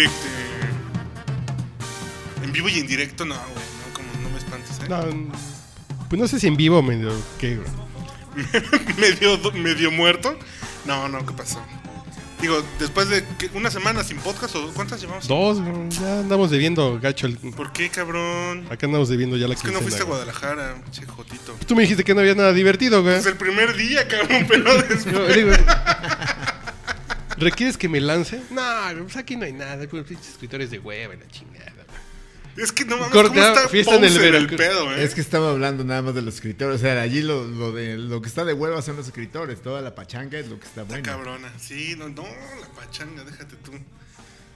y 0.00 0.04
en 0.04 0.10
directo. 0.10 0.74
En 2.42 2.52
vivo 2.52 2.68
y 2.68 2.78
en 2.78 2.86
directo, 2.86 3.24
no, 3.24 3.34
güey. 3.34 3.48
No, 3.54 3.94
como 3.94 4.08
no 4.22 4.30
me 4.30 4.38
espantes, 4.38 4.78
¿eh? 4.80 4.88
No, 4.88 5.32
pues 6.08 6.20
no 6.20 6.28
sé 6.28 6.38
si 6.40 6.46
en 6.46 6.56
vivo 6.56 6.82
medio 6.82 7.12
qué, 7.38 7.56
güey. 7.56 7.68
medio, 8.98 9.38
medio 9.52 9.90
muerto. 9.90 10.36
No, 10.84 11.08
no, 11.08 11.24
¿qué 11.24 11.32
pasó? 11.32 11.62
Digo, 12.40 12.62
después 12.78 13.08
de 13.08 13.24
una 13.54 13.70
semana 13.70 14.04
sin 14.04 14.18
podcast, 14.18 14.54
¿o 14.56 14.70
¿cuántas 14.74 15.00
llevamos? 15.00 15.26
Dos, 15.26 15.62
güey, 15.62 15.88
ya 15.88 16.18
andamos 16.20 16.50
debiendo 16.50 17.00
gacho. 17.00 17.26
el- 17.26 17.38
¿Por 17.38 17.72
qué, 17.72 17.88
cabrón? 17.88 18.66
Acá 18.70 18.84
andamos 18.84 19.08
debiendo 19.08 19.38
ya 19.38 19.48
la 19.48 19.54
Es 19.54 19.62
que 19.62 19.70
no 19.70 19.80
fuiste 19.80 20.02
a 20.02 20.04
güey. 20.04 20.18
Guadalajara, 20.18 20.74
che 20.90 21.06
jotito. 21.06 21.56
Tú 21.66 21.74
me 21.74 21.82
dijiste 21.82 22.04
que 22.04 22.12
no 22.12 22.20
había 22.20 22.34
nada 22.34 22.52
divertido, 22.52 23.02
güey. 23.02 23.14
Es 23.16 23.24
el 23.24 23.36
primer 23.36 23.74
día, 23.76 24.06
cabrón, 24.06 24.44
pero 24.46 24.74
después. 24.88 25.04
Yo 25.06 25.26
digo, 25.28 25.52
¿Requieres 27.38 27.76
que 27.76 27.88
me 27.88 28.00
lance? 28.00 28.40
No, 28.50 28.62
pues 29.02 29.16
aquí 29.16 29.36
no 29.36 29.44
hay 29.44 29.52
nada. 29.52 29.86
Pues 29.88 30.04
pinches 30.04 30.28
escritores 30.30 30.70
de 30.70 30.78
hueva 30.78 31.14
y 31.14 31.18
la 31.18 31.28
chingada. 31.28 31.72
Es 32.56 32.70
que 32.70 32.84
no 32.84 32.96
mames, 32.96 33.12
Corte, 33.12 33.30
¿cómo 33.30 33.42
está 33.42 33.68
fiesta 33.68 33.96
en 33.96 34.04
el 34.04 34.46
pedo, 34.54 34.94
eh? 34.94 35.02
Es 35.02 35.14
que 35.16 35.20
estaba 35.20 35.50
hablando 35.50 35.82
nada 35.82 36.02
más 36.02 36.14
de 36.14 36.22
los 36.22 36.34
escritores. 36.36 36.76
O 36.76 36.78
sea, 36.78 37.00
allí 37.02 37.20
lo, 37.20 37.44
lo 37.44 37.72
de 37.72 37.96
lo 37.96 38.22
que 38.22 38.28
está 38.28 38.44
de 38.44 38.52
hueva 38.52 38.80
son 38.80 38.94
los 38.96 39.06
escritores. 39.08 39.60
Toda 39.60 39.82
la 39.82 39.96
pachanga 39.96 40.38
es 40.38 40.46
lo 40.46 40.60
que 40.60 40.66
está 40.66 40.82
Está 40.82 40.92
bueno. 40.94 41.04
cabrona. 41.04 41.52
Sí, 41.58 41.96
no, 41.98 42.08
no, 42.10 42.22
la 42.22 42.68
pachanga, 42.80 43.24
déjate 43.24 43.56
tú. 43.56 43.72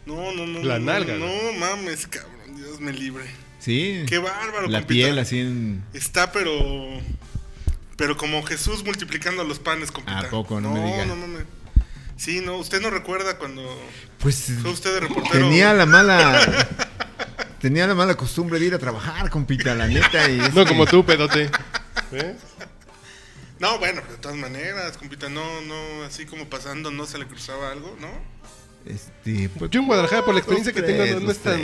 No, 0.06 0.32
no, 0.32 0.46
no. 0.46 0.62
La 0.62 0.78
no, 0.78 0.84
nalga, 0.92 1.16
No, 1.16 1.26
mames, 1.58 2.06
cabrón, 2.06 2.56
Dios 2.56 2.78
me 2.80 2.92
libre. 2.92 3.24
Sí. 3.58 4.04
Qué 4.06 4.18
bárbaro, 4.18 4.68
La 4.68 4.78
compita. 4.78 4.86
piel 4.86 5.18
así 5.18 5.40
en. 5.40 5.82
Está, 5.92 6.30
pero. 6.30 6.52
Pero 7.96 8.16
como 8.16 8.44
Jesús 8.44 8.84
multiplicando 8.84 9.42
los 9.42 9.58
panes, 9.58 9.90
compita. 9.90 10.20
¿A 10.20 10.30
poco? 10.30 10.60
No 10.60 10.72
me 10.72 10.84
diga. 10.84 11.04
No, 11.04 11.16
mames. 11.16 11.42
Sí, 12.18 12.40
no, 12.40 12.56
usted 12.56 12.82
no 12.82 12.90
recuerda 12.90 13.38
cuando 13.38 13.62
Pues 14.18 14.52
fue 14.60 14.72
usted 14.72 14.92
de 14.94 15.00
reportero. 15.00 15.46
tenía 15.46 15.72
la 15.72 15.86
mala. 15.86 16.66
tenía 17.60 17.86
la 17.86 17.94
mala 17.94 18.16
costumbre 18.16 18.58
de 18.58 18.66
ir 18.66 18.74
a 18.74 18.78
trabajar, 18.78 19.30
compita, 19.30 19.74
la 19.74 19.86
neta. 19.86 20.28
Y 20.28 20.38
No 20.52 20.66
como 20.66 20.84
tú, 20.84 21.06
pedote. 21.06 21.48
¿Eh? 22.12 22.36
No, 23.60 23.78
bueno, 23.78 24.02
de 24.10 24.16
todas 24.18 24.36
maneras, 24.36 24.96
compita, 24.98 25.28
no, 25.28 25.60
no, 25.62 26.02
así 26.04 26.26
como 26.26 26.46
pasando, 26.48 26.90
no 26.90 27.06
se 27.06 27.18
le 27.18 27.26
cruzaba 27.26 27.70
algo, 27.72 27.96
¿no? 28.00 28.08
Este, 28.84 29.48
pues, 29.48 29.70
Yo 29.70 29.80
en 29.80 29.86
Guadalajara, 29.86 30.24
por 30.24 30.34
la 30.34 30.40
experiencia 30.40 30.72
que 30.72 30.82
tengo, 30.82 31.20
no, 31.20 31.30
es 31.30 31.38
tan. 31.38 31.60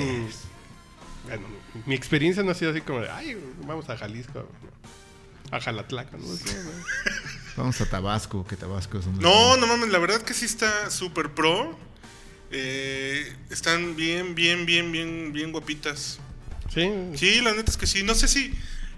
Bueno, 1.26 1.46
mi 1.86 1.94
experiencia 1.94 2.42
no 2.42 2.50
ha 2.52 2.54
sido 2.54 2.70
así 2.70 2.80
como 2.80 3.00
de, 3.00 3.10
ay, 3.10 3.36
vamos 3.66 3.88
a 3.90 3.96
Jalisco, 3.96 4.48
a 5.56 5.60
Jalatlaca, 5.60 6.16
no. 6.16 6.24
Vamos 7.56 7.80
a 7.80 7.86
Tabasco, 7.88 8.44
que 8.46 8.56
Tabasco 8.56 8.98
es 8.98 9.06
un. 9.06 9.18
No, 9.20 9.56
no 9.56 9.66
mames, 9.66 9.90
la 9.90 9.98
verdad 9.98 10.20
que 10.22 10.34
sí 10.34 10.44
está 10.44 10.90
súper 10.90 11.30
pro. 11.34 11.78
Eh, 12.50 13.32
están 13.50 13.96
bien, 13.96 14.34
bien, 14.34 14.66
bien, 14.66 14.90
bien, 14.92 15.32
bien 15.32 15.52
guapitas. 15.52 16.18
Sí, 16.72 16.90
Sí, 17.16 17.40
la 17.40 17.52
neta 17.52 17.70
es 17.70 17.76
que 17.76 17.86
sí. 17.86 18.02
No 18.02 18.14
sé 18.14 18.28
si. 18.28 18.52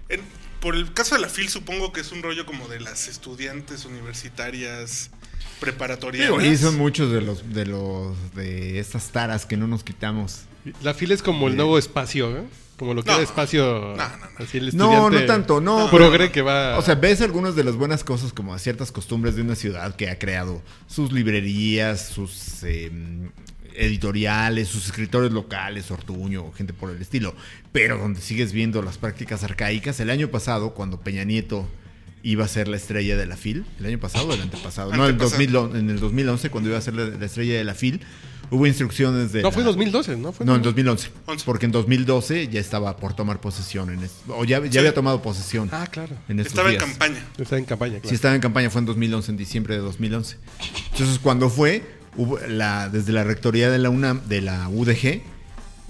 en- 0.09 0.21
por 0.59 0.75
el 0.75 0.91
caso 0.91 1.13
de 1.13 1.21
la 1.21 1.29
FIL, 1.29 1.49
supongo 1.49 1.93
que 1.93 2.01
es 2.01 2.11
un 2.11 2.23
rollo 2.23 2.47
como 2.47 2.67
de 2.67 2.79
las 2.79 3.07
estudiantes 3.07 3.85
universitarias 3.85 5.11
preparatorias. 5.59 6.31
Y 6.43 6.57
son 6.57 6.77
muchos 6.77 7.11
de 7.11 7.21
los 7.21 7.53
de 7.53 7.65
los 7.67 8.33
de 8.33 8.79
estas 8.79 9.09
taras 9.11 9.45
que 9.45 9.55
no 9.55 9.67
nos 9.67 9.83
quitamos. 9.83 10.41
la 10.81 10.93
fila 10.95 11.13
es 11.13 11.21
como 11.21 11.47
el 11.47 11.55
nuevo 11.55 11.77
espacio, 11.77 12.35
¿eh? 12.35 12.43
Como 12.77 12.93
lo 12.93 13.03
que 13.03 13.09
No. 13.09 13.15
era 13.15 13.23
espacio. 13.23 13.95
No, 13.97 14.07
no, 14.07 14.17
no. 14.17 14.27
Así 14.37 14.57
el 14.59 14.77
No, 14.77 15.09
no 15.09 15.25
tanto, 15.25 15.59
no. 15.59 15.89
Progre 15.89 16.31
que 16.31 16.41
va. 16.41 16.77
O 16.77 16.81
sea, 16.81 16.95
ves 16.95 17.21
algunas 17.21 17.55
de 17.55 17.63
las 17.63 17.75
buenas 17.75 18.03
cosas 18.03 18.33
como 18.33 18.57
ciertas 18.59 18.91
costumbres 18.91 19.35
de 19.35 19.41
una 19.41 19.55
ciudad 19.55 19.95
que 19.95 20.09
ha 20.09 20.19
creado 20.19 20.61
sus 20.87 21.11
librerías, 21.11 22.07
sus 22.07 22.63
eh, 22.63 22.91
editoriales, 23.75 24.67
sus 24.67 24.85
escritores 24.85 25.31
locales, 25.31 25.89
Ortuño, 25.91 26.51
gente 26.53 26.73
por 26.73 26.91
el 26.91 27.01
estilo. 27.01 27.35
Pero 27.71 27.97
donde 27.97 28.21
sigues 28.21 28.53
viendo 28.53 28.81
las 28.81 28.97
prácticas 28.97 29.43
arcaicas, 29.43 29.99
el 29.99 30.09
año 30.09 30.29
pasado, 30.29 30.73
cuando 30.73 30.99
Peña 30.99 31.23
Nieto 31.23 31.67
iba 32.23 32.45
a 32.45 32.47
ser 32.47 32.67
la 32.67 32.77
estrella 32.77 33.15
de 33.15 33.25
la 33.25 33.37
FIL, 33.37 33.65
el 33.79 33.85
año 33.85 33.99
pasado 33.99 34.27
o 34.27 34.33
el 34.33 34.41
antepasado, 34.41 34.89
no, 34.95 35.05
el 35.05 35.11
Antepasado. 35.11 35.39
2000, 35.67 35.79
en 35.79 35.89
el 35.89 35.99
2011, 35.99 36.49
cuando 36.49 36.69
iba 36.69 36.77
a 36.77 36.81
ser 36.81 36.95
la, 36.95 37.05
la 37.05 37.25
estrella 37.25 37.55
de 37.57 37.63
la 37.63 37.73
FIL, 37.73 38.01
hubo 38.51 38.65
instrucciones 38.67 39.31
de... 39.31 39.41
no, 39.41 39.49
la- 39.49 39.53
fue 39.53 39.63
2012, 39.63 40.17
¿no? 40.17 40.31
Fue 40.31 40.45
no, 40.45 40.55
en 40.55 40.61
2011. 40.61 41.09
Once. 41.25 41.43
Porque 41.45 41.65
en 41.65 41.71
2012 41.71 42.47
ya 42.47 42.59
estaba 42.59 42.95
por 42.97 43.13
tomar 43.15 43.39
posesión. 43.41 43.89
En 43.89 44.03
es- 44.03 44.11
o 44.27 44.43
ya, 44.45 44.63
ya 44.63 44.71
Sí. 44.71 44.77
había 44.79 44.93
tomado 44.93 45.21
posesión. 45.21 45.69
Ah, 45.71 45.87
claro. 45.91 46.15
En 46.29 46.39
estos 46.39 46.53
Estaba 46.53 46.69
en 46.69 46.75
días. 46.77 46.83
campaña. 46.89 47.25
Está 47.37 47.57
en 47.57 47.65
campaña, 47.65 47.93
claro. 47.95 48.09
Sí, 48.09 48.15
estaba 48.15 48.35
en 48.35 48.41
campaña, 48.41 48.69
fue 48.69 48.79
en 48.79 48.85
2011, 48.85 49.31
en 49.31 49.37
diciembre 49.37 49.75
de 49.75 49.81
2011. 49.81 50.37
Entonces, 50.91 51.19
cuando 51.19 51.49
fue, 51.49 51.83
hubo 52.15 52.39
la, 52.47 52.89
desde 52.89 53.11
la 53.13 53.23
rectoría 53.23 53.69
de 53.69 53.77
la 53.79 53.89
UNAM, 53.89 54.21
de 54.27 54.41
la 54.41 54.67
UDG, 54.69 55.21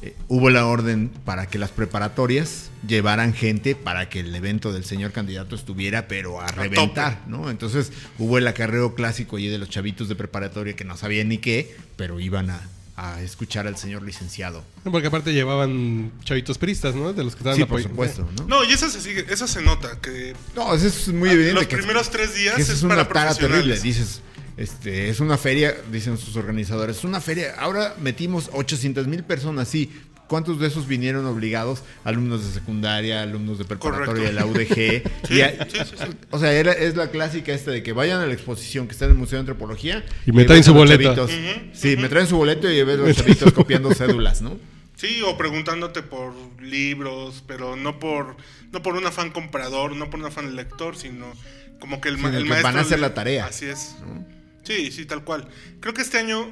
eh, 0.02 0.16
hubo 0.28 0.50
la 0.50 0.66
orden 0.68 1.10
para 1.26 1.48
que 1.48 1.58
las 1.58 1.72
preparatorias 1.72 2.70
llevaran 2.88 3.34
gente 3.34 3.76
para 3.76 4.10
que 4.10 4.20
el 4.20 4.34
evento 4.36 4.72
del 4.72 4.86
señor 4.86 5.12
candidato 5.12 5.56
estuviera, 5.56 6.08
pero 6.08 6.40
a 6.40 6.48
reventar, 6.48 7.24
¿no? 7.28 7.50
Entonces, 7.50 7.92
hubo 8.20 8.38
el 8.38 8.48
acarreo 8.48 8.94
clásico 8.96 9.38
allí 9.38 9.48
de 9.48 9.58
los 9.58 9.70
chavitos 9.70 10.08
de 10.10 10.16
preparatoria 10.16 10.76
que 10.76 10.84
no 10.84 10.96
sabían 10.98 11.30
ni 11.30 11.40
qué, 11.40 11.76
pero 11.96 12.20
iban 12.20 12.50
a, 12.52 12.62
a 12.96 13.22
escuchar 13.22 13.66
al 13.68 13.76
señor 13.78 14.04
licenciado. 14.04 14.64
Porque 14.84 15.08
aparte 15.08 15.34
llevaban 15.34 16.12
chavitos 16.24 16.58
peristas, 16.60 16.94
¿no? 16.96 17.14
De 17.14 17.24
los 17.24 17.34
que 17.36 17.40
estaban 17.40 17.58
Sí, 17.58 17.66
por 17.66 17.82
supuesto, 17.82 18.28
¿no? 18.38 18.46
No, 18.48 18.64
y 18.64 18.74
eso 18.74 18.90
se 18.90 19.02
sigue, 19.02 19.26
eso 19.30 19.48
se 19.48 19.62
nota, 19.64 20.00
que 20.00 20.36
No, 20.56 20.74
eso 20.76 20.86
es 20.88 21.08
muy 21.10 21.30
evidente. 21.30 21.54
los 21.56 21.68
que- 21.68 21.78
primeros 21.78 22.10
tres 22.12 22.36
días 22.36 22.56
que 22.56 22.62
eso 22.62 22.72
es 22.72 22.78
es 22.80 22.84
una 22.84 22.96
para 22.96 23.08
tara 23.10 23.34
terrible. 23.36 23.74
profesionales. 23.76 23.84
Dices, 23.84 24.22
este, 24.58 25.10
es 25.10 25.20
una 25.20 25.38
feria, 25.38 25.76
dicen 25.92 26.18
sus 26.18 26.36
organizadores, 26.36 26.98
es 26.98 27.04
una 27.04 27.22
feria. 27.22 27.56
Ahora 27.60 27.96
metimos 28.02 28.50
800 28.54 29.08
mil 29.08 29.24
personas, 29.24 29.68
sí. 29.68 29.92
¿Cuántos 30.28 30.60
de 30.60 30.68
esos 30.68 30.88
vinieron 30.88 31.26
obligados? 31.26 31.84
Alumnos 32.04 32.46
de 32.46 32.52
secundaria, 32.52 33.22
alumnos 33.22 33.60
de 33.60 33.64
preparatoria 33.64 34.26
de 34.28 34.34
la 34.34 34.46
UDG. 34.46 35.04
Sí, 35.28 35.36
Y 35.36 35.42
a- 35.42 35.52
sí, 35.70 35.78
sí, 35.86 35.96
sí. 35.98 36.06
O 36.32 36.38
sea, 36.40 36.52
era- 36.52 36.74
es 36.74 36.98
la 36.98 37.12
clásica 37.12 37.54
esta 37.54 37.72
de 37.72 37.82
que 37.82 37.94
vayan 37.94 38.20
a 38.20 38.26
la 38.26 38.34
exposición 38.34 38.88
que 38.88 38.92
está 38.92 39.06
en 39.06 39.12
el 39.12 39.18
Museo 39.18 39.38
de 39.38 39.42
Antropología. 39.42 40.04
Y 40.26 40.32
me 40.34 40.40
ves 40.40 40.48
traen 40.48 40.64
su 40.66 40.74
chavitos. 40.74 41.32
Sí, 41.72 41.96
me 41.96 42.10
traen 42.10 42.28
su 42.28 42.36
boleto 42.36 42.70
y 42.70 42.84
ves 42.84 43.00
los 43.00 43.16
chavitos 43.16 43.54
copiando 43.54 43.94
cédulas, 43.94 44.42
¿no? 44.42 44.58
Sí, 44.98 45.22
o 45.26 45.38
preguntándote 45.38 46.02
por 46.02 46.34
libros, 46.62 47.42
pero 47.48 47.78
no 47.78 47.98
por 48.00 48.36
no 48.74 48.82
por 48.82 48.96
un 48.96 49.06
afán 49.08 49.30
comprador, 49.32 49.96
no 49.96 50.10
por 50.10 50.20
un 50.20 50.26
afán 50.26 50.58
lector, 50.58 50.98
sino 50.98 51.32
como 51.80 52.02
que 52.02 52.10
el, 52.10 52.18
ma- 52.18 52.36
el 52.36 52.44
que 52.44 52.50
maestro 52.50 52.64
van 52.70 52.78
a 52.80 52.82
hacer 52.82 52.98
le- 53.00 53.08
la 53.08 53.14
tarea. 53.14 53.46
Así 53.46 53.66
es. 53.68 53.96
Sí, 54.68 54.92
sí, 54.92 55.06
tal 55.06 55.24
cual. 55.24 55.48
Creo 55.80 55.94
que 55.94 56.02
este 56.02 56.18
año 56.18 56.52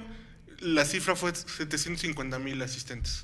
la 0.61 0.85
cifra 0.85 1.15
fue 1.17 1.35
750 1.35 2.39
mil 2.39 2.61
asistentes. 2.61 3.21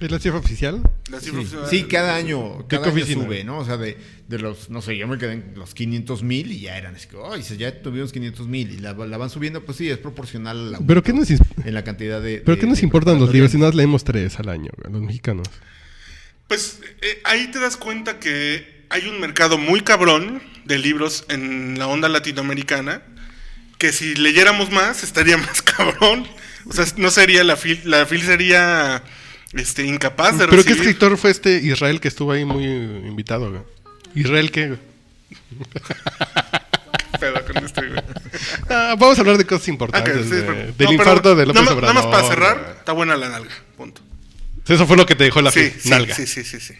¿Es 0.00 0.10
la 0.10 0.18
cifra 0.20 0.38
oficial? 0.38 0.80
La 1.10 1.18
cifra 1.20 1.40
Sí, 1.40 1.46
oficial- 1.56 1.66
sí, 1.68 1.82
cada 1.84 2.14
año, 2.14 2.66
¿Qué 2.68 2.76
cada 2.76 2.86
año 2.92 2.94
oficina? 3.02 3.24
sube, 3.24 3.42
¿no? 3.44 3.58
O 3.58 3.64
sea, 3.64 3.76
de, 3.76 3.98
de 4.28 4.38
los, 4.38 4.70
no 4.70 4.80
sé, 4.80 4.96
yo 4.96 5.08
me 5.08 5.18
quedé 5.18 5.32
en 5.32 5.52
los 5.56 5.74
500 5.74 6.22
mil 6.22 6.52
y 6.52 6.60
ya 6.60 6.78
eran, 6.78 6.94
es 6.94 7.06
que, 7.08 7.16
ay, 7.30 7.42
si 7.42 7.56
ya 7.56 7.82
tuvimos 7.82 8.12
500 8.12 8.46
mil 8.46 8.70
y 8.70 8.78
la, 8.78 8.92
la 8.94 9.16
van 9.18 9.28
subiendo, 9.28 9.64
pues 9.64 9.76
sí, 9.76 9.90
es 9.90 9.98
proporcional 9.98 10.56
al 10.56 10.64
aumento 10.76 10.86
¿Pero 10.86 11.02
qué 11.02 11.12
nos, 11.12 11.28
en 11.30 11.74
la 11.74 11.82
cantidad 11.82 12.22
de... 12.22 12.38
¿pero 12.38 12.54
de- 12.54 12.60
qué 12.60 12.66
nos 12.68 12.78
de 12.78 12.84
importan 12.84 13.18
los 13.18 13.32
libros? 13.32 13.50
Si 13.50 13.58
nada 13.58 13.70
más 13.70 13.74
leemos 13.76 14.04
tres 14.04 14.38
al 14.38 14.48
año, 14.48 14.70
los 14.90 15.02
mexicanos. 15.02 15.48
Pues 16.46 16.80
eh, 17.02 17.20
ahí 17.24 17.50
te 17.50 17.58
das 17.58 17.76
cuenta 17.76 18.18
que 18.20 18.86
hay 18.88 19.06
un 19.08 19.20
mercado 19.20 19.58
muy 19.58 19.80
cabrón 19.82 20.40
de 20.64 20.78
libros 20.78 21.24
en 21.28 21.78
la 21.78 21.88
onda 21.88 22.08
latinoamericana, 22.08 23.02
que 23.78 23.92
si 23.92 24.14
leyéramos 24.16 24.70
más 24.70 25.02
estaría 25.04 25.36
más 25.38 25.62
cabrón. 25.62 26.26
O 26.66 26.72
sea, 26.72 26.84
no 26.96 27.10
sería 27.10 27.44
la 27.44 27.56
fil, 27.56 27.80
la 27.84 28.04
fil 28.06 28.22
sería 28.22 29.02
este 29.54 29.84
incapaz 29.86 30.32
de 30.32 30.46
¿Pero 30.46 30.50
qué 30.50 30.56
recibir. 30.70 30.78
escritor 30.80 31.16
fue 31.16 31.30
este 31.30 31.56
Israel 31.62 32.00
que 32.00 32.08
estuvo 32.08 32.32
ahí 32.32 32.44
muy 32.44 32.64
invitado, 32.64 33.50
güey? 33.50 33.62
¿Israel 34.14 34.50
qué, 34.50 34.76
pedo 37.20 37.44
con 37.46 37.64
este, 37.64 37.86
güey. 37.86 38.00
Ah, 38.68 38.94
vamos 38.98 39.18
a 39.18 39.20
hablar 39.22 39.38
de 39.38 39.46
cosas 39.46 39.68
importantes. 39.68 40.12
que 40.14 40.22
sí, 40.24 40.30
de- 40.30 40.42
pero- 40.42 40.72
del 40.72 40.86
no, 40.86 40.92
infarto 40.92 41.34
de 41.34 41.46
López 41.46 41.62
nada 41.62 41.64
más- 41.64 41.74
Obrador. 41.74 41.94
Nada 41.94 42.06
más 42.06 42.14
para 42.20 42.28
cerrar, 42.28 42.74
está 42.78 42.92
buena 42.92 43.16
la 43.16 43.28
nalga. 43.30 43.54
Punto. 43.76 44.00
Eso 44.66 44.86
fue 44.86 44.96
lo 44.96 45.06
que 45.06 45.14
te 45.14 45.24
dejó 45.24 45.40
la 45.40 45.50
sí, 45.50 45.72
nalga. 45.86 46.14
sí, 46.14 46.26
sí, 46.26 46.44
sí, 46.44 46.60
sí. 46.60 46.74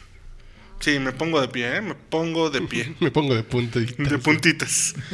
Sí, 0.81 0.99
me 1.01 1.13
pongo 1.13 1.41
de 1.41 1.49
pie, 1.49 1.77
¿eh? 1.77 1.81
Me 1.81 1.95
pongo 1.95 2.51
de 2.51 2.61
pie. 2.63 2.95
Me 3.01 3.11
pongo 3.11 3.35
de 3.35 3.43
punta. 3.43 3.79
y- 3.81 3.87
De 3.87 4.19
puntitas. 4.19 4.95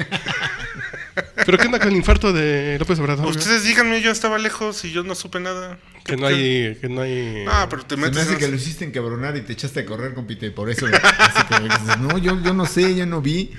¿Pero 1.47 1.59
qué 1.59 1.67
onda 1.67 1.79
con 1.79 1.89
el 1.89 1.97
infarto 1.97 2.33
de 2.33 2.77
López 2.79 2.99
Obrador? 2.99 3.27
Ustedes 3.27 3.63
díganme, 3.65 4.01
yo 4.03 4.11
estaba 4.11 4.37
lejos 4.39 4.85
y 4.85 4.91
yo 4.91 5.05
no 5.05 5.15
supe 5.15 5.39
nada. 5.41 5.79
Que 6.05 6.17
no 6.17 6.27
hay... 6.27 6.77
Que 6.81 6.89
no 6.89 7.03
hay... 7.03 7.45
Ah, 7.49 7.67
pero 7.71 7.85
te 7.85 7.95
Se 7.95 8.01
me 8.01 8.09
metes 8.09 8.23
hace 8.25 8.33
en- 8.35 8.39
que 8.39 8.49
lo 8.49 8.57
hiciste 8.57 8.85
encabronar 8.85 9.37
y 9.37 9.43
te 9.43 9.53
echaste 9.53 9.81
a 9.81 9.87
correr, 9.87 10.15
compite, 10.15 10.47
y 10.47 10.51
por 10.51 10.71
eso... 10.71 10.87
así 10.87 11.45
como 11.49 11.69
que 11.69 11.75
dices, 11.79 11.99
no, 12.01 12.19
yo, 12.19 12.43
yo 12.43 12.53
no 12.53 12.67
sé, 12.67 12.95
yo 12.97 13.07
no 13.07 13.23
vi. 13.23 13.53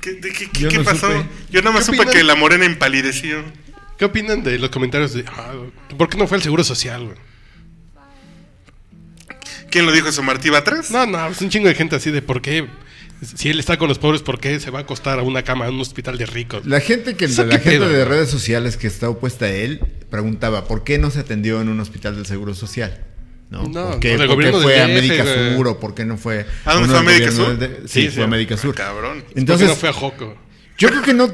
¿Qué, 0.00 0.12
de 0.14 0.32
qué, 0.32 0.48
qué- 0.50 0.60
Yo 0.60 0.68
qué 0.68 0.78
no 0.78 0.84
pasó? 0.84 1.10
supe. 1.12 1.26
Yo 1.50 1.60
nada 1.62 1.72
más 1.72 1.80
¿Qué 1.84 1.86
supe 1.86 1.98
opinan? 1.98 2.14
que 2.14 2.24
la 2.24 2.34
morena 2.36 2.64
empalideció. 2.64 3.42
¿Qué 3.98 4.04
opinan 4.04 4.42
de 4.42 4.58
los 4.58 4.70
comentarios 4.70 5.12
de... 5.12 5.24
ah, 5.28 5.52
¿Por 5.98 6.08
qué 6.08 6.16
no 6.16 6.26
fue 6.26 6.36
el 6.38 6.42
Seguro 6.42 6.62
Social, 6.64 7.04
güey? 7.04 7.16
¿Quién 9.70 9.86
lo 9.86 9.92
dijo 9.92 10.08
eso? 10.08 10.22
¿Martí 10.22 10.50
Batres? 10.50 10.90
No, 10.90 11.06
no, 11.06 11.28
es 11.28 11.40
un 11.40 11.48
chingo 11.50 11.68
de 11.68 11.74
gente 11.74 11.96
así 11.96 12.10
de 12.10 12.22
por 12.22 12.42
qué... 12.42 12.66
Si 13.36 13.50
él 13.50 13.60
está 13.60 13.76
con 13.76 13.88
los 13.88 13.98
pobres, 13.98 14.22
¿por 14.22 14.40
qué 14.40 14.58
se 14.60 14.70
va 14.70 14.78
a 14.78 14.82
acostar 14.82 15.18
a 15.18 15.22
una 15.22 15.42
cama 15.42 15.68
en 15.68 15.74
un 15.74 15.80
hospital 15.82 16.16
de 16.16 16.24
ricos? 16.24 16.64
La 16.64 16.80
gente 16.80 17.16
que 17.16 17.26
¿Eso 17.26 17.44
la 17.44 17.58
gente 17.58 17.70
pedo, 17.78 17.88
de 17.90 18.04
redes 18.06 18.30
sociales 18.30 18.78
que 18.78 18.86
está 18.86 19.10
opuesta 19.10 19.44
a 19.44 19.50
él 19.50 19.80
preguntaba, 20.08 20.64
¿por 20.66 20.84
qué 20.84 20.96
no 20.98 21.10
se 21.10 21.20
atendió 21.20 21.60
en 21.60 21.68
un 21.68 21.78
hospital 21.80 22.16
del 22.16 22.24
Seguro 22.24 22.54
Social? 22.54 23.04
¿No? 23.50 23.64
No, 23.64 23.90
¿Por 23.90 24.00
qué, 24.00 24.12
no, 24.14 24.18
del 24.20 24.28
por 24.28 24.38
qué 24.42 24.50
gobierno 24.50 24.60
fue 24.62 24.80
a 24.80 24.86
güey. 24.86 25.54
Sur 25.56 25.68
o 25.68 25.78
por 25.80 25.94
qué 25.94 26.04
no 26.06 26.16
fue 26.16 26.46
¿A 26.64 26.74
dónde 26.74 26.88
uno 26.88 26.98
fue 26.98 27.12
a 27.12 27.12
del 27.12 27.20
Médica 27.20 27.42
gobierno 27.42 27.66
Sur? 27.66 27.80
Sí, 27.88 28.02
Sí, 28.04 28.08
fue 28.08 28.22
a 28.22 28.26
sí. 28.26 28.30
Médica 28.30 28.56
Sur. 28.56 28.74
Cabrón. 28.74 29.24
Entonces, 29.34 29.68
no 29.68 29.74
fue 29.76 29.88
a 29.90 29.92
Joco? 29.92 30.36
yo 30.78 30.88
creo 30.88 31.02
que 31.02 31.12
no. 31.12 31.30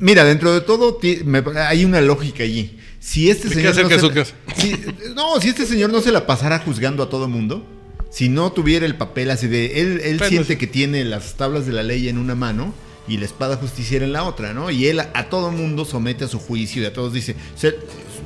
Mira, 0.00 0.24
dentro 0.24 0.52
de 0.54 0.60
todo 0.60 1.00
me- 1.24 1.42
hay 1.58 1.84
una 1.84 2.00
lógica 2.00 2.44
allí. 2.44 2.78
Si 3.06 3.30
este 3.30 3.48
¿De 3.48 3.54
qué 3.62 3.72
señor. 3.72 3.90
no, 3.92 4.00
se, 4.14 4.60
si- 4.60 4.84
no, 5.14 5.40
si 5.40 5.48
este 5.48 5.64
señor 5.64 5.90
no 5.92 6.00
se 6.00 6.10
la 6.10 6.26
pasara 6.26 6.58
juzgando 6.58 7.04
a 7.04 7.08
todo 7.08 7.28
mundo, 7.28 7.64
si 8.10 8.28
no 8.28 8.50
tuviera 8.50 8.84
el 8.84 8.96
papel 8.96 9.30
así 9.30 9.46
de. 9.46 9.80
Él, 9.80 10.00
él 10.02 10.20
siente 10.20 10.54
sí. 10.54 10.58
que 10.58 10.66
tiene 10.66 11.04
las 11.04 11.34
tablas 11.36 11.66
de 11.66 11.72
la 11.72 11.84
ley 11.84 12.08
en 12.08 12.18
una 12.18 12.34
mano 12.34 12.74
y 13.06 13.18
la 13.18 13.24
espada 13.26 13.56
justiciera 13.56 14.04
en 14.04 14.12
la 14.12 14.24
otra, 14.24 14.52
¿no? 14.54 14.70
Y 14.72 14.88
él 14.88 14.98
a, 14.98 15.10
a 15.14 15.28
todo 15.28 15.52
mundo 15.52 15.84
somete 15.84 16.24
a 16.24 16.28
su 16.28 16.40
juicio 16.40 16.82
y 16.82 16.86
a 16.86 16.92
todos 16.92 17.12
dice. 17.12 17.36
se- 17.54 17.76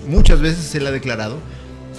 muchas 0.08 0.40
veces 0.40 0.74
él 0.74 0.86
ha 0.86 0.90
declarado 0.90 1.36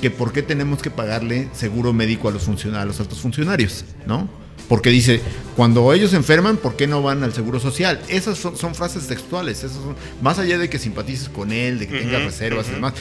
que 0.01 0.10
por 0.10 0.34
qué 0.34 0.42
tenemos 0.42 0.81
que 0.81 0.89
pagarle 0.89 1.50
seguro 1.54 1.94
médico 1.94 2.30
a 2.30 2.31
los, 2.31 2.48
a 2.48 2.86
los 2.86 3.00
altos 3.00 3.19
funcionarios, 3.19 3.86
¿no? 4.07 4.27
Porque 4.71 4.89
dice, 4.89 5.19
cuando 5.57 5.91
ellos 5.91 6.12
se 6.12 6.15
enferman, 6.15 6.56
¿por 6.56 6.77
qué 6.77 6.88
no 6.88 7.01
van 7.01 7.25
al 7.25 7.33
seguro 7.33 7.59
social? 7.59 8.00
Esas 8.07 8.38
son, 8.38 8.57
son 8.57 8.73
frases 8.73 9.06
textuales, 9.06 9.57
esas 9.65 9.73
son- 9.73 9.97
más 10.21 10.39
allá 10.39 10.57
de 10.57 10.69
que 10.69 10.79
simpatices 10.79 11.27
con 11.27 11.51
él, 11.51 11.77
de 11.77 11.89
que 11.89 12.00
tenga 12.00 12.19
Ujú, 12.19 12.27
reservas 12.27 12.68
y 12.69 12.71
demás. 12.75 12.94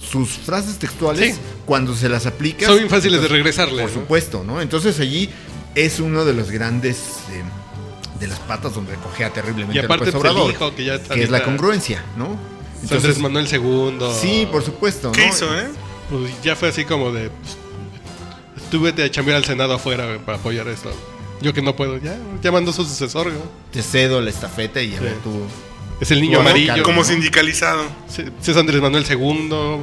Sus 0.00 0.30
frases 0.30 0.78
textuales, 0.78 1.36
Sí. 1.36 1.40
cuando 1.64 1.94
se 1.94 2.08
las 2.08 2.26
aplica... 2.26 2.66
Son 2.66 2.76
bien 2.78 2.90
fáciles 2.90 3.22
de 3.22 3.28
regresarle, 3.28 3.82
Por 3.84 3.92
¿no? 3.92 4.00
supuesto, 4.00 4.42
¿no? 4.44 4.60
Entonces 4.60 4.98
allí 4.98 5.30
es 5.76 6.00
uno 6.00 6.24
de 6.24 6.34
los 6.34 6.50
grandes... 6.50 6.96
eh, 7.30 7.42
de 8.18 8.26
las 8.26 8.40
patas 8.40 8.74
donde 8.74 8.94
cogea 8.96 9.30
terriblemente 9.32 9.76
Y 9.80 9.84
aparte, 9.84 10.06
López 10.06 10.14
pues, 10.14 10.24
el 10.24 10.30
Obrador, 10.32 10.50
hijo, 10.52 10.74
que 10.74 10.84
ya 10.84 10.94
está 10.96 11.14
que 11.14 11.22
es 11.22 11.30
la 11.30 11.44
congruencia, 11.44 12.04
¿no? 12.16 12.36
Entonces, 12.82 13.18
Manuel 13.18 13.46
II. 13.48 13.98
sí, 14.20 14.48
por 14.50 14.64
supuesto. 14.64 15.12
¿Qué 15.12 15.26
¿no? 15.26 15.32
hizo, 15.32 15.56
eh? 15.56 15.68
Pues 16.10 16.32
ya 16.42 16.56
fue 16.56 16.68
así 16.70 16.84
como 16.84 17.12
de. 17.12 17.30
Pues, 17.30 17.56
tú 18.72 18.80
vete 18.80 19.02
a 19.04 19.10
chambear 19.10 19.36
al 19.38 19.44
Senado 19.44 19.74
afuera 19.74 20.18
para 20.26 20.38
apoyar 20.38 20.66
esto. 20.68 20.92
Yo 21.42 21.52
que 21.52 21.62
no 21.62 21.74
puedo, 21.76 21.98
ya, 21.98 22.16
ya 22.42 22.52
mandó 22.52 22.72
su 22.72 22.84
sucesor, 22.84 23.30
güey. 23.30 23.42
Te 23.72 23.82
cedo 23.82 24.20
la 24.20 24.30
estafeta 24.30 24.80
y 24.82 24.94
a 24.94 24.98
Sí. 24.98 25.04
ver 25.04 25.14
tú... 25.24 25.30
Es 26.00 26.10
el 26.10 26.20
niño 26.20 26.38
Bueno, 26.42 26.50
amarillo. 26.50 26.82
Como 26.82 26.98
¿no? 26.98 27.04
sindicalizado. 27.04 27.84
C- 28.08 28.30
Es 28.44 28.56
Andrés 28.56 28.80
Manuel 28.82 29.04
II, 29.08 29.16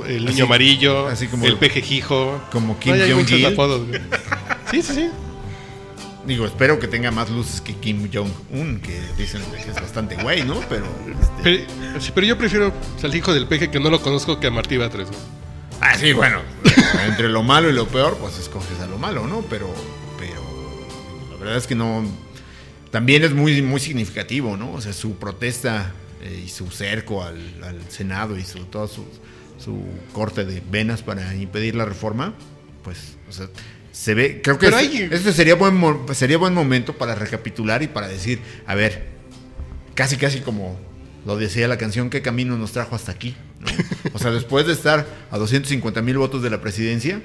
el 0.07 0.19
niño 0.25 0.29
Así- 0.31 0.41
amarillo, 0.41 1.07
así 1.07 1.27
como- 1.27 1.45
el 1.45 1.55
pejejijo. 1.57 2.41
como 2.51 2.77
Kim 2.79 2.97
No, 2.97 3.05
ya 3.05 3.13
Jong-il. 3.15 3.45
apodos, 3.45 3.87
güey. 3.87 4.01
Sí, 4.71 4.81
sí, 4.81 4.93
sí. 4.95 5.09
Digo, 6.25 6.45
espero 6.45 6.77
que 6.77 6.87
tenga 6.87 7.09
más 7.11 7.29
luces 7.29 7.61
que 7.61 7.73
Kim 7.75 8.09
Jong-un, 8.13 8.81
que 8.81 9.01
dicen 9.17 9.41
que 9.63 9.69
es 9.71 9.75
bastante 9.75 10.15
güey, 10.17 10.43
¿no? 10.43 10.59
Pero... 10.69 10.85
este, 11.41 11.65
Pero, 11.79 12.01
sí, 12.01 12.11
pero 12.13 12.27
yo 12.27 12.37
prefiero 12.37 12.73
al 13.01 13.15
hijo 13.15 13.33
del 13.33 13.47
peje 13.47 13.71
que 13.71 13.79
no 13.79 13.89
lo 13.89 14.01
conozco 14.01 14.39
que 14.39 14.47
a 14.47 14.51
Martí 14.51 14.75
Batres. 14.77 15.07
güey. 15.07 15.19
Ah, 15.81 15.95
sí, 15.97 16.11
bueno. 16.11 16.41
entre 17.07 17.29
lo 17.29 17.41
malo 17.43 17.69
y 17.69 17.73
lo 17.73 17.87
peor, 17.87 18.17
pues 18.19 18.37
escoges 18.37 18.79
a 18.81 18.85
lo 18.87 18.97
malo, 18.97 19.25
¿no? 19.25 19.41
Pero, 19.49 19.73
verdad 21.49 21.57
es 21.63 21.67
que 21.67 21.75
no. 21.75 22.03
También 22.91 23.23
es 23.23 23.33
muy, 23.33 23.61
muy 23.61 23.79
significativo, 23.79 24.57
¿no? 24.57 24.73
O 24.73 24.81
sea, 24.81 24.93
su 24.93 25.15
protesta 25.17 25.93
eh, 26.23 26.43
y 26.45 26.49
su 26.49 26.71
cerco 26.71 27.23
al, 27.23 27.37
al 27.63 27.77
Senado 27.89 28.37
y 28.37 28.43
su 28.43 28.65
todo 28.65 28.87
su, 28.87 29.05
su 29.63 29.83
corte 30.11 30.43
de 30.45 30.61
venas 30.71 31.03
para 31.03 31.35
impedir 31.35 31.75
la 31.75 31.85
reforma, 31.85 32.33
pues, 32.83 33.17
o 33.29 33.31
sea, 33.31 33.47
se 33.91 34.15
ve. 34.15 34.41
Creo 34.43 34.57
que 34.57 34.67
Pero 34.67 34.79
este, 34.79 34.97
hay- 35.03 35.09
este 35.11 35.33
sería 35.33 35.53
buen 35.55 35.79
sería 36.13 36.37
buen 36.39 36.53
momento 36.55 36.97
para 36.97 37.13
recapitular 37.15 37.83
y 37.83 37.87
para 37.87 38.07
decir, 38.07 38.39
a 38.65 38.73
ver, 38.73 39.07
casi 39.93 40.17
casi 40.17 40.39
como 40.39 40.79
lo 41.25 41.37
decía 41.37 41.67
la 41.67 41.77
canción, 41.77 42.09
¿qué 42.09 42.21
camino 42.23 42.57
nos 42.57 42.71
trajo 42.71 42.95
hasta 42.95 43.11
aquí? 43.11 43.35
¿no? 43.59 43.67
O 44.13 44.19
sea, 44.19 44.31
después 44.31 44.65
de 44.65 44.73
estar 44.73 45.05
a 45.29 45.37
250 45.37 46.01
mil 46.01 46.17
votos 46.17 46.41
de 46.41 46.49
la 46.49 46.59
presidencia, 46.61 47.21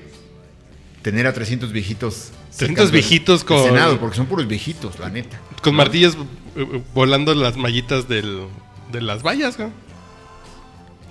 tener 1.04 1.28
a 1.28 1.32
300 1.32 1.70
viejitos. 1.70 2.30
300 2.56 2.56
cercanos 2.58 2.86
al- 2.86 2.90
viejitos 2.92 3.44
con- 3.44 3.62
Senado, 3.62 4.00
porque 4.00 4.16
son 4.16 4.26
puros 4.26 4.48
viejitos, 4.48 4.98
la 4.98 5.08
neta. 5.10 5.38
Con 5.62 5.76
martillos 5.76 6.14
eh, 6.56 6.66
eh, 6.72 6.82
volando 6.92 7.32
las 7.34 7.56
mallitas 7.56 8.08
del, 8.08 8.46
de 8.90 9.00
las 9.02 9.22
vallas, 9.22 9.56
güey. 9.56 9.68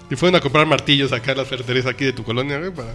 Y 0.09 0.15
fueron 0.15 0.35
a 0.35 0.41
comprar 0.41 0.65
martillos 0.67 1.11
acá 1.13 1.31
a 1.31 1.35
las 1.35 1.47
ferreterías 1.47 1.85
aquí 1.85 2.05
de 2.05 2.13
tu 2.13 2.23
colonia, 2.23 2.57
güey, 2.59 2.71
para 2.71 2.93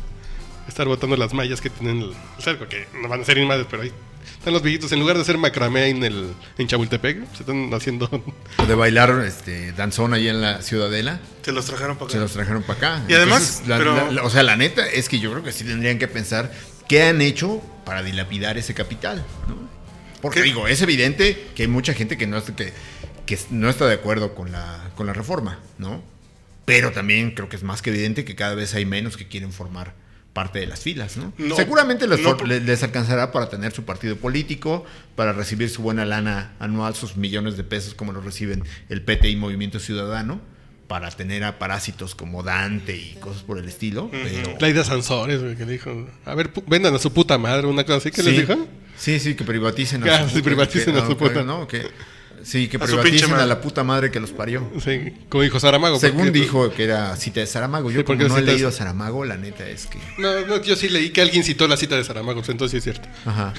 estar 0.69 0.87
botando 0.87 1.17
las 1.17 1.33
mallas 1.33 1.61
que 1.61 1.71
tienen 1.71 2.03
el 2.03 2.13
cerco, 2.39 2.69
que 2.69 2.87
no 3.01 3.09
van 3.09 3.23
a 3.23 3.25
ser 3.25 3.39
inmadres, 3.39 3.67
pero 3.71 3.83
ahí 3.83 3.93
están 4.39 4.53
los 4.53 4.63
viejitos. 4.63 4.93
En 4.93 5.01
lugar 5.01 5.17
de 5.17 5.23
hacer 5.23 5.39
macramé 5.39 5.89
en, 5.89 6.05
el, 6.05 6.33
en 6.59 6.67
Chapultepec, 6.67 7.33
se 7.35 7.41
están 7.43 7.73
haciendo... 7.73 8.09
O 8.59 8.67
de 8.67 8.75
bailar 8.75 9.23
este, 9.27 9.73
danzón 9.73 10.13
ahí 10.15 10.29
en 10.29 10.41
la 10.43 10.63
Ciudadela, 10.63 11.21
Se 11.43 11.51
los 11.53 11.65
trajeron 11.65 11.97
para 11.97 12.11
se 12.11 12.17
acá. 12.19 12.23
los 12.25 12.33
trajeron 12.33 12.63
para 12.63 12.79
acá. 12.99 13.05
Y 13.09 13.15
además, 13.15 13.63
la- 13.67 13.79
pero- 13.79 13.97
la- 13.97 14.11
la- 14.13 14.23
o 14.23 14.31
sea, 14.31 14.43
la 14.43 14.57
neta 14.57 14.87
es 14.87 15.09
que 15.09 15.19
yo 15.19 15.31
creo 15.33 15.43
que 15.43 15.53
sí 15.53 15.65
tendrían 15.65 15.99
que 15.99 16.07
pensar 16.09 16.53
qué 16.89 17.03
han 17.03 17.21
hecho 17.21 17.63
para 17.85 18.03
dilapidar 18.03 18.59
ese 18.59 18.75
capital, 18.75 19.25
¿no? 19.49 19.57
Porque 20.21 20.41
¿Qué? 20.41 20.47
digo, 20.47 20.67
es 20.67 20.83
evidente 20.83 21.49
que 21.55 21.63
hay 21.63 21.69
mucha 21.69 21.95
gente 21.95 22.19
que 22.19 22.27
no, 22.27 22.39
está- 22.39 22.55
que, 22.57 22.73
que 23.27 23.39
no 23.51 23.69
está 23.71 23.87
de 23.87 23.95
acuerdo 23.95 24.35
con 24.35 24.51
la, 24.51 24.91
con 24.97 25.07
la 25.07 25.13
reforma, 25.13 25.61
¿no? 25.79 26.03
Pero 26.65 26.93
también 26.93 27.31
creo 27.31 27.49
que 27.49 27.57
es 27.57 27.63
más 27.63 27.81
que 27.83 27.91
evidente 27.91 28.25
que 28.25 28.35
cada 28.35 28.55
vez 28.55 28.75
hay 28.75 28.85
menos 28.85 29.17
que 29.17 29.27
quieren 29.29 29.53
formar 29.53 29.95
parte 30.33 30.59
de 30.59 30.67
las 30.67 30.81
filas, 30.81 31.17
¿no? 31.17 31.33
No, 31.39 31.57
Seguramente 31.57 32.07
les, 32.07 32.21
no 32.21 32.35
les 32.45 32.83
alcanzará 32.83 33.33
para 33.33 33.49
tener 33.49 33.73
su 33.73 33.85
partido 33.85 34.17
político, 34.17 34.85
para 35.17 35.33
recibir 35.33 35.71
su 35.71 35.83
buena 35.83 36.05
lana 36.05 36.53
anual, 36.59 36.95
sus 36.95 37.17
millones 37.17 37.57
de 37.57 37.65
pesos 37.65 37.95
como 37.95 38.13
lo 38.13 38.21
reciben 38.21 38.63
el 38.89 39.03
PT 39.03 39.31
y 39.31 39.37
Movimiento 39.37 39.81
Ciudadano, 39.81 40.41
para 40.89 41.11
tener 41.11 41.45
a 41.45 41.59
parásitos 41.59 42.15
como 42.15 42.43
Dante 42.43 42.97
y 42.97 43.15
cosas 43.21 43.43
por 43.43 43.59
el 43.59 43.69
estilo. 43.69 44.11
pero- 44.11 44.57
Claudia 44.57 44.83
Sansores, 44.85 45.43
güey, 45.43 45.55
que 45.55 45.67
dijo, 45.67 46.09
a 46.25 46.35
ver, 46.35 46.53
pu- 46.53 46.65
vendan 46.67 46.95
a 46.95 46.99
su 46.99 47.13
puta 47.13 47.37
madre, 47.39 47.67
una 47.67 47.85
cosa 47.85 47.99
así 47.99 48.11
que 48.11 48.23
sí, 48.23 48.31
les 48.33 48.49
dijo. 48.49 48.67
Sí, 48.97 49.21
sí, 49.21 49.35
que 49.37 49.45
privaticen 49.45 50.03
Ah, 50.09 50.23
su 50.23 50.29
sí, 50.31 50.35
puta- 50.37 50.45
privaticen 50.45 50.95
que- 50.95 51.01
a 51.01 51.07
su 51.07 51.17
puta. 51.17 51.43
¿no? 51.45 51.69
Que, 51.69 51.87
sí, 52.43 52.69
que 52.69 52.79
privaticen 52.79 53.33
a 53.35 53.47
la 53.47 53.61
puta 53.61 53.85
madre 53.85 54.11
que 54.11 54.21
los 54.21 54.31
parió. 54.31 54.71
Sí, 54.83 55.13
como 55.29 55.43
dijo 55.43 55.61
Saramago. 55.61 55.99
Según 55.99 56.33
dijo 56.33 56.71
que 56.71 56.85
era 56.85 57.17
cita 57.17 57.41
de 57.41 57.47
Saramago. 57.47 57.91
Yo 57.91 58.01
Sí, 58.01 58.05
porque 58.05 58.25
como 58.25 58.37
no 58.37 58.43
he 58.43 58.47
leído 58.47 58.69
a 58.69 58.73
Saramago, 58.73 59.25
la 59.25 59.37
neta 59.37 59.69
es 59.69 59.87
que... 59.87 59.99
No, 60.19 60.47
no, 60.47 60.63
yo 60.63 60.77
sí 60.77 60.89
leí 60.89 61.11
que 61.11 61.21
alguien 61.21 61.45
citó 61.45 61.67
la 61.69 61.77
cita 61.77 61.97
de 61.97 62.05
Saramago, 62.05 62.41
pues 62.41 62.49
entonces 62.51 62.83
sí 62.83 62.91
es 62.91 62.97
cierto. 62.97 63.09
Ajá. 63.25 63.55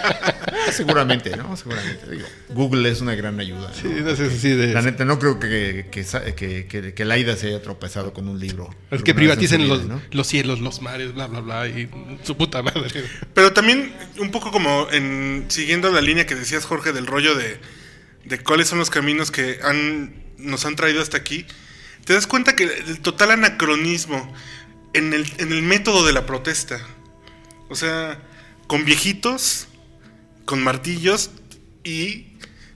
Seguramente, 0.72 1.36
¿no? 1.36 1.56
Seguramente. 1.56 2.10
Digo, 2.10 2.26
Google 2.50 2.90
es 2.90 3.00
una 3.00 3.14
gran 3.14 3.38
ayuda. 3.40 3.68
¿no? 3.68 3.74
Sí, 3.74 3.88
no 3.88 4.14
sé 4.14 4.30
si 4.30 4.50
de... 4.50 4.72
La 4.72 4.82
neta, 4.82 5.04
no 5.04 5.18
creo 5.18 5.38
que, 5.38 5.86
que, 5.90 6.04
que, 6.34 6.66
que, 6.66 6.94
que 6.94 7.04
Laida 7.04 7.36
se 7.36 7.48
haya 7.48 7.62
tropezado 7.62 8.12
con 8.12 8.28
un 8.28 8.38
libro. 8.38 8.70
Es 8.90 9.02
que 9.02 9.14
privaticen 9.14 9.68
los, 9.68 9.82
los 10.10 10.26
cielos, 10.26 10.60
los 10.60 10.82
mares, 10.82 11.14
bla, 11.14 11.26
bla, 11.26 11.40
bla, 11.40 11.68
y 11.68 11.88
su 12.22 12.36
puta 12.36 12.62
madre. 12.62 13.04
Pero 13.34 13.52
también, 13.52 13.92
un 14.18 14.30
poco 14.30 14.50
como 14.50 14.88
en 14.90 15.46
siguiendo 15.48 15.90
la 15.90 16.00
línea 16.00 16.26
que 16.26 16.34
decías, 16.34 16.64
Jorge, 16.64 16.92
del 16.92 17.06
rollo 17.06 17.34
de, 17.34 17.58
de 18.24 18.38
cuáles 18.38 18.68
son 18.68 18.78
los 18.78 18.90
caminos 18.90 19.30
que 19.30 19.58
han, 19.62 20.14
nos 20.38 20.64
han 20.66 20.76
traído 20.76 21.02
hasta 21.02 21.16
aquí, 21.16 21.46
te 22.04 22.14
das 22.14 22.26
cuenta 22.26 22.56
que 22.56 22.64
el 22.64 23.00
total 23.00 23.30
anacronismo 23.32 24.32
en 24.94 25.12
el, 25.12 25.30
en 25.38 25.52
el 25.52 25.62
método 25.62 26.04
de 26.06 26.12
la 26.12 26.26
protesta. 26.26 26.80
O 27.68 27.74
sea, 27.76 28.20
con 28.66 28.84
viejitos, 28.84 29.68
con 30.44 30.62
martillos 30.62 31.30
y 31.84 32.26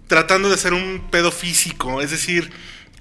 tratando 0.07 0.49
de 0.49 0.55
hacer 0.55 0.73
un 0.73 1.09
pedo 1.11 1.33
físico, 1.33 2.01
es 2.01 2.11
decir, 2.11 2.51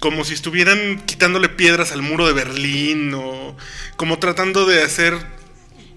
como 0.00 0.24
si 0.24 0.34
estuvieran 0.34 1.00
quitándole 1.06 1.48
piedras 1.48 1.92
al 1.92 2.02
muro 2.02 2.26
de 2.26 2.32
Berlín 2.32 3.12
o 3.14 3.56
como 3.96 4.18
tratando 4.18 4.66
de 4.66 4.82
hacer, 4.82 5.14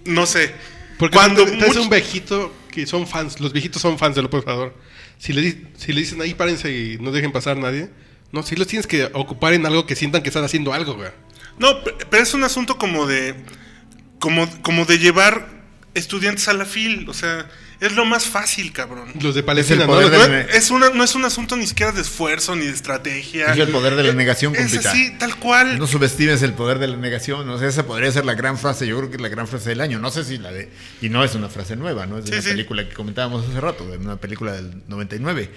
no 0.05 0.25
sé, 0.25 0.53
Porque 0.99 1.15
cuando 1.15 1.43
es 1.43 1.53
much- 1.53 1.81
un 1.81 1.89
viejito 1.89 2.53
que 2.71 2.85
son 2.85 3.07
fans, 3.07 3.39
los 3.39 3.53
viejitos 3.53 3.81
son 3.81 3.97
fans 3.97 4.15
de 4.15 4.21
López 4.21 4.41
Obrador. 4.43 4.75
Si 5.17 5.33
le, 5.33 5.41
dicen 5.87 6.21
ahí 6.21 6.33
párense 6.33 6.71
y 6.71 6.97
no 6.99 7.11
dejen 7.11 7.31
pasar 7.31 7.57
a 7.57 7.61
nadie, 7.61 7.89
no, 8.31 8.43
si 8.43 8.55
los 8.55 8.67
tienes 8.67 8.87
que 8.87 9.05
ocupar 9.13 9.53
en 9.53 9.65
algo 9.65 9.85
que 9.85 9.95
sientan 9.95 10.21
que 10.21 10.29
están 10.29 10.43
haciendo 10.43 10.73
algo, 10.73 10.95
güey. 10.95 11.09
No, 11.59 11.83
pe- 11.83 11.93
pero 12.09 12.23
es 12.23 12.33
un 12.33 12.43
asunto 12.43 12.77
como 12.77 13.07
de. 13.07 13.35
Como, 14.19 14.47
como 14.61 14.85
de 14.85 14.97
llevar 14.99 15.47
estudiantes 15.93 16.47
a 16.47 16.53
la 16.53 16.65
fil. 16.65 17.07
O 17.09 17.13
sea, 17.13 17.49
es 17.79 17.93
lo 17.93 18.05
más 18.05 18.25
fácil, 18.25 18.71
cabrón. 18.73 19.09
Los 19.21 19.35
de 19.35 19.41
Es 19.41 19.45
Palestina, 19.45 19.81
el 19.83 19.87
¿no? 19.87 19.97
de 20.09 20.17
No, 20.17 20.35
es, 20.53 20.71
una, 20.71 20.89
no 20.89 21.03
es 21.03 21.15
un 21.15 21.25
asunto 21.25 21.55
ni 21.55 21.67
siquiera 21.67 21.91
de 21.91 22.01
esfuerzo 22.01 22.55
ni 22.55 22.65
de 22.65 22.71
estrategia. 22.71 23.45
Es 23.53 23.57
el 23.59 23.69
poder 23.69 23.95
de 23.95 24.03
la 24.03 24.13
negación, 24.13 24.55
Es 24.55 24.61
compita. 24.71 24.91
así, 24.91 25.11
tal 25.19 25.35
cual. 25.37 25.77
No 25.77 25.87
subestimes 25.87 26.41
el 26.41 26.53
poder 26.53 26.79
de 26.79 26.87
la 26.87 26.97
negación. 26.97 27.49
O 27.49 27.57
sea, 27.59 27.67
esa 27.67 27.85
podría 27.85 28.11
ser 28.11 28.25
la 28.25 28.33
gran 28.35 28.57
frase. 28.57 28.87
Yo 28.87 28.97
creo 28.97 29.09
que 29.09 29.17
es 29.17 29.21
la 29.21 29.29
gran 29.29 29.47
frase 29.47 29.69
del 29.69 29.81
año. 29.81 29.99
No 29.99 30.09
sé 30.11 30.23
si 30.23 30.37
la 30.37 30.51
de. 30.51 30.69
Y 31.01 31.09
no 31.09 31.23
es 31.23 31.35
una 31.35 31.49
frase 31.49 31.75
nueva, 31.75 32.05
¿no? 32.05 32.17
Es 32.17 32.25
de 32.25 32.31
Sí, 32.31 32.33
una 32.37 32.41
sí. 32.43 32.49
película 32.49 32.87
que 32.89 32.93
comentábamos 32.95 33.47
hace 33.47 33.59
rato, 33.61 33.87
de 33.87 33.97
una 33.97 34.15
película 34.17 34.53
del 34.53 34.81
99. 34.87 35.49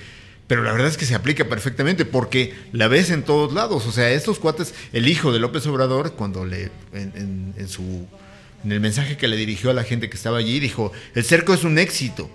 Pero 0.46 0.64
la 0.64 0.72
verdad 0.72 0.88
es 0.88 0.96
que 0.96 1.06
se 1.06 1.14
aplica 1.14 1.44
perfectamente 1.44 2.04
porque 2.04 2.54
la 2.72 2.88
ves 2.88 3.10
en 3.10 3.22
todos 3.22 3.52
lados. 3.52 3.86
O 3.86 3.92
sea, 3.92 4.10
estos 4.10 4.40
cuates, 4.40 4.74
el 4.92 5.06
hijo 5.06 5.32
de 5.32 5.38
López 5.38 5.64
Obrador, 5.66 6.14
cuando 6.14 6.44
le. 6.44 6.70
en, 6.92 7.12
en- 7.14 7.54
en 7.56 7.68
su. 7.68 8.06
En 8.64 8.73
el 8.73 8.81
mensaje 8.81 9.17
que 9.17 9.26
le 9.29 9.37
dirigió 9.37 9.71
a 9.71 9.75
la 9.75 9.85
gente 9.85 10.11
que 10.11 10.17
estaba 10.17 10.38
allí, 10.38 10.61
dijo: 10.61 10.93
El 11.14 11.25
cerco 11.25 11.55
es 11.55 11.64
un 11.64 11.79
éxito. 11.79 12.31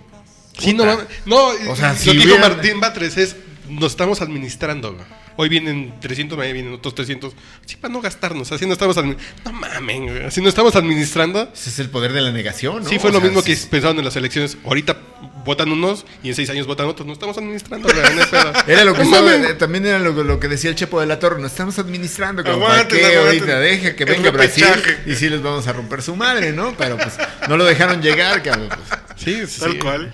Sí, 0.58 0.72
no, 0.74 0.84
no, 1.26 1.36
O 1.68 1.76
sea, 1.76 1.92
lo 1.92 1.98
si 1.98 2.10
que 2.12 2.16
dijo 2.26 2.38
Martín 2.38 2.80
Batres 2.80 3.16
es 3.18 3.36
nos 3.68 3.92
estamos 3.92 4.20
administrando. 4.22 4.96
Hoy 5.38 5.50
vienen 5.50 5.92
300, 6.00 6.38
mañana 6.38 6.54
vienen 6.54 6.72
otros 6.72 6.94
300. 6.94 7.34
Sí, 7.66 7.76
para 7.76 7.92
no 7.92 8.00
gastarnos. 8.00 8.50
Así 8.52 8.64
no 8.64 8.72
estamos 8.72 8.96
admi- 8.96 9.18
No 9.44 9.52
mamen. 9.52 10.24
Así 10.24 10.40
no 10.40 10.48
estamos 10.48 10.74
administrando. 10.76 11.50
Ese 11.52 11.68
es 11.68 11.78
el 11.78 11.90
poder 11.90 12.12
de 12.14 12.22
la 12.22 12.32
negación, 12.32 12.84
¿no? 12.84 12.88
Sí, 12.88 12.98
fue 12.98 13.10
O 13.10 13.12
lo 13.12 13.18
sea, 13.20 13.28
mismo 13.28 13.42
sí- 13.42 13.54
que 13.54 13.66
pensaban 13.68 13.98
en 13.98 14.04
las 14.06 14.16
elecciones. 14.16 14.56
Ahorita 14.64 14.96
votan 15.46 15.70
unos 15.72 16.04
y 16.22 16.28
en 16.28 16.34
seis 16.34 16.50
años 16.50 16.66
votan 16.66 16.86
otros. 16.86 17.06
No 17.06 17.14
estamos 17.14 17.38
administrando, 17.38 17.88
no. 17.88 17.94
Era 18.66 18.84
lo 18.84 18.92
que 18.92 18.98
No 18.98 19.04
estaba- 19.04 19.34
eh, 19.34 19.54
también 19.54 19.86
era 19.86 19.98
lo, 19.98 20.12
lo 20.22 20.38
que 20.40 20.48
decía 20.48 20.68
el 20.68 20.76
Chepo 20.76 21.00
de 21.00 21.06
la 21.06 21.18
Torre, 21.18 21.40
nos 21.40 21.52
estamos 21.52 21.78
administrando, 21.78 22.44
como 22.44 22.66
para 22.66 22.86
qué 22.88 23.16
ahorita 23.16 23.58
deja 23.60 23.96
que 23.96 24.04
venga 24.04 24.30
Brasil 24.30 24.66
y 25.06 25.14
sí 25.14 25.30
les 25.30 25.40
vamos 25.42 25.66
a 25.66 25.72
romper 25.72 26.02
su 26.02 26.14
madre, 26.16 26.52
¿no? 26.52 26.74
Pero 26.76 26.96
pues 26.98 27.14
no 27.48 27.56
lo 27.56 27.64
dejaron 27.64 28.02
llegar, 28.02 28.42
cabrón. 28.42 28.68
pues. 28.68 29.00
Sí, 29.16 29.46
sí. 29.46 29.60
Tal 29.60 29.72
sí. 29.72 29.78
cual. 29.78 30.12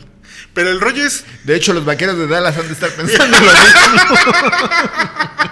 Pero 0.54 0.68
el 0.70 0.80
rollo 0.80 1.04
es. 1.06 1.24
De 1.44 1.56
hecho, 1.56 1.72
los 1.72 1.84
vaqueros 1.86 2.18
de 2.18 2.26
Dallas 2.26 2.56
han 2.58 2.66
de 2.66 2.72
estar 2.74 2.90
pensando 2.90 3.36
lo 3.40 3.46
mismo. 3.46 4.18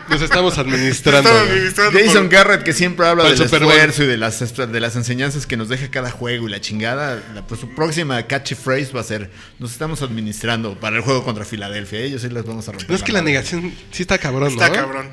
Nos 0.08 0.22
estamos 0.22 0.58
administrando. 0.58 1.30
Administrando 1.30 1.98
Jason 1.98 2.24
por- 2.24 2.28
Garrett, 2.32 2.62
que 2.64 2.72
siempre 2.72 3.06
habla 3.06 3.24
del 3.24 3.40
esfuerzo 3.40 4.02
y 4.02 4.06
de 4.06 4.16
las, 4.16 4.54
de 4.56 4.80
las 4.80 4.96
enseñanzas 4.96 5.46
que 5.46 5.56
nos 5.56 5.68
deja 5.68 5.88
cada 5.90 6.10
juego 6.10 6.48
y 6.48 6.50
la 6.50 6.60
chingada, 6.60 7.22
la, 7.34 7.46
pues, 7.46 7.60
su 7.60 7.74
próxima 7.74 8.22
catchphrase 8.26 8.92
va 8.92 9.00
a 9.00 9.04
ser, 9.04 9.30
nos 9.58 9.72
estamos 9.72 10.02
administrando 10.02 10.78
para 10.78 10.96
el 10.96 11.02
juego 11.02 11.24
contra 11.24 11.44
Filadelfia, 11.44 12.00
ellos 12.00 12.22
sí 12.22 12.28
les 12.28 12.44
vamos 12.44 12.68
a 12.68 12.72
romper. 12.72 12.90
No 12.90 12.96
es 12.96 13.02
que 13.02 13.12
la 13.12 13.20
madre". 13.20 13.32
negación 13.32 13.72
sí 13.92 14.02
está 14.02 14.18
cabrón, 14.18 14.48
Está 14.48 14.68
¿no? 14.68 14.74
cabrón. 14.74 15.10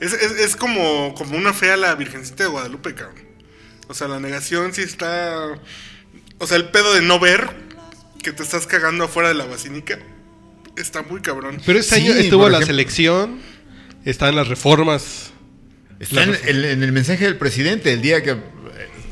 Es, 0.00 0.12
es, 0.12 0.32
es 0.32 0.56
como, 0.56 1.14
como 1.14 1.38
una 1.38 1.54
fe 1.54 1.70
a 1.72 1.76
la 1.78 1.94
Virgencita 1.94 2.42
de 2.44 2.50
Guadalupe, 2.50 2.94
cabrón. 2.94 3.24
O 3.88 3.94
sea, 3.94 4.08
la 4.08 4.18
negación 4.20 4.74
sí 4.74 4.82
está. 4.82 5.36
O 6.38 6.46
sea, 6.46 6.56
el 6.58 6.68
pedo 6.68 6.92
de 6.92 7.00
no 7.00 7.18
ver 7.18 7.65
que 8.26 8.32
te 8.32 8.42
estás 8.42 8.66
cagando 8.66 9.04
afuera 9.04 9.28
de 9.28 9.36
la 9.36 9.44
basílica 9.44 10.00
está 10.76 11.02
muy 11.02 11.20
cabrón. 11.20 11.60
Pero 11.64 11.78
este 11.78 11.94
Sí, 11.94 12.02
año 12.08 12.12
estuvo 12.14 12.48
la 12.48 12.60
selección, 12.60 13.38
están 14.04 14.34
las 14.34 14.48
reformas. 14.48 15.30
Está 16.00 16.24
en, 16.24 16.36
el- 16.44 16.64
en 16.64 16.82
el 16.82 16.90
mensaje 16.90 17.24
del 17.24 17.36
presidente, 17.36 17.92
el 17.92 18.02
día 18.02 18.24
que 18.24 18.36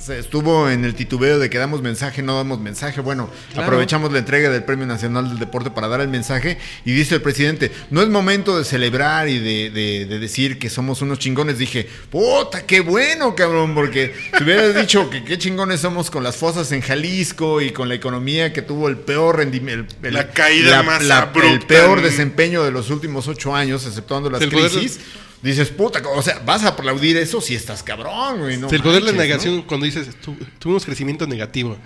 se 0.04 0.18
estuvo 0.18 0.68
en 0.68 0.84
el 0.84 0.94
titubeo 0.94 1.38
de 1.38 1.48
que 1.48 1.56
damos 1.56 1.80
mensaje, 1.80 2.20
no 2.22 2.36
damos 2.36 2.60
mensaje. 2.60 3.00
Bueno, 3.00 3.30
Claro. 3.52 3.66
aprovechamos 3.66 4.12
la 4.12 4.18
entrega 4.18 4.50
del 4.50 4.62
Premio 4.64 4.84
Nacional 4.86 5.28
del 5.30 5.38
Deporte 5.38 5.70
para 5.70 5.88
dar 5.88 6.00
el 6.02 6.08
mensaje 6.08 6.58
y 6.84 6.92
dice 6.92 7.14
el 7.14 7.22
presidente, 7.22 7.72
no 7.90 8.02
es 8.02 8.08
momento 8.08 8.58
de 8.58 8.64
celebrar 8.64 9.28
y 9.28 9.38
de, 9.38 9.70
de- 9.70 10.04
de 10.06 10.18
decir 10.18 10.58
que 10.58 10.68
somos 10.68 11.00
unos 11.00 11.18
chingones. 11.18 11.58
Dije, 11.58 11.88
puta, 12.10 12.66
qué 12.66 12.80
bueno, 12.80 13.34
cabrón, 13.34 13.74
porque 13.74 14.14
si 14.36 14.44
hubieras 14.44 14.74
dicho 14.80 15.08
que 15.08 15.24
qué 15.24 15.38
chingones 15.38 15.80
somos 15.80 16.10
con 16.10 16.22
las 16.22 16.36
fosas 16.36 16.70
en 16.72 16.82
Jalisco 16.82 17.62
y 17.62 17.70
con 17.70 17.88
la 17.88 17.94
economía 17.94 18.52
que 18.52 18.60
tuvo 18.62 18.88
el 18.88 18.98
peor 18.98 19.38
rendimiento, 19.38 19.94
La 20.02 20.30
caída 20.32 20.82
más 20.82 21.02
el 21.02 21.12
abrupta 21.12 21.66
peor 21.66 22.02
desempeño 22.02 22.62
de 22.62 22.70
los 22.72 22.90
últimos 22.90 23.26
ocho 23.28 23.54
años, 23.56 23.86
exceptuando 23.86 24.28
las 24.28 24.42
El 24.42 24.50
poder- 24.50 24.70
crisis. 24.70 25.00
Dices, 25.44 25.68
puta, 25.68 26.02
o 26.08 26.22
sea, 26.22 26.40
vas 26.44 26.64
a 26.64 26.68
aplaudir 26.68 27.16
eso 27.18 27.40
si 27.40 27.54
estás 27.54 27.82
cabrón, 27.82 28.38
güey. 28.40 28.56
No 28.56 28.68
el 28.70 28.82
poder 28.82 29.04
de 29.04 29.12
la 29.12 29.18
negación 29.18 29.62
cuando 29.62 29.84
dices, 29.86 30.08
"Tu- 30.22 30.34
tuvimos 30.58 30.84
crecimiento 30.84 31.26
negativo. 31.26 31.76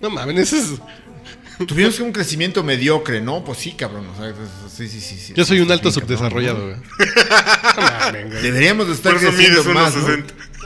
No 0.00 0.08
mames, 0.08 0.52
eso 0.52 0.56
es... 0.56 0.80
Tuvimos 1.66 1.98
un 1.98 2.12
crecimiento 2.12 2.62
mediocre, 2.62 3.20
¿no? 3.20 3.42
Pues 3.44 3.58
sí, 3.58 3.72
cabrón. 3.72 4.06
o 4.06 4.16
sea, 4.16 4.32
sí, 4.72 4.86
sí, 4.88 5.00
sí, 5.00 5.18
sí. 5.18 5.32
Yo 5.34 5.44
soy 5.44 5.58
un 5.60 5.70
alto 5.72 5.90
subdesarrollado, 5.90 6.62
güey. 6.66 6.76
No 7.76 7.82
mames, 7.82 8.30
güey. 8.30 8.42
Deberíamos 8.42 8.86
de 8.86 8.94
estar 8.94 9.16
creciendo 9.16 9.64
más, 9.74 9.96
¿no? 9.96 10.06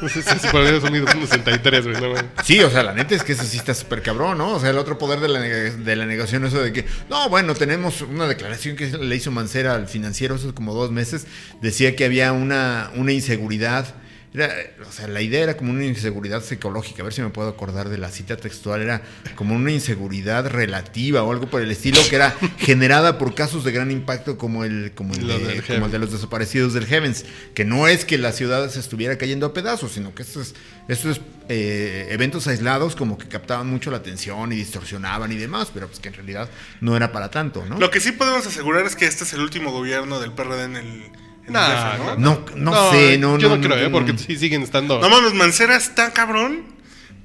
1.60. 0.03 0.09
Sí, 0.09 0.23
sí, 0.23 0.39
sí, 0.41 0.49
por 0.51 0.63
eso 0.63 0.81
son 0.81 0.95
unos 0.95 1.29
63, 1.29 1.85
güey. 1.85 2.01
No, 2.01 2.09
mames. 2.09 2.25
Sí, 2.45 2.61
o 2.61 2.71
sea, 2.71 2.83
la 2.83 2.93
neta 2.93 3.15
es 3.15 3.23
que 3.23 3.33
eso 3.33 3.45
sí 3.45 3.57
está 3.57 3.75
súper 3.75 4.03
cabrón, 4.03 4.39
¿no? 4.39 4.55
O 4.55 4.61
sea, 4.61 4.71
el 4.71 4.79
otro 4.79 4.99
poder 4.99 5.21
de 5.21 5.29
la, 5.29 5.41
de 5.41 5.97
la 5.97 6.07
negación, 6.07 6.45
eso 6.45 6.61
de 6.61 6.73
que, 6.73 6.87
no, 7.09 7.29
bueno, 7.29 7.55
tenemos 7.55 8.03
una 8.03 8.27
declaración 8.27 8.77
que 8.77 8.87
le 8.87 9.17
hizo 9.17 9.31
Mancera 9.31 9.75
al 9.75 9.89
financiero 9.89 10.35
hace 10.35 10.53
como 10.53 10.75
dos 10.75 10.91
meses, 10.91 11.27
decía 11.61 11.97
que 11.97 12.05
había 12.05 12.33
una, 12.33 12.91
una 12.95 13.13
inseguridad. 13.13 13.95
Era, 14.35 14.51
o 14.89 14.91
sea, 14.91 15.09
la 15.09 15.21
idea 15.21 15.43
era 15.43 15.57
como 15.59 15.73
una 15.73 15.85
inseguridad 15.85 16.43
psicológica, 16.43 17.03
a 17.03 17.05
ver 17.05 17.13
si 17.13 17.21
me 17.21 17.29
puedo 17.29 17.49
acordar 17.49 17.91
de 17.91 17.99
la 17.99 18.09
cita 18.11 18.37
textual, 18.39 18.81
era 18.81 19.03
como 19.35 19.55
una 19.55 19.71
inseguridad 19.71 20.47
relativa 20.49 21.23
o 21.23 21.31
algo 21.31 21.51
por 21.51 21.61
el 21.61 21.71
estilo 21.71 22.01
que 22.09 22.17
era 22.17 22.35
generada 22.59 23.19
por 23.19 23.35
casos 23.35 23.63
de 23.63 23.73
gran 23.73 23.91
impacto 23.91 24.39
como 24.39 24.65
el, 24.65 24.93
como 24.95 25.13
el, 25.13 25.27
de, 25.27 25.35
como 25.35 25.49
el 25.49 25.63
Heavens. 25.63 25.93
de 25.93 25.99
los 25.99 26.13
desaparecidos 26.13 26.73
del 26.73 26.87
Heavens, 26.87 27.27
que 27.55 27.67
no 27.67 27.89
es 27.89 28.07
que 28.07 28.17
la 28.17 28.33
ciudad 28.33 28.71
se 28.71 28.81
estuviera 28.81 29.19
cayendo 29.19 29.45
a 29.45 29.53
pedazos, 29.53 29.93
sino 29.93 30.15
que 30.15 30.23
estos, 30.23 30.55
estos 30.89 31.21
eh, 31.51 32.09
eventos 32.11 32.47
aislados 32.47 32.97
como 32.97 33.19
que 33.19 33.29
captaban 33.29 33.69
mucho 33.69 33.91
la 33.91 33.99
atención 33.99 34.51
y 34.53 34.57
distorsionaban 34.57 35.31
y 35.33 35.37
demás, 35.37 35.71
pero 35.75 35.89
pues 35.89 36.01
que 36.01 36.09
en 36.09 36.15
realidad 36.15 36.49
no 36.81 36.97
era 36.97 37.13
para 37.13 37.31
tanto, 37.31 37.65
¿no? 37.67 37.79
Lo 37.79 37.91
que 37.91 38.01
sí 38.01 38.13
podemos 38.13 38.47
asegurar 38.47 38.87
es 38.87 38.97
que 38.97 39.05
este 39.05 39.25
es 39.25 39.33
el 39.35 39.41
último 39.41 39.73
gobierno 39.73 40.21
del 40.21 40.33
PRD 40.33 40.65
en 40.65 40.77
el 40.77 41.22
Nah, 41.49 41.97
DF, 41.97 42.19
¿no? 42.19 42.45
No, 42.57 42.71
no, 42.71 42.91
sé, 42.91 43.19
no, 43.19 43.39
Yo 43.39 43.49
no, 43.49 43.57
no, 43.57 43.63
creo, 43.63 43.77
no, 43.77 43.83
¿eh? 43.83 43.91
Porque 43.91 44.13
no. 44.13 44.19
sí 44.19 44.37
siguen 44.37 44.63
estando... 44.63 45.01
No 45.01 45.09
mames, 45.09 45.35
Mancera 45.35 45.77
está 45.77 46.13
cabrón, 46.13 46.63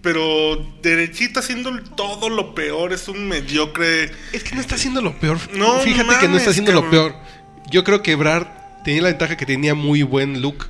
pero 0.01 0.65
derechito 0.81 1.39
haciendo 1.39 1.79
todo 1.95 2.29
lo 2.29 2.55
peor, 2.55 2.93
es 2.93 3.07
un 3.07 3.27
mediocre. 3.27 4.12
Es 4.33 4.43
que 4.43 4.55
no 4.55 4.62
está 4.62 4.75
haciendo 4.75 5.01
lo 5.01 5.13
peor. 5.19 5.38
No 5.53 5.79
Fíjate 5.79 6.19
que 6.19 6.27
no 6.27 6.29
mames, 6.29 6.38
está 6.38 6.51
haciendo 6.51 6.71
lo 6.71 6.81
cabrón. 6.83 7.12
peor. 7.12 7.21
Yo 7.69 7.83
creo 7.83 8.01
que 8.01 8.13
Ebrard 8.13 8.47
tenía 8.83 9.01
la 9.01 9.09
ventaja 9.09 9.38
que 9.38 9.45
tenía 9.45 9.75
muy 9.75 10.03
buen 10.03 10.41
look. 10.41 10.67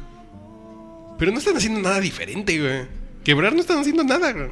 Pero 1.17 1.31
no 1.31 1.39
están 1.39 1.57
haciendo 1.57 1.79
nada 1.79 1.99
diferente, 1.99 2.59
güey. 2.59 2.85
Que 3.23 3.31
Ebrard 3.31 3.53
no 3.53 3.61
están 3.61 3.79
haciendo 3.79 4.03
nada, 4.03 4.31
güey. 4.33 4.49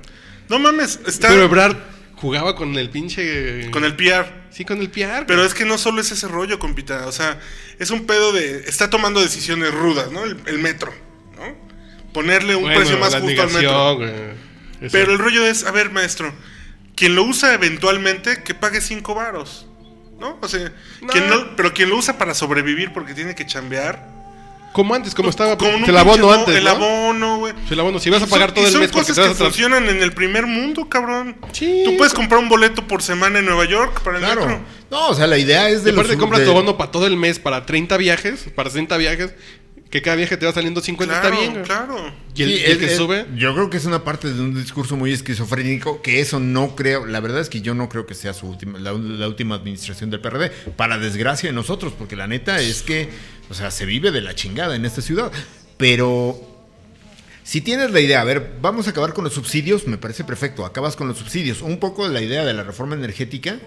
No 0.49 0.59
mames, 0.59 0.99
está 1.05 1.29
Pero 1.29 1.43
Ebrard 1.43 1.77
jugaba 2.15 2.55
con 2.55 2.75
el 2.77 2.89
pinche... 2.89 3.69
con 3.71 3.83
el 3.85 3.95
PR. 3.95 4.25
Sí, 4.51 4.63
con 4.65 4.79
el 4.79 4.89
PR. 4.89 5.25
Pero 5.27 5.43
es 5.43 5.53
que 5.53 5.65
no 5.65 5.77
solo 5.77 5.99
es 6.01 6.11
ese 6.11 6.27
rollo, 6.27 6.59
compita. 6.59 7.07
O 7.07 7.11
sea, 7.11 7.39
es 7.77 7.91
un 7.91 8.05
pedo 8.05 8.31
de. 8.31 8.59
Está 8.67 8.89
tomando 8.89 9.19
decisiones 9.21 9.73
rudas, 9.73 10.11
¿no? 10.11 10.23
El, 10.23 10.37
el 10.45 10.59
metro, 10.59 10.93
¿no? 11.35 11.55
Ponerle 12.13 12.55
un 12.55 12.61
Bueno, 12.63 12.77
precio 12.77 12.97
más 12.97 13.13
justo 13.15 13.41
al 13.41 13.51
metro. 13.51 13.99
Pero 14.91 15.11
el 15.11 15.17
rollo 15.19 15.45
es, 15.45 15.65
a 15.65 15.71
ver, 15.71 15.91
maestro, 15.91 16.33
quien 16.95 17.15
lo 17.15 17.23
usa 17.23 17.53
eventualmente, 17.53 18.43
que 18.43 18.53
pague 18.53 18.79
cinco 18.79 19.13
varos. 19.13 19.67
¿No? 20.19 20.37
O 20.41 20.47
sea, 20.47 20.71
No. 21.01 21.07
quien 21.09 21.27
no- 21.29 21.57
pero 21.57 21.73
quien 21.73 21.89
lo 21.89 21.97
usa 21.97 22.17
para 22.17 22.33
sobrevivir 22.33 22.93
porque 22.93 23.13
tiene 23.13 23.35
que 23.35 23.45
chambear. 23.45 24.07
Como 24.75 24.93
antes, 24.93 25.15
como 25.15 25.29
estaba... 25.29 25.57
Con 25.57 25.73
un 25.73 25.85
el 25.85 25.97
abono 25.97 26.33
antes, 26.33 26.53
El 26.53 26.65
¿no? 26.65 26.69
abono, 26.71 27.37
güey. 27.37 27.53
El 27.69 27.79
abono. 27.79 27.97
Si 27.97 28.09
vas 28.09 28.21
a 28.21 28.27
pagar 28.27 28.49
Son- 28.49 28.55
todo 28.55 28.63
y 28.65 28.67
el 28.67 28.71
son 28.73 28.81
mes 28.81 28.91
porque 28.91 29.07
cosas 29.07 29.15
te 29.15 29.29
vas 29.29 29.37
que 29.37 29.43
funcionan 29.45 29.87
en 29.87 30.03
el 30.03 30.11
primer 30.11 30.45
mundo, 30.47 30.89
cabrón. 30.89 31.37
Sí. 31.53 31.83
Tú 31.85 31.95
puedes 31.95 32.13
comprar 32.13 32.41
un 32.41 32.49
boleto 32.49 32.85
por 32.85 33.01
semana 33.01 33.39
en 33.39 33.45
Nueva 33.45 33.63
York 33.63 34.01
para 34.03 34.17
el 34.17 34.23
Claro. 34.25 34.41
metro. 34.41 34.61
No, 34.91 35.07
o 35.07 35.13
sea, 35.13 35.27
la 35.27 35.37
idea 35.37 35.69
es 35.69 35.81
Y 35.81 35.85
de 35.85 35.91
aparte 35.91 36.11
los- 36.11 36.19
compras 36.19 36.41
de- 36.41 36.45
tu 36.47 36.51
abono 36.51 36.75
para 36.77 36.91
todo 36.91 37.07
el 37.07 37.15
mes, 37.15 37.39
para 37.39 37.65
30 37.65 37.95
viajes, 37.95 38.47
para 38.53 38.69
60 38.69 38.97
viajes, 38.97 39.33
que 39.95 40.01
cada 40.01 40.17
viaje 40.17 40.35
te 40.35 40.45
va 40.45 40.51
saliendo 40.51 40.81
50, 40.81 41.21
Claro, 41.21 41.27
está 41.29 41.39
bien. 41.39 41.53
güey. 41.53 41.63
claro. 41.63 42.13
Y 42.35 42.43
el, 42.43 42.73
Sí, 42.73 42.77
que 42.79 42.89
sube... 42.89 43.25
Yo 43.37 43.53
creo 43.53 43.69
que 43.69 43.77
es 43.77 43.85
una 43.85 44.03
parte 44.03 44.33
de 44.33 44.41
un 44.41 44.53
discurso 44.53 44.97
muy 44.97 45.13
esquizofrénico, 45.13 46.01
que 46.01 46.19
eso 46.19 46.41
no 46.41 46.75
creo, 46.75 47.05
la 47.05 47.21
verdad 47.21 47.39
es 47.39 47.47
que 47.47 47.61
yo 47.61 47.73
no 47.75 47.87
creo 47.87 48.05
que 48.05 48.13
sea 48.13 48.33
su 48.33 48.45
última, 48.45 48.77
la, 48.77 48.91
la 48.91 49.27
última 49.29 49.55
administración 49.55 50.09
del 50.09 50.19
PRD, 50.19 50.49
para 50.75 50.97
desgracia 50.97 51.47
de 51.47 51.53
nosotros, 51.55 51.93
porque 51.97 52.17
la 52.17 52.27
neta 52.27 52.59
es 52.59 52.81
que, 52.81 53.09
o 53.49 53.53
sea, 53.53 53.71
se 53.71 53.85
vive 53.85 54.11
de 54.11 54.19
la 54.19 54.35
chingada 54.35 54.75
en 54.75 54.83
esta 54.83 55.01
ciudad. 55.01 55.31
Pero 55.77 56.41
si 57.43 57.61
tienes 57.61 57.91
la 57.91 58.01
idea, 58.01 58.19
a 58.19 58.25
ver, 58.25 58.55
vamos 58.61 58.87
a 58.87 58.89
acabar 58.89 59.13
con 59.13 59.23
los 59.23 59.33
subsidios, 59.33 59.87
me 59.87 59.97
parece 59.97 60.25
perfecto, 60.25 60.65
acabas 60.65 60.97
con 60.97 61.07
los 61.07 61.17
subsidios. 61.19 61.61
Un 61.61 61.79
poco 61.79 62.09
la 62.09 62.21
idea 62.21 62.43
de 62.43 62.53
la 62.53 62.63
reforma 62.63 62.95
energética, 62.95 63.59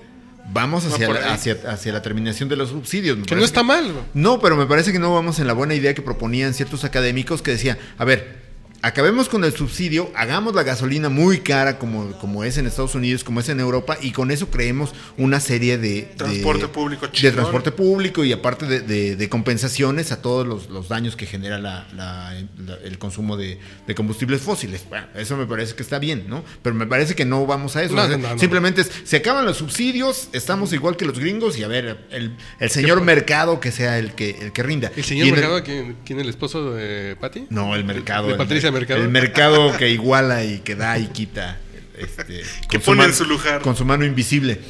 vamos 0.52 0.85
hacia, 0.85 1.09
la, 1.09 1.33
hacia, 1.33 1.57
hacia 1.67 1.93
la 1.93 2.02
terminación 2.02 2.49
de 2.49 2.57
los 2.57 2.71
subsidios. 2.71 3.19
me 3.19 3.25
Que 3.25 3.35
no 3.37 3.45
está 3.45 3.62
mal. 3.62 3.85
güey. 3.93 4.05
no, 4.14 4.40
pero 4.40 4.57
me 4.57 4.67
parece 4.67 4.93
que 4.93 4.99
no 4.99 5.12
vamos 5.14 5.38
en 5.38 5.47
la 5.47 5.52
buena 5.52 5.75
idea 5.75 5.95
que 5.95 6.02
proponían 6.02 6.55
ciertos 6.55 6.85
académicos 6.85 7.43
que 7.43 7.52
decían, 7.52 7.78
a 7.97 8.05
ver, 8.05 8.48
acabemos 8.82 9.28
con 9.28 9.44
el 9.44 9.52
subsidio, 9.52 10.11
hagamos 10.14 10.54
la 10.54 10.62
gasolina 10.62 11.08
muy 11.08 11.40
cara 11.40 11.78
como, 11.78 12.12
como 12.18 12.44
es 12.44 12.58
en 12.58 12.66
Estados 12.66 12.94
Unidos, 12.94 13.25
como 13.25 13.40
es 13.40 13.49
en 13.49 13.61
Europa, 13.61 13.99
y 14.00 14.12
con 14.12 14.30
eso 14.30 14.49
creemos 14.50 14.92
una 15.16 15.40
serie 15.40 15.78
de... 15.78 15.88
de- 15.88 16.02
Transporte 16.16 16.68
público 16.68 17.06
De 17.06 17.12
chingón. 17.12 17.35
transporte 17.35 17.73
público 17.73 18.25
y 18.25 18.32
aparte 18.32 18.66
de, 18.66 18.80
de- 18.80 19.16
de 19.16 19.28
compensaciones 19.28 20.12
a 20.12 20.23
todos 20.23 20.47
los, 20.47 20.68
los 20.70 20.88
daños 20.88 21.16
que 21.16 21.26
genera 21.26 21.58
la- 21.58 21.87
la- 21.94 22.35
la- 22.64 22.76
el 22.85 22.99
consumo 22.99 23.37
de, 23.37 23.58
de 23.87 23.94
combustibles 23.94 24.40
fósiles. 24.42 24.85
Bueno, 24.88 25.06
eso 25.16 25.37
me 25.37 25.47
parece 25.47 25.75
que 25.75 25.82
está 25.82 25.99
bien, 25.99 26.25
¿no? 26.28 26.44
Pero 26.62 26.75
me 26.76 26.87
parece 26.87 27.14
que 27.14 27.25
no 27.25 27.47
vamos 27.47 27.75
a 27.76 27.82
eso. 27.82 27.94
No, 27.94 28.02
O 28.02 28.06
sea, 28.06 28.16
no, 28.16 28.28
no, 28.28 28.35
no. 28.35 28.40
Simplemente 28.40 28.82
es, 28.82 28.90
se 29.04 29.16
acaban 29.16 29.44
los 29.44 29.56
subsidios, 29.56 30.28
estamos 30.32 30.73
igual 30.73 30.97
que 30.97 31.04
los 31.04 31.18
gringos 31.18 31.58
y 31.58 31.64
a 31.64 31.68
ver, 31.68 32.06
el, 32.11 32.37
el 32.61 32.70
señor 32.70 33.00
mercado 33.02 33.61
que 33.61 33.73
sea 33.73 33.99
el 33.99 34.12
que, 34.12 34.30
el 34.40 34.52
que 34.52 34.62
rinda. 34.62 34.92
¿El 34.97 35.04
señor 35.04 35.28
Mercado, 35.32 35.62
¿quién, 35.64 35.97
quién 36.04 36.20
el 36.20 36.28
esposo 36.28 36.73
de 36.75 37.16
Patty? 37.20 37.47
No, 37.50 37.75
el 37.75 37.85
mercado. 37.85 38.26
¿De 38.28 38.32
el- 38.32 38.38
Mercado? 38.72 39.02
El 39.02 39.08
mercado 39.08 39.76
que 39.76 39.90
iguala 39.90 40.44
y 40.44 40.58
que 40.60 40.75
da 40.75 40.98
y 40.98 41.06
quita. 41.06 41.58
este, 41.98 42.42
Que 42.68 42.78
con 42.78 42.96
pone 42.96 43.04
en 43.04 43.14
su 43.14 43.25
lugar. 43.25 43.60
Con 43.62 43.76
su 43.76 43.84
mano 43.84 44.04
invisible. 44.04 44.60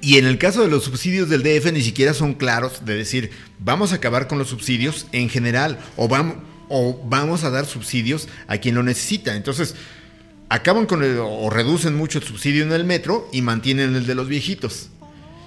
Y 0.00 0.18
en 0.18 0.26
el 0.26 0.38
caso 0.38 0.62
de 0.62 0.68
los 0.68 0.84
subsidios 0.84 1.28
del 1.28 1.42
DF 1.42 1.72
ni 1.72 1.82
siquiera 1.82 2.14
son 2.14 2.34
claros 2.34 2.84
de 2.84 2.94
decir, 2.96 3.30
vamos 3.58 3.92
a 3.92 3.96
acabar 3.96 4.28
con 4.28 4.38
los 4.38 4.48
subsidios 4.48 5.06
en 5.10 5.28
general 5.28 5.78
o 5.96 6.06
vamos, 6.06 6.36
o 6.68 7.00
vamos 7.04 7.42
a 7.42 7.50
dar 7.50 7.66
subsidios 7.66 8.28
a 8.46 8.58
quien 8.58 8.76
lo 8.76 8.84
necesita. 8.84 9.34
Entonces, 9.34 9.74
acaban 10.48 10.86
con 10.86 11.02
el, 11.02 11.18
o 11.18 11.50
reducen 11.50 11.96
mucho 11.96 12.18
el 12.18 12.24
subsidio 12.24 12.62
en 12.62 12.72
el 12.72 12.84
metro 12.84 13.28
y 13.32 13.42
mantienen 13.42 13.96
el 13.96 14.06
de 14.06 14.14
los 14.14 14.28
viejitos. 14.28 14.90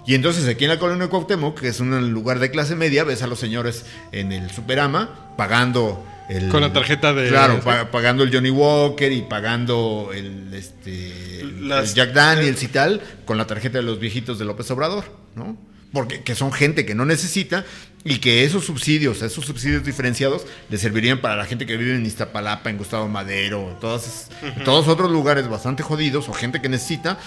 Y 0.06 0.16
entonces 0.16 0.48
aquí 0.48 0.66
en 0.66 0.72
la 0.72 0.80
colonia 0.80 1.06
de 1.06 1.10
Cuauhtémoc, 1.10 1.60
que 1.60 1.68
es 1.68 1.80
un 1.80 2.12
lugar 2.12 2.40
de 2.40 2.50
clase 2.50 2.76
media, 2.76 3.04
ves 3.04 3.22
a 3.22 3.28
los 3.28 3.40
señores 3.40 3.86
en 4.12 4.32
el 4.32 4.50
Superama 4.50 5.36
pagando 5.38 6.04
el... 6.30 6.50
Con 6.50 6.62
la 6.62 6.72
tarjeta 6.74 7.14
de- 7.14 7.30
Claro, 7.30 7.60
pa- 7.62 7.92
pagando 7.92 8.24
el 8.24 8.34
Johnny 8.34 8.50
Walker 8.50 9.12
y 9.12 9.22
pagando 9.22 10.12
el, 10.14 10.54
este, 10.54 11.42
el 11.42 11.70
Jack 11.94 12.14
Daniels 12.14 12.62
y 12.64 12.68
tal, 12.68 13.02
con 13.26 13.38
la 13.38 13.48
tarjeta 13.48 13.78
de 13.80 13.84
los 13.84 14.00
viejitos 14.00 14.40
de 14.40 14.46
López 14.46 14.70
Obrador, 14.72 15.06
¿no? 15.36 15.58
Porque 15.94 16.22
que 16.24 16.36
son 16.36 16.54
gente 16.54 16.86
que 16.86 16.96
no 16.96 17.04
necesita 17.04 17.66
y 18.06 18.20
que 18.20 18.46
esos 18.46 18.64
subsidios, 18.66 19.22
esos 19.22 19.46
subsidios 19.46 19.84
diferenciados, 19.84 20.46
le 20.70 20.78
servirían 20.78 21.20
para 21.20 21.36
la 21.36 21.44
gente 21.46 21.66
que 21.66 21.76
vive 21.76 21.96
en 21.96 22.06
Iztapalapa, 22.06 22.70
en 22.70 22.78
Gustavo 22.78 23.10
Madero, 23.10 23.78
todas, 23.82 24.30
todos 24.64 24.88
otros 24.88 25.12
lugares 25.12 25.50
bastante 25.50 25.84
jodidos 25.84 26.30
o 26.30 26.34
gente 26.34 26.62
que 26.62 26.70
necesita 26.70 27.20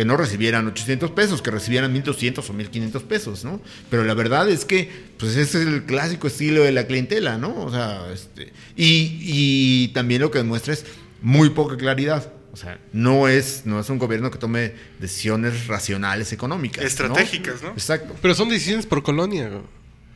que 0.00 0.06
no 0.06 0.16
recibieran 0.16 0.66
800 0.66 1.10
pesos, 1.10 1.42
que 1.42 1.50
recibieran 1.50 1.92
1200 1.92 2.48
o 2.48 2.52
1500 2.54 3.02
pesos, 3.02 3.44
¿no? 3.44 3.60
Pero 3.90 4.02
la 4.02 4.14
verdad 4.14 4.48
es 4.48 4.64
que, 4.64 4.88
pues 5.18 5.32
ese 5.36 5.60
es 5.60 5.66
el 5.66 5.82
clásico 5.84 6.26
estilo 6.26 6.62
de 6.62 6.72
la 6.72 6.86
clientela, 6.86 7.36
¿no? 7.36 7.54
O 7.64 7.70
sea, 7.70 8.10
este, 8.10 8.50
y, 8.76 9.18
y 9.20 9.88
también 9.88 10.22
lo 10.22 10.30
que 10.30 10.38
demuestra 10.38 10.72
es 10.72 10.86
muy 11.20 11.50
poca 11.50 11.76
claridad. 11.76 12.32
O 12.50 12.56
sea, 12.56 12.78
no 12.94 13.28
es, 13.28 13.66
no 13.66 13.78
es 13.78 13.90
un 13.90 13.98
gobierno 13.98 14.30
que 14.30 14.38
tome 14.38 14.72
decisiones 15.00 15.66
racionales 15.66 16.32
económicas. 16.32 16.82
Estratégicas, 16.82 17.62
¿no? 17.62 17.72
Exacto. 17.72 18.16
Pero 18.22 18.34
son 18.34 18.48
decisiones 18.48 18.86
por 18.86 19.02
colonia, 19.02 19.50
güey. 19.50 19.60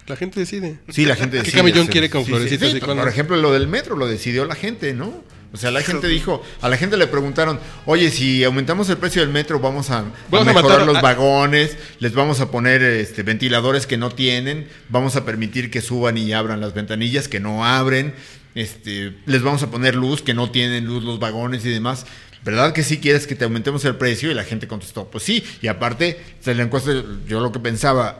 La 0.06 0.16
gente 0.16 0.40
decide. 0.40 0.78
Sí, 0.88 1.04
la 1.04 1.14
gente 1.14 1.36
¿Qué 1.36 1.42
decide 1.42 1.58
camellón 1.58 1.80
hacer- 1.82 1.92
quiere 1.92 2.08
con 2.08 2.24
sí, 2.24 2.30
florecitas 2.30 2.70
sí, 2.70 2.80
sí, 2.80 2.86
Por 2.86 3.06
ejemplo, 3.06 3.36
lo 3.36 3.52
del 3.52 3.68
metro 3.68 3.96
lo 3.96 4.06
decidió 4.06 4.46
la 4.46 4.54
gente, 4.54 4.94
¿no? 4.94 5.22
O 5.54 5.56
sea, 5.56 5.70
la 5.70 5.80
gente 5.82 6.08
dijo, 6.08 6.42
a 6.60 6.68
la 6.68 6.76
gente 6.76 6.96
le 6.96 7.06
preguntaron, 7.06 7.60
oye, 7.86 8.10
si 8.10 8.42
aumentamos 8.42 8.90
el 8.90 8.96
precio 8.98 9.22
del 9.22 9.30
metro, 9.30 9.60
vamos 9.60 9.88
a, 9.90 10.00
a 10.00 10.04
Vamos 10.28 10.48
a 10.48 10.52
mejorar 10.52 10.84
los 10.84 10.96
a- 10.96 11.00
vagones, 11.00 11.78
les 12.00 12.12
vamos 12.12 12.40
a 12.40 12.50
poner 12.50 12.82
este, 12.82 13.22
ventiladores 13.22 13.86
que 13.86 13.96
no 13.96 14.10
tienen, 14.10 14.68
vamos 14.88 15.14
a 15.14 15.24
permitir 15.24 15.70
que 15.70 15.80
suban 15.80 16.18
y 16.18 16.32
abran 16.32 16.60
las 16.60 16.74
ventanillas 16.74 17.28
que 17.28 17.38
no 17.38 17.64
abren, 17.64 18.14
este, 18.56 19.14
les 19.26 19.42
vamos 19.42 19.62
a 19.62 19.70
poner 19.70 19.94
luz 19.94 20.22
que 20.22 20.34
no 20.34 20.50
tienen 20.50 20.86
luz 20.86 21.04
los 21.04 21.18
vagones 21.20 21.64
y 21.64 21.70
demás. 21.70 22.04
¿Verdad 22.44 22.72
que 22.74 22.82
sí 22.82 22.98
quieres 22.98 23.26
que 23.26 23.34
te 23.36 23.44
aumentemos 23.44 23.84
el 23.86 23.94
precio? 23.96 24.30
Y 24.30 24.34
la 24.34 24.44
gente 24.44 24.68
contestó, 24.68 25.08
pues 25.08 25.24
sí. 25.24 25.42
Y 25.62 25.68
aparte, 25.68 26.20
o 26.40 26.44
sea, 26.44 26.52
la 26.54 26.64
encuesta, 26.64 26.90
yo 27.26 27.40
lo 27.40 27.52
que 27.52 27.58
pensaba, 27.60 28.18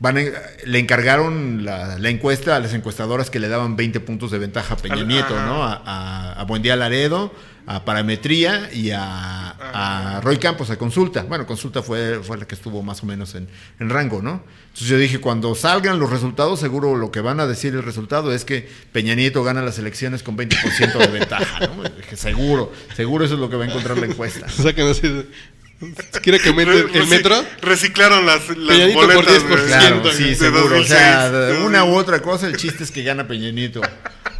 Van 0.00 0.16
a- 0.18 0.22
le 0.66 0.78
encargaron 0.78 1.64
la, 1.64 1.98
la 1.98 2.08
encuesta 2.08 2.56
a 2.56 2.60
las 2.60 2.72
encuestadoras 2.74 3.28
que 3.30 3.38
le 3.38 3.48
daban 3.48 3.76
20 3.76 4.00
puntos 4.00 4.30
de 4.30 4.38
ventaja 4.38 4.74
a 4.74 4.76
Peña 4.78 4.94
Al- 4.94 5.06
Nieto, 5.08 5.36
ajá. 5.36 5.46
¿no? 5.46 5.62
A, 5.62 5.82
a, 5.84 6.32
a 6.40 6.44
Buendía 6.44 6.74
Laredo, 6.74 7.32
a 7.66 7.84
Parametría 7.84 8.70
y 8.72 8.90
a, 8.92 9.50
a 9.50 10.20
Roy 10.22 10.38
Campos, 10.38 10.70
a 10.70 10.76
Consulta. 10.78 11.22
Bueno, 11.24 11.46
Consulta 11.46 11.82
fue, 11.82 12.20
fue 12.22 12.38
la 12.38 12.46
que 12.46 12.54
estuvo 12.54 12.82
más 12.82 13.02
o 13.02 13.06
menos 13.06 13.34
en, 13.34 13.46
en 13.78 13.90
rango, 13.90 14.22
¿no? 14.22 14.42
Entonces 14.68 14.88
yo 14.88 14.96
dije, 14.96 15.20
cuando 15.20 15.54
salgan 15.54 15.98
los 15.98 16.08
resultados, 16.10 16.58
seguro 16.60 16.96
lo 16.96 17.10
que 17.12 17.20
van 17.20 17.38
a 17.38 17.46
decir 17.46 17.74
el 17.74 17.82
resultado 17.82 18.32
es 18.32 18.46
que 18.46 18.66
Peña 18.92 19.14
Nieto 19.14 19.44
gana 19.44 19.60
las 19.62 19.78
elecciones 19.78 20.22
con 20.22 20.36
20% 20.36 20.96
de 20.96 21.06
ventaja, 21.08 21.66
¿no? 21.66 21.82
Dije, 21.96 22.16
seguro, 22.16 22.72
seguro 22.96 23.24
eso 23.26 23.34
es 23.34 23.40
lo 23.40 23.50
que 23.50 23.56
va 23.56 23.64
a 23.64 23.68
encontrar 23.68 23.98
la 23.98 24.06
encuesta. 24.06 24.48
Sacan 24.48 24.86
así 24.88 25.06
de- 25.08 25.26
Si 25.59 25.59
quiere 26.22 26.38
que 26.40 26.48
aumente 26.50 26.82
Re- 26.84 26.98
el 26.98 27.06
metro, 27.06 27.42
Reciclaron 27.62 28.26
las, 28.26 28.48
las 28.48 28.76
Peñanito 28.76 29.00
por 29.00 29.14
boletas. 29.14 29.42
10%. 29.44 29.48
güey. 29.48 29.66
Claro, 29.66 30.00
de 30.00 30.12
sí, 30.12 30.34
seguro. 30.34 30.64
O 30.66 30.68
2006. 30.68 30.86
sea, 30.88 31.62
una 31.64 31.84
u 31.84 31.94
otra 31.94 32.20
cosa, 32.20 32.46
el 32.46 32.56
chiste 32.56 32.84
es 32.84 32.90
que 32.90 33.02
gana 33.02 33.26
Peña 33.26 33.50
Nieto 33.50 33.80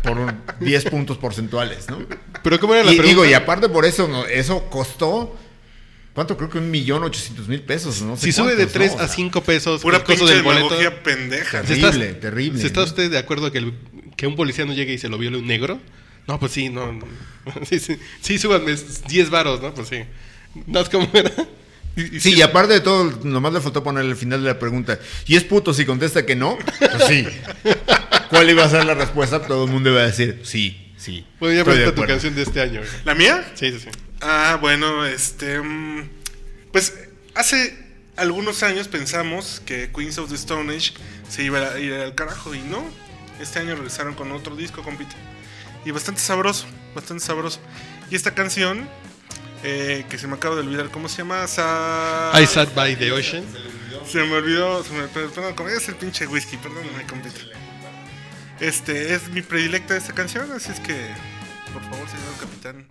por 0.03 0.19
un 0.19 0.33
10 0.61 0.85
puntos 0.87 1.19
porcentuales, 1.19 1.89
¿no? 1.89 1.99
pero 2.43 2.59
¿cómo 2.61 2.75
era 2.75 2.85
la 2.85 2.93
Y 2.93 2.97
pregunta? 2.97 3.09
digo, 3.23 3.31
y 3.31 3.35
aparte 3.35 3.69
por 3.69 3.85
eso, 3.85 4.09
¿no? 4.09 4.25
eso 4.27 4.69
costó, 4.71 5.37
¿cuánto? 6.15 6.37
Creo 6.37 6.49
que 6.51 6.59
un 6.59 6.71
millón 6.71 7.03
ochocientos 7.05 7.49
mil 7.49 7.61
pesos, 7.63 8.01
¿no? 8.03 8.17
sé 8.17 8.25
si 8.27 8.33
sube 8.33 8.57
de 8.57 8.67
3 8.67 8.97
¿no? 8.97 9.03
A 9.03 9.09
5 9.09 9.43
pesos 9.43 9.83
Pura 9.83 10.03
pinche 10.05 10.25
del 10.27 10.43
boleto. 10.43 10.71
pendeja. 11.03 11.61
Si 11.63 11.69
Terrible, 11.81 12.07
estás- 12.07 12.21
terrible, 12.21 12.61
Si 12.61 12.67
está 12.67 12.81
¿no? 12.81 12.87
usted 12.87 13.11
de 13.11 13.19
acuerdo 13.19 13.53
que, 13.53 13.59
el- 13.59 13.75
que 14.17 14.27
un 14.27 14.37
policía 14.37 14.65
no 14.65 14.73
llegue 14.73 14.95
y 14.95 14.99
se 14.99 15.09
lo 15.09 15.19
viole 15.19 15.37
un 15.39 15.47
negro, 15.47 15.79
no, 16.27 16.39
pues 16.41 16.53
sí, 16.53 16.69
no. 16.71 16.93
no. 16.93 17.07
Sí, 17.69 17.79
sí, 17.79 17.99
sí, 18.23 18.39
súbanme 18.39 18.75
10 19.09 19.31
varos, 19.31 19.61
¿no? 19.63 19.75
Pues 19.75 19.89
sí. 19.89 20.03
¿No 20.67 20.81
es 20.81 20.89
como 20.89 21.09
era? 21.13 21.31
Y- 21.97 22.17
y 22.17 22.21
Sí, 22.21 22.35
y 22.35 22.43
aparte 22.43 22.73
de 22.75 22.81
todo, 22.81 23.05
nomás 23.25 23.53
le 23.53 23.61
faltó 23.61 23.83
poner 23.83 24.05
al 24.05 24.17
final 24.17 24.43
de 24.43 24.49
la 24.49 24.59
pregunta, 24.59 24.99
¿y 25.27 25.37
es 25.37 25.45
puto 25.45 25.75
si 25.75 25.85
contesta 25.85 26.25
que 26.25 26.37
no? 26.37 26.57
Pues 26.79 27.05
sí. 27.09 27.27
¿Cuál 28.31 28.49
iba 28.51 28.65
a 28.65 28.71
ser 28.71 28.85
la 28.85 28.95
respuesta? 28.95 29.43
Todo 29.43 29.65
el 29.65 29.71
mundo 29.73 29.91
iba 29.91 30.01
a 30.01 30.07
decir, 30.07 30.41
sí, 30.45 30.93
sí. 30.97 31.27
Bueno, 31.41 31.57
ya 31.57 31.65
presenta 31.65 31.87
tu 31.91 31.93
acuerdo". 31.95 32.13
canción 32.15 32.35
de 32.37 32.43
este 32.43 32.61
año. 32.61 32.81
güey. 32.81 32.91
¿La 33.05 33.15
mía? 33.15 33.45
Sí, 33.55 33.73
sí, 33.73 33.81
sí. 33.81 33.89
Ah, 34.21 34.57
bueno, 34.61 35.05
este. 35.07 35.61
mm, 35.61 36.09
Pues 36.73 36.95
hace 37.35 37.77
algunos 38.17 38.63
años 38.63 38.87
pensamos 38.87 39.61
que 39.67 39.91
Queens 39.95 40.19
of 40.19 40.29
the 40.29 40.37
Stone 40.37 40.73
Age 40.75 40.93
se 41.29 41.43
iba 41.43 41.59
a 41.73 41.79
ir 41.81 41.93
al 41.95 42.15
carajo 42.15 42.55
y 42.55 42.61
no. 42.61 42.85
Este 43.41 43.59
año 43.59 43.75
regresaron 43.75 44.15
con 44.15 44.31
otro 44.33 44.55
disco, 44.55 44.83
compite. 44.83 45.15
Y 45.85 45.91
bastante 45.91 46.21
sabroso, 46.21 46.67
bastante 46.95 47.25
sabroso. 47.25 47.59
Y 48.11 48.15
esta 48.15 48.35
canción, 48.35 48.87
eh, 49.63 50.05
que 50.09 50.19
se 50.19 50.27
me 50.27 50.35
acaba 50.35 50.55
de 50.57 50.63
olvidar, 50.63 50.89
¿cómo 50.91 51.09
se 51.09 51.19
llama? 51.19 51.47
Sa- 51.47 52.33
I 52.41 52.47
sat 52.47 52.75
by 52.75 52.97
the 52.97 53.13
ocean. 53.13 53.45
Se 54.07 54.19
me 54.25 54.35
olvidó, 54.37 54.83
se 54.83 54.93
me, 54.93 55.07
perdón, 55.09 55.55
¿cómo 55.55 55.69
es 55.69 55.89
el 55.89 55.95
pinche 55.97 56.27
whisky? 56.27 56.57
Perdóname, 56.57 57.05
compite. 57.09 57.41
Este 58.59 59.15
es 59.15 59.29
mi 59.29 59.43
predilecta 59.43 59.95
de 59.95 60.01
esta 60.01 60.13
canción, 60.13 60.51
así 60.53 60.71
es 60.73 60.81
que, 60.81 60.95
por 61.73 61.83
favor, 61.83 62.07
señor 62.09 62.37
capitán. 62.41 62.87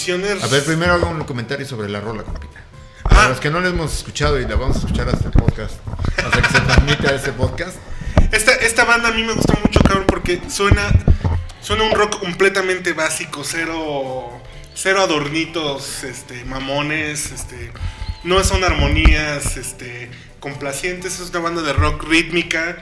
Decisiones. 0.00 0.42
A 0.42 0.46
ver, 0.46 0.64
primero 0.64 0.94
hago 0.94 1.10
un 1.10 1.24
comentario 1.24 1.66
sobre 1.66 1.88
la 1.88 2.00
rola, 2.00 2.22
compita. 2.22 2.60
Ah. 3.04 3.08
Para 3.08 3.28
los 3.30 3.40
que 3.40 3.50
no 3.50 3.60
la 3.60 3.68
hemos 3.68 3.94
escuchado 3.94 4.40
y 4.40 4.46
la 4.46 4.56
vamos 4.56 4.76
a 4.76 4.80
escuchar 4.80 5.08
hasta 5.08 5.26
el 5.26 5.32
podcast, 5.32 5.74
hasta 6.16 6.42
que 6.42 6.48
se 6.48 6.60
transmita 6.60 7.14
este 7.14 7.32
podcast. 7.32 7.76
Esta, 8.32 8.52
esta 8.52 8.84
banda 8.84 9.08
a 9.08 9.12
mí 9.12 9.22
me 9.22 9.32
gusta 9.32 9.58
mucho, 9.62 9.80
cabrón, 9.80 10.04
porque 10.06 10.40
suena, 10.48 10.90
suena 11.60 11.84
un 11.84 11.92
rock 11.92 12.18
completamente 12.20 12.92
básico, 12.92 13.42
cero, 13.44 14.40
cero 14.74 15.02
adornitos, 15.02 16.04
este, 16.04 16.44
mamones, 16.44 17.32
este, 17.32 17.72
no 18.24 18.42
son 18.44 18.64
armonías, 18.64 19.56
este, 19.56 20.10
complacientes, 20.38 21.20
es 21.20 21.30
una 21.30 21.40
banda 21.40 21.62
de 21.62 21.72
rock 21.72 22.04
rítmica, 22.04 22.78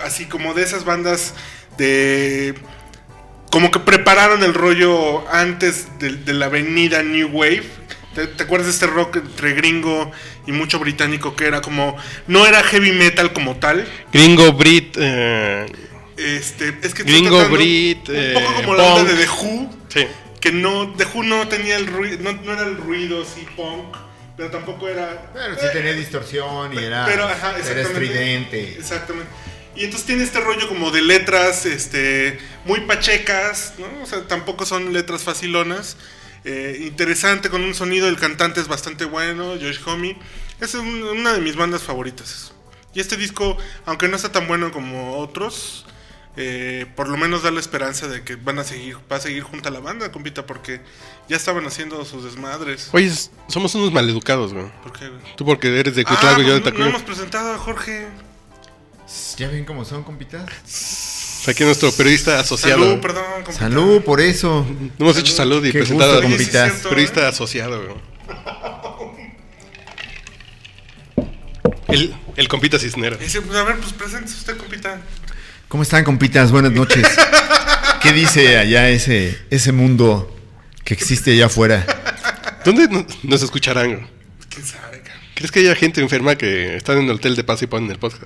así 0.00 0.26
como 0.26 0.54
de 0.54 0.62
esas 0.62 0.84
bandas 0.84 1.34
de, 1.78 2.54
como 3.50 3.70
que 3.70 3.80
prepararon 3.80 4.42
el 4.42 4.54
rollo 4.54 5.28
antes 5.30 5.98
de, 5.98 6.12
de 6.16 6.32
la 6.34 6.46
avenida 6.46 7.02
New 7.02 7.28
Wave. 7.32 7.64
¿Te, 8.14 8.26
te 8.26 8.42
acuerdas 8.42 8.66
de 8.66 8.72
este 8.72 8.86
rock 8.86 9.16
entre 9.16 9.52
gringo 9.52 10.10
y 10.46 10.52
mucho 10.52 10.78
británico 10.80 11.36
que 11.36 11.46
era 11.46 11.60
como, 11.60 11.96
no 12.26 12.44
era 12.46 12.62
heavy 12.62 12.90
metal 12.92 13.32
como 13.32 13.56
tal, 13.56 13.86
Gringo, 14.12 14.52
Brit, 14.52 14.96
eh, 14.98 15.66
este, 16.16 16.76
es 16.82 16.92
que 16.92 17.04
Gringo, 17.04 17.48
Brit, 17.48 18.08
un 18.08 18.32
poco 18.34 18.50
eh, 18.50 18.54
como 18.56 18.74
la 18.74 18.82
onda 18.94 19.10
punk. 19.10 19.18
de 19.18 19.24
The 19.24 19.30
Who, 19.30 19.70
sí. 19.88 20.06
que 20.40 20.52
no, 20.52 20.92
The 20.94 21.06
Who 21.14 21.22
no 21.22 21.46
tenía 21.48 21.76
el 21.76 21.86
ruido, 21.86 22.18
no, 22.20 22.32
no 22.42 22.52
era 22.52 22.62
el 22.62 22.76
ruido 22.76 23.22
así 23.22 23.46
punk, 23.56 23.96
pero 24.36 24.50
tampoco 24.50 24.88
era. 24.88 25.30
Pero 25.32 25.54
sí 25.54 25.66
tenía 25.72 25.92
distorsión 25.92 26.72
y 26.74 26.78
era, 26.84 27.04
Pero, 27.06 27.24
ajá, 27.24 27.50
era 27.50 27.58
exactamente. 27.58 27.92
estridente. 27.92 28.72
Exactamente. 28.78 29.30
Y 29.76 29.84
entonces 29.84 30.06
tiene 30.06 30.24
este 30.24 30.40
rollo 30.40 30.68
como 30.68 30.90
de 30.90 31.00
letras, 31.02 31.64
este, 31.64 32.38
muy 32.64 32.80
pachecas, 32.82 33.74
¿no? 33.78 34.02
O 34.02 34.06
sea, 34.06 34.26
tampoco 34.26 34.66
son 34.66 34.92
letras 34.92 35.22
facilonas. 35.22 35.96
Eh, 36.44 36.78
interesante 36.86 37.50
con 37.50 37.62
un 37.62 37.74
sonido, 37.74 38.08
el 38.08 38.16
cantante 38.18 38.60
es 38.60 38.68
bastante 38.68 39.04
bueno, 39.04 39.54
Josh 39.60 39.78
Homme. 39.86 40.18
Es 40.60 40.74
un- 40.74 41.02
una 41.04 41.32
de 41.32 41.40
mis 41.40 41.56
bandas 41.56 41.82
favoritas. 41.82 42.52
Y 42.94 43.00
este 43.00 43.16
disco, 43.16 43.56
aunque 43.86 44.08
no 44.08 44.16
está 44.16 44.32
tan 44.32 44.48
bueno 44.48 44.72
como 44.72 45.18
otros, 45.18 45.86
eh, 46.36 46.86
por 46.96 47.08
lo 47.08 47.16
menos 47.16 47.42
da 47.42 47.50
la 47.50 47.60
esperanza 47.60 48.08
de 48.08 48.22
que 48.24 48.36
van 48.36 48.58
a 48.58 48.64
seguir, 48.64 48.96
va 49.10 49.16
a 49.16 49.20
seguir 49.20 49.42
junta 49.42 49.70
la 49.70 49.80
banda, 49.80 50.10
compita, 50.10 50.46
porque 50.46 50.80
ya 51.28 51.36
estaban 51.36 51.64
haciendo 51.66 52.04
sus 52.04 52.24
desmadres. 52.24 52.88
Oye, 52.92 53.12
somos 53.48 53.74
unos 53.76 53.92
maleducados, 53.92 54.52
güey. 54.52 54.66
¿Por 54.82 54.92
qué, 54.98 55.08
güey? 55.08 55.20
Tú 55.36 55.44
porque 55.44 55.78
eres 55.78 55.94
de 55.94 56.02
Ah, 56.02 56.08
Cuitlago 56.08 56.42
y 56.42 56.46
yo 56.46 56.54
de 56.54 56.60
pues 56.60 56.74
no, 56.74 56.86
hemos 56.86 57.02
presentado 57.02 57.52
a 57.54 57.58
Jorge. 57.58 58.08
¿Ya 59.36 59.48
ven 59.48 59.64
cómo 59.64 59.84
son, 59.84 60.02
compitas? 60.04 60.44
Aquí 61.48 61.64
nuestro 61.64 61.90
periodista 61.92 62.38
asociado. 62.38 62.84
Salud, 62.84 63.00
perdón, 63.00 63.24
compita. 63.44 63.58
Salud, 63.58 64.02
por 64.02 64.20
eso. 64.20 64.66
No 64.98 65.06
hemos 65.06 65.16
hecho 65.18 65.32
salud 65.32 65.64
y 65.64 65.72
Qué 65.72 65.78
presentado 65.78 66.12
gusto, 66.20 66.26
a 66.26 66.30
sí 66.30 66.36
compitas. 66.36 66.72
periodista 66.82 67.20
¿eh? 67.22 67.26
asociado, 67.26 67.82
güey. 67.86 67.96
El, 71.88 72.14
el 72.36 72.48
compita 72.48 72.78
cisnero. 72.78 73.16
Dice, 73.16 73.42
pues, 73.42 73.56
a 73.58 73.64
ver, 73.64 73.76
pues 73.78 73.92
preséntese 73.94 74.36
usted, 74.36 74.56
compita. 74.56 75.00
¿Cómo 75.68 75.82
están, 75.82 76.04
compitas? 76.04 76.52
Buenas 76.52 76.72
noches. 76.72 77.06
¿Qué 78.02 78.12
dice 78.12 78.58
allá 78.58 78.88
ese, 78.90 79.38
ese 79.50 79.72
mundo 79.72 80.36
que 80.84 80.94
existe 80.94 81.32
allá 81.32 81.46
afuera? 81.46 81.84
¿Dónde 82.64 82.86
no- 82.88 83.06
nos 83.24 83.42
escucharán? 83.42 83.94
güey? 83.94 84.06
¿Quién 84.48 84.66
sabe? 84.66 84.99
¿Crees 85.40 85.52
que 85.52 85.60
haya 85.60 85.74
gente 85.74 86.02
enferma 86.02 86.36
que 86.36 86.76
están 86.76 86.98
en 86.98 87.04
el 87.04 87.12
hotel 87.12 87.34
de 87.34 87.42
paso 87.44 87.64
y 87.64 87.66
ponen 87.66 87.90
el 87.90 87.98
podcast? 87.98 88.24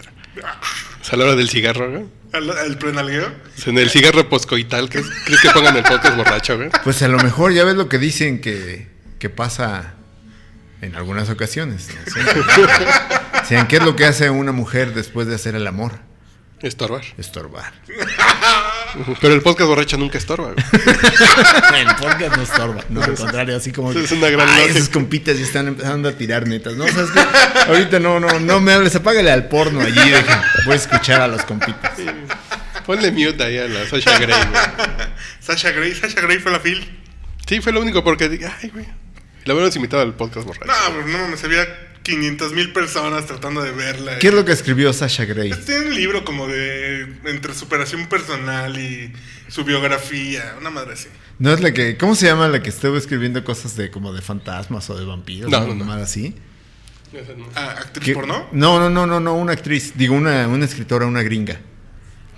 O 1.01 1.05
sea, 1.05 1.15
a 1.15 1.17
la 1.17 1.27
hora 1.27 1.37
del 1.37 1.49
cigarro, 1.49 1.89
güey. 1.89 2.07
¿Al, 2.33 2.51
al 2.51 2.77
prenalgueo? 2.77 3.29
O 3.29 3.61
sea, 3.61 3.73
en 3.73 3.79
el 3.79 3.89
cigarro 3.89 4.29
poscoital, 4.29 4.89
¿crees, 4.89 5.07
¿crees 5.25 5.41
que 5.41 5.51
pongan 5.51 5.77
el 5.77 5.85
podcast 5.85 6.17
borracho, 6.17 6.57
güey? 6.57 6.71
Pues 6.83 7.01
a 7.03 7.07
lo 7.07 7.19
mejor 7.19 7.53
ya 7.53 7.63
ves 7.63 7.77
lo 7.77 7.89
que 7.89 7.99
dicen 7.99 8.41
que, 8.41 8.89
que 9.21 9.31
pasa 9.31 9.95
en 10.81 10.97
algunas 10.97 11.31
ocasiones. 11.31 11.89
¿no? 11.95 12.13
Sí. 12.13 12.63
Sean, 13.47 13.69
¿qué 13.69 13.77
es 13.77 13.85
lo 13.85 13.95
que 13.95 14.07
hace 14.07 14.31
una 14.31 14.51
mujer 14.51 14.93
después 14.93 15.29
de 15.29 15.37
hacer 15.37 15.55
el 15.55 15.69
amor? 15.69 15.93
Estorbar. 16.63 17.05
Estorbar. 17.17 17.75
Pero 19.21 19.35
el 19.35 19.43
podcast 19.43 19.69
borracho 19.69 19.97
nunca 19.97 20.19
estorba, 20.19 20.53
güey. 20.53 20.65
El 21.81 21.97
podcast 21.97 22.37
no 22.37 22.43
estorba. 22.43 22.85
No, 22.89 23.03
al 23.03 23.15
contrario, 23.15 23.57
así 23.57 23.73
como. 23.73 23.93
Es 23.93 24.13
una 24.13 24.31
gran 24.31 24.49
Ay, 24.49 24.69
esos 24.69 24.89
compitas 24.89 25.39
ya 25.39 25.45
están 25.45 25.69
empezando 25.69 26.09
a 26.09 26.13
tirar 26.13 26.47
netas. 26.47 26.75
No, 26.75 26.87
¿sabes 26.89 27.11
qué? 27.11 27.21
Ahorita 27.69 27.99
no, 27.99 28.21
no, 28.21 28.41
no 28.41 28.61
me 28.61 28.73
hables. 28.73 28.95
Apágale 28.95 29.31
al 29.31 29.49
porno 29.49 29.81
allí. 29.81 30.11
Deja. 30.11 30.45
Voy 30.65 30.75
a 30.75 30.77
escuchar 30.77 31.21
a 31.21 31.29
los 31.29 31.45
compitas. 31.45 31.93
Ponle 32.87 33.11
mute 33.13 33.43
ahí 33.43 33.59
a 33.59 33.67
la 33.67 33.87
Sasha 33.87 34.19
Grey, 34.19 34.35
güey. 34.35 35.09
Sasha 35.41 35.71
Grey, 35.73 35.95
Sasha 35.95 36.21
Grey 36.21 36.39
fue 36.39 36.53
la 36.53 36.61
fil. 36.61 36.87
Sí, 37.47 37.61
fue 37.61 37.73
lo 37.73 37.81
único 37.81 38.05
porque 38.05 38.29
dije, 38.29 38.47
ay, 38.63 38.71
güey. 38.71 38.87
La 39.45 39.53
hubiéramos 39.53 39.77
invitado 39.77 40.03
al 40.03 40.15
podcast 40.15 40.47
borracho. 40.47 40.67
No, 40.67 40.95
pues 40.95 41.07
no 41.07 41.19
mames, 41.19 41.45
había 41.45 41.67
500 42.05 42.53
mil 42.53 42.73
personas 42.73 43.27
tratando 43.27 43.63
de 43.63 43.73
verla. 43.73 44.19
¿Qué 44.21 44.29
es 44.29 44.35
lo 44.35 44.45
que 44.45 44.53
escribió 44.53 44.93
Sasha 44.93 45.25
Grey? 45.25 45.51
Tiene 45.67 45.87
un 45.87 45.95
libro 45.95 46.25
como 46.25 46.47
de 46.47 47.09
entre 47.25 47.55
superación 47.55 48.07
personal 48.09 48.79
y 48.79 49.13
su 49.49 49.65
biografía, 49.65 50.55
una 50.61 50.71
madre 50.71 50.93
así. 50.93 51.09
No 51.39 51.53
es 51.53 51.61
la 51.61 51.73
que. 51.73 51.97
¿Cómo 51.97 52.15
se 52.15 52.27
llama 52.27 52.47
la 52.47 52.63
que 52.63 52.69
estuvo 52.69 52.97
escribiendo 52.97 53.43
cosas 53.43 53.75
de 53.77 53.91
como 53.91 54.13
de 54.13 54.23
fantasmas 54.23 54.89
o 54.91 54.97
de 54.97 55.05
vampiros? 55.05 55.51
No, 55.51 55.61
no, 55.63 55.67
no. 55.69 55.75
mamada 55.75 56.05
así? 56.05 56.35
Ah, 57.55 57.71
actriz 57.79 58.05
¿Qué- 58.05 58.15
porno. 58.15 58.49
No, 58.53 58.79
no, 58.79 58.91
no, 58.91 59.07
no, 59.07 59.21
no, 59.21 59.35
una 59.35 59.53
actriz, 59.53 59.93
digo, 59.97 60.15
una, 60.15 60.47
una 60.49 60.65
escritora, 60.65 61.07
una 61.07 61.23
gringa, 61.23 61.61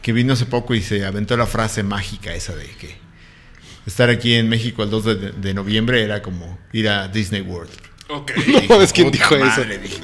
que 0.03 0.13
vino 0.13 0.35
hace 0.35 0.47
poco 0.47 0.75
y 0.75 0.83
se 0.83 1.05
aventó 1.05 1.37
la 1.37 1.47
frase 1.47 1.83
mágica 1.83 2.35
esa 2.35 2.55
de 2.55 2.67
que 2.67 2.95
estar 3.87 4.11
aquí 4.11 4.35
en 4.35 4.49
México 4.49 4.83
el 4.83 4.91
2 4.91 5.05
de, 5.05 5.15
de 5.33 5.55
noviembre 5.55 6.03
era 6.03 6.21
como 6.23 6.59
ir 6.73 6.89
a 6.89 7.09
Disney 7.09 7.41
World. 7.41 7.71
Ok. 8.09 8.33
No 8.69 8.79
¿quién 8.93 9.11
"Puta 9.11 9.19
dijo 9.19 9.37
eso?" 9.37 9.45
madre", 9.47 9.79
dije. 9.79 10.01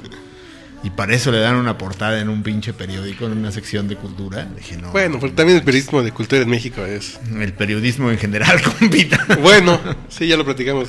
Y 0.85 0.91
para 0.91 1.15
eso 1.15 1.31
le 1.31 1.39
dan 1.39 1.55
una 1.55 1.79
portada 1.79 2.19
en 2.21 2.29
un 2.29 2.43
pinche 2.43 2.73
periódico, 2.73 3.27
en 3.27 3.33
una 3.39 3.53
sección 3.53 3.87
de 3.87 3.95
cultura. 3.95 4.47
Dije, 4.57 4.77
no. 4.77 4.91
Bueno, 4.91 5.21
porque 5.21 5.37
también 5.37 5.59
el 5.59 5.65
periodismo 5.65 6.03
de 6.03 6.11
cultura 6.11 6.43
en 6.43 6.51
México 6.51 6.85
es. 6.85 7.21
El 7.39 7.53
periodismo 7.53 8.11
en 8.11 8.19
general, 8.19 8.61
compita. 8.81 9.25
Bueno, 9.41 9.81
sí, 10.09 10.27
ya 10.27 10.37
lo 10.37 10.45
platicamos 10.45 10.89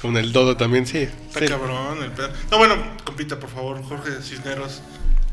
con 0.00 0.16
el 0.16 0.30
Dodo 0.32 0.56
también, 0.56 0.86
sí. 0.86 0.98
Está 0.98 1.40
Sí. 1.40 1.46
cabrón 1.46 2.04
el 2.04 2.12
pedo. 2.12 2.30
No, 2.52 2.58
bueno, 2.58 2.76
compita, 3.02 3.40
por 3.40 3.50
favor, 3.50 3.82
Jorge 3.82 4.22
Cisneros. 4.22 4.80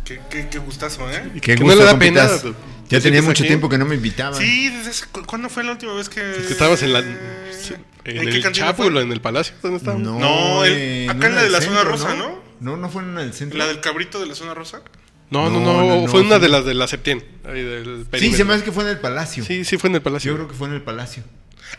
Qué, 0.03 0.19
qué, 0.27 0.47
qué 0.49 0.57
gustazo, 0.57 1.07
¿eh? 1.11 1.29
Qué 1.35 1.55
Que 1.55 1.63
no 1.63 1.75
le 1.75 1.83
da 1.83 1.97
pena, 1.99 2.27
Ya 2.89 2.97
tú 2.97 3.03
tenía 3.03 3.21
mucho 3.21 3.43
aquí. 3.43 3.47
tiempo 3.47 3.69
que 3.69 3.77
no 3.77 3.85
me 3.85 3.93
invitaban. 3.93 4.33
Sí, 4.41 4.69
desde 4.69 5.05
cu- 5.11 5.23
¿cuándo 5.25 5.49
fue 5.49 5.63
la 5.63 5.71
última 5.73 5.93
vez 5.93 6.09
que. 6.09 6.31
Es 6.31 6.47
que 6.47 6.53
estabas 6.53 6.81
en 6.81 6.93
la. 6.93 7.03
¿En 8.05 8.17
En 8.17 8.23
qué 8.23 8.29
el 8.35 8.41
fue? 8.41 9.01
en 9.01 9.11
el 9.11 9.21
Palacio. 9.21 9.55
¿Dónde 9.61 9.77
estábamos? 9.77 10.07
No, 10.19 10.65
el- 10.65 11.09
acá 11.09 11.27
en 11.27 11.35
la 11.35 11.43
de 11.43 11.49
la 11.49 11.61
zona 11.61 11.83
rosa, 11.83 12.15
¿no? 12.15 12.27
¿no? 12.27 12.43
No, 12.59 12.77
no 12.77 12.89
fue 12.89 13.01
en 13.03 13.09
del 13.21 13.33
centro. 13.33 13.57
¿La 13.59 13.67
del 13.67 13.79
cabrito 13.81 14.19
de 14.19 14.25
la 14.27 14.35
zona 14.35 14.53
rosa? 14.53 14.81
No, 15.29 15.49
no, 15.49 15.59
No, 15.59 15.65
no, 15.65 15.83
no, 15.87 16.01
no, 16.01 16.07
fue 16.07 16.21
una 16.21 16.31
fue- 16.31 16.39
de 16.39 16.49
las 16.49 16.65
de 16.65 16.73
la 16.73 16.87
Septién. 16.87 17.23
ahí 17.45 17.61
del 17.61 18.05
Sí, 18.19 18.31
se 18.33 18.43
me 18.45 18.53
hace 18.53 18.63
que 18.63 18.71
fue 18.71 18.83
en 18.83 18.89
el 18.91 18.99
Palacio. 18.99 19.43
Sí, 19.43 19.65
sí, 19.65 19.77
fue 19.77 19.89
en 19.89 19.95
el 19.95 20.01
Palacio. 20.01 20.31
Yo 20.31 20.35
creo 20.37 20.47
que 20.47 20.53
fue 20.53 20.67
en 20.67 20.75
el 20.75 20.81
Palacio. 20.81 21.23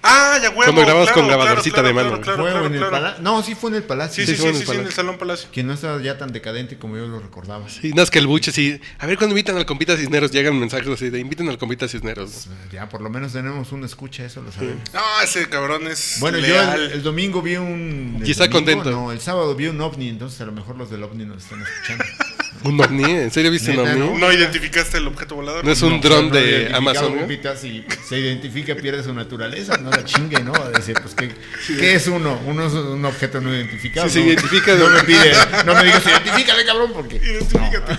Ah, 0.03 0.39
ya 0.43 0.51
huevo. 0.51 0.73
Cuando 0.73 0.85
claro, 0.85 1.15
con 1.15 1.27
grabadorcita 1.27 1.75
claro, 1.75 1.89
de 1.89 1.95
mano. 1.95 2.09
Claro, 2.21 2.23
claro, 2.23 2.43
¿Fue 2.43 2.51
claro, 2.51 3.01
en 3.01 3.17
el? 3.17 3.23
No, 3.23 3.43
sí 3.43 3.55
fue 3.55 3.71
en 3.71 3.77
el 3.77 3.83
Palacio. 3.85 4.25
Sí, 4.25 4.33
sí, 4.33 4.37
Sí, 4.37 4.43
sí, 4.43 4.49
en 4.49 4.57
el 4.57 4.57
sí, 4.57 4.63
en 4.63 4.71
el 4.71 4.77
Palacio. 4.77 4.97
Salón 4.97 5.19
Palacio. 5.19 5.49
Que 5.53 5.63
no 5.63 5.73
estaba 5.73 6.01
ya 6.03 6.19
tan 6.19 6.33
decadente 6.33 6.79
como 6.79 6.97
yo 6.97 7.07
lo 7.07 7.21
recordaba. 7.21 7.69
Sí, 7.69 7.91
nada 7.91 8.03
más 8.03 8.11
que 8.11 8.19
el 8.19 8.27
buche, 8.27 8.53
sí. 8.53 8.81
A 8.99 9.07
ver, 9.07 9.17
cuando 9.17 9.35
invitan 9.35 9.57
al 9.57 9.67
compita 9.67 9.97
Cisneros, 9.97 10.31
llegan 10.31 10.59
mensajes 10.59 10.89
así 10.89 11.11
de 11.11 11.21
inviten 11.21 11.49
al 11.49 11.59
compita 11.59 11.89
Cisneros. 11.89 12.49
Ya, 12.73 12.89
por 12.89 13.01
lo 13.01 13.11
menos 13.11 13.33
tenemos 13.33 13.73
una 13.73 13.87
escucha, 13.87 14.25
eso 14.25 14.43
lo 14.43 14.53
sabemos. 14.53 14.83
No, 14.93 15.01
ese 15.23 15.49
cabrón 15.49 15.87
es. 15.87 16.17
Bueno, 16.21 16.39
yo 16.39 16.61
el, 16.75 16.93
el 16.93 17.03
domingo 17.03 17.43
vi 17.43 17.57
un... 17.57 18.23
Y 18.25 18.31
está 18.31 18.45
domingo, 18.47 18.59
contento. 18.59 18.91
No, 18.91 19.13
el 19.13 19.21
sábado 19.21 19.55
vi 19.55 19.67
un 19.69 19.81
ovni, 19.81 20.09
entonces 20.09 20.41
a 20.41 20.45
lo 20.45 20.53
mejor 20.53 20.77
los 20.77 20.91
del 20.91 21.03
ovni 21.03 21.25
nos 21.25 21.43
están 21.45 21.63
escuchando. 21.63 22.05
¿Un 22.65 22.81
ovni? 22.81 23.05
¿En 23.05 23.31
serio 23.31 23.51
viste 23.51 23.71
un 23.73 23.79
ovni? 23.81 23.99
¿no? 24.01 24.19
¿No 24.19 24.33
identificaste 24.33 24.99
el 24.99 25.07
objeto 25.07 25.35
volador? 25.37 25.65
No 25.65 25.71
es 25.71 25.83
un 25.83 25.95
No, 25.97 26.01
dron 26.01 26.31
de 26.31 26.71
Amazon. 26.75 27.15
si 27.61 27.85
se 28.09 28.19
identifica, 28.19 28.75
pierde 28.75 29.03
su 29.03 29.13
naturaleza, 29.15 29.77
no 29.77 29.91
la 29.91 30.05
chingue, 30.05 30.43
¿no? 30.43 30.55
A 30.55 30.71
decir, 30.71 30.97
pues, 31.01 31.15
¿qué, 31.15 31.31
qué 31.79 31.95
es 31.95 32.07
uno? 32.07 32.41
Uno 32.47 32.67
es 32.67 32.73
un 32.73 33.05
objeto 33.05 33.41
no 33.41 33.55
identificado. 33.55 34.09
Si 34.09 34.15
se 34.15 34.21
¿no? 34.21 34.27
identifica- 34.33 34.75
No 34.77 34.89
me 34.89 35.05
pide, 35.05 35.33
no 35.67 35.75
me 35.75 35.85
digas, 35.85 36.03
identifícale, 36.07 36.65
cabrón, 36.65 36.91
porque... 36.95 37.17
Identifícate. 37.17 37.93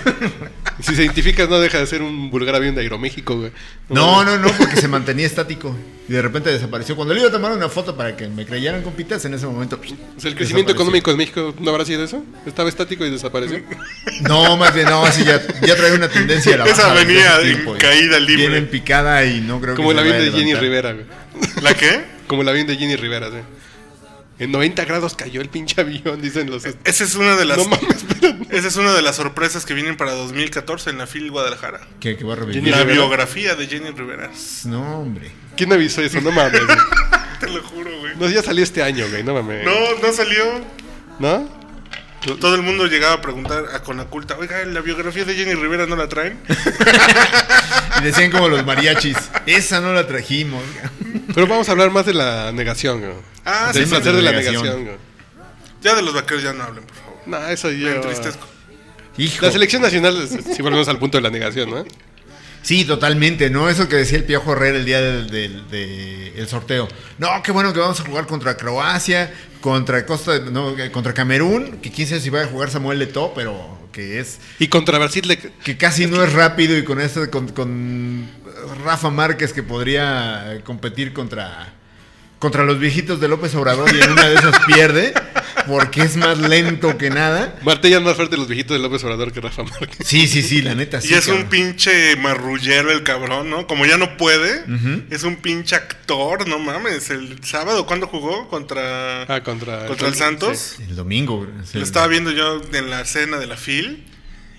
Si 0.81 0.95
se 0.95 1.03
identificas, 1.03 1.49
no 1.49 1.59
deja 1.59 1.79
de 1.79 1.87
ser 1.87 2.01
un 2.01 2.29
vulgar 2.29 2.55
avión 2.55 2.75
de 2.75 2.81
Aeroméxico, 2.81 3.37
güey. 3.37 3.51
No, 3.89 4.23
no, 4.23 4.37
no, 4.37 4.51
porque 4.57 4.75
se 4.75 4.87
mantenía 4.87 5.25
estático 5.25 5.75
y 6.07 6.13
de 6.13 6.21
repente 6.21 6.51
desapareció. 6.51 6.95
Cuando 6.95 7.13
le 7.13 7.21
iba 7.21 7.29
a 7.29 7.31
tomar 7.31 7.51
una 7.51 7.69
foto 7.69 7.95
para 7.95 8.15
que 8.15 8.27
me 8.27 8.45
creyeran 8.45 8.81
compitas, 8.81 9.23
en 9.25 9.33
ese 9.33 9.47
momento. 9.47 9.79
O 10.17 10.19
sea, 10.19 10.29
el 10.29 10.35
crecimiento 10.35 10.71
económico 10.71 11.11
en 11.11 11.17
México 11.17 11.55
no 11.59 11.71
habrá 11.71 11.85
sido 11.85 12.03
eso. 12.03 12.23
Estaba 12.45 12.69
estático 12.69 13.05
y 13.05 13.09
desapareció. 13.09 13.61
No, 14.21 14.55
más 14.55 14.73
bien, 14.73 14.87
no, 14.87 15.05
sí, 15.11 15.23
ya, 15.25 15.41
ya 15.61 15.75
trae 15.75 15.93
una 15.93 16.07
tendencia 16.07 16.55
a 16.55 16.57
la 16.59 16.65
Esa 16.65 16.87
baja 16.87 16.93
desde 16.99 17.05
venía 17.05 17.35
en 17.41 17.43
tiempo, 17.43 17.75
caída 17.77 18.19
libre. 18.19 18.35
Viene 18.35 18.57
en 18.57 18.67
picada 18.69 19.25
y 19.25 19.41
no 19.41 19.59
creo 19.59 19.75
Como 19.75 19.89
que 19.89 19.97
el 19.99 20.03
se 20.05 20.13
avión 20.13 20.25
de 20.25 20.37
Jenny. 20.37 20.53
Rivera, 20.55 20.93
güey. 20.93 21.05
¿La 21.61 21.73
qué? 21.73 22.05
Como 22.27 22.43
el 22.43 22.49
avión 22.49 22.65
de 22.67 22.77
Jenny 22.77 22.95
Rivera, 22.95 23.29
sí. 23.29 23.37
En 24.37 24.51
90 24.51 24.83
grados 24.85 25.15
cayó 25.15 25.39
el 25.41 25.49
pinche 25.49 25.79
avión, 25.79 26.21
dicen 26.21 26.49
los... 26.49 26.65
Esa 26.65 27.03
es 27.03 27.15
una 27.15 27.37
de 27.37 27.45
las. 27.45 27.57
No 27.57 27.65
mames, 27.69 27.95
espérate. 27.95 28.57
esa 28.57 28.67
es 28.67 28.75
una 28.75 28.93
de 28.93 29.01
las 29.01 29.15
sorpresas 29.15 29.65
que 29.65 29.73
vienen 29.73 29.95
para 29.95 30.11
2014 30.13 30.89
en 30.89 30.97
la 30.97 31.07
FIL 31.07 31.31
Guadalajara. 31.31 31.79
Que, 32.01 32.17
que 32.17 32.23
va 32.25 32.33
a 32.33 32.35
revivir. 32.37 32.67
La 32.69 32.79
Rivera. 32.79 32.93
biografía 32.99 33.55
de 33.55 33.67
Jenny 33.67 33.91
Rivera. 33.91 34.29
No, 34.65 34.99
hombre. 34.99 35.31
¿Quién 35.55 35.71
avisó 35.71 36.01
eso? 36.01 36.19
No 36.19 36.31
mames. 36.31 36.65
güey. 36.65 36.77
Te 37.39 37.47
lo 37.49 37.63
juro, 37.63 37.97
güey. 37.99 38.13
No, 38.17 38.27
ya 38.29 38.43
salió 38.43 38.63
este 38.63 38.83
año, 38.83 39.05
güey, 39.09 39.23
no 39.23 39.33
mames. 39.33 39.63
No, 39.65 39.73
no 40.01 40.13
salió. 40.13 40.43
¿No? 41.19 41.64
Todo 42.39 42.55
el 42.55 42.61
mundo 42.63 42.87
llegaba 42.87 43.13
a 43.15 43.21
preguntar 43.21 43.65
a 43.73 43.83
Conaculta, 43.83 44.35
oiga, 44.37 44.63
la 44.65 44.81
biografía 44.81 45.25
de 45.25 45.35
Jenny 45.35 45.53
Rivera 45.53 45.85
no 45.85 45.95
la 45.95 46.07
traen. 46.09 46.39
Y 47.97 48.03
decían 48.03 48.29
como 48.29 48.49
los 48.49 48.65
mariachis, 48.65 49.15
esa 49.45 49.79
no 49.79 49.93
la 49.93 50.05
trajimos. 50.05 50.61
Pero 51.33 51.47
vamos 51.47 51.69
a 51.69 51.71
hablar 51.71 51.91
más 51.91 52.05
de 52.05 52.13
la 52.13 52.51
negación. 52.51 53.01
Ah, 53.45 53.71
Del 53.73 53.85
sí, 53.85 53.89
placer 53.89 54.11
sí, 54.11 54.17
de 54.17 54.21
la 54.21 54.31
negación. 54.33 54.89
Ya 55.81 55.95
de 55.95 56.01
los 56.01 56.13
vaqueros 56.13 56.43
ya 56.43 56.51
no 56.51 56.63
hablen, 56.63 56.83
por 56.83 56.95
favor. 56.95 57.19
No, 57.25 57.47
eso 57.47 57.69
Me 57.69 57.77
yo... 57.79 57.89
entristezco. 57.91 58.45
Hijo. 59.17 59.45
La 59.45 59.51
selección 59.51 59.81
nacional, 59.81 60.21
es- 60.21 60.55
si 60.55 60.61
volvemos 60.61 60.89
al 60.89 60.99
punto 60.99 61.17
de 61.17 61.21
la 61.21 61.29
negación, 61.29 61.69
¿no? 61.69 61.85
Sí, 62.65 62.83
totalmente, 62.83 63.51
¿no? 63.51 63.69
Eso 63.69 63.87
que 63.87 63.95
decía 63.95 64.17
el 64.17 64.23
Piojo 64.23 64.53
Herrera 64.53 64.75
el 64.79 64.85
día 64.85 64.99
del, 64.99 65.29
del- 65.29 65.69
de- 65.69 66.33
el 66.35 66.47
sorteo. 66.47 66.87
No, 67.19 67.27
qué 67.43 67.51
bueno 67.51 67.71
que 67.73 67.79
vamos 67.79 67.99
a 67.99 68.03
jugar 68.03 68.25
contra 68.25 68.57
Croacia, 68.57 69.31
contra 69.61 70.03
Costa, 70.07 70.39
no, 70.39 70.75
eh, 70.75 70.89
contra 70.89 71.13
Camerún, 71.13 71.77
que 71.77 71.91
quién 71.91 72.07
sabe 72.07 72.21
si 72.21 72.31
va 72.31 72.41
a 72.41 72.47
jugar 72.47 72.71
Samuel 72.71 72.97
Leto, 72.97 73.33
pero 73.35 73.77
que 73.91 74.19
es 74.19 74.39
Y 74.57 74.67
contra 74.67 74.97
Brasil 74.97 75.27
le... 75.27 75.37
que 75.37 75.77
casi 75.77 76.07
no 76.07 76.23
es 76.23 76.33
rápido 76.33 76.75
y 76.75 76.83
con 76.83 76.99
este 76.99 77.29
con, 77.29 77.49
con 77.49 78.27
Rafa 78.83 79.11
Márquez 79.11 79.53
que 79.53 79.61
podría 79.61 80.59
competir 80.63 81.13
contra 81.13 81.71
contra 82.39 82.63
los 82.63 82.79
viejitos 82.79 83.19
de 83.21 83.27
López 83.27 83.53
Obrador 83.53 83.93
y 83.95 84.01
en 84.01 84.11
una 84.11 84.27
de 84.27 84.35
esas 84.35 84.59
pierde 84.65 85.13
porque 85.67 86.01
es 86.01 86.15
más 86.17 86.37
lento 86.39 86.97
que 86.97 87.09
nada. 87.09 87.57
Martella 87.63 87.97
es 87.97 88.03
más 88.03 88.15
fuerte 88.15 88.37
los 88.37 88.47
viejitos 88.47 88.77
de 88.77 88.81
López 88.83 89.03
Obrador 89.03 89.31
que 89.31 89.41
Rafa 89.41 89.63
Márquez. 89.63 90.05
Sí, 90.07 90.27
sí, 90.27 90.41
sí, 90.43 90.61
la 90.61 90.75
neta 90.75 91.01
sí. 91.01 91.09
y 91.11 91.13
es 91.15 91.27
un 91.27 91.45
pinche 91.45 92.15
marrullero 92.15 92.91
el 92.91 93.03
cabrón, 93.03 93.49
¿no? 93.49 93.67
Como 93.67 93.85
ya 93.85 93.97
no 93.97 94.17
puede, 94.17 94.63
es 95.09 95.23
un 95.23 95.37
pinche 95.37 95.75
actor, 95.75 96.47
no 96.47 96.59
mames. 96.59 97.09
El 97.09 97.43
sábado, 97.43 97.85
¿cuándo 97.85 98.07
jugó? 98.07 98.47
Contra, 98.49 99.23
Ah, 99.23 99.41
contra... 99.43 99.85
contra 99.87 100.07
el 100.07 100.15
Santos. 100.15 100.75
el 100.79 100.95
domingo. 100.95 101.47
es 101.63 101.73
el- 101.73 101.81
Lo 101.81 101.85
estaba 101.85 102.07
viendo 102.07 102.31
yo 102.31 102.61
en 102.73 102.89
la 102.89 103.01
escena 103.01 103.37
de 103.37 103.47
la 103.47 103.57
FIL. 103.57 104.05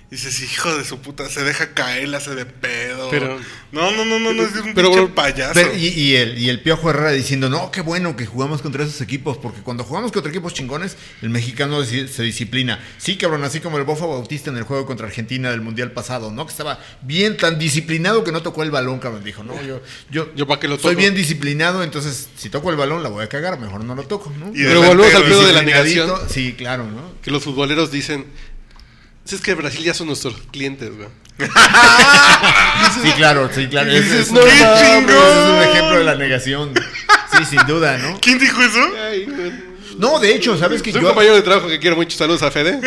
Y 0.09 0.15
dices, 0.15 0.41
hijo 0.41 0.73
de 0.77 0.85
su 0.85 1.01
puta, 1.01 1.29
se 1.29 1.43
deja 1.43 1.75
caer, 1.75 2.07
la 2.09 2.19
hace 2.19 2.37
de 2.37 2.47
pedo. 2.47 3.11
Pero- 3.11 3.41
No, 3.73 3.91
no, 3.91 4.05
no, 4.05 4.21
no, 4.21 4.33
no 4.33 4.43
es 4.45 4.55
un 4.55 4.73
pero- 4.73 4.93
pinche 4.93 5.09
payaso. 5.09 5.55
Pero- 5.55 5.75
y, 5.75 5.89
y 5.89 6.15
el, 6.15 6.39
y 6.39 6.49
el 6.49 6.61
Piojo 6.63 6.91
Herrera 6.91 7.11
diciendo, 7.11 7.51
no, 7.51 7.73
qué 7.73 7.81
bueno 7.81 8.15
que 8.15 8.25
jugamos 8.25 8.63
contra 8.63 8.85
esos 8.85 9.01
equipos, 9.01 9.37
porque 9.37 9.63
cuando 9.63 9.83
jugamos 9.83 10.13
contra 10.13 10.31
equipos 10.31 10.55
chingones, 10.55 10.97
el 11.23 11.31
mexicano 11.31 11.83
se 11.85 12.23
disciplina. 12.23 12.79
Sí, 12.99 13.17
cabrón, 13.17 13.43
así 13.43 13.59
como 13.59 13.79
el 13.79 13.83
Bofo 13.85 14.07
Bautista 14.09 14.49
en 14.51 14.57
el 14.59 14.63
juego 14.63 14.87
contra 14.87 15.09
Argentina 15.09 15.51
del 15.51 15.61
Mundial 15.61 15.91
pasado, 15.91 16.31
¿no? 16.31 16.47
Que 16.47 16.53
estaba 16.53 16.79
bien 17.03 17.37
tan 17.37 17.59
disciplinado 17.59 18.23
que 18.23 18.31
no 18.31 18.43
tocó 18.43 18.63
el 18.63 18.71
balón, 18.71 19.01
cabrón. 19.01 19.25
Dijo, 19.25 19.43
no, 19.43 19.61
yo, 19.61 19.83
yo, 20.13 20.33
Yo 20.37 20.47
pa' 20.47 20.61
qué 20.61 20.69
lo 20.69 20.77
soy 20.79 20.93
toco. 20.93 21.01
bien 21.01 21.17
disciplinado, 21.17 21.83
entonces 21.83 22.29
si 22.37 22.49
toco 22.49 22.71
el 22.71 22.77
balón 22.77 23.03
la 23.03 23.09
voy 23.09 23.25
a 23.25 23.29
cagar, 23.29 23.59
mejor 23.59 23.83
no 23.83 23.97
lo 23.97 24.05
toco, 24.05 24.33
¿no? 24.39 24.51
Y 24.55 24.63
Pero 24.63 24.83
volvemos 24.85 25.15
al 25.17 25.25
pedo 25.25 25.45
de 25.45 25.53
la 25.53 25.63
negación. 25.63 26.13
Sí, 26.31 26.55
claro, 26.57 26.85
¿no? 26.85 27.13
Que 27.23 27.33
los 27.33 27.43
futboleros 27.43 27.91
dicen... 27.91 28.25
Es 29.33 29.41
que 29.41 29.55
Brasil 29.55 29.83
ya 29.83 29.95
son 29.95 30.07
nuestros 30.07 30.37
clientes, 30.51 30.91
güey. 30.97 31.09
Sí, 33.03 33.11
claro, 33.17 33.51
sí, 33.53 33.67
claro. 33.67 33.91
Dices, 33.91 34.13
es, 34.13 34.33
no 34.33 34.41
es 34.41 34.53
un 34.55 35.63
ejemplo 35.63 35.99
de 35.99 36.05
la 36.05 36.15
negación. 36.15 36.73
Sí, 37.37 37.45
sin 37.45 37.67
duda, 37.67 37.99
¿no? 37.99 38.19
¿Quién 38.21 38.39
dijo 38.39 38.63
eso? 38.63 38.79
Ay. 39.09 39.27
No, 39.99 40.19
de 40.19 40.35
hecho, 40.35 40.57
¿sabes 40.57 40.83
que 40.83 40.93
Soy 40.93 41.01
un 41.01 41.05
yo, 41.05 41.09
compañero 41.09 41.35
de 41.35 41.43
trabajo 41.43 41.69
que 41.69 41.79
quiero 41.79 41.97
mucho. 41.97 42.17
Saludos 42.17 42.43
a 42.43 42.51
Fede. 42.51 42.81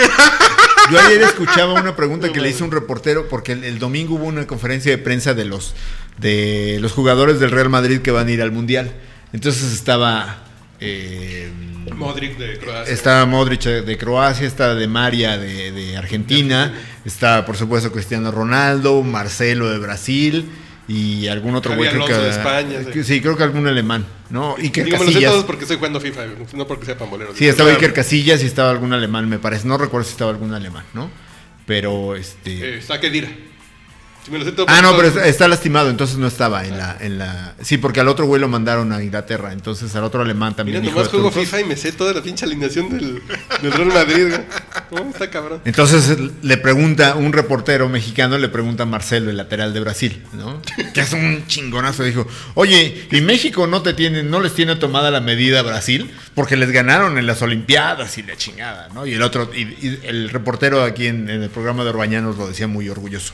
Yo 0.91 0.99
ayer 0.99 1.21
escuchaba 1.21 1.73
una 1.73 1.95
pregunta 1.95 2.31
que 2.31 2.39
le 2.39 2.49
hizo 2.49 2.63
un 2.63 2.71
reportero 2.71 3.27
porque 3.27 3.51
el, 3.51 3.63
el 3.63 3.79
domingo 3.79 4.15
hubo 4.15 4.25
una 4.25 4.47
conferencia 4.47 4.91
de 4.91 4.97
prensa 4.97 5.33
de 5.33 5.45
los 5.45 5.75
de 6.17 6.77
los 6.81 6.91
jugadores 6.91 7.39
del 7.39 7.51
Real 7.51 7.69
Madrid 7.69 8.01
que 8.01 8.11
van 8.11 8.27
a 8.27 8.31
ir 8.31 8.41
al 8.41 8.51
mundial. 8.51 8.93
Entonces 9.33 9.71
estaba 9.73 10.48
eh, 10.81 11.49
Modric 11.95 12.37
de 12.37 12.57
Croacia. 12.59 12.93
estaba 12.93 13.25
Modric 13.25 13.61
de 13.63 13.97
Croacia, 13.97 14.47
estaba 14.47 14.75
de 14.75 14.87
María 14.87 15.37
de, 15.37 15.71
de 15.71 15.97
Argentina, 15.97 16.73
estaba 17.05 17.45
por 17.45 17.57
supuesto 17.57 17.91
Cristiano 17.91 18.31
Ronaldo, 18.31 19.01
Marcelo 19.03 19.69
de 19.69 19.77
Brasil 19.79 20.49
y 20.87 21.27
algún 21.27 21.55
otro 21.55 21.75
güey 21.75 21.89
creo 21.89 22.05
que 22.05 22.13
de 22.13 22.29
España, 22.29 22.79
sí. 22.83 22.91
que- 22.91 23.03
sí, 23.03 23.21
creo 23.21 23.37
que 23.37 23.43
algún 23.43 23.67
alemán, 23.67 24.05
¿no? 24.29 24.55
Iker 24.57 24.85
Digo, 24.85 24.97
me 24.97 25.03
lo 25.05 25.09
sé 25.09 25.13
Casillas. 25.15 25.31
todos 25.33 25.45
porque 25.45 25.63
estoy 25.65 25.77
jugando 25.77 25.99
FIFA, 26.01 26.21
no 26.55 26.65
porque 26.67 26.85
sepan 26.85 27.09
boleros. 27.09 27.35
Sí, 27.37 27.47
estaba. 27.47 27.69
Iker 27.71 27.93
Casillas 27.93 28.41
y 28.43 28.45
estaba 28.47 28.71
algún 28.71 28.93
alemán, 28.93 29.27
me 29.29 29.37
parece. 29.39 29.67
No 29.67 29.77
recuerdo 29.77 30.05
si 30.05 30.11
estaba 30.13 30.31
algún 30.31 30.53
alemán, 30.53 30.85
¿no? 30.93 31.09
Pero 31.67 32.15
este. 32.15 32.53
Eh, 32.53 32.77
está 32.79 32.99
Kedira. 32.99 33.29
Si 34.25 34.31
me 34.31 34.39
lo 34.39 34.45
sé 34.45 34.51
todo 34.51 34.65
ah, 34.69 34.81
no, 34.81 34.95
pero 34.95 35.07
está, 35.07 35.25
está 35.27 35.47
lastimado, 35.47 35.89
entonces 35.89 36.17
no 36.17 36.27
estaba 36.27 36.65
en 36.65 36.77
la, 36.77 36.97
en 36.99 37.17
la. 37.17 37.53
Sí, 37.61 37.77
porque 37.77 38.01
al 38.01 38.07
otro 38.09 38.25
güey 38.25 38.41
lo 38.41 38.49
mandaron 38.49 38.91
a 38.91 39.01
Inglaterra, 39.01 39.53
entonces 39.53 39.95
al 39.95 40.03
otro 40.03 40.21
alemán 40.21 40.55
también. 40.55 40.81
Mira, 40.81 40.91
nomás 40.91 41.07
juego 41.07 41.29
trucos. 41.29 41.45
FIFA 41.45 41.61
y 41.61 41.63
me 41.65 41.77
sé 41.77 41.93
toda 41.93 42.13
la 42.13 42.21
pinche 42.21 42.45
alineación 42.45 42.89
del, 42.89 43.21
del 43.61 43.71
Real 43.71 43.87
Madrid, 43.87 44.27
güey. 44.27 44.41
No, 44.91 45.09
está 45.09 45.29
cabrón. 45.29 45.61
Entonces 45.65 46.17
le 46.41 46.57
pregunta, 46.57 47.15
un 47.15 47.31
reportero 47.31 47.87
mexicano 47.87 48.37
le 48.37 48.49
pregunta 48.49 48.83
a 48.83 48.85
Marcelo, 48.85 49.29
el 49.29 49.37
lateral 49.37 49.73
de 49.73 49.79
Brasil, 49.79 50.23
¿no? 50.33 50.61
Que 50.93 51.01
es 51.01 51.13
un 51.13 51.45
chingonazo. 51.47 52.03
Dijo, 52.03 52.27
oye, 52.55 53.07
¿y 53.11 53.21
México 53.21 53.67
no 53.67 53.81
te 53.81 53.93
tiene, 53.93 54.23
no 54.23 54.41
les 54.41 54.53
tiene 54.53 54.75
tomada 54.75 55.11
la 55.11 55.21
medida 55.21 55.59
a 55.59 55.63
Brasil? 55.63 56.11
Porque 56.35 56.57
les 56.57 56.71
ganaron 56.71 57.17
en 57.17 57.25
las 57.25 57.41
Olimpiadas 57.41 58.17
y 58.17 58.23
la 58.23 58.35
chingada, 58.35 58.89
¿no? 58.93 59.05
Y 59.05 59.13
el 59.13 59.21
otro, 59.21 59.49
y, 59.53 59.61
y 59.61 59.99
el 60.03 60.29
reportero 60.29 60.83
aquí 60.83 61.07
en, 61.07 61.29
en 61.29 61.43
el 61.43 61.49
programa 61.49 61.83
de 61.83 61.91
Orbañanos 61.91 62.37
lo 62.37 62.47
decía 62.47 62.67
muy 62.67 62.89
orgulloso. 62.89 63.33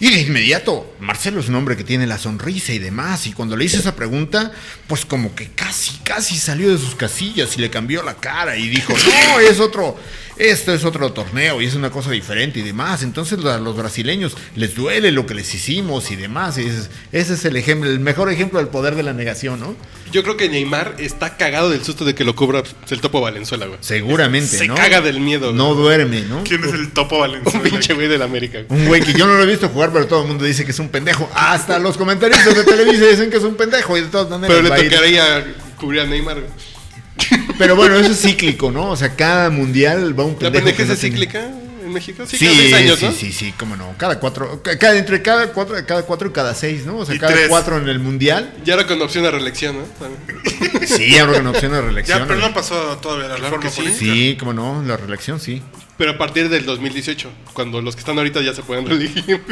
Y 0.00 0.10
de 0.10 0.20
inmediato, 0.22 0.96
Marcelo 0.98 1.40
es 1.40 1.48
un 1.48 1.56
hombre 1.56 1.76
que 1.76 1.84
tiene 1.84 2.06
la 2.06 2.16
sonrisa 2.16 2.72
y 2.72 2.78
demás. 2.78 3.26
Y 3.26 3.34
cuando 3.34 3.54
le 3.54 3.66
hice 3.66 3.76
esa 3.76 3.94
pregunta, 3.94 4.50
pues 4.86 5.04
como 5.04 5.34
que 5.34 5.50
casi, 5.50 5.98
casi 5.98 6.36
salió 6.36 6.72
de 6.72 6.78
sus 6.78 6.94
casillas 6.94 7.56
y 7.58 7.60
le 7.60 7.68
cambió 7.68 8.02
la 8.02 8.14
cara 8.14 8.56
y 8.56 8.68
dijo, 8.68 8.94
no, 8.94 9.40
es 9.40 9.60
otro, 9.60 9.98
esto 10.40 10.72
es 10.72 10.84
otro 10.84 11.12
torneo 11.12 11.60
y 11.60 11.66
es 11.66 11.74
una 11.74 11.90
cosa 11.90 12.10
diferente 12.10 12.60
y 12.60 12.62
demás. 12.62 13.02
Entonces 13.02 13.44
a 13.44 13.58
los 13.58 13.76
brasileños 13.76 14.36
les 14.56 14.74
duele 14.74 15.12
lo 15.12 15.26
que 15.26 15.34
les 15.34 15.54
hicimos 15.54 16.10
y 16.10 16.16
demás. 16.16 16.56
Y 16.58 16.66
ese 17.12 17.34
es 17.34 17.44
el 17.44 17.56
ejemplo, 17.56 17.90
el 17.90 18.00
mejor 18.00 18.30
ejemplo 18.30 18.58
del 18.58 18.68
poder 18.68 18.94
de 18.94 19.02
la 19.02 19.12
negación, 19.12 19.60
¿no? 19.60 19.76
Yo 20.12 20.22
creo 20.24 20.36
que 20.36 20.48
Neymar 20.48 20.96
está 20.98 21.36
cagado 21.36 21.70
del 21.70 21.84
susto 21.84 22.04
de 22.04 22.14
que 22.14 22.24
lo 22.24 22.34
cubra 22.34 22.62
el 22.90 23.00
topo 23.00 23.20
Valenzuela, 23.20 23.66
güey. 23.66 23.78
Seguramente, 23.80 24.48
Se 24.56 24.66
¿no? 24.66 24.74
caga 24.74 25.00
del 25.00 25.20
miedo, 25.20 25.46
güey. 25.48 25.56
No 25.56 25.74
duerme, 25.74 26.22
¿no? 26.22 26.42
¿Quién 26.42 26.64
es 26.64 26.72
el 26.72 26.90
topo 26.92 27.16
Un 27.16 27.20
Valenzuela? 27.20 27.62
pinche 27.62 27.94
güey 27.94 28.08
del 28.08 28.22
América. 28.22 28.60
güey. 28.66 28.80
Un 28.80 28.88
güey 28.88 29.02
que 29.02 29.12
yo 29.12 29.26
no 29.26 29.34
lo 29.34 29.42
he 29.42 29.46
visto 29.46 29.68
jugar, 29.68 29.90
pero 29.92 30.06
todo 30.06 30.22
el 30.22 30.28
mundo 30.28 30.44
dice 30.44 30.64
que 30.64 30.70
es 30.72 30.78
un 30.78 30.88
pendejo. 30.88 31.30
Hasta 31.34 31.78
los 31.78 31.96
comentaristas 31.96 32.56
de 32.56 32.64
Televisa 32.64 33.04
dicen 33.06 33.30
que 33.30 33.36
es 33.36 33.44
un 33.44 33.54
pendejo 33.56 33.96
y 33.96 34.00
de 34.00 34.08
todas 34.08 34.28
maneras 34.30 34.56
Pero 34.56 34.74
le 34.74 34.88
tocaría 34.90 35.54
cubrir 35.78 36.00
a 36.00 36.06
Neymar, 36.06 36.38
güey. 36.40 37.49
Pero 37.60 37.76
bueno, 37.76 37.96
eso 37.96 38.10
es 38.12 38.20
cíclico, 38.22 38.70
¿no? 38.72 38.90
O 38.90 38.96
sea, 38.96 39.14
cada 39.14 39.50
mundial 39.50 40.18
va 40.18 40.24
un 40.24 40.32
¿La 40.32 40.50
pendejo. 40.50 40.64
pendeja 40.64 40.76
que 40.78 40.84
no 40.86 40.92
es 40.94 40.98
tiene- 41.00 41.14
cíclica 41.16 41.44
en 41.46 41.92
México? 41.92 42.24
Sí, 42.26 42.38
Sí, 42.38 42.46
cada 42.46 42.56
seis 42.58 42.74
años, 42.74 42.98
sí, 42.98 43.04
¿no? 43.04 43.12
sí, 43.12 43.32
sí, 43.32 43.54
cómo 43.58 43.76
no. 43.76 43.94
Cada 43.98 44.18
cuatro, 44.18 44.62
ca- 44.62 44.78
cada, 44.78 44.96
entre 44.96 45.20
cada 45.22 45.52
cuatro, 45.52 45.76
cada 45.86 46.02
cuatro 46.04 46.28
y 46.28 46.32
cada 46.32 46.54
seis, 46.54 46.86
¿no? 46.86 46.96
O 46.98 47.04
sea, 47.06 47.14
Y 47.14 47.18
cada 47.18 47.34
tres. 47.34 47.48
cuatro 47.48 47.76
en 47.76 47.88
el 47.88 47.98
mundial. 47.98 48.54
Ya 48.64 48.74
era 48.74 48.86
con 48.86 49.00
opción 49.02 49.26
a 49.26 49.30
reelección, 49.30 49.76
¿no? 49.78 49.84
También. 49.84 50.40
Sí, 50.86 51.16
habrá 51.18 51.40
una 51.40 51.50
opción 51.50 51.72
de 51.72 51.82
reelección. 51.82 52.18
Ya, 52.20 52.26
pero 52.26 52.40
no 52.40 52.54
pasó 52.54 52.96
todavía 52.98 53.28
la 53.28 53.36
reforma 53.36 53.70
sí. 53.70 53.82
política. 53.82 53.98
Sí, 54.14 54.36
cómo 54.40 54.52
no, 54.54 54.82
la 54.82 54.96
reelección, 54.96 55.38
sí. 55.38 55.62
Pero 55.98 56.12
a 56.12 56.18
partir 56.18 56.48
del 56.48 56.64
2018, 56.64 57.28
cuando 57.52 57.82
los 57.82 57.94
que 57.94 58.00
están 58.00 58.16
ahorita 58.16 58.40
ya 58.40 58.54
se 58.54 58.62
pueden 58.62 58.86
reelegir. 58.86 59.42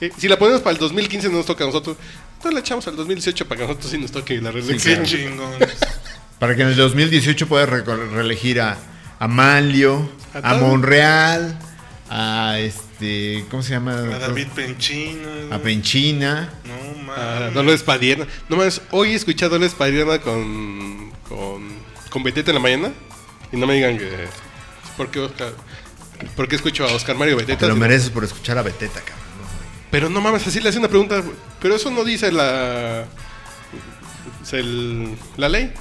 Eh, 0.00 0.10
si 0.18 0.26
la 0.26 0.36
ponemos 0.36 0.60
para 0.62 0.72
el 0.72 0.78
2015 0.80 1.28
no 1.28 1.36
nos 1.36 1.46
toca 1.46 1.62
a 1.62 1.68
nosotros. 1.68 1.96
Entonces 2.32 2.54
la 2.54 2.60
echamos 2.60 2.88
al 2.88 2.96
2018 2.96 3.46
para 3.46 3.58
que 3.58 3.64
a 3.64 3.66
nosotros 3.68 3.92
sí 3.92 3.98
nos 3.98 4.10
toque 4.10 4.40
la 4.40 4.50
Qué 4.50 4.60
reelección. 4.60 5.04
chingón. 5.04 5.52
Para 6.42 6.56
que 6.56 6.62
en 6.62 6.68
el 6.70 6.76
2018 6.76 7.46
puedas 7.46 7.68
re- 7.68 7.82
reelegir 7.84 8.60
a, 8.60 8.76
a 9.20 9.28
Manlio, 9.28 10.10
A 10.34 10.50
a. 10.50 10.54
Monreal, 10.56 11.56
a 12.10 12.58
este, 12.58 13.44
¿cómo 13.48 13.62
se 13.62 13.70
llama? 13.70 13.92
A 13.92 14.18
David 14.18 14.48
Penchino. 14.52 15.28
A 15.54 15.58
Penchina. 15.60 16.52
No, 16.64 17.12
A 17.12 17.38
mames. 17.38 17.54
Dolores 17.54 17.84
Padierna. 17.84 18.26
No 18.48 18.56
mames, 18.56 18.82
hoy 18.90 19.14
escuché 19.14 19.44
a 19.44 19.50
Dolores 19.50 19.74
Padierna 19.74 20.18
con, 20.18 21.12
con, 21.28 21.62
con 22.10 22.24
Beteta 22.24 22.50
en 22.50 22.56
la 22.56 22.60
mañana. 22.60 22.90
Y 23.52 23.56
no 23.56 23.68
me 23.68 23.74
digan 23.74 23.96
que. 23.96 24.10
¿Por 24.96 25.12
qué, 25.12 25.20
Oscar? 25.20 25.52
¿Por 26.34 26.48
qué 26.48 26.56
escucho 26.56 26.84
a 26.84 26.92
Oscar 26.92 27.14
Mario 27.14 27.36
Beteta? 27.36 27.60
Te 27.60 27.68
lo 27.68 27.76
mereces 27.76 28.10
por 28.10 28.24
escuchar 28.24 28.58
a 28.58 28.62
Beteta, 28.62 28.98
cabrón. 28.98 29.22
Pero 29.92 30.10
no 30.10 30.20
mames, 30.20 30.44
así 30.44 30.58
le 30.58 30.70
hace 30.70 30.78
una 30.80 30.88
pregunta. 30.88 31.22
Pero 31.60 31.76
eso 31.76 31.88
no 31.92 32.02
dice 32.02 32.32
la. 32.32 33.04
el- 34.50 35.16
la 35.36 35.48
ley. 35.48 35.72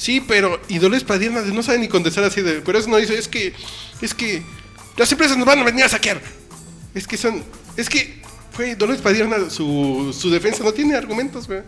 Sí, 0.00 0.22
pero. 0.26 0.58
Y 0.68 0.78
Dolores 0.78 1.04
Padierna 1.04 1.42
no 1.42 1.62
sabe 1.62 1.78
ni 1.78 1.86
contestar 1.88 2.24
así 2.24 2.40
de. 2.40 2.62
Pero 2.62 2.78
eso 2.78 2.88
no 2.88 2.96
dice. 2.96 3.18
Es 3.18 3.28
que. 3.28 3.52
Es 4.00 4.14
que. 4.14 4.42
Las 4.96 5.12
empresas 5.12 5.36
nos 5.36 5.46
van 5.46 5.58
a 5.58 5.64
venir 5.64 5.84
a 5.84 5.90
saquear. 5.90 6.22
Es 6.94 7.06
que 7.06 7.18
son. 7.18 7.44
Es 7.76 7.90
que. 7.90 8.22
Fue 8.52 8.76
Dolores 8.76 9.02
Padierna. 9.02 9.50
Su, 9.50 10.16
su 10.18 10.30
defensa 10.30 10.64
no 10.64 10.72
tiene 10.72 10.94
argumentos, 10.96 11.46
güey. 11.46 11.60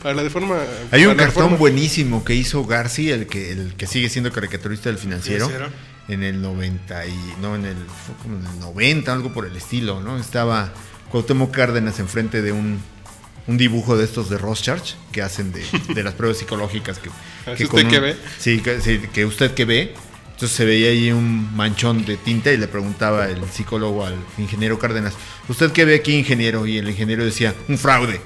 Para 0.00 0.14
la 0.14 0.22
de 0.22 0.30
forma. 0.30 0.56
Hay 0.92 1.04
un 1.06 1.16
cartón 1.16 1.42
forma- 1.42 1.56
buenísimo 1.56 2.24
que 2.24 2.36
hizo 2.36 2.64
Garci, 2.64 3.10
el 3.10 3.26
que, 3.26 3.50
el 3.50 3.74
que 3.74 3.88
sigue 3.88 4.08
siendo 4.08 4.30
caricaturista 4.30 4.88
del 4.90 4.98
financiero, 4.98 5.46
Financiero. 5.48 5.74
en 6.06 6.22
el 6.22 6.40
90 6.40 7.06
y 7.06 7.34
no 7.42 7.56
en 7.56 7.64
el 7.64 7.76
fue 7.76 8.14
como 8.22 8.38
en 8.38 8.46
el 8.46 8.60
90, 8.60 9.12
algo 9.12 9.32
por 9.32 9.44
el 9.46 9.56
estilo, 9.56 10.00
¿no? 10.00 10.16
Estaba 10.16 10.72
Cuauhtémoc 11.10 11.50
Cárdenas 11.52 11.98
enfrente 11.98 12.40
de 12.42 12.52
un, 12.52 12.80
un 13.48 13.56
dibujo 13.56 13.96
de 13.96 14.04
estos 14.04 14.30
de 14.30 14.38
Rothschild 14.38 14.82
que 15.10 15.22
hacen 15.22 15.52
de, 15.52 15.64
de 15.94 16.02
las 16.04 16.14
pruebas 16.14 16.38
psicológicas 16.38 16.98
que, 16.98 17.10
¿Es 17.52 17.68
con 17.68 17.80
usted 17.80 17.90
que 17.90 17.98
ve? 17.98 18.16
Sí 18.38 18.60
que, 18.60 18.80
sí, 18.80 19.00
que 19.12 19.24
usted 19.24 19.52
que 19.54 19.64
ve. 19.64 19.94
Entonces 20.32 20.56
se 20.56 20.64
veía 20.64 20.90
ahí 20.90 21.10
un 21.10 21.56
manchón 21.56 22.04
de 22.04 22.16
tinta 22.16 22.52
y 22.52 22.56
le 22.58 22.68
preguntaba 22.68 23.28
el 23.28 23.42
psicólogo 23.50 24.06
al 24.06 24.14
ingeniero 24.36 24.78
Cárdenas, 24.78 25.14
¿usted 25.48 25.72
qué 25.72 25.84
ve 25.84 25.96
aquí, 25.96 26.14
ingeniero? 26.14 26.64
Y 26.64 26.78
el 26.78 26.88
ingeniero 26.88 27.24
decía, 27.24 27.54
un 27.66 27.76
fraude. 27.76 28.20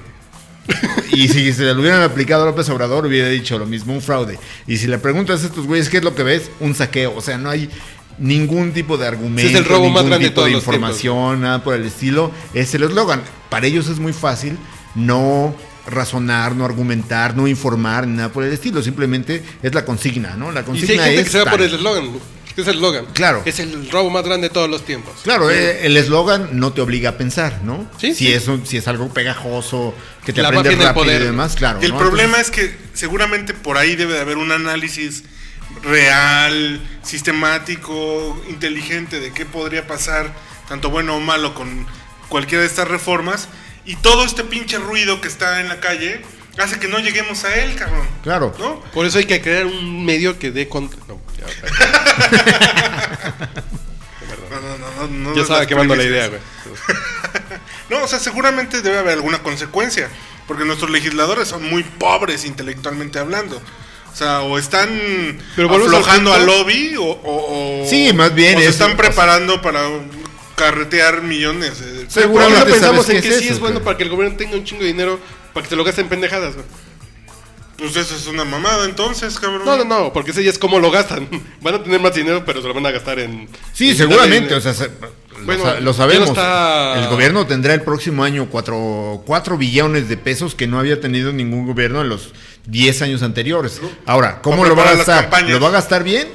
Y 1.11 1.27
si 1.27 1.53
se 1.53 1.63
le 1.63 1.73
hubieran 1.73 2.01
aplicado 2.01 2.41
a 2.41 2.45
López 2.47 2.67
Obrador, 2.69 3.05
hubiera 3.05 3.29
dicho 3.29 3.59
lo 3.59 3.67
mismo, 3.67 3.93
un 3.93 4.01
fraude. 4.01 4.39
Y 4.65 4.77
si 4.77 4.87
le 4.87 4.97
preguntas 4.97 5.43
a 5.43 5.45
estos 5.45 5.67
güeyes 5.67 5.87
qué 5.87 5.97
es 5.97 6.03
lo 6.03 6.15
que 6.15 6.23
ves, 6.23 6.49
un 6.59 6.73
saqueo. 6.73 7.15
O 7.15 7.21
sea, 7.21 7.37
no 7.37 7.51
hay 7.51 7.69
ningún 8.17 8.73
tipo 8.73 8.97
de 8.97 9.07
argumento, 9.07 9.47
es 9.47 9.55
el 9.55 9.65
robo 9.65 9.85
ningún 9.85 9.93
más 9.93 10.05
grande 10.05 10.25
de 10.25 10.29
tipo 10.29 10.41
todos 10.41 10.49
de 10.49 10.57
información, 10.57 11.41
nada 11.41 11.63
por 11.63 11.75
el 11.75 11.85
estilo. 11.85 12.31
Es 12.55 12.73
el 12.73 12.81
eslogan. 12.83 13.21
Para 13.49 13.67
ellos 13.67 13.89
es 13.89 13.99
muy 13.99 14.11
fácil 14.11 14.57
no 14.95 15.55
razonar, 15.87 16.55
no 16.55 16.65
argumentar, 16.65 17.35
no 17.35 17.47
informar, 17.47 18.07
ni 18.07 18.15
nada 18.17 18.29
por 18.29 18.43
el 18.43 18.53
estilo. 18.53 18.81
Simplemente 18.81 19.43
es 19.61 19.73
la 19.73 19.83
consigna, 19.85 20.35
¿no? 20.37 20.51
La 20.51 20.61
Y 20.61 20.63
consigna 20.63 21.03
si 21.03 21.09
hay 21.09 21.15
gente 21.17 21.21
es 21.21 21.25
que 21.27 21.31
se 21.31 21.37
va 21.39 21.43
tal. 21.45 21.53
por 21.53 21.61
el 21.61 21.73
eslogan. 21.73 22.09
¿Qué 22.55 22.61
es 22.61 22.67
el 22.67 22.75
eslogan? 22.75 23.05
Claro. 23.13 23.41
Es 23.45 23.59
el 23.59 23.89
robo 23.89 24.11
más 24.11 24.23
grande 24.23 24.47
de 24.49 24.53
todos 24.53 24.69
los 24.69 24.85
tiempos. 24.85 25.13
Claro, 25.23 25.49
eh, 25.49 25.87
el 25.87 25.97
eslogan 25.97 26.49
no 26.53 26.71
te 26.71 26.81
obliga 26.81 27.09
a 27.09 27.17
pensar, 27.17 27.61
¿no? 27.63 27.87
Sí, 27.97 28.09
si, 28.13 28.27
sí. 28.27 28.31
Es 28.31 28.47
un- 28.47 28.65
si 28.67 28.77
es 28.77 28.87
algo 28.87 29.09
pegajoso, 29.11 29.95
que 30.23 30.33
te 30.33 30.41
La 30.43 30.49
aprendes 30.49 30.77
rápido 30.77 30.91
y 30.91 30.93
poder. 31.07 31.23
demás, 31.23 31.55
claro. 31.55 31.79
Y 31.81 31.85
el 31.85 31.91
¿no? 31.93 31.97
problema 31.97 32.37
Entonces- 32.39 32.65
es 32.65 32.71
que 32.71 32.77
seguramente 32.93 33.53
por 33.55 33.77
ahí 33.77 33.95
debe 33.95 34.13
de 34.13 34.19
haber 34.21 34.37
un 34.37 34.51
análisis 34.51 35.23
real, 35.81 36.79
sistemático, 37.01 38.39
inteligente 38.49 39.19
de 39.19 39.31
qué 39.33 39.45
podría 39.45 39.87
pasar, 39.87 40.33
tanto 40.69 40.89
bueno 40.89 41.15
o 41.15 41.19
malo, 41.19 41.55
con 41.55 41.85
cualquiera 42.29 42.61
de 42.61 42.67
estas 42.67 42.87
reformas. 42.87 43.47
Y 43.85 43.95
todo 43.97 44.23
este 44.25 44.43
pinche 44.43 44.77
ruido 44.77 45.19
que 45.21 45.27
está 45.27 45.59
en 45.59 45.67
la 45.69 45.79
calle 45.79 46.21
hace 46.57 46.79
que 46.79 46.87
no 46.87 46.99
lleguemos 46.99 47.43
a 47.43 47.55
él, 47.55 47.75
cabrón. 47.75 48.07
Claro. 48.23 48.53
¿No? 48.59 48.79
Por 48.93 49.05
eso 49.05 49.17
hay 49.17 49.25
que 49.25 49.41
crear 49.41 49.65
un 49.65 50.05
medio 50.05 50.39
que 50.39 50.51
dé 50.51 50.69
contra. 50.69 50.99
No, 51.07 51.19
ya, 51.37 51.45
No, 54.49 54.59
no, 54.61 54.77
no, 54.77 55.07
no, 55.07 55.29
no 55.31 55.35
ya 55.35 55.41
estaba 55.41 55.65
quemando 55.65 55.95
la 55.95 56.03
idea, 56.03 56.27
güey. 56.27 56.41
No, 57.89 58.03
o 58.03 58.07
sea, 58.07 58.17
seguramente 58.17 58.81
debe 58.81 58.97
haber 58.97 59.13
alguna 59.13 59.43
consecuencia, 59.43 60.09
porque 60.47 60.63
nuestros 60.65 60.89
legisladores 60.89 61.47
son 61.49 61.69
muy 61.69 61.83
pobres 61.83 62.45
intelectualmente 62.45 63.19
hablando. 63.19 63.61
O 64.11 64.15
sea, 64.15 64.41
o 64.41 64.57
están 64.57 64.89
Pero 65.55 65.69
aflojando 65.75 66.33
al 66.33 66.45
lobby 66.45 66.95
o, 66.97 67.03
o- 67.03 67.83
o- 67.83 67.89
Sí, 67.89 68.11
más 68.13 68.33
bien 68.33 68.57
o 68.57 68.61
se 68.61 68.67
están 68.67 68.87
o 68.91 68.95
sea- 68.95 68.97
preparando 68.97 69.61
para 69.61 69.81
carretear 70.55 71.21
millones. 71.23 71.79
de- 71.79 71.92
Seguramente 72.09 72.71
pensamos 72.71 73.05
sabes 73.05 73.17
en 73.17 73.21
que 73.29 73.35
es 73.35 73.39
sí 73.39 73.45
eso, 73.45 73.53
es 73.55 73.59
bueno 73.59 73.81
para 73.81 73.97
que 73.97 74.03
el 74.03 74.09
gobierno 74.09 74.35
tenga 74.37 74.55
un 74.55 74.63
chingo 74.63 74.81
de 74.81 74.87
dinero 74.87 75.19
para 75.53 75.63
que 75.63 75.69
se 75.69 75.75
lo 75.75 75.83
gasten 75.83 76.05
en 76.05 76.09
pendejadas, 76.09 76.53
güey. 76.55 76.65
Pues 77.77 77.95
eso 77.95 78.15
es 78.15 78.27
una 78.27 78.45
mamada 78.45 78.85
entonces, 78.85 79.39
cabrón. 79.39 79.63
No, 79.65 79.75
no, 79.77 79.83
no, 79.83 80.13
porque 80.13 80.31
ese 80.31 80.43
ya 80.43 80.49
es 80.51 80.59
cómo 80.59 80.79
lo 80.79 80.91
gastan. 80.91 81.27
Van 81.61 81.75
a 81.75 81.83
tener 81.83 81.99
más 81.99 82.13
dinero, 82.13 82.43
pero 82.45 82.61
se 82.61 82.67
lo 82.67 82.73
van 82.73 82.85
a 82.85 82.91
gastar 82.91 83.19
en. 83.19 83.49
Sí, 83.73 83.89
en 83.89 83.97
seguramente, 83.97 84.53
o 84.53 84.61
sea, 84.61 84.73
se- 84.73 84.91
Bueno, 85.43 85.63
lo, 85.81 85.93
sabemos. 85.93 86.29
está- 86.29 87.01
El 87.03 87.09
gobierno 87.09 87.45
tendrá 87.47 87.73
el 87.73 87.81
próximo 87.81 88.23
año 88.23 88.47
4 88.49 89.23
cuatro, 89.25 89.57
billones 89.57 90.07
de 90.07 90.15
pesos 90.17 90.53
que 90.55 90.67
no 90.67 90.79
había 90.79 91.01
tenido 91.01 91.33
ningún 91.33 91.65
gobierno 91.65 92.01
en 92.01 92.09
los 92.09 92.33
10 92.67 93.01
años 93.01 93.23
anteriores. 93.23 93.81
Ahora, 94.05 94.39
¿cómo 94.41 94.63
lo 94.65 94.75
va 94.75 94.89
a 94.89 94.95
gastar? 94.95 95.43
¿Lo 95.49 95.59
va 95.59 95.69
a 95.69 95.71
gastar 95.71 96.03
bien? 96.03 96.27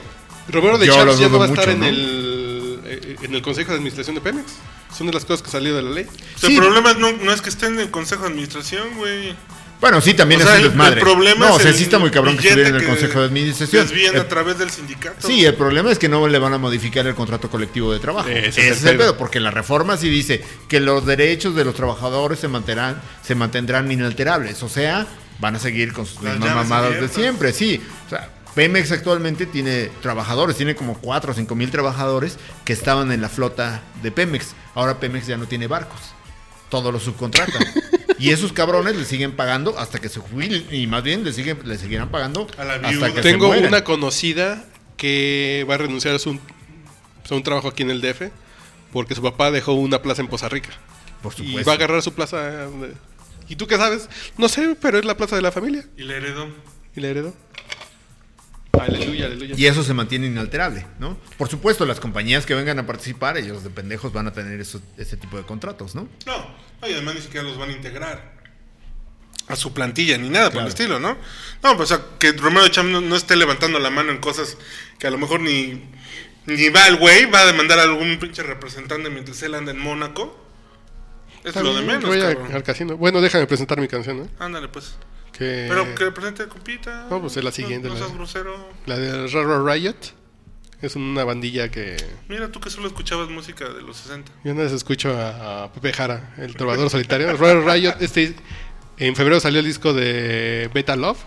Roberto 0.51 0.79
de 0.79 0.87
Yo 0.87 0.95
ya 1.15 1.29
no 1.29 1.39
va 1.39 1.45
a 1.45 1.49
estar 1.49 1.69
mucho, 1.69 1.71
en, 1.71 1.81
¿no? 1.81 1.87
el, 1.87 2.81
eh, 2.87 3.17
en 3.23 3.35
el 3.35 3.43
Consejo 3.43 3.71
de 3.71 3.77
Administración 3.77 4.15
de 4.17 4.21
Pemex. 4.23 4.47
Son 4.97 5.07
de 5.07 5.13
las 5.13 5.25
cosas 5.25 5.43
que 5.43 5.51
salió 5.51 5.75
de 5.77 5.83
la 5.83 5.91
ley. 5.91 6.07
O 6.07 6.39
sea, 6.39 6.49
Sí. 6.49 6.57
El 6.57 6.63
problema 6.63 6.95
no, 6.95 7.13
no 7.13 7.33
es 7.33 7.41
que 7.43 7.49
esté 7.51 7.67
en 7.67 7.79
el 7.79 7.91
Consejo 7.91 8.23
de 8.23 8.29
Administración, 8.29 8.89
güey. 8.97 9.35
Bueno, 9.81 10.01
sí, 10.01 10.13
también 10.15 10.41
O 10.41 10.45
es 10.45 10.49
sea, 10.51 10.55
un 10.57 10.61
el- 10.61 10.65
el 10.67 10.71
desmadre. 10.73 11.01
problema 11.01 11.39
no, 11.47 11.51
es 11.51 11.57
o 11.57 11.59
sea, 11.61 11.71
el 11.71 11.77
sí 11.77 11.85
está 11.85 11.99
muy 12.01 12.11
cabrón 12.11 12.37
que 12.37 12.49
estuviera 12.49 12.71
en 12.71 12.77
el 12.77 12.85
Consejo 12.85 13.21
de 13.21 13.27
Administración. 13.27 13.87
Desvían 13.87 14.17
Eh, 14.17 14.21
a 14.21 14.27
través 14.29 14.59
del 14.59 14.71
sindicato. 14.71 15.25
Sí, 15.29 15.45
el 15.45 15.55
problema 15.55 15.93
es 15.93 16.01
que 16.01 16.09
no 16.09 16.27
le 16.27 16.39
van 16.41 16.53
a 16.53 16.59
modificar 16.59 17.07
el 17.07 17.15
contrato 17.15 17.49
colectivo 17.49 17.93
de 17.93 18.01
trabajo. 18.01 18.29
Ese 18.29 18.49
Ese, 18.49 18.49
es 18.49 18.57
el 18.59 18.73
es 18.73 18.79
el 18.85 18.89
pedo. 18.97 18.99
pedo, 19.13 19.19
porque 19.19 19.39
la 19.39 19.53
reforma 19.53 19.97
sí 19.97 20.09
dice 20.09 20.43
que 20.69 20.81
los 20.81 21.07
derechos 21.07 21.55
de 21.55 21.65
los 21.65 21.77
trabajadores 21.77 22.41
se 22.41 22.49
mantendrán, 22.49 23.01
se 23.23 23.37
mantendrán 23.37 23.93
inalterables. 23.93 24.65
O 24.65 24.69
sea, 24.69 25.07
van 25.39 25.55
a 25.55 25.59
seguir 25.61 25.93
con 25.93 26.07
sus 26.07 26.17
Las 26.23 26.33
mismas 26.41 26.49
llaves 26.57 26.69
mamadas 26.69 27.01
de 27.01 27.09
siempre, 27.09 27.53
sí. 27.53 27.81
O 28.07 28.11
sea, 28.11 28.31
Pemex 28.59 28.91
actualmente 28.91 29.47
tiene 29.47 29.89
trabajadores, 30.03 30.57
tiene 30.57 30.75
como 30.75 30.99
4 30.99 31.31
o 31.31 31.35
5 31.35 31.55
mil 31.55 31.71
trabajadores 31.71 32.39
que 32.65 32.73
estaban 32.73 33.13
en 33.13 33.21
la 33.21 33.29
flota 33.29 33.83
de 34.03 34.11
Pemex. 34.11 34.49
Ahora 34.75 34.99
Pemex 34.99 35.29
ya 35.29 35.37
no 35.37 35.47
tiene 35.47 35.69
barcos. 35.69 36.01
Todos 36.69 36.93
los 36.93 37.05
subcontratan. 37.05 37.63
y 38.19 38.31
esos 38.31 38.53
cabrones 38.53 38.97
le 38.97 39.05
siguen 39.05 39.37
pagando 39.37 39.79
hasta 39.79 40.01
que 40.01 40.09
se 40.09 40.19
jubilen. 40.19 40.67
Y 40.73 40.89
más 40.89 41.05
bien 41.05 41.23
le, 41.23 41.33
siguen, 41.33 41.61
le 41.67 41.79
seguirán 41.79 42.09
pagando 42.09 42.49
A 42.59 42.65
la 42.65 42.75
hasta 42.75 43.11
que 43.15 43.23
se 43.23 43.23
Tengo 43.23 43.49
una 43.51 43.85
conocida 43.85 44.65
que 44.97 45.65
va 45.71 45.77
a 45.77 45.79
renunciar 45.79 46.17
a 46.17 46.19
su, 46.19 46.37
a 47.31 47.35
un 47.37 47.45
trabajo 47.45 47.69
aquí 47.69 47.85
en 47.85 47.91
el 47.91 48.01
DF 48.01 48.23
porque 48.93 49.15
su 49.15 49.23
papá 49.23 49.53
dejó 49.53 49.75
una 49.75 50.03
plaza 50.03 50.21
en 50.21 50.27
Poza 50.27 50.49
Rica. 50.49 50.71
Por 51.23 51.33
Y 51.35 51.47
supuesto. 51.47 51.65
va 51.65 51.75
a 51.75 51.77
agarrar 51.77 52.03
su 52.03 52.13
plaza. 52.13 52.39
de- 52.43 52.95
¿Y 53.49 53.55
tú 53.55 53.69
qué 53.69 53.77
sabes? 53.77 54.09
No 54.37 54.49
sé, 54.49 54.77
pero 54.83 54.99
es 54.99 55.05
la 55.05 55.17
plaza 55.17 55.37
de 55.37 55.43
la 55.43 55.53
familia. 55.53 55.87
Y 55.97 56.03
le 56.03 56.17
heredó. 56.17 56.49
Y 56.97 57.01
la 57.01 57.07
heredó. 57.07 57.35
Aleluya, 58.73 59.27
aleluya. 59.27 59.55
Y 59.57 59.67
eso 59.67 59.83
se 59.83 59.93
mantiene 59.95 60.27
inalterable, 60.27 60.87
¿no? 60.99 61.17
Por 61.37 61.49
supuesto, 61.49 61.85
las 61.85 61.99
compañías 62.01 62.47
que 62.47 62.55
vengan 62.55 62.79
a 62.79 62.87
participar, 62.87 63.37
ellos 63.37 63.65
de 63.65 63.71
pendejos 63.71 64.13
van 64.13 64.27
a 64.29 64.33
tener 64.33 64.61
eso- 64.61 64.81
ese 64.97 65.17
tipo 65.17 65.37
de 65.37 65.43
contratos, 65.45 65.95
¿no? 65.95 66.09
No, 66.27 66.39
no, 66.81 66.89
y 66.89 66.93
además 66.93 67.17
ni 67.17 67.21
siquiera 67.23 67.45
los 67.47 67.59
van 67.59 67.71
a 67.71 67.73
integrar 67.73 68.39
a 69.49 69.57
su 69.57 69.73
plantilla 69.73 70.17
ni 70.19 70.29
nada 70.29 70.51
por 70.51 70.63
el 70.63 70.69
estilo, 70.69 71.01
¿no? 71.01 71.17
No, 71.63 71.77
pues 71.77 71.91
o 71.91 71.97
sea, 71.97 72.05
que 72.19 72.33
Romero 72.33 72.69
Cham 72.69 72.93
no, 72.93 73.01
no 73.01 73.17
esté 73.17 73.35
levantando 73.37 73.79
la 73.79 73.91
mano 73.91 74.13
en 74.13 74.19
cosas 74.19 74.57
que 74.99 75.07
a 75.07 75.11
lo 75.11 75.19
mejor 75.19 75.41
ni, 75.41 75.83
ni 76.47 76.69
va 76.69 76.87
el 76.87 76.97
güey, 76.99 77.25
va 77.27 77.41
a 77.41 77.47
demandar 77.47 77.79
a 77.81 77.83
algún 77.83 78.19
pinche 78.19 78.43
representante 78.43 79.11
mientras 79.11 79.43
él 79.43 79.55
anda 79.55 79.73
en 79.73 79.79
Mónaco. 79.79 80.45
Es 81.45 81.55
lo 81.57 81.75
de 81.75 81.83
menos, 81.83 82.05
Voy 82.05 82.21
a- 82.21 82.35
cabrón. 82.35 82.53
al 82.55 82.63
casino. 82.63 82.97
Bueno, 82.97 83.21
déjame 83.21 83.47
presentar 83.47 83.81
mi 83.81 83.89
canción, 83.89 84.19
¿no? 84.19 84.29
Ándale, 84.39 84.69
pues. 84.69 84.97
Que, 85.39 85.67
Pero 85.69 85.95
que 85.95 86.05
represente 86.05 86.43
a 86.43 86.49
compita. 86.49 87.07
No, 87.09 87.21
pues 87.21 87.37
es 87.37 87.45
la 87.45 87.53
siguiente, 87.53 87.87
No, 87.89 87.95
no 87.95 88.01
la- 88.01 88.07
seas 88.07 88.17
grosero. 88.19 88.69
La 88.87 88.97
de 88.99 89.29
Raro 89.29 89.65
Riot. 89.67 89.95
Es 90.81 90.95
una 90.95 91.25
bandilla 91.25 91.71
que 91.71 91.97
Mira, 92.29 92.53
tú 92.53 92.61
que 92.61 92.71
solo 92.71 92.87
escuchabas 92.87 93.29
música 93.31 93.69
de 93.69 93.83
los 93.83 93.97
60. 93.97 94.31
Yo 94.45 94.53
una 94.53 94.63
vez 94.63 94.73
escucho 94.73 95.17
a, 95.17 95.65
a 95.65 95.73
Pepe 95.73 95.93
Jara, 95.93 96.35
el 96.39 96.55
trovador 96.55 96.89
solitario. 96.91 97.37
Royal 97.37 97.65
Riot, 97.65 97.97
este, 98.01 98.35
en 98.99 99.17
febrero 99.17 99.41
salió 99.41 99.59
el 99.61 99.67
disco 99.67 99.93
de 99.93 100.71
Beta 100.73 100.95
Love. 100.95 101.19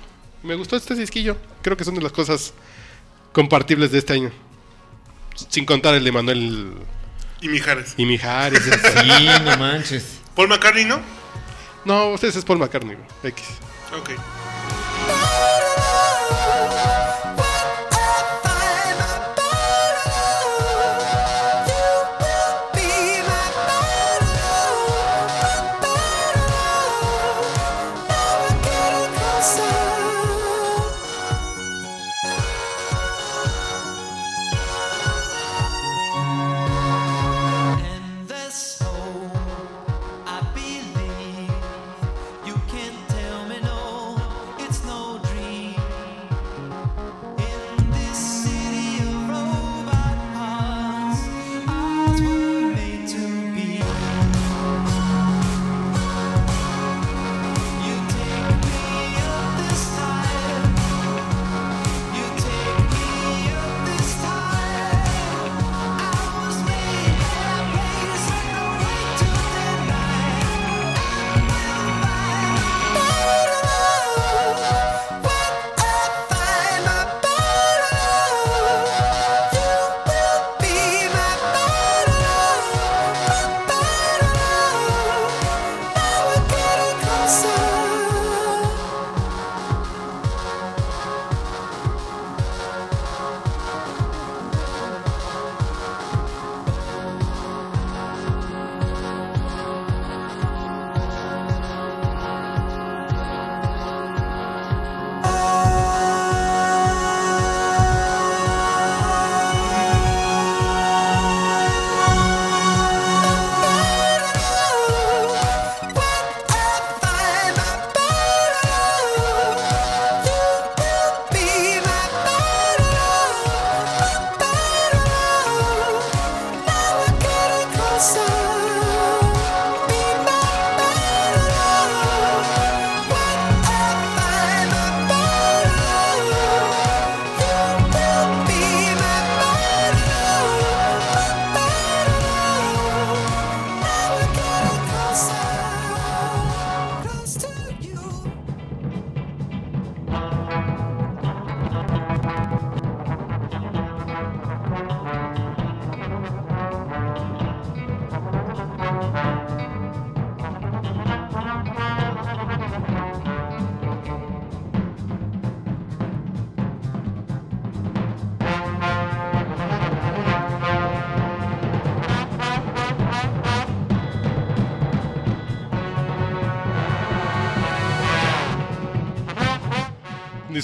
Me 0.43 0.55
gustó 0.55 0.76
este 0.78 0.95
disquillo. 0.95 1.36
Creo 1.62 1.76
que 1.76 1.84
son 1.84 1.95
de 1.95 2.01
las 2.01 2.14
cosas 2.14 2.53
compartibles 3.34 3.91
de 3.91 3.97
este 3.99 4.14
año. 4.14 4.32
Sin 5.49 5.66
contar 5.66 5.95
el 5.95 6.03
de 6.03 6.12
Manuel 6.14 6.74
Y 7.41 7.49
Mijares. 7.49 7.93
y 7.97 8.05
Mijares. 8.05 8.62
Sí, 9.03 9.28
no 9.43 9.57
manches. 9.57 10.20
Paul 10.36 10.47
McCartney, 10.47 10.86
¿no? 10.86 11.01
no, 11.84 12.09
ustedes 12.14 12.36
es 12.38 12.45
Paul 12.45 12.59
McCartney, 12.59 12.95
X. 13.24 13.43
Ok. 13.93 14.40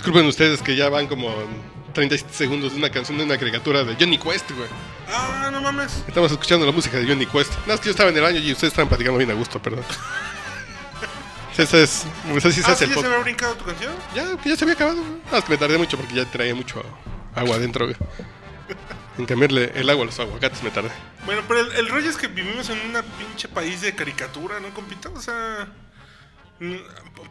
Disculpen 0.07 0.29
ustedes 0.29 0.61
que 0.61 0.73
ya 0.73 0.87
van 0.87 1.05
como 1.07 1.35
37 1.93 2.33
segundos 2.33 2.71
de 2.71 2.77
una 2.77 2.89
canción 2.89 3.17
de 3.17 3.25
una 3.25 3.37
caricatura 3.37 3.83
de 3.83 3.93
Johnny 3.95 4.17
Quest, 4.17 4.49
güey. 4.51 4.69
Ah, 5.09 5.49
no 5.51 5.59
mames. 5.59 6.01
Estamos 6.07 6.31
escuchando 6.31 6.65
la 6.65 6.71
música 6.71 6.95
de 6.95 7.05
Johnny 7.05 7.25
Quest. 7.25 7.51
No, 7.67 7.73
es 7.73 7.81
que 7.81 7.87
yo 7.87 7.91
estaba 7.91 8.09
en 8.09 8.15
el 8.15 8.23
baño 8.23 8.39
y 8.39 8.53
ustedes 8.53 8.71
estaban 8.71 8.87
platicando 8.87 9.17
bien 9.17 9.31
a 9.31 9.33
gusto, 9.33 9.61
perdón. 9.61 9.83
Esa 11.57 11.79
es. 11.79 12.05
Pues 12.31 12.45
así 12.45 12.61
se 12.61 12.71
Ah, 12.71 12.75
¿sí 12.75 12.85
ya 12.87 12.93
se 12.93 13.05
había 13.05 13.17
brincado 13.17 13.55
tu 13.55 13.65
canción? 13.65 13.93
Ya, 14.15 14.37
que 14.37 14.47
ya 14.47 14.55
se 14.55 14.63
había 14.63 14.75
acabado. 14.75 15.01
Nada 15.01 15.29
más 15.29 15.43
que 15.43 15.51
me 15.51 15.57
tardé 15.57 15.77
mucho 15.77 15.97
porque 15.97 16.15
ya 16.15 16.23
traía 16.23 16.55
mucho 16.55 16.81
agua 17.35 17.57
adentro, 17.57 17.83
güey. 17.83 17.97
En 19.17 19.25
cambiarle 19.25 19.73
el 19.75 19.89
agua 19.89 20.03
a 20.03 20.05
los 20.05 20.17
aguacates 20.21 20.63
me 20.63 20.71
tardé. 20.71 20.91
Bueno, 21.25 21.41
pero 21.49 21.59
el, 21.59 21.71
el 21.73 21.89
rollo 21.89 22.09
es 22.09 22.15
que 22.15 22.27
vivimos 22.27 22.69
en 22.69 22.79
una 22.89 23.03
pinche 23.03 23.49
país 23.49 23.81
de 23.81 23.93
caricatura, 23.93 24.61
¿no, 24.61 24.69
compita? 24.73 25.09
O 25.09 25.19
sea, 25.19 25.67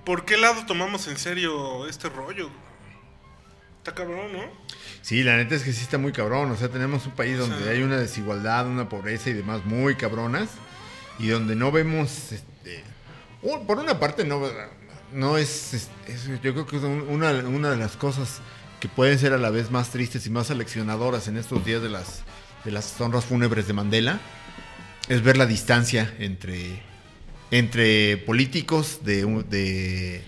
¿por 0.05 0.25
qué 0.25 0.37
lado 0.37 0.65
tomamos 0.67 1.07
en 1.09 1.17
serio 1.19 1.87
este 1.89 2.09
rollo? 2.09 2.51
Está 3.79 3.95
cabrón, 3.95 4.33
¿no? 4.33 4.41
Sí, 5.03 5.23
la 5.23 5.37
neta 5.37 5.55
es 5.55 5.63
que 5.63 5.73
sí 5.73 5.83
está 5.83 5.99
muy 5.99 6.13
cabrón. 6.13 6.51
O 6.51 6.57
sea, 6.57 6.69
tenemos 6.69 7.07
un 7.07 7.13
país 7.13 7.39
donde 7.39 7.69
hay 7.71 7.83
una 7.83 7.97
desigualdad, 7.97 8.67
una 8.67 8.89
pobreza 8.89 9.31
y 9.31 9.33
demás 9.35 9.65
muy 9.65 9.95
cabronas. 9.95 10.49
Y 11.19 11.29
donde 11.29 11.55
no 11.55 11.71
vemos. 11.73 12.33
Este, 12.33 12.83
por 13.67 13.79
una 13.79 13.99
parte, 14.01 14.25
no, 14.25 14.43
no 15.13 15.39
es, 15.39 15.73
es- 15.75 15.89
es- 16.09 16.27
Yo 16.43 16.53
creo 16.53 16.67
que 16.67 16.77
es 16.77 16.83
un- 16.83 17.07
una, 17.09 17.31
una 17.31 17.71
de 17.71 17.77
las 17.77 17.97
cosas 17.97 18.41
que 18.81 18.89
pueden 18.89 19.19
ser 19.19 19.33
a 19.33 19.39
la 19.39 19.51
vez 19.51 19.71
más 19.71 19.91
tristes 19.91 20.27
y 20.27 20.31
más 20.31 20.51
aleccionadoras 20.51 21.29
en 21.29 21.37
estos 21.37 21.65
días 21.65 21.81
de 21.81 21.89
las, 21.89 22.23
de 22.65 22.73
las 22.73 23.01
honras 23.01 23.25
fúnebres 23.25 23.67
de 23.69 23.73
Mandela. 23.73 24.19
Es 25.09 25.23
ver 25.23 25.37
la 25.37 25.47
distancia 25.47 26.13
entre, 26.19 26.83
entre 27.51 28.17
políticos 28.19 29.01
de. 29.05 29.25
un- 29.25 29.49
de 29.49 30.23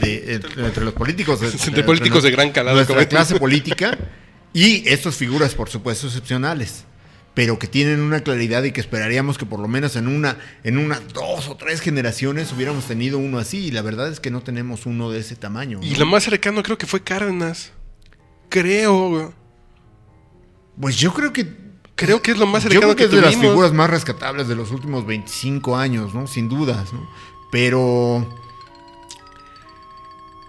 de- 0.00 0.34
entre, 0.36 0.66
entre 0.66 0.84
los 0.86 0.94
políticos 0.94 1.40
Entre 1.66 1.84
políticos 1.84 2.22
de 2.22 2.30
gran 2.30 2.50
calado, 2.50 2.76
nuestra 2.76 2.96
como- 2.96 3.08
clase 3.08 3.38
política 3.38 3.98
y 4.54 4.88
estas 4.88 5.16
figuras 5.16 5.54
por 5.54 5.68
supuesto 5.68 6.06
excepcionales 6.06 6.84
pero 7.34 7.58
que 7.58 7.66
tienen 7.66 8.00
una 8.00 8.20
claridad 8.20 8.62
y 8.64 8.72
que 8.72 8.80
esperaríamos 8.82 9.36
que 9.38 9.44
por 9.46 9.58
lo 9.60 9.68
menos 9.68 9.96
en 9.96 10.06
una 10.08 10.38
en 10.64 10.78
una 10.78 10.98
dos 11.14 11.48
o 11.48 11.56
tres 11.56 11.80
generaciones 11.82 12.52
hubiéramos 12.52 12.84
tenido 12.86 13.18
uno 13.18 13.38
así 13.38 13.58
y 13.66 13.70
la 13.70 13.82
verdad 13.82 14.08
es 14.08 14.18
que 14.20 14.30
no 14.30 14.42
tenemos 14.42 14.84
uno 14.86 15.10
de 15.10 15.20
ese 15.20 15.36
tamaño 15.36 15.80
Y 15.82 15.94
lo 15.96 16.06
más 16.06 16.24
cercano 16.24 16.62
creo 16.62 16.76
que 16.78 16.86
fue 16.86 17.02
Cárdenas. 17.02 17.72
Creo, 18.50 19.32
pues 20.80 20.96
yo 20.96 21.12
creo 21.14 21.32
que 21.32 21.44
Creo 21.94 22.22
que 22.22 22.32
es 22.32 22.38
lo 22.38 22.46
más 22.46 22.62
yo 22.64 22.70
cercano 22.70 22.94
creo 22.94 22.96
que 22.96 23.10
que, 23.10 23.16
es 23.16 23.22
de 23.22 23.30
las 23.30 23.36
figuras 23.40 23.72
más 23.72 23.88
rescatables 23.90 24.48
de 24.48 24.56
los 24.56 24.70
últimos 24.70 25.06
25 25.06 25.76
años 25.76 26.14
no 26.14 26.26
sin 26.26 26.48
dudas 26.48 26.92
no 26.92 27.08
pero 27.50 28.26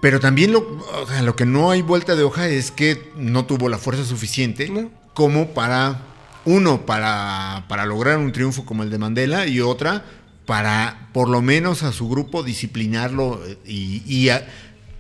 pero 0.02 0.20
también 0.20 0.52
lo, 0.52 0.60
o 0.60 1.08
sea, 1.08 1.22
lo 1.22 1.36
que 1.36 1.46
no 1.46 1.72
hay 1.72 1.82
vuelta 1.82 2.16
de 2.16 2.24
hoja 2.24 2.50
es 2.50 2.72
que 2.72 3.12
no 3.16 3.46
tuvo 3.46 3.70
la 3.70 3.78
fuerza 3.78 4.04
suficiente 4.04 4.68
No. 4.70 4.92
como 5.14 5.54
para, 5.54 6.02
uno, 6.44 6.86
para, 6.86 7.64
para 7.70 7.86
lograr 7.86 8.18
un 8.18 8.34
triunfo 8.34 8.66
como 8.66 8.84
el 8.84 8.90
de 8.90 8.98
Mandela 8.98 9.48
y 9.48 9.62
otra, 9.62 10.04
para 10.46 11.08
por 11.14 11.30
lo 11.30 11.42
menos 11.42 11.84
a 11.84 11.94
su 11.94 12.10
grupo 12.10 12.44
disciplinarlo 12.44 13.40
y, 13.66 14.04
y 14.06 14.28
a- 14.28 14.46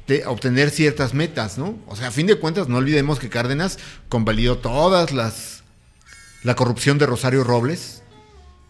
de 0.07 0.25
obtener 0.25 0.69
ciertas 0.69 1.13
metas, 1.13 1.57
¿no? 1.57 1.77
O 1.87 1.95
sea, 1.97 2.07
a 2.07 2.11
fin 2.11 2.27
de 2.27 2.35
cuentas, 2.35 2.69
no 2.69 2.77
olvidemos 2.77 3.19
que 3.19 3.27
Cárdenas 3.29 3.79
convalidó 4.09 4.57
todas 4.57 5.11
las... 5.11 5.52
la 6.43 6.55
corrupción 6.55 6.97
de 6.97 7.05
Rosario 7.05 7.43
Robles, 7.43 8.03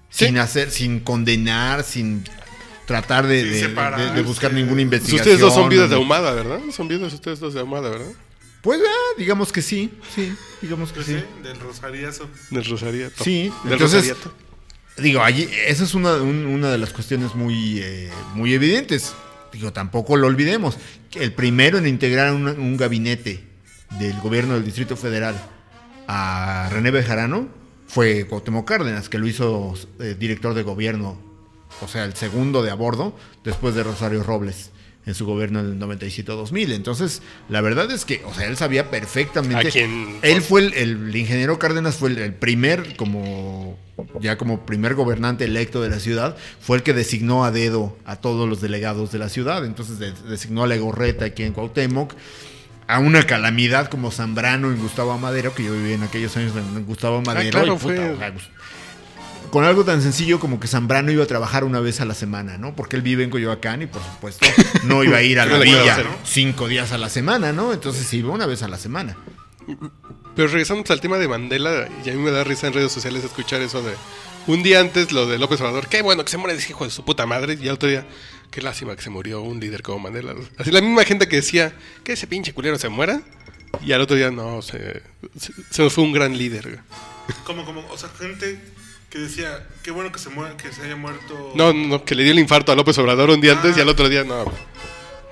Sí. 0.09 0.25
sin 0.27 0.37
hacer, 0.37 0.69
sin 0.71 0.99
condenar, 0.99 1.83
sin 1.83 2.23
tratar 2.85 3.25
de, 3.27 3.41
Sin 3.59 3.73
de- 3.75 3.81
de- 3.97 4.11
de 4.11 4.21
buscar 4.21 4.53
ninguna 4.53 4.73
Pues 4.75 4.83
investigación. 4.83 5.19
ustedes 5.21 5.39
dos 5.39 5.53
son 5.53 5.69
vidas 5.69 5.89
de 5.89 5.95
ahumada, 5.95 6.31
¿verdad? 6.33 6.59
Son 6.71 6.87
vidas 6.87 7.11
ustedes 7.13 7.39
dos 7.39 7.53
de 7.53 7.61
ahumada, 7.61 7.89
¿verdad? 7.89 8.11
Pues 8.61 8.79
ah, 8.85 9.15
digamos 9.17 9.51
que 9.51 9.61
sí, 9.61 9.91
sí, 10.13 10.33
digamos 10.61 10.89
que 10.89 10.95
Pues 11.01 11.07
sí. 11.07 11.13
sí, 11.17 11.43
del 11.43 11.59
rosariazo. 11.59 12.29
Del 12.51 12.63
Rosariato. 12.65 13.23
Sí, 13.23 13.51
Del 13.63 13.73
entonces- 13.73 14.07
Rosariato. 14.09 14.33
Digo, 14.97 15.23
allí, 15.23 15.49
esa 15.65 15.83
es 15.85 15.95
una, 15.95 16.13
un- 16.17 16.45
una 16.45 16.69
de 16.69 16.77
las 16.77 16.91
cuestiones 16.93 17.33
muy, 17.33 17.79
eh, 17.81 18.11
muy 18.35 18.53
evidentes. 18.53 19.13
Digo, 19.51 19.73
tampoco 19.73 20.15
lo 20.17 20.27
olvidemos. 20.27 20.77
que 21.09 21.23
El 21.23 21.33
primero 21.33 21.77
en 21.77 21.85
integrar 21.87 22.33
un, 22.33 22.47
un 22.47 22.75
gabinete 22.77 23.43
del 23.99 24.19
gobierno 24.21 24.53
del 24.55 24.63
Distrito 24.65 24.95
Federal 24.97 25.35
a 26.07 26.69
René 26.71 26.89
Bejarano 26.91 27.47
fue 27.93 28.25
Cuauhtémoc 28.27 28.67
Cárdenas, 28.67 29.09
que 29.09 29.17
lo 29.17 29.27
hizo 29.27 29.73
eh, 29.99 30.15
director 30.19 30.53
de 30.53 30.63
gobierno, 30.63 31.17
o 31.81 31.87
sea, 31.87 32.05
el 32.05 32.13
segundo 32.15 32.63
de 32.63 32.71
a 32.71 32.75
bordo, 32.75 33.15
después 33.43 33.75
de 33.75 33.83
Rosario 33.83 34.23
Robles 34.23 34.71
en 35.05 35.13
su 35.15 35.25
gobierno 35.25 35.59
en 35.59 35.65
el 35.65 35.79
97-2000. 35.79 36.71
Entonces, 36.71 37.21
la 37.49 37.59
verdad 37.59 37.91
es 37.91 38.05
que, 38.05 38.23
o 38.25 38.33
sea, 38.33 38.47
él 38.47 38.55
sabía 38.55 38.89
perfectamente... 38.89 39.67
A 39.67 39.71
quién- 39.71 40.17
Él 40.21 40.41
fue 40.41 40.61
el, 40.61 40.73
el 40.75 41.13
ingeniero 41.15 41.59
Cárdenas 41.59 41.95
fue 41.97 42.09
el, 42.11 42.19
el 42.19 42.33
primer 42.33 42.95
como 42.95 43.77
ya 44.21 44.37
como 44.39 44.65
primer 44.65 44.95
gobernante 44.95 45.43
electo 45.45 45.79
de 45.81 45.89
la 45.89 45.99
ciudad 45.99 46.35
fue 46.59 46.77
el 46.77 46.83
que 46.83 46.93
designó 46.93 47.43
a 47.45 47.51
dedo 47.51 47.95
a 48.05 48.15
todos 48.15 48.49
los 48.49 48.59
delegados 48.61 49.11
de 49.11 49.19
la 49.19 49.27
ciudad. 49.29 49.65
Entonces 49.65 49.99
de- 49.99 50.13
designó 50.29 50.63
a 50.63 50.67
Legorreta 50.67 51.25
aquí 51.25 51.43
en 51.43 51.51
Cuauhtémoc 51.53 52.13
a 52.87 52.99
una 52.99 53.23
calamidad 53.25 53.87
como 53.89 54.11
Zambrano 54.11 54.69
en 54.71 54.77
Gustavo 54.79 55.11
Amadero 55.11 55.53
que 55.53 55.63
yo 55.63 55.73
viví 55.73 55.93
en 55.93 56.03
aquellos 56.03 56.35
años 56.37 56.53
en 56.55 56.85
Gustavo 56.85 57.17
Amadero 57.17 57.51
claro, 57.51 57.67
y 57.75 57.77
puta, 57.77 57.79
fue- 58.17 58.31
pues, 58.31 58.45
con 59.49 59.63
algo 59.65 59.83
tan 59.85 60.01
sencillo 60.01 60.39
como 60.39 60.59
que 60.59 60.67
Zambrano 60.67 61.11
iba 61.11 61.23
a 61.23 61.27
trabajar 61.27 61.63
una 61.63 61.79
vez 61.79 62.01
a 62.01 62.05
la 62.05 62.15
semana, 62.15 62.57
¿no? 62.57 62.75
Porque 62.75 62.95
él 62.95 63.03
vive 63.03 63.23
en 63.23 63.29
Coyoacán 63.29 63.83
y 63.83 63.85
por 63.85 64.01
supuesto 64.01 64.47
no 64.83 65.03
iba 65.03 65.17
a 65.17 65.21
ir 65.21 65.39
a 65.39 65.45
la 65.47 65.59
villa 65.59 65.97
cinco 66.25 66.67
días 66.67 66.91
a 66.91 66.97
la 66.97 67.09
semana, 67.09 67.53
¿no? 67.53 67.71
Entonces 67.71 68.11
iba 68.13 68.31
una 68.33 68.47
vez 68.47 68.63
a 68.63 68.67
la 68.67 68.77
semana. 68.77 69.15
Pero 70.35 70.47
regresando 70.47 70.83
al 70.91 70.99
tema 70.99 71.17
de 71.19 71.27
Mandela, 71.27 71.87
y 72.03 72.09
a 72.09 72.13
mí 72.13 72.19
me 72.19 72.31
da 72.31 72.43
risa 72.43 72.65
en 72.67 72.73
redes 72.73 72.91
sociales 72.91 73.23
escuchar 73.23 73.61
eso 73.61 73.83
de 73.83 73.93
un 74.47 74.63
día 74.63 74.79
antes 74.79 75.11
lo 75.11 75.27
de 75.27 75.37
López 75.37 75.61
Obrador, 75.61 75.87
qué 75.87 76.01
bueno 76.01 76.25
que 76.25 76.31
se 76.31 76.37
muere 76.37 76.57
ese 76.57 76.71
hijo 76.71 76.83
de 76.85 76.89
su 76.89 77.05
puta 77.05 77.25
madre, 77.27 77.57
y 77.61 77.67
al 77.67 77.75
otro 77.75 77.87
día, 77.87 78.05
qué 78.53 78.61
lástima 78.61 78.95
que 78.95 79.01
se 79.01 79.09
murió 79.09 79.41
un 79.41 79.59
líder 79.59 79.81
como 79.81 79.99
Mandela. 79.99 80.35
Así 80.57 80.69
la 80.71 80.79
misma 80.81 81.03
gente 81.05 81.27
que 81.27 81.37
decía 81.37 81.73
que 82.03 82.13
ese 82.13 82.27
pinche 82.27 82.53
culero 82.53 82.77
se 82.77 82.87
muera, 82.89 83.21
y 83.83 83.91
al 83.91 84.01
otro 84.01 84.15
día 84.15 84.29
no, 84.29 84.61
se, 84.61 85.01
se, 85.37 85.51
se 85.71 85.81
nos 85.81 85.91
fue 85.93 86.03
un 86.03 86.13
gran 86.13 86.37
líder. 86.37 86.79
Como, 87.45 87.65
como, 87.65 87.83
o 87.89 87.97
sea, 87.97 88.09
gente 88.09 88.59
que 89.09 89.17
decía, 89.19 89.67
qué 89.81 89.89
bueno 89.91 90.11
que 90.11 90.19
se 90.19 90.29
muera, 90.29 90.55
que 90.57 90.71
se 90.71 90.83
haya 90.83 90.95
muerto. 90.95 91.51
No, 91.55 91.73
no, 91.73 92.03
que 92.05 92.13
le 92.15 92.23
dio 92.23 92.31
el 92.31 92.39
infarto 92.39 92.71
a 92.71 92.75
López 92.75 92.97
Obrador 92.99 93.29
un 93.31 93.41
día 93.41 93.53
antes 93.53 93.75
y 93.77 93.81
al 93.81 93.89
otro 93.89 94.07
día 94.09 94.23
no. 94.23 94.45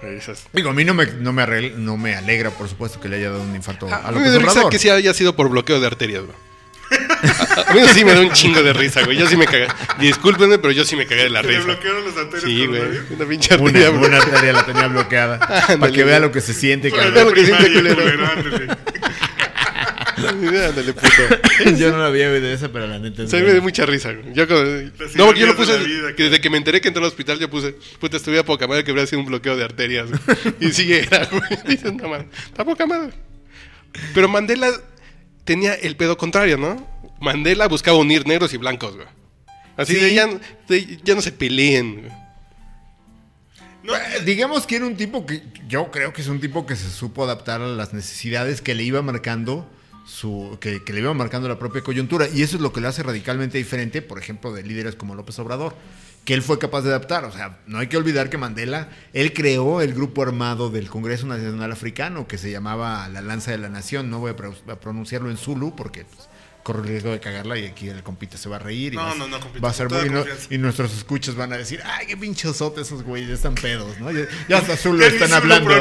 Esas- 0.03 0.47
Digo, 0.53 0.71
a 0.71 0.73
mí 0.73 0.83
no 0.83 0.95
me, 0.95 1.05
no 1.05 1.31
me, 1.31 1.69
no 1.71 1.95
me 1.97 2.15
alegra, 2.15 2.49
por 2.49 2.67
supuesto, 2.67 2.99
que 2.99 3.07
le 3.07 3.17
haya 3.17 3.29
dado 3.29 3.43
un 3.43 3.55
infarto 3.55 3.87
A, 3.87 3.97
a 4.07 4.11
me 4.11 4.17
López 4.19 4.33
risa 4.37 4.51
Obrador. 4.53 4.71
que 4.71 4.79
sí 4.79 4.89
haya 4.89 5.13
sido 5.13 5.35
por 5.35 5.47
bloqueo 5.49 5.79
de 5.79 5.85
arterias, 5.87 6.23
güey. 6.23 6.35
A, 6.91 7.61
a 7.71 7.73
mí 7.73 7.81
sí 7.93 8.03
me 8.05 8.13
da 8.13 8.21
un 8.21 8.31
chingo 8.31 8.61
de 8.63 8.73
risa, 8.73 9.03
güey. 9.03 9.17
Yo 9.17 9.27
sí 9.27 9.37
me 9.37 9.45
cagué. 9.45 9.67
Discúlpenme, 9.99 10.57
pero 10.59 10.71
yo 10.71 10.83
sí 10.83 10.95
me 10.95 11.05
cagué 11.05 11.23
de 11.23 11.29
la 11.29 11.41
risa. 11.41 11.61
bloquearon 11.61 12.03
los 12.03 12.17
arterias 12.17 12.43
Sí, 12.43 12.65
güey. 12.65 12.81
Una 13.11 13.25
pinche 13.25 13.53
arteria, 13.53 13.89
Una, 13.91 13.99
güey. 13.99 14.09
una 14.11 14.17
arteria 14.21 14.53
la 14.53 14.65
tenía 14.65 14.87
bloqueada. 14.87 15.39
para 15.79 15.91
que 15.91 16.03
vea 16.03 16.19
lo 16.19 16.31
que 16.31 16.41
se 16.41 16.53
siente. 16.53 16.91
Cabrón. 16.91 17.13
lo 17.25 17.33
que 17.33 17.45
siente, 17.45 17.71
culero. 17.71 18.01
ándale. 20.67 20.93
Puto. 20.93 21.71
Yo 21.77 21.91
no 21.91 21.97
la 21.99 22.07
había 22.07 22.29
de 22.29 22.53
esa, 22.53 22.71
pero 22.71 22.87
la 22.87 22.99
neta 22.99 23.25
Sí, 23.27 23.37
me 23.37 23.51
dio 23.53 23.61
mucha 23.61 23.85
risa, 23.85 24.11
güey. 24.13 24.33
Yo, 24.33 24.47
como- 24.47 24.61
no, 24.61 25.25
porque 25.25 25.39
yo 25.39 25.47
lo 25.47 25.53
de 25.53 25.57
puse. 25.57 25.77
la 25.79 25.83
vida, 25.83 26.15
que 26.15 26.23
desde 26.23 26.41
que 26.41 26.49
me 26.49 26.57
enteré 26.57 26.79
que 26.81 26.89
entré 26.89 27.01
al 27.03 27.07
hospital, 27.07 27.39
yo 27.39 27.49
puse. 27.49 27.75
Puta, 27.99 28.17
estuve 28.17 28.37
a 28.39 28.45
poca 28.45 28.67
madre 28.67 28.83
que 28.83 28.91
habría 28.91 29.07
sido 29.07 29.19
un 29.21 29.25
bloqueo 29.27 29.55
de 29.57 29.63
arterias. 29.63 30.07
güey. 30.09 30.21
Y 30.59 30.71
sí 30.71 30.93
era, 30.93 31.25
güey. 31.25 31.43
Dices, 31.65 31.93
no 31.93 32.07
mames. 32.07 32.27
Está 32.45 32.63
poca 32.65 32.85
madre. 32.85 33.11
Pero 34.13 34.29
Mandela 34.29 34.69
tenía 35.43 35.73
el 35.73 35.95
pedo 35.95 36.17
contrario, 36.17 36.57
¿no? 36.57 36.87
Mandela 37.19 37.67
buscaba 37.67 37.97
unir 37.97 38.25
negros 38.27 38.53
y 38.53 38.57
blancos, 38.57 38.95
güey. 38.95 39.07
Así 39.77 39.95
Sí. 39.95 39.99
de, 40.01 40.13
ya, 40.13 40.27
de 40.67 40.99
ya 41.03 41.15
no 41.15 41.21
se 41.21 41.31
peleen, 41.31 42.01
güey. 42.01 42.11
No, 43.83 43.93
Digamos 44.25 44.67
que 44.67 44.75
era 44.75 44.85
un 44.85 44.95
tipo 44.95 45.25
que 45.25 45.41
yo 45.67 45.89
creo 45.89 46.13
que 46.13 46.21
es 46.21 46.27
un 46.27 46.39
tipo 46.39 46.65
que 46.67 46.75
se 46.75 46.89
supo 46.89 47.23
adaptar 47.23 47.61
a 47.61 47.67
las 47.67 47.93
necesidades 47.93 48.61
que 48.61 48.75
le 48.75 48.83
iba 48.83 49.01
marcando 49.01 49.67
su 50.05 50.57
que, 50.61 50.83
que 50.83 50.93
le 50.93 50.99
iba 50.99 51.13
marcando 51.13 51.47
la 51.47 51.57
propia 51.57 51.81
coyuntura 51.81 52.27
y 52.31 52.41
eso 52.43 52.57
es 52.57 52.61
lo 52.61 52.73
que 52.73 52.81
lo 52.81 52.87
hace 52.89 53.01
radicalmente 53.01 53.57
diferente, 53.57 54.01
por 54.01 54.19
ejemplo, 54.19 54.51
de 54.53 54.61
líderes 54.63 54.95
como 54.95 55.15
López 55.15 55.37
Obrador, 55.39 55.75
que 56.25 56.33
él 56.35 56.41
fue 56.43 56.59
capaz 56.59 56.81
de 56.83 56.89
adaptar, 56.89 57.25
o 57.25 57.31
sea, 57.31 57.57
no 57.65 57.79
hay 57.79 57.87
que 57.87 57.97
olvidar 57.97 58.29
que 58.29 58.37
Mandela 58.37 58.89
él 59.13 59.33
creó 59.33 59.81
el 59.81 59.93
grupo 59.93 60.21
armado 60.21 60.69
del 60.69 60.87
Congreso 60.89 61.25
Nacional 61.25 61.71
Africano 61.71 62.27
que 62.27 62.37
se 62.37 62.51
llamaba 62.51 63.09
la 63.09 63.21
Lanza 63.21 63.51
de 63.51 63.57
la 63.57 63.69
Nación, 63.69 64.09
no 64.11 64.19
voy 64.19 64.31
a, 64.31 64.35
pro- 64.35 64.55
a 64.69 64.75
pronunciarlo 64.75 65.31
en 65.31 65.37
Zulu 65.37 65.75
porque 65.75 66.05
pues, 66.05 66.29
corre 66.61 66.81
el 66.83 66.87
riesgo 66.89 67.09
de 67.09 67.19
cagarla 67.19 67.57
y 67.57 67.65
aquí 67.65 67.89
el 67.89 68.03
compita 68.03 68.37
se 68.37 68.47
va 68.49 68.57
a 68.57 68.59
reír 68.59 68.93
y 68.93 68.97
No, 68.97 69.01
va, 69.01 69.11
a- 69.13 69.15
no, 69.15 69.27
no, 69.27 69.39
compita, 69.39 69.63
va 69.65 69.71
a 69.71 69.73
ser 69.73 69.89
muy 69.89 70.09
no- 70.11 70.23
y 70.51 70.59
nuestros 70.59 70.95
escuchas 70.95 71.33
van 71.33 71.53
a 71.53 71.57
decir, 71.57 71.81
ay, 71.83 72.05
qué 72.05 72.15
pinchosote 72.15 72.81
esos 72.81 73.01
güeyes, 73.01 73.31
están 73.31 73.55
pedos, 73.55 73.99
¿no? 73.99 74.11
Ya, 74.11 74.27
ya 74.47 74.57
hasta 74.59 74.77
Zulu 74.77 75.03
están 75.03 75.29
Zulu 75.29 75.53
hablando. 75.53 75.71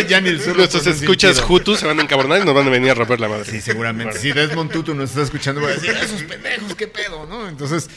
ya 0.08 0.20
ni 0.20 0.30
el 0.30 0.40
Zulu 0.40 0.56
Nuestros 0.56 0.84
escuchas. 0.88 1.40
Hutus 1.48 1.78
se 1.78 1.86
van 1.86 2.00
a 2.00 2.02
encabronar 2.02 2.42
y 2.42 2.44
nos 2.44 2.56
van 2.56 2.66
a 2.66 2.70
venir 2.70 2.90
a 2.90 2.94
romper 2.94 3.20
la 3.20 3.28
madre. 3.28 3.44
Sí, 3.44 3.60
seguramente. 3.60 4.18
Si 4.18 4.32
Desmond 4.32 4.72
Tutu 4.72 4.94
nos 4.96 5.10
está 5.10 5.22
escuchando, 5.22 5.60
va 5.62 5.68
a 5.68 5.72
decir, 5.74 5.90
esos 5.90 6.22
pendejos, 6.24 6.74
qué 6.74 6.88
pedo, 6.88 7.26
¿no? 7.28 7.48
Entonces, 7.48 7.88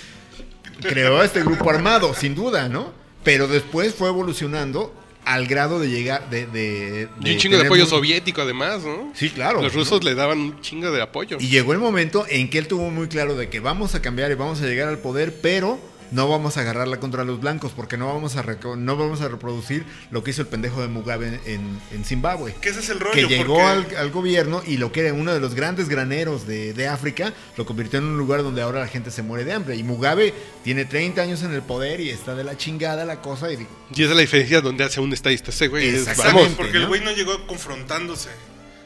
creó 0.81 1.23
este 1.23 1.41
grupo 1.41 1.69
armado, 1.69 2.13
sin 2.13 2.35
duda, 2.35 2.69
¿no? 2.69 2.91
Pero 3.23 3.47
después 3.47 3.95
fue 3.95 4.09
evolucionando 4.09 4.93
al 5.25 5.47
grado 5.47 5.79
de 5.79 5.89
llegar, 5.89 6.29
de... 6.29 6.45
de, 6.47 7.07
Y 7.23 7.31
un 7.31 7.37
chingo 7.37 7.57
de 7.57 7.65
apoyo 7.65 7.85
soviético 7.85 8.41
además, 8.41 8.83
¿no? 8.83 9.11
Sí, 9.15 9.29
claro. 9.29 9.61
Los 9.61 9.73
¿no? 9.73 9.79
rusos 9.79 10.03
le 10.03 10.15
daban 10.15 10.39
un 10.39 10.61
chingo 10.61 10.91
de 10.91 11.01
apoyo. 11.01 11.37
Y 11.39 11.47
llegó 11.47 11.73
el 11.73 11.79
momento 11.79 12.25
en 12.29 12.49
que 12.49 12.57
él 12.57 12.67
tuvo 12.67 12.89
muy 12.89 13.07
claro 13.07 13.35
de 13.35 13.49
que 13.49 13.59
vamos 13.59 13.95
a 13.95 14.01
cambiar 14.01 14.31
y 14.31 14.35
vamos 14.35 14.61
a 14.61 14.65
llegar 14.65 14.89
al 14.89 14.99
poder, 14.99 15.33
pero 15.41 15.79
no 16.13 16.29
vamos 16.29 16.57
a 16.57 16.61
agarrarla 16.61 16.99
contra 16.99 17.23
los 17.25 17.39
blancos 17.41 17.71
porque 17.75 17.97
no 17.97 18.07
vamos 18.07 18.35
a 18.35 18.43
reco- 18.43 18.77
no 18.77 18.95
vamos 18.95 19.21
a 19.21 19.27
reproducir 19.27 19.85
lo 20.11 20.23
que 20.23 20.31
hizo 20.31 20.41
el 20.41 20.47
pendejo 20.47 20.81
de 20.81 20.87
Mugabe 20.87 21.39
en, 21.45 21.79
en 21.91 22.05
Zimbabue. 22.05 22.55
Que 22.61 22.69
ese 22.69 22.79
es 22.79 22.89
el 22.89 22.99
rollo. 22.99 23.13
Que 23.27 23.27
llegó 23.27 23.55
porque- 23.55 23.95
al, 23.95 23.97
al 23.97 24.11
gobierno 24.11 24.61
y 24.65 24.77
lo 24.77 24.91
que 24.91 25.01
era 25.01 25.13
uno 25.13 25.33
de 25.33 25.39
los 25.39 25.55
grandes 25.55 25.89
graneros 25.89 26.47
de, 26.47 26.73
de 26.73 26.87
África 26.87 27.33
lo 27.57 27.65
convirtió 27.65 27.99
en 27.99 28.05
un 28.05 28.17
lugar 28.17 28.43
donde 28.43 28.61
ahora 28.61 28.79
la 28.79 28.87
gente 28.87 29.11
se 29.11 29.21
muere 29.23 29.43
de 29.43 29.53
hambre. 29.53 29.75
Y 29.75 29.83
Mugabe 29.83 30.33
tiene 30.63 30.85
30 30.85 31.21
años 31.21 31.43
en 31.43 31.53
el 31.53 31.61
poder 31.63 31.99
y 31.99 32.09
está 32.09 32.35
de 32.35 32.43
la 32.43 32.57
chingada 32.57 33.03
la 33.05 33.21
cosa. 33.21 33.51
Y 33.51 33.55
esa 33.55 34.03
es 34.03 34.09
la 34.09 34.21
diferencia 34.21 34.61
donde 34.61 34.83
hace 34.83 35.01
un 35.01 35.11
estadista 35.13 35.49
ese 35.51 35.67
güey. 35.67 35.87
es, 35.87 35.95
Exactamente. 36.07 36.41
vamos, 36.41 36.53
Porque 36.57 36.77
el 36.77 36.87
güey 36.87 37.01
no 37.01 37.11
llegó 37.11 37.45
confrontándose. 37.47 38.29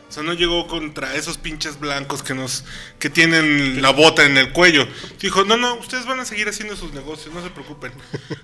O 0.08 0.12
sea, 0.12 0.24
no 0.24 0.34
llegó 0.34 0.68
contra 0.68 1.16
esos 1.16 1.38
pinches 1.38 1.80
blancos 1.80 2.24
que 2.24 2.34
nos 2.34 2.64
que 2.97 3.10
tienen 3.10 3.82
la 3.82 3.89
bota 3.91 4.24
en 4.24 4.38
el 4.38 4.53
cuello. 4.53 4.88
Dijo, 5.20 5.43
no, 5.43 5.58
no, 5.58 5.76
ustedes 5.76 6.05
van 6.05 6.20
a 6.22 6.26
seguir 6.26 6.47
haciendo 6.47 6.76
sus 6.78 6.93
negocios, 6.93 7.34
no 7.36 7.43
se 7.43 7.49
preocupen. 7.49 7.91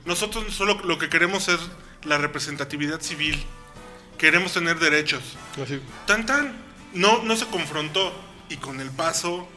Nosotros 0.06 0.54
solo 0.54 0.80
lo 0.84 0.98
que 0.98 1.08
queremos 1.10 1.48
es 1.48 1.60
la 2.04 2.18
representatividad 2.18 3.00
civil. 3.02 3.42
Queremos 4.18 4.54
tener 4.54 4.78
derechos. 4.80 5.22
así. 5.62 5.80
Tan 6.06 6.26
tan. 6.26 6.54
No, 6.94 7.24
no 7.24 7.36
se 7.38 7.46
confrontó. 7.48 8.14
Y 8.50 8.58
con 8.58 8.82
el 8.82 8.92
paso, 8.92 9.48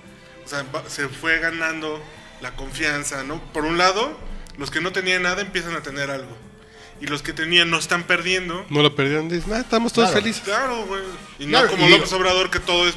o 0.45 0.49
sea, 0.49 0.63
va- 0.75 0.89
se 0.89 1.09
fue 1.09 1.39
ganando 1.41 2.01
la 2.41 2.53
confianza, 2.55 3.25
¿no? 3.25 3.43
Por 3.53 3.65
un 3.65 3.79
lado, 3.79 4.17
los 4.59 4.71
que 4.71 4.81
no 4.81 4.93
tenían 4.93 5.23
nada 5.23 5.43
empiezan 5.43 5.75
a 5.75 5.83
tener 5.83 6.11
algo. 6.11 6.37
Y 7.01 7.07
los 7.07 7.23
que 7.23 7.33
tenían 7.33 7.69
no 7.71 7.79
están 7.79 8.05
perdiendo. 8.05 8.65
No 8.71 8.83
lo 8.83 8.95
perdieron. 8.95 9.29
Dicen, 9.29 9.53
ah, 9.53 9.59
estamos 9.59 9.93
todos 9.93 10.09
Claro. 10.11 10.23
felices. 10.23 10.43
Claro, 10.45 10.87
güey. 10.87 11.03
Y 11.39 11.47
no 11.47 11.67
como 11.67 11.87
y- 11.87 11.91
López 11.91 12.13
Obrador 12.13 12.51
que 12.51 12.59
todo 12.61 12.89
es 12.89 12.95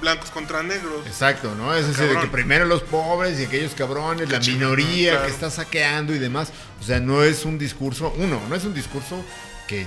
blancos 0.00 0.30
contra 0.30 0.62
negros. 0.62 1.06
Exacto, 1.06 1.54
¿no? 1.56 1.74
Es 1.74 1.84
así 1.84 2.02
de 2.04 2.18
que 2.20 2.26
primero 2.28 2.64
los 2.64 2.82
pobres 2.82 3.38
y 3.40 3.44
aquellos 3.44 3.72
cabrones, 3.74 4.30
la 4.30 4.40
chingón, 4.40 4.60
minoría 4.76 5.10
claro. 5.12 5.26
que 5.26 5.32
está 5.32 5.50
saqueando 5.50 6.14
y 6.14 6.18
demás. 6.18 6.52
O 6.80 6.84
sea, 6.84 7.00
no 7.00 7.22
es 7.24 7.44
un 7.44 7.58
discurso, 7.58 8.14
uno, 8.16 8.40
no 8.48 8.54
es 8.54 8.64
un 8.64 8.72
discurso 8.72 9.22
que, 9.68 9.86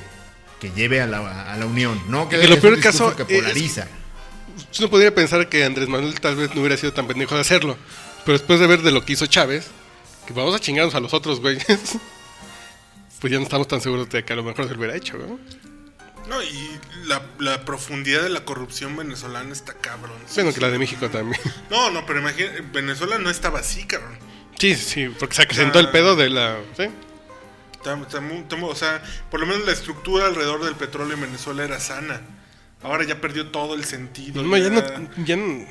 que 0.59 0.69
lleve 0.71 1.01
a 1.01 1.07
la, 1.07 1.51
a 1.53 1.57
la 1.57 1.65
unión, 1.65 1.99
¿no? 2.09 2.29
Que 2.29 2.35
Y 2.43 2.47
lo 2.47 2.55
es 2.55 2.59
peor 2.59 2.73
un 2.73 2.79
del 2.79 2.83
caso 2.83 3.09
es- 3.17 3.25
polariza. 3.37 3.87
Uno 4.77 4.89
podría 4.89 5.15
pensar 5.15 5.49
que 5.49 5.63
Andrés 5.63 5.87
Manuel 5.89 6.19
tal 6.19 6.35
vez 6.35 6.53
no 6.53 6.61
hubiera 6.61 6.77
sido 6.77 6.93
tan 6.93 7.07
pendejo 7.07 7.33
de 7.33 7.41
hacerlo. 7.41 7.75
Pero 8.25 8.37
después 8.37 8.59
de 8.59 8.67
ver 8.67 8.81
de 8.83 8.91
lo 8.91 9.03
que 9.03 9.13
hizo 9.13 9.25
Chávez, 9.25 9.67
que 10.27 10.33
vamos 10.33 10.53
a 10.53 10.59
chingarnos 10.59 10.93
a 10.93 10.99
los 10.99 11.13
otros 11.15 11.39
güeyes, 11.39 11.65
pues 13.23 13.31
ya 13.31 13.37
no 13.39 13.45
estamos 13.45 13.69
tan 13.69 13.79
seguros 13.79 14.09
de 14.09 14.25
que 14.25 14.33
a 14.33 14.35
lo 14.35 14.43
mejor 14.43 14.65
se 14.67 14.71
lo 14.73 14.79
hubiera 14.79 14.97
hecho, 14.97 15.17
¿no? 15.17 15.39
No, 16.27 16.43
y 16.43 16.77
la, 17.05 17.21
la 17.39 17.63
profundidad 17.63 18.21
de 18.21 18.27
la 18.29 18.43
corrupción 18.43 18.97
venezolana 18.97 19.53
está 19.53 19.73
cabrón. 19.75 20.17
Bueno, 20.35 20.53
que 20.53 20.59
la 20.59 20.69
de 20.69 20.77
México 20.77 21.09
también. 21.09 21.39
No, 21.69 21.89
no, 21.89 22.05
pero 22.05 22.19
imagínate, 22.19 22.59
Venezuela 22.73 23.17
no 23.19 23.29
estaba 23.29 23.59
así, 23.59 23.85
cabrón. 23.85 24.17
Sí, 24.59 24.75
sí, 24.75 25.07
porque 25.17 25.35
se 25.35 25.43
acrecentó 25.43 25.79
el 25.79 25.89
pedo 25.89 26.17
de 26.17 26.29
la... 26.29 26.57
¿sí? 26.75 26.83
Está- 27.77 27.95
está 27.97 28.19
muy- 28.19 28.39
está 28.39 28.55
muy- 28.57 28.69
o 28.69 28.75
sea, 28.75 29.01
por 29.31 29.39
lo 29.39 29.45
menos 29.45 29.65
la 29.65 29.71
estructura 29.71 30.25
alrededor 30.27 30.65
del 30.65 30.75
petróleo 30.75 31.13
en 31.15 31.21
Venezuela 31.21 31.63
era 31.63 31.79
sana. 31.79 32.19
Ahora 32.81 33.05
ya 33.05 33.21
perdió 33.21 33.47
todo 33.51 33.73
el 33.75 33.85
sentido. 33.85 34.43
No, 34.43 34.57
ya 34.57 34.69
no, 34.69 34.81
ya- 34.81 35.09
ya 35.25 35.35
no, 35.37 35.65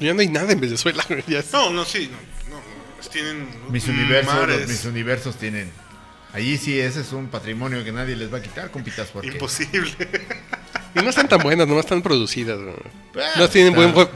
ya 0.00 0.14
no 0.14 0.20
hay 0.22 0.28
nada 0.28 0.50
en 0.52 0.60
Venezuela. 0.60 1.04
güey, 1.08 1.24
ya 1.28 1.40
es- 1.40 1.52
No, 1.52 1.68
no, 1.70 1.84
sí, 1.84 2.10
no, 2.10 2.54
no, 2.56 2.56
no, 2.62 3.08
tienen 3.10 3.48
Mis 3.70 3.86
universos, 3.86 4.34
mares. 4.34 4.60
los- 4.60 4.68
mis 4.70 4.84
universos 4.86 5.36
tienen. 5.36 5.70
Allí 6.34 6.58
sí, 6.58 6.78
ese 6.78 7.00
es 7.00 7.12
un 7.12 7.28
patrimonio 7.28 7.82
que 7.84 7.92
nadie 7.92 8.16
les 8.16 8.32
va 8.32 8.38
a 8.38 8.42
quitar, 8.42 8.70
compitas, 8.70 9.08
porque. 9.08 9.28
Imposible. 9.28 9.88
Y 10.94 10.98
no 11.02 11.08
están 11.10 11.28
tan 11.28 11.40
buenas, 11.40 11.66
nomás 11.66 11.84
están 11.86 12.02
producidas. 12.02 12.58
Ah, 13.16 13.20
no 13.38 13.48
tienen 13.48 13.72
buen 13.74 13.88
está- 13.90 14.08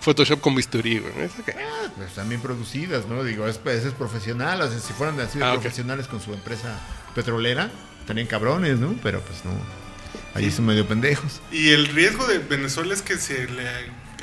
Photoshop 0.00 0.40
con 0.40 0.54
bisturí. 0.54 0.98
güey. 0.98 1.12
¿Eso 1.26 1.44
qué? 1.44 1.54
Pues 1.96 2.08
están 2.08 2.28
bien 2.28 2.40
producidas, 2.40 3.06
¿no? 3.06 3.22
Digo, 3.22 3.46
es, 3.46 3.60
ese 3.64 3.88
es 3.88 3.94
profesional. 3.94 4.60
O 4.62 4.68
sea, 4.68 4.80
si 4.80 4.92
fueran 4.94 5.20
así 5.20 5.38
de 5.38 5.44
Ah, 5.44 5.52
profesionales 5.52 6.08
con 6.08 6.20
su 6.20 6.32
empresa 6.34 6.80
petrolera, 7.14 7.70
estarían 8.00 8.26
cabrones, 8.26 8.78
¿no? 8.78 8.96
Pero 9.02 9.20
pues 9.20 9.44
no. 9.44 9.52
Allí 10.34 10.50
son 10.50 10.66
medio 10.66 10.86
pendejos. 10.88 11.40
Y 11.52 11.70
el 11.70 11.86
riesgo 11.88 12.26
de 12.26 12.38
Venezuela 12.38 12.94
es 12.94 13.02
que 13.02 13.16
se 13.18 13.46
le 13.46 13.68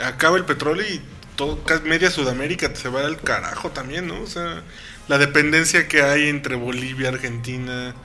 acaba 0.03 0.37
el 0.37 0.45
petróleo 0.45 0.85
y 0.85 1.01
todo, 1.35 1.63
casi 1.63 1.83
media 1.83 2.11
Sudamérica 2.11 2.75
se 2.75 2.89
va 2.89 3.01
al 3.05 3.17
carajo 3.21 3.69
también, 3.69 4.07
¿no? 4.07 4.19
O 4.21 4.27
sea, 4.27 4.63
la 5.09 5.17
dependencia 5.17 5.87
que 5.87 6.03
hay 6.03 6.29
entre 6.29 6.55
Bolivia, 6.55 7.09
Argentina, 7.09 7.95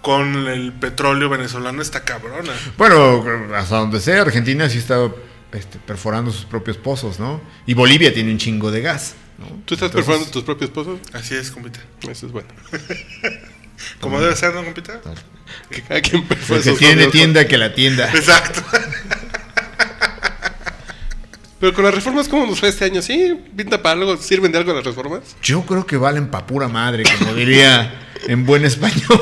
con 0.00 0.46
el 0.46 0.72
petróleo 0.72 1.28
venezolano 1.28 1.82
está 1.82 2.04
cabrona. 2.04 2.52
Bueno, 2.78 3.24
hasta 3.54 3.78
donde 3.78 4.00
sea, 4.00 4.22
Argentina 4.22 4.70
sí 4.70 4.78
está 4.78 5.10
este, 5.52 5.78
perforando 5.80 6.30
sus 6.30 6.44
propios 6.44 6.76
pozos, 6.76 7.18
¿no? 7.18 7.40
Y 7.66 7.74
Bolivia 7.74 8.14
tiene 8.14 8.30
un 8.30 8.38
chingo 8.38 8.70
de 8.70 8.80
gas, 8.80 9.16
¿no? 9.38 9.46
¿Tú 9.64 9.74
estás 9.74 9.88
Entonces, 9.88 9.90
perforando 9.90 10.30
tus 10.30 10.44
propios 10.44 10.70
pozos? 10.70 11.00
Así 11.12 11.34
es, 11.34 11.50
compita. 11.50 11.80
Eso 12.08 12.26
es 12.26 12.32
bueno. 12.32 12.48
Como 14.00 14.20
debe 14.20 14.36
ser, 14.36 14.54
¿no, 14.54 14.64
compita? 14.64 15.00
Que 15.68 15.82
cada 15.82 16.00
quien 16.00 16.24
perfora 16.28 16.62
que 16.62 16.72
tiene 16.72 17.08
tienda, 17.08 17.48
que 17.48 17.58
la 17.58 17.74
tienda. 17.74 18.08
Exacto. 18.14 18.62
Pero 21.58 21.72
con 21.72 21.84
las 21.84 21.94
reformas, 21.94 22.28
¿cómo 22.28 22.46
nos 22.46 22.60
fue 22.60 22.68
este 22.68 22.84
año? 22.84 23.00
¿Sí? 23.00 23.34
¿Pinta 23.56 23.82
para 23.82 23.98
algo? 23.98 24.16
¿Sirven 24.18 24.52
de 24.52 24.58
algo 24.58 24.74
las 24.74 24.84
reformas? 24.84 25.22
Yo 25.42 25.62
creo 25.62 25.86
que 25.86 25.96
valen 25.96 26.28
pa' 26.28 26.46
pura 26.46 26.68
madre, 26.68 27.04
como 27.18 27.32
diría 27.34 27.94
en 28.28 28.44
buen 28.44 28.64
español 28.64 29.02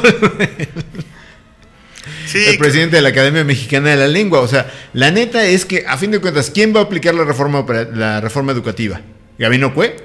Sí, 2.26 2.39
el 2.47 2.59
presidente 2.59 2.97
de 2.97 3.03
la 3.03 3.11
Academia 3.11 3.45
Mexicana 3.45 3.91
de 3.91 3.97
la 3.97 4.09
Lengua. 4.09 4.41
O 4.41 4.49
sea, 4.49 4.70
la 4.93 5.11
neta 5.11 5.45
es 5.47 5.64
que, 5.64 5.85
a 5.87 5.97
fin 5.97 6.11
de 6.11 6.20
cuentas, 6.20 6.51
¿quién 6.51 6.74
va 6.74 6.80
a 6.80 6.82
aplicar 6.82 7.14
la 7.14 7.24
reforma, 7.24 7.64
la 7.95 8.20
reforma 8.20 8.53
educativa? 8.53 9.01
¿Gabino 9.39 9.72
Cue? 9.72 9.97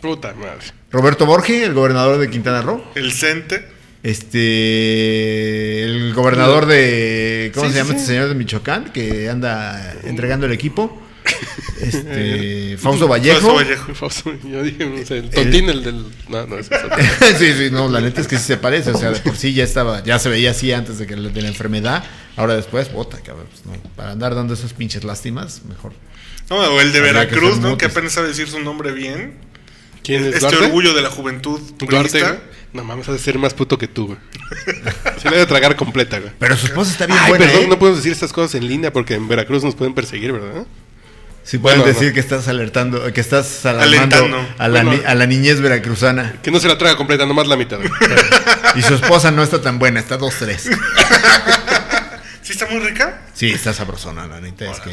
Puta 0.00 0.34
madre. 0.34 0.66
¿Roberto 0.90 1.24
Borge, 1.26 1.64
el 1.64 1.72
gobernador 1.74 2.18
de 2.18 2.28
Quintana 2.30 2.60
Roo? 2.62 2.84
el 2.94 3.12
CENTE. 3.12 3.64
Este. 4.02 5.84
El 5.84 6.12
gobernador 6.14 6.66
de. 6.66 7.50
¿Cómo 7.54 7.66
Sí, 7.66 7.72
se 7.72 7.78
llama 7.78 7.90
sí. 7.90 7.96
este 7.96 8.08
señor 8.08 8.28
de 8.28 8.34
Michoacán? 8.34 8.92
Que 8.92 9.28
anda 9.30 9.94
entregando 10.04 10.46
el 10.46 10.52
equipo. 10.52 11.00
Este. 11.80 12.76
Fausto 12.78 13.08
Vallejo. 13.08 13.40
Fausto 13.40 13.54
Vallejo. 13.54 13.94
Fausto, 13.94 14.32
Yo 14.44 14.62
dije, 14.62 14.86
no 14.86 15.04
sé, 15.04 15.18
el 15.18 15.30
tontín, 15.30 15.68
el 15.68 15.82
del... 15.82 16.04
No, 16.28 16.46
no, 16.46 16.58
es 16.58 16.68
sí, 17.38 17.52
sí, 17.54 17.68
no, 17.70 17.88
la 17.88 18.00
neta 18.00 18.20
es 18.20 18.28
que 18.28 18.38
sí 18.38 18.44
se 18.44 18.56
parece. 18.56 18.90
O 18.90 18.98
sea, 18.98 19.10
de 19.10 19.20
por 19.20 19.36
sí 19.36 19.52
ya 19.52 19.64
estaba, 19.64 20.02
ya 20.04 20.18
se 20.18 20.28
veía 20.28 20.52
así 20.52 20.72
antes 20.72 20.98
de 20.98 21.06
que 21.06 21.16
de 21.16 21.42
la 21.42 21.48
enfermedad. 21.48 22.04
Ahora 22.36 22.54
después, 22.56 22.92
bota, 22.92 23.18
cabrón. 23.20 23.46
pues 23.50 23.66
no, 23.66 23.72
para 23.96 24.12
andar 24.12 24.34
dando 24.34 24.54
esas 24.54 24.72
pinches 24.72 25.04
lástimas, 25.04 25.62
mejor. 25.68 25.92
No, 26.50 26.56
o 26.56 26.80
el 26.80 26.92
de 26.92 27.00
Veracruz, 27.00 27.58
¿no? 27.58 27.76
Que 27.78 27.86
apenas 27.86 28.12
sabe 28.12 28.28
decir 28.28 28.48
su 28.48 28.60
nombre 28.60 28.92
bien. 28.92 29.34
¿Quién 30.02 30.22
es 30.24 30.34
Este 30.34 30.40
Duarte? 30.40 30.64
orgullo 30.66 30.94
de 30.94 31.02
la 31.02 31.10
juventud 31.10 31.60
Duarte, 31.78 32.20
güey. 32.20 32.34
No 32.72 32.84
mames, 32.84 33.06
has 33.08 33.14
de 33.14 33.20
ser 33.20 33.38
más 33.38 33.52
puto 33.54 33.76
que 33.76 33.86
tú, 33.86 34.06
güey. 34.06 34.18
Se 35.20 35.28
le 35.28 35.36
debe 35.36 35.46
tragar 35.46 35.76
completa, 35.76 36.18
güey. 36.18 36.32
Pero 36.38 36.56
su 36.56 36.66
esposa 36.66 36.90
está 36.90 37.06
bien 37.06 37.18
Ay, 37.20 37.28
buena, 37.30 37.44
perdón, 37.46 37.64
¿eh? 37.64 37.68
no 37.68 37.78
podemos 37.78 37.98
decir 37.98 38.12
estas 38.12 38.32
cosas 38.32 38.54
en 38.54 38.66
línea 38.66 38.92
porque 38.92 39.14
en 39.14 39.28
Veracruz 39.28 39.62
nos 39.62 39.74
pueden 39.74 39.94
perseguir, 39.94 40.32
¿verdad? 40.32 40.66
Sí 41.44 41.58
pueden 41.58 41.80
Bueno, 41.80 41.92
decir 41.92 42.08
no. 42.10 42.14
que 42.14 42.20
estás 42.20 42.46
alertando, 42.48 43.12
que 43.12 43.20
estás 43.20 43.66
Alentando. 43.66 44.38
a 44.58 44.68
la, 44.68 44.82
Bueno. 44.84 44.98
ni- 45.00 45.04
a 45.04 45.14
la 45.16 45.26
niñez 45.26 45.60
veracruzana. 45.60 46.36
Que 46.42 46.50
no 46.52 46.60
se 46.60 46.68
la 46.68 46.78
traga 46.78 46.96
completa, 46.96 47.26
nomás 47.26 47.48
la 47.48 47.56
mitad. 47.56 47.78
güey. 47.78 47.90
Y 48.76 48.82
su 48.82 48.94
esposa 48.94 49.30
no 49.32 49.42
está 49.42 49.60
tan 49.60 49.78
buena, 49.78 50.00
está 50.00 50.18
2-3. 50.18 50.58
¿Sí 52.42 52.52
está 52.52 52.66
muy 52.66 52.78
rica? 52.80 53.22
Sí, 53.34 53.50
está 53.50 53.72
sabrosona, 53.74 54.26
la 54.26 54.40
neta 54.40 54.70
es 54.70 54.80
que... 54.80 54.90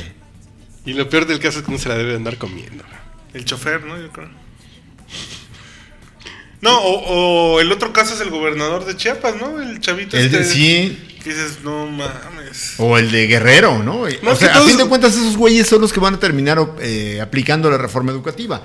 Y 0.86 0.94
lo 0.94 1.08
peor 1.10 1.26
del 1.28 1.40
caso 1.40 1.60
es 1.60 1.66
que 1.66 1.72
no 1.72 1.78
se 1.78 1.88
la 1.90 1.96
debe 1.96 2.16
andar 2.16 2.38
comiendo. 2.38 2.84
El 3.34 3.46
chofer, 3.46 3.84
¿no? 3.86 3.98
Yo 4.00 4.12
creo. 4.12 4.30
No, 6.62 6.78
o, 6.80 7.54
o 7.56 7.60
el 7.62 7.72
otro 7.72 7.94
caso 7.94 8.14
es 8.16 8.22
el 8.22 8.30
gobernador 8.32 8.86
de 8.86 8.96
Chiapas, 8.98 9.36
¿no? 9.38 9.62
El 9.62 9.80
chavito 9.80 10.18
El 10.18 10.30
de- 10.32 10.42
este. 10.42 10.54
sí, 10.54 11.09
Que 11.24 11.30
dices, 11.32 11.60
no 11.64 11.86
mames. 11.88 12.76
o 12.78 12.98
el 12.98 13.12
de 13.12 13.28
Guerrero, 13.28 13.84
¿no? 13.84 14.02
O 14.02 14.10
sea, 14.36 14.38
que 14.38 14.46
a 14.46 14.54
todos- 14.54 14.68
fin 14.70 14.78
de 14.78 14.86
cuentas 14.86 15.14
esos 15.16 15.36
güeyes 15.38 15.68
son 15.68 15.82
los 15.82 15.92
que 15.94 16.00
van 16.00 16.16
a 16.16 16.20
terminar 16.20 16.60
eh, 16.82 17.20
aplicando 17.22 17.70
la 17.70 17.78
reforma 17.78 18.12
educativa. 18.12 18.64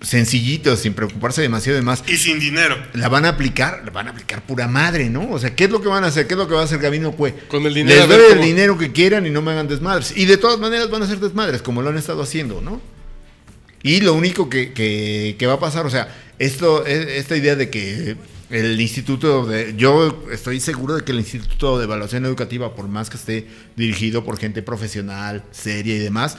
Sencillitos, 0.00 0.80
sin 0.80 0.92
preocuparse 0.92 1.40
demasiado 1.40 1.76
de 1.76 1.82
más. 1.82 2.02
Y 2.06 2.18
sin 2.18 2.38
dinero. 2.38 2.76
La 2.92 3.08
van 3.08 3.24
a 3.24 3.30
aplicar, 3.30 3.80
la 3.84 3.90
van 3.90 4.08
a 4.08 4.10
aplicar 4.10 4.42
pura 4.42 4.68
madre, 4.68 5.08
¿no? 5.08 5.30
O 5.30 5.38
sea, 5.38 5.54
¿qué 5.56 5.64
es 5.64 5.70
lo 5.70 5.80
que 5.80 5.88
van 5.88 6.04
a 6.04 6.08
hacer? 6.08 6.26
¿Qué 6.26 6.34
es 6.34 6.38
lo 6.38 6.46
que 6.46 6.54
va 6.54 6.60
a 6.60 6.64
hacer 6.64 6.78
Gabino 6.78 7.12
Cue? 7.12 7.34
Con 7.48 7.64
el 7.64 7.72
dinero, 7.74 8.00
Les 8.00 8.08
doy 8.08 8.18
el 8.26 8.28
cómo- 8.34 8.42
dinero 8.44 8.78
que 8.78 8.92
quieran 8.92 9.26
y 9.26 9.30
no 9.30 9.40
me 9.40 9.52
hagan 9.52 9.68
desmadres. 9.68 10.12
Y 10.14 10.26
de 10.26 10.36
todas 10.36 10.58
maneras 10.58 10.90
van 10.90 11.00
a 11.02 11.06
hacer 11.06 11.18
desmadres, 11.18 11.62
como 11.62 11.80
lo 11.82 11.88
han 11.88 11.96
estado 11.96 12.22
haciendo, 12.22 12.60
¿no? 12.60 12.80
Y 13.82 14.00
lo 14.02 14.12
único 14.12 14.50
que, 14.50 14.72
que- 14.74 15.36
que 15.38 15.46
va 15.46 15.54
a 15.54 15.60
pasar, 15.60 15.86
o 15.86 15.90
sea, 15.90 16.14
esto, 16.38 16.86
e- 16.86 17.16
esta 17.18 17.34
idea 17.36 17.56
de 17.56 17.70
que 17.70 18.16
el 18.50 18.80
instituto 18.80 19.44
de. 19.44 19.74
Yo 19.76 20.24
estoy 20.30 20.60
seguro 20.60 20.94
de 20.94 21.04
que 21.04 21.12
el 21.12 21.18
instituto 21.18 21.78
de 21.78 21.84
evaluación 21.84 22.24
educativa, 22.24 22.74
por 22.74 22.88
más 22.88 23.10
que 23.10 23.16
esté 23.16 23.48
dirigido 23.76 24.24
por 24.24 24.38
gente 24.38 24.62
profesional, 24.62 25.44
seria 25.50 25.96
y 25.96 25.98
demás, 25.98 26.36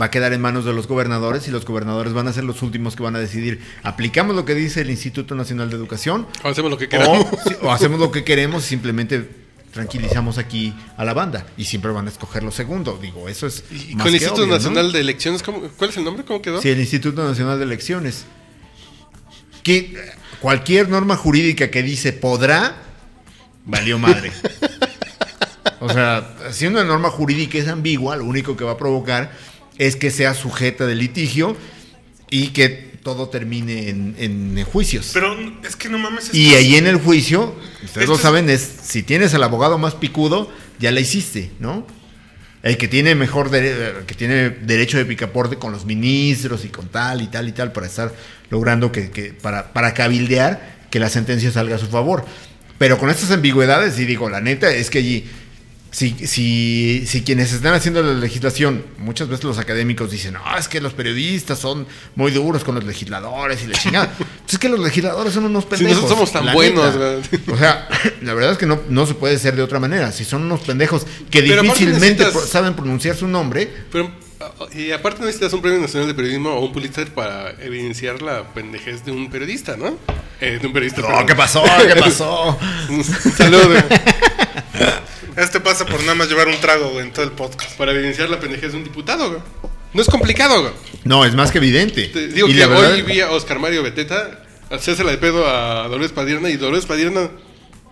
va 0.00 0.06
a 0.06 0.10
quedar 0.10 0.32
en 0.32 0.40
manos 0.40 0.64
de 0.64 0.72
los 0.72 0.86
gobernadores 0.86 1.48
y 1.48 1.50
los 1.50 1.64
gobernadores 1.64 2.12
van 2.12 2.28
a 2.28 2.32
ser 2.32 2.44
los 2.44 2.62
últimos 2.62 2.96
que 2.96 3.02
van 3.02 3.16
a 3.16 3.18
decidir, 3.18 3.60
aplicamos 3.82 4.34
lo 4.36 4.44
que 4.44 4.54
dice 4.54 4.80
el 4.80 4.90
Instituto 4.90 5.34
Nacional 5.34 5.70
de 5.70 5.76
Educación 5.76 6.26
O 6.44 6.48
hacemos 6.48 6.70
lo 6.70 6.78
que 6.78 6.88
queramos. 6.88 7.26
o, 7.62 7.70
hacemos 7.70 8.00
lo 8.00 8.10
que 8.10 8.24
queremos 8.24 8.64
y 8.64 8.68
simplemente 8.68 9.28
tranquilizamos 9.72 10.38
aquí 10.38 10.74
a 10.96 11.04
la 11.04 11.14
banda 11.14 11.46
y 11.56 11.64
siempre 11.64 11.90
van 11.90 12.06
a 12.06 12.10
escoger 12.10 12.42
lo 12.42 12.50
segundo. 12.52 12.98
Digo, 13.00 13.28
eso 13.28 13.46
es... 13.46 13.64
Y 13.70 13.94
más 13.94 14.04
con 14.04 14.14
el 14.14 14.18
que 14.18 14.24
Instituto 14.24 14.34
obvio, 14.42 14.46
¿no? 14.46 14.54
Nacional 14.54 14.92
de 14.92 15.00
Elecciones, 15.00 15.42
¿cómo- 15.42 15.62
¿cuál 15.76 15.90
es 15.90 15.96
el 15.96 16.04
nombre? 16.04 16.24
¿Cómo 16.24 16.42
quedó? 16.42 16.60
Sí, 16.60 16.68
el 16.68 16.80
Instituto 16.80 17.24
Nacional 17.26 17.58
de 17.58 17.64
Elecciones. 17.64 18.24
Que 19.62 19.96
cualquier 20.42 20.88
norma 20.88 21.16
jurídica 21.16 21.70
que 21.70 21.82
dice 21.84 22.12
podrá, 22.12 22.74
valió 23.64 23.98
madre. 23.98 24.32
O 25.78 25.88
sea, 25.88 26.36
si 26.50 26.66
una 26.66 26.84
norma 26.84 27.10
jurídica 27.10 27.58
es 27.58 27.68
ambigua, 27.68 28.16
lo 28.16 28.24
único 28.24 28.56
que 28.56 28.64
va 28.64 28.72
a 28.72 28.76
provocar 28.76 29.32
es 29.78 29.96
que 29.96 30.10
sea 30.10 30.34
sujeta 30.34 30.86
de 30.86 30.96
litigio 30.96 31.56
y 32.28 32.48
que 32.48 32.68
todo 33.02 33.28
termine 33.28 33.88
en, 33.88 34.16
en 34.18 34.64
juicios. 34.64 35.10
Pero 35.12 35.36
es 35.64 35.76
que 35.76 35.88
no 35.88 35.98
mames. 35.98 36.34
Y 36.34 36.54
ahí 36.54 36.76
en 36.76 36.86
el 36.86 36.96
juicio, 36.96 37.54
ustedes 37.82 38.04
Esto 38.04 38.12
lo 38.12 38.18
saben, 38.18 38.50
es 38.50 38.60
si 38.82 39.02
tienes 39.02 39.34
al 39.34 39.42
abogado 39.42 39.78
más 39.78 39.94
picudo, 39.94 40.50
ya 40.78 40.90
la 40.92 41.00
hiciste, 41.00 41.50
¿no? 41.58 41.86
El 42.62 42.76
que 42.76 42.86
tiene 42.86 43.14
mejor 43.16 43.50
que 43.50 44.14
tiene 44.16 44.50
derecho 44.50 44.96
de 44.96 45.04
picaporte 45.04 45.56
con 45.56 45.72
los 45.72 45.84
ministros 45.84 46.64
y 46.64 46.68
con 46.68 46.88
tal 46.88 47.20
y 47.22 47.26
tal 47.26 47.48
y 47.48 47.52
tal 47.52 47.72
para 47.72 47.86
estar 47.86 48.12
logrando 48.50 48.92
que, 48.92 49.10
que- 49.10 49.32
para, 49.32 49.72
para 49.72 49.94
cabildear 49.94 50.76
que 50.90 51.00
la 51.00 51.08
sentencia 51.08 51.50
salga 51.50 51.76
a 51.76 51.78
su 51.78 51.88
favor. 51.88 52.24
Pero 52.78 52.98
con 52.98 53.10
estas 53.10 53.30
ambigüedades, 53.30 53.98
y 53.98 54.04
digo, 54.04 54.28
la 54.30 54.40
neta 54.40 54.72
es 54.72 54.90
que 54.90 54.98
allí, 54.98 55.28
si, 55.92 56.16
si, 56.26 57.04
si 57.06 57.22
quienes 57.22 57.52
están 57.52 57.74
haciendo 57.74 58.02
la 58.02 58.14
legislación, 58.14 58.84
muchas 58.98 59.28
veces 59.28 59.44
los 59.44 59.58
académicos 59.58 60.10
dicen, 60.10 60.32
no, 60.34 60.40
es 60.58 60.66
que 60.66 60.80
los 60.80 60.94
periodistas 60.94 61.58
son 61.58 61.86
muy 62.16 62.32
duros 62.32 62.64
con 62.64 62.74
los 62.74 62.82
legisladores 62.84 63.62
y 63.62 63.66
la 63.68 63.78
chingada. 63.78 64.12
Pues 64.42 64.54
es 64.54 64.58
que 64.58 64.68
los 64.68 64.80
legisladores 64.80 65.32
son 65.32 65.44
unos 65.44 65.64
Si 65.64 65.70
pendejos. 65.70 66.02
nosotros 66.02 66.30
somos 66.30 66.32
tan 66.46 66.52
buenos. 66.54 66.94
O 67.50 67.56
sea, 67.56 67.88
la 68.22 68.34
verdad 68.34 68.52
es 68.52 68.58
que 68.58 68.66
no, 68.66 68.80
no 68.88 69.06
se 69.06 69.14
puede 69.14 69.38
ser 69.38 69.54
de 69.54 69.62
otra 69.62 69.78
manera. 69.78 70.10
Si 70.12 70.24
son 70.24 70.42
unos 70.42 70.60
pendejos 70.60 71.06
que 71.30 71.42
Pero 71.42 71.62
difícilmente 71.62 72.24
necesitas- 72.24 72.48
saben 72.48 72.74
pronunciar 72.74 73.14
su 73.16 73.28
nombre, 73.28 73.70
Pero, 73.92 74.10
ah, 74.40 74.50
y 74.74 74.90
aparte 74.90 75.20
necesitas 75.20 75.52
un 75.54 75.62
premio 75.62 75.80
nacional 75.80 76.08
de 76.08 76.14
periodismo 76.14 76.50
o 76.50 76.64
un 76.66 76.72
Pulitzer 76.72 77.14
para 77.14 77.50
evidenciar 77.62 78.20
la 78.20 78.44
pendejez 78.52 79.04
de 79.04 79.12
un 79.12 79.30
periodista, 79.30 79.76
¿no? 79.76 79.96
Eh, 80.40 80.58
de 80.60 80.66
un 80.66 80.72
periodista. 80.72 81.00
No, 81.02 81.06
perdón. 81.08 81.26
¿qué 81.26 81.34
pasó? 81.34 81.62
¿Qué 81.62 81.96
pasó? 82.00 82.58
Salud. 83.36 83.76
Este 85.36 85.60
pasa 85.60 85.86
por 85.86 86.00
nada 86.00 86.14
más 86.14 86.28
llevar 86.28 86.48
un 86.48 86.60
trago 86.60 86.90
güey, 86.90 87.06
en 87.06 87.12
todo 87.12 87.24
el 87.24 87.32
podcast. 87.32 87.76
Para 87.76 87.92
evidenciar 87.92 88.28
la 88.30 88.38
pendejez 88.38 88.72
de 88.72 88.78
un 88.78 88.84
diputado, 88.84 89.28
güey. 89.30 89.40
No 89.94 90.02
es 90.02 90.08
complicado, 90.08 90.60
güey. 90.60 90.72
No, 91.04 91.24
es 91.24 91.34
más 91.34 91.50
que 91.50 91.58
evidente. 91.58 92.08
Te 92.08 92.28
digo 92.28 92.48
Y 92.48 92.52
que 92.54 92.58
la 92.60 92.66
verdad- 92.66 92.92
hoy 92.92 93.02
vi 93.02 93.20
a 93.20 93.30
Oscar 93.30 93.58
Mario 93.58 93.82
Beteta 93.82 94.44
hacerse 94.70 95.04
la 95.04 95.10
de 95.10 95.18
pedo 95.18 95.46
a 95.46 95.88
Dolores 95.88 96.12
Padierna 96.12 96.48
y 96.50 96.56
Dolores 96.56 96.86
Padierna 96.86 97.30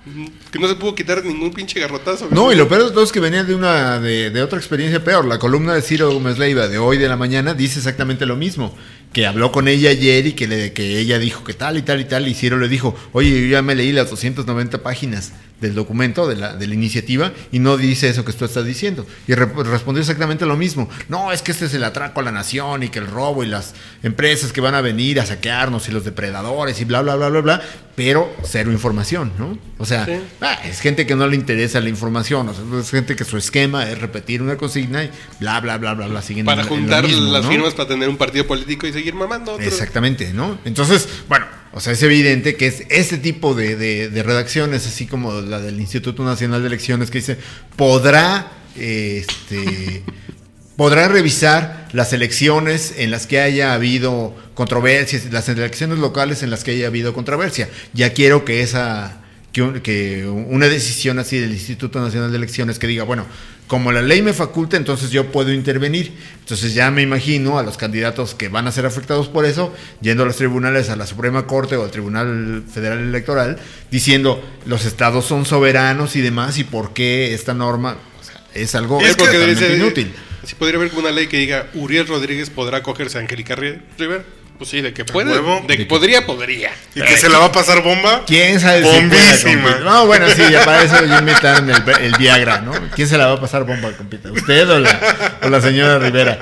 mm, 0.07 0.26
que 0.51 0.59
no 0.59 0.66
se 0.68 0.74
pudo 0.76 0.95
quitar 0.95 1.22
ningún 1.24 1.53
pinche 1.53 1.78
garrotazo. 1.80 2.28
güey. 2.28 2.34
No, 2.34 2.53
y 2.53 2.57
lo 2.57 2.68
peor 2.68 2.84
de 2.84 2.91
todo 2.91 3.05
es 3.05 3.12
que 3.12 3.20
venía 3.20 3.45
de 3.45 3.55
una 3.55 3.99
de, 4.01 4.30
de 4.30 4.43
otra 4.43 4.59
experiencia 4.59 5.03
peor. 5.05 5.24
La 5.26 5.38
columna 5.38 5.74
de 5.74 5.82
Ciro 5.82 6.11
Gómez 6.12 6.38
Leiva 6.38 6.68
de 6.68 6.78
hoy 6.78 6.97
de 6.99 7.09
la 7.09 7.16
mañana 7.16 7.53
dice 7.55 7.78
exactamente 7.78 8.24
lo 8.26 8.36
mismo. 8.36 8.74
Que 9.12 9.26
habló 9.26 9.50
con 9.50 9.66
ella 9.68 9.90
ayer 9.90 10.26
y 10.28 10.32
que, 10.34 10.46
le, 10.46 10.72
que 10.72 10.98
ella 11.00 11.18
dijo 11.18 11.42
que 11.44 11.52
tal 11.54 11.76
y 11.76 11.82
tal 11.82 12.00
y 12.00 12.04
tal. 12.04 12.28
Y 12.28 12.34
Ciro 12.34 12.58
le 12.58 12.68
dijo, 12.68 12.94
oye, 13.12 13.40
yo 13.42 13.46
ya 13.48 13.62
me 13.62 13.74
leí 13.74 13.90
las 13.92 14.08
290 14.11 14.82
páginas 14.82 15.32
del 15.61 15.74
documento, 15.74 16.26
de 16.26 16.36
la, 16.36 16.54
de 16.56 16.66
la 16.66 16.72
iniciativa, 16.72 17.32
y 17.52 17.58
no 17.58 17.76
dice 17.76 18.08
eso 18.08 18.24
que 18.24 18.32
tú 18.32 18.46
estás 18.46 18.64
diciendo. 18.64 19.04
Y 19.28 19.34
re- 19.34 19.44
respondió 19.64 20.00
exactamente 20.00 20.46
lo 20.46 20.56
mismo. 20.56 20.88
No, 21.11 21.32
es 21.32 21.42
que 21.42 21.52
este 21.52 21.66
es 21.66 21.74
el 21.74 21.84
atraco 21.84 22.20
a 22.20 22.22
la 22.22 22.32
nación 22.32 22.82
y 22.82 22.88
que 22.88 22.98
el 22.98 23.06
robo 23.06 23.44
y 23.44 23.46
las 23.46 23.74
empresas 24.02 24.52
que 24.54 24.62
van 24.62 24.74
a 24.74 24.80
venir 24.80 25.20
a 25.20 25.26
saquearnos 25.26 25.86
y 25.88 25.92
los 25.92 26.04
depredadores 26.06 26.80
y 26.80 26.86
bla, 26.86 27.02
bla, 27.02 27.16
bla, 27.16 27.28
bla, 27.28 27.40
bla. 27.42 27.62
Pero 27.94 28.34
cero 28.44 28.72
información, 28.72 29.32
¿no? 29.38 29.58
O 29.76 29.84
sea, 29.84 30.06
Sí. 30.06 30.12
Ah, 30.40 30.58
es 30.64 30.80
gente 30.80 31.04
que 31.06 31.14
no 31.14 31.26
le 31.26 31.36
interesa 31.36 31.80
la 31.80 31.90
información, 31.90 32.48
o 32.48 32.54
sea, 32.54 32.64
es 32.80 32.90
gente 32.90 33.14
que 33.14 33.24
su 33.24 33.36
esquema 33.36 33.90
es 33.90 33.98
repetir 34.00 34.40
una 34.40 34.56
consigna 34.56 35.04
y 35.04 35.11
bla, 35.40 35.61
bla, 35.61 35.76
bla, 35.76 35.92
bla, 35.92 36.06
bla, 36.06 36.22
siguen 36.22 36.46
Para 36.46 36.64
juntar 36.64 37.06
mismo, 37.06 37.30
las 37.30 37.44
¿no? 37.44 37.50
firmas 37.50 37.74
para 37.74 37.88
tener 37.90 38.08
un 38.08 38.16
partido 38.16 38.46
político 38.46 38.86
y 38.86 38.92
seguir 39.01 39.14
mamando 39.14 39.53
otro. 39.53 39.66
Exactamente, 39.66 40.32
¿no? 40.32 40.59
Entonces, 40.64 41.09
bueno, 41.28 41.46
o 41.72 41.80
sea, 41.80 41.92
es 41.92 42.03
evidente 42.03 42.57
que 42.57 42.66
es 42.66 42.84
ese 42.88 43.18
tipo 43.18 43.55
de, 43.55 43.76
de- 43.76 44.09
de 44.09 44.22
redacciones, 44.22 44.86
así 44.86 45.07
como 45.07 45.40
la 45.40 45.61
del 45.61 45.78
Instituto 45.80 46.24
Nacional 46.24 46.61
de 46.62 46.68
Elecciones, 46.68 47.11
que 47.11 47.18
dice, 47.18 47.36
podrá, 47.76 48.51
eh, 48.76 49.24
este, 49.28 50.03
podrá 50.76 51.09
revisar 51.09 51.88
las 51.92 52.12
elecciones 52.12 52.94
en 52.96 53.11
las 53.11 53.26
que 53.26 53.40
haya 53.40 53.74
habido 53.74 54.34
controversias, 54.55 55.24
las 55.32 55.48
elecciones 55.48 55.98
locales 55.98 56.42
en 56.42 56.51
las 56.51 56.64
que 56.64 56.70
haya 56.72 56.86
habido 56.86 57.12
controversia. 57.14 57.68
Ya 57.92 58.12
quiero 58.12 58.44
que 58.44 58.62
esa 58.62 59.16
que 59.53 60.26
una 60.28 60.68
decisión 60.68 61.18
así 61.18 61.36
del 61.38 61.51
Instituto 61.53 62.01
Nacional 62.01 62.30
de 62.30 62.36
Elecciones 62.36 62.78
que 62.78 62.86
diga, 62.86 63.03
bueno, 63.03 63.26
como 63.70 63.92
la 63.92 64.02
ley 64.02 64.20
me 64.20 64.32
faculta, 64.32 64.76
entonces 64.76 65.12
yo 65.12 65.30
puedo 65.30 65.52
intervenir. 65.52 66.12
Entonces 66.40 66.74
ya 66.74 66.90
me 66.90 67.02
imagino 67.02 67.56
a 67.56 67.62
los 67.62 67.76
candidatos 67.76 68.34
que 68.34 68.48
van 68.48 68.66
a 68.66 68.72
ser 68.72 68.84
afectados 68.84 69.28
por 69.28 69.44
eso, 69.44 69.72
yendo 70.00 70.24
a 70.24 70.26
los 70.26 70.34
tribunales, 70.36 70.90
a 70.90 70.96
la 70.96 71.06
Suprema 71.06 71.46
Corte 71.46 71.76
o 71.76 71.84
al 71.84 71.92
Tribunal 71.92 72.64
Federal 72.68 72.98
Electoral, 72.98 73.58
diciendo 73.88 74.42
los 74.66 74.84
estados 74.86 75.24
son 75.24 75.46
soberanos 75.46 76.16
y 76.16 76.20
demás, 76.20 76.58
y 76.58 76.64
por 76.64 76.92
qué 76.92 77.32
esta 77.32 77.54
norma 77.54 77.96
o 78.20 78.24
sea, 78.24 78.42
es 78.54 78.74
algo 78.74 79.00
Es 79.00 79.14
ser- 79.14 79.76
inútil. 79.78 80.12
Si 80.44 80.56
podría 80.56 80.78
haber 80.80 80.90
una 80.96 81.12
ley 81.12 81.28
que 81.28 81.36
diga 81.36 81.68
Uriel 81.74 82.08
Rodríguez 82.08 82.50
podrá 82.50 82.78
acogerse 82.78 83.18
a 83.18 83.20
Angélica 83.20 83.54
Ri- 83.54 83.80
Rivera. 83.96 84.24
Pues 84.61 84.68
sí, 84.68 84.82
de 84.82 84.92
que 84.92 85.06
puede. 85.06 85.32
huevo. 85.32 85.64
De 85.66 85.74
que 85.78 85.86
podría, 85.86 86.26
podría. 86.26 86.70
Y 86.94 87.00
que 87.00 87.16
se 87.16 87.30
la 87.30 87.38
va 87.38 87.46
a 87.46 87.52
pasar 87.52 87.82
bomba. 87.82 88.24
¿Quién 88.26 88.61
sabe 88.61 88.82
Bombísima. 88.82 89.78
No, 89.82 90.04
bueno, 90.04 90.28
sí, 90.28 90.42
ya 90.50 90.66
para 90.66 90.82
eso 90.82 91.02
ya 91.06 91.18
inventaron 91.18 91.70
el, 91.70 91.82
el 92.02 92.12
Viagra, 92.18 92.61
¿no? 92.61 92.72
¿Quién 92.94 93.08
se 93.08 93.16
la 93.16 93.26
va 93.28 93.32
a 93.36 93.40
pasar 93.40 93.64
bomba, 93.64 93.90
compita? 93.92 94.30
¿Usted 94.30 94.68
o 94.68 94.78
la, 94.80 95.38
o 95.42 95.48
la 95.48 95.62
señora 95.62 95.98
Rivera? 95.98 96.38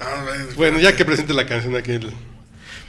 A 0.00 0.22
ver, 0.24 0.40
Bueno, 0.56 0.80
ya 0.80 0.96
que 0.96 1.04
presente 1.04 1.32
la 1.32 1.46
canción 1.46 1.76
aquí. 1.76 1.92
el- 1.92 2.12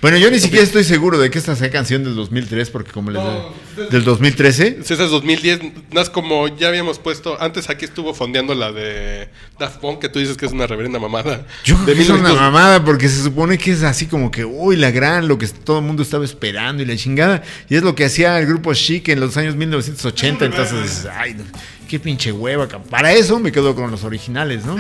Bueno, 0.02 0.18
yo 0.18 0.32
ni 0.32 0.40
siquiera 0.40 0.64
estoy 0.64 0.84
seguro 0.84 1.20
de 1.20 1.30
que 1.30 1.38
esta 1.38 1.56
sea 1.56 1.70
canción 1.70 2.04
del 2.04 2.16
2003, 2.16 2.72
porque 2.72 2.92
como 2.92 3.12
les 3.12 3.22
No, 3.22 3.54
del 3.92 4.04
2013, 4.04 4.80
César 4.84 5.10
2010, 5.10 5.60
más 5.94 6.10
como 6.10 6.48
ya 6.48 6.70
habíamos 6.70 6.98
puesto, 6.98 7.40
antes 7.40 7.70
aquí 7.70 7.86
estuvo 7.86 8.16
fondeando 8.16 8.56
la 8.56 8.72
de 8.72 9.30
Daft 9.60 9.80
Punk, 9.80 10.00
que 10.00 10.10
tú 10.10 10.18
dices 10.18 10.38
que 10.38 10.48
es 10.48 10.54
una 10.54 10.66
reverenda 10.66 10.98
mamada. 10.98 11.46
yo 11.64 11.76
creo 11.76 11.86
de 11.86 11.94
que 11.94 12.02
es 12.02 12.10
una 12.10 12.18
1900 12.18 12.42
mamada, 12.42 12.84
porque 12.84 13.10
se 13.10 13.22
supone 13.22 13.60
que 13.60 13.72
es 13.72 13.84
así 13.84 14.08
como 14.08 14.32
que, 14.32 14.44
uy, 14.44 14.76
la 14.76 14.90
gran, 14.90 15.28
lo 15.28 15.38
que 15.38 15.48
todo 15.48 15.78
el 15.78 15.86
mundo 15.86 16.02
estaba 16.02 16.26
esperando 16.26 16.82
y 16.82 16.88
la 16.88 16.96
chingada, 16.96 17.44
y 17.70 17.76
es 17.76 17.84
lo 17.84 17.94
que 17.94 18.06
hacía 18.06 18.40
el 18.40 18.48
grupo 18.48 18.74
Chic 18.74 19.08
en 19.10 19.20
los 19.20 19.38
años 19.38 19.56
1980, 19.56 20.46
entonces, 20.46 20.82
dices, 20.82 21.08
ay, 21.14 21.36
no, 21.36 21.44
qué 21.92 22.00
pinche 22.00 22.32
hueva, 22.32 22.70
para 22.70 23.12
eso 23.12 23.38
me 23.38 23.52
quedo 23.52 23.76
con 23.76 23.92
los 23.92 24.06
originales, 24.06 24.64
¿no? 24.64 24.78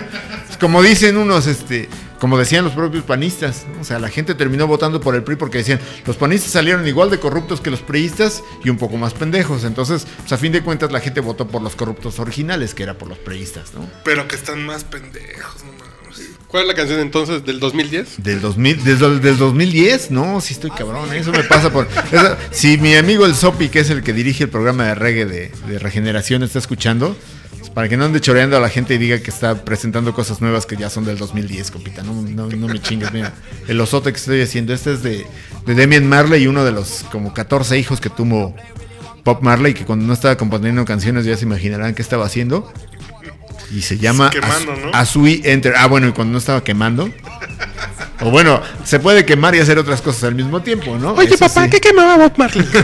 Como 0.62 0.82
dicen 0.82 1.18
unos, 1.18 1.46
este, 1.46 1.90
como 2.22 2.38
decían 2.38 2.64
los 2.64 2.72
propios 2.72 3.04
panistas, 3.04 3.66
¿no? 3.76 3.82
o 3.82 3.84
sea, 3.84 4.00
la 4.00 4.08
gente 4.08 4.34
terminó 4.34 4.66
votando 4.66 5.02
por 5.02 5.14
el 5.16 5.22
PRI 5.22 5.36
porque 5.36 5.58
decían, 5.58 5.82
los 6.06 6.16
panistas 6.16 6.54
salieron 6.54 6.88
igual 6.88 7.10
de 7.10 7.20
corruptos 7.20 7.60
que 7.60 7.70
los 7.70 7.82
priistas 7.82 8.42
y 8.64 8.70
un 8.70 8.78
poco 8.78 8.96
más 8.96 9.14
pendejos, 9.14 9.66
entonces, 9.66 10.08
pues 10.20 10.32
a 10.32 10.38
fin 10.38 10.54
de 10.54 10.64
cuentas 10.64 10.94
la 10.94 11.02
gente 11.02 11.20
votó 11.20 11.50
por 11.50 11.62
los 11.62 11.76
corruptos 11.76 12.18
originales, 12.18 12.74
que 12.74 12.84
era 12.84 12.98
por 12.98 13.10
los 13.10 13.18
priistas, 13.18 13.74
¿no? 13.74 13.86
Pero 14.06 14.26
que 14.30 14.38
están 14.38 14.66
más 14.66 14.86
pendejos, 14.86 15.66
no. 15.66 15.81
¿Cuál 16.52 16.64
es 16.64 16.68
la 16.68 16.74
canción 16.76 17.00
entonces 17.00 17.46
del 17.46 17.62
2010? 17.62 18.22
Del 18.24 18.42
2000, 18.42 18.84
desde 18.84 19.06
el 19.06 19.22
del 19.22 19.38
2010, 19.38 20.12
no, 20.12 20.42
sí 20.42 20.54
estoy 20.54 20.70
cabrón, 20.72 21.14
eso 21.14 21.32
me 21.32 21.46
pasa 21.46 21.72
por... 21.72 21.88
eso- 22.12 22.36
si 22.52 22.78
mi 22.78 22.94
amigo 22.96 23.26
el 23.26 23.36
Sopi, 23.36 23.70
que 23.70 23.80
es 23.80 23.90
el 23.90 24.04
que 24.04 24.12
dirige 24.12 24.44
el 24.44 24.50
programa 24.50 24.84
de 24.88 24.96
reggae 24.96 25.26
de, 25.26 25.80
regeneración, 25.80 26.44
está 26.44 26.60
escuchando, 26.60 27.16
pues 27.58 27.70
para 27.70 27.88
que 27.88 27.96
no 27.96 28.04
ande 28.04 28.20
choreando 28.20 28.58
a 28.58 28.60
la 28.60 28.68
gente 28.68 28.96
y 28.96 28.98
diga 28.98 29.20
que 29.22 29.32
está 29.32 29.64
presentando 29.64 30.14
cosas 30.14 30.42
nuevas 30.42 30.66
que 30.66 30.76
ya 30.76 30.90
son 30.90 31.06
del 31.06 31.18
2010, 31.18 31.72
compita, 31.72 32.04
no, 32.04 32.14
no, 32.22 32.48
no 32.48 32.68
me 32.68 32.82
chingues, 32.82 33.14
mira, 33.14 33.34
el 33.70 33.80
osote 33.80 34.12
que 34.12 34.18
estoy 34.18 34.42
haciendo, 34.42 34.74
este 34.74 34.92
es 34.94 35.04
de, 35.04 35.26
de 35.66 35.74
Demian 35.74 36.06
Marley 36.06 36.48
uno 36.48 36.66
de 36.66 36.74
los 36.74 37.06
como 37.14 37.34
14 37.34 37.80
hijos 37.80 38.02
que 38.02 38.10
tuvo 38.10 38.54
Pop 39.24 39.42
Marley, 39.42 39.74
que 39.74 39.86
cuando 39.86 40.06
no 40.06 40.12
estaba 40.12 40.36
componiendo 40.36 40.84
canciones 40.84 41.24
ya 41.24 41.38
se 41.38 41.46
imaginarán 41.46 41.96
qué 41.96 42.02
estaba 42.02 42.26
haciendo. 42.26 42.74
Y 43.74 43.82
se 43.82 43.98
llama 43.98 44.30
Quemando, 44.30 44.72
As- 44.74 44.80
¿no? 44.80 44.92
Asui 44.94 45.42
Enter. 45.46 45.74
Ah, 45.78 45.88
bueno, 45.88 46.08
y 46.08 46.12
cuando 46.12 46.34
no 46.34 46.38
estaba 46.40 46.64
quemando. 46.64 47.10
O 48.22 48.30
bueno, 48.30 48.62
se 48.84 49.00
puede 49.00 49.26
quemar 49.26 49.56
y 49.56 49.60
hacer 49.60 49.80
otras 49.80 50.02
cosas 50.02 50.26
al 50.26 50.36
mismo 50.36 50.62
tiempo, 50.62 50.98
¿no? 50.98 51.14
Oye, 51.14 51.28
Eso 51.34 51.40
papá, 51.48 51.64
sí. 51.66 51.70
¿qué 51.72 51.80
quemaba 51.82 52.18
Bob 52.18 52.34
Marley? 52.38 52.68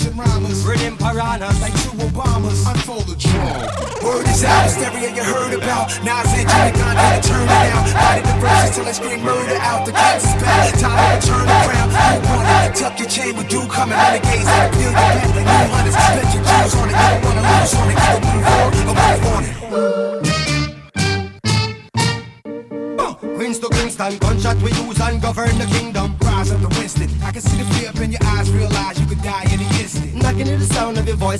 Russian 0.00 0.16
rhymers, 0.16 0.64
burning 0.64 0.96
piranhas 0.96 1.60
like 1.60 1.76
two 1.84 1.92
Obamas. 2.00 2.64
Unfold 2.64 3.04
the 3.04 3.16
drum. 3.20 3.68
Word 4.00 4.24
is 4.32 4.42
out, 4.44 4.64
hysteria 4.64 5.12
you 5.12 5.22
heard 5.22 5.52
about. 5.52 5.92
Nazis 6.00 6.40
in 6.40 6.48
Janagon 6.48 6.96
Gotta 6.96 7.20
turn 7.28 7.44
it 7.44 7.52
down. 7.52 7.84
Lighted 7.92 8.24
the 8.24 8.36
verses 8.40 8.76
till 8.76 8.86
I 8.88 8.92
scream 8.92 9.20
murder 9.20 9.60
out. 9.60 9.84
The 9.84 9.92
cats 9.92 10.24
is 10.24 10.32
back, 10.40 10.72
time 10.80 11.20
to 11.20 11.26
turn 11.28 11.44
around. 11.44 11.90
Who 11.92 12.32
want 12.32 12.48
it? 12.48 12.80
Tuck 12.80 12.98
your 12.98 13.08
chain 13.12 13.36
with 13.36 13.52
you 13.52 13.60
coming. 13.68 13.92
Renegades, 13.92 14.48
I 14.48 14.72
feel 14.72 14.88
your 14.88 14.92
back. 14.96 15.20
New 15.36 15.68
hunters, 15.68 15.92
bet 15.92 16.32
your 16.32 16.44
jewels 16.48 16.74
on 16.80 16.88
it. 16.88 16.96
You 16.96 17.04
don't 17.04 17.20
wanna 17.20 17.44
lose 17.44 17.74
on 17.76 17.90
it. 17.92 18.09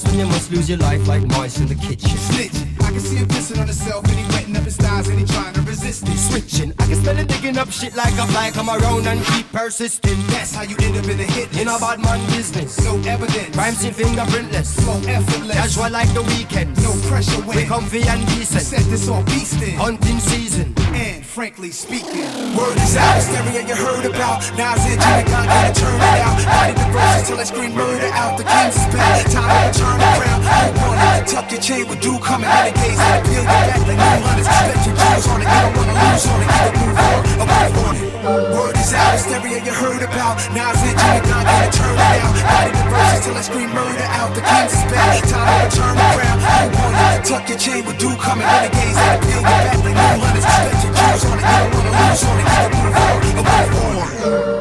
Sound 0.00 0.14
of 0.14 0.20
your 0.20 0.26
voice 0.26 0.26
when 0.26 0.26
you 0.26 0.26
must 0.26 0.50
lose 0.50 0.68
your 0.68 0.78
life 0.78 1.06
like 1.06 1.26
mice 1.28 1.58
in 1.58 1.66
the 1.66 1.74
kitchen. 1.74 2.10
Snitch. 2.10 2.52
I 2.80 2.90
can 2.90 3.00
see 3.00 3.16
him 3.16 3.28
pissing 3.28 3.60
on 3.60 3.66
himself 3.66 4.04
and 4.06 4.18
he 4.18 4.24
wetting 4.34 4.56
up 4.56 4.64
his 4.64 4.76
thighs 4.76 5.08
and 5.08 5.18
he 5.18 5.26
trying 5.26 5.54
to 5.54 5.62
resist 5.62 6.08
it. 6.08 6.18
Switching, 6.18 6.72
I 6.78 6.86
can 6.86 6.96
smell 6.96 7.18
it 7.18 7.28
up 7.58 7.70
shit 7.70 7.94
like 7.96 8.12
a 8.14 8.26
fly. 8.26 8.50
Come 8.50 8.68
around 8.68 9.06
and 9.06 9.24
keep 9.26 9.50
persisting. 9.52 10.18
That's 10.28 10.54
how 10.54 10.62
you 10.62 10.76
end 10.80 10.96
up 10.96 11.08
in 11.08 11.16
the 11.16 11.24
hit 11.24 11.48
In 11.58 11.68
a 11.68 11.78
bad 11.78 12.00
man 12.00 12.20
business. 12.30 12.78
No 12.84 12.96
evidence. 13.08 13.54
Crime 13.56 13.74
scene 13.74 13.94
fingerprintless. 13.94 14.80
Flow 14.82 15.00
effortless. 15.08 15.56
Casual 15.56 15.90
like 15.90 16.12
the 16.14 16.22
weekend, 16.22 16.76
No 16.82 16.92
pressure 17.08 17.42
when 17.42 17.56
We 17.56 17.64
comfy 17.64 18.02
and 18.02 18.26
decent. 18.28 18.62
set 18.62 18.84
this 18.90 19.08
on 19.08 19.24
beastin'. 19.26 19.76
Hunting 19.76 20.18
season. 20.20 20.74
And 20.94 21.24
frankly 21.24 21.70
speaking, 21.70 22.28
word 22.56 22.76
is 22.76 22.96
out. 22.96 23.16
Hysteria 23.16 23.62
you 23.66 23.74
heard 23.74 24.04
about. 24.06 24.40
Nas 24.58 24.82
Jimmy 24.84 25.24
Gun 25.30 25.46
gotta 25.46 25.80
turn 25.80 25.96
it 25.96 26.20
out. 26.26 26.36
Body 26.44 26.72
the 26.74 26.86
verses 26.92 27.28
till 27.28 27.40
I 27.40 27.44
scream 27.44 27.74
murder 27.74 28.10
out. 28.12 28.36
The 28.36 28.44
kings 28.44 28.76
is 28.76 28.86
back. 28.94 29.24
Time 29.30 29.72
to 29.72 29.78
turn 29.78 29.98
around. 30.00 30.42
You 30.42 30.80
want 30.82 31.00
it. 31.00 31.26
Tuck 31.30 31.50
your 31.50 31.60
chain 31.60 31.88
with 31.88 32.00
dew 32.00 32.18
coming. 32.18 32.48
in 32.50 32.74
the 32.74 33.30
you 33.32 33.42
back 33.44 33.78
like 33.78 33.96
new 33.96 34.20
hunters. 34.26 34.46
Bet 34.46 34.86
your 34.86 34.96
jewels 34.96 35.26
on 35.28 35.40
it. 35.42 35.48
You 35.48 35.60
don't 35.64 35.76
wanna 35.76 35.94
lose 35.94 36.26
on 36.26 36.42
it. 36.42 36.50
Either 36.50 36.78
move 36.78 36.98
on 36.98 37.39
or 37.40 37.48
move 37.48 37.76
on 37.88 37.96
it. 37.96 38.12
Word 38.52 38.76
is 38.76 38.92
out. 38.92 39.16
Hysteria 39.16 39.64
you 39.64 39.72
heard 39.72 40.02
about. 40.04 40.36
And 40.52 40.60
Jimmy 41.00 41.20
Gun 41.24 41.44
gotta 41.48 41.70
turn 41.72 41.96
it 41.96 42.20
out. 42.20 42.34
Body 42.44 42.70
the 42.76 42.84
verses 42.92 43.20
till 43.24 43.36
I 43.36 43.42
scream 43.42 43.70
murder 43.72 44.08
out. 44.12 44.30
The 44.36 44.42
kings 44.44 44.72
is 44.76 44.84
back. 44.92 45.24
Time 45.24 45.48
to 45.48 45.76
turn 45.76 45.96
around. 45.96 46.38
You 46.40 46.68
want 46.76 46.94
it. 47.00 47.24
Tuck 47.24 47.48
your 47.48 47.58
chain 47.58 47.84
with 47.86 47.98
dew 47.98 48.14
coming. 48.20 48.46
Renegades 48.46 48.96
that 49.00 49.18
peel 49.24 49.40
you 49.40 49.42
back 49.42 49.80
like 49.80 49.96
new 49.96 50.20
hunters. 50.20 50.44
Bet 50.44 50.84
your 50.84 50.92
on 51.32 51.38
it. 51.40 51.44
You 51.44 51.56
don't 51.56 51.74
wanna 51.74 51.92
lose 51.96 52.22
on 52.28 52.36
it. 52.38 52.48
Move 52.76 52.96
on 52.96 53.16
or 53.16 53.32
move 53.32 54.54
on. 54.56 54.59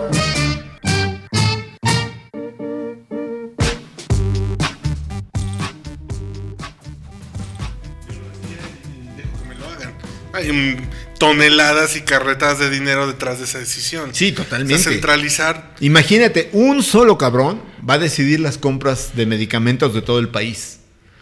Toneladas 11.18 11.96
y 11.96 12.02
carretas 12.02 12.60
de 12.60 12.70
dinero 12.70 13.08
detrás 13.08 13.40
de 13.40 13.46
esa 13.46 13.60
decisión. 13.60 14.10
Sí, 14.14 14.32
O 14.32 14.36
sea, 14.36 14.44
totalmente. 14.46 14.84
centralizar. 14.84 15.76
Imagínate, 15.80 16.50
un 16.54 16.82
solo 16.84 17.18
cabrón 17.18 17.62
va 17.88 17.96
a 17.96 18.00
decidir 18.00 18.40
las 18.40 18.58
compras 18.58 19.12
de 19.16 19.26
medicamentos 19.26 19.94
de 19.94 20.02
todo 20.02 20.20
el 20.20 20.30
país. 20.30 20.80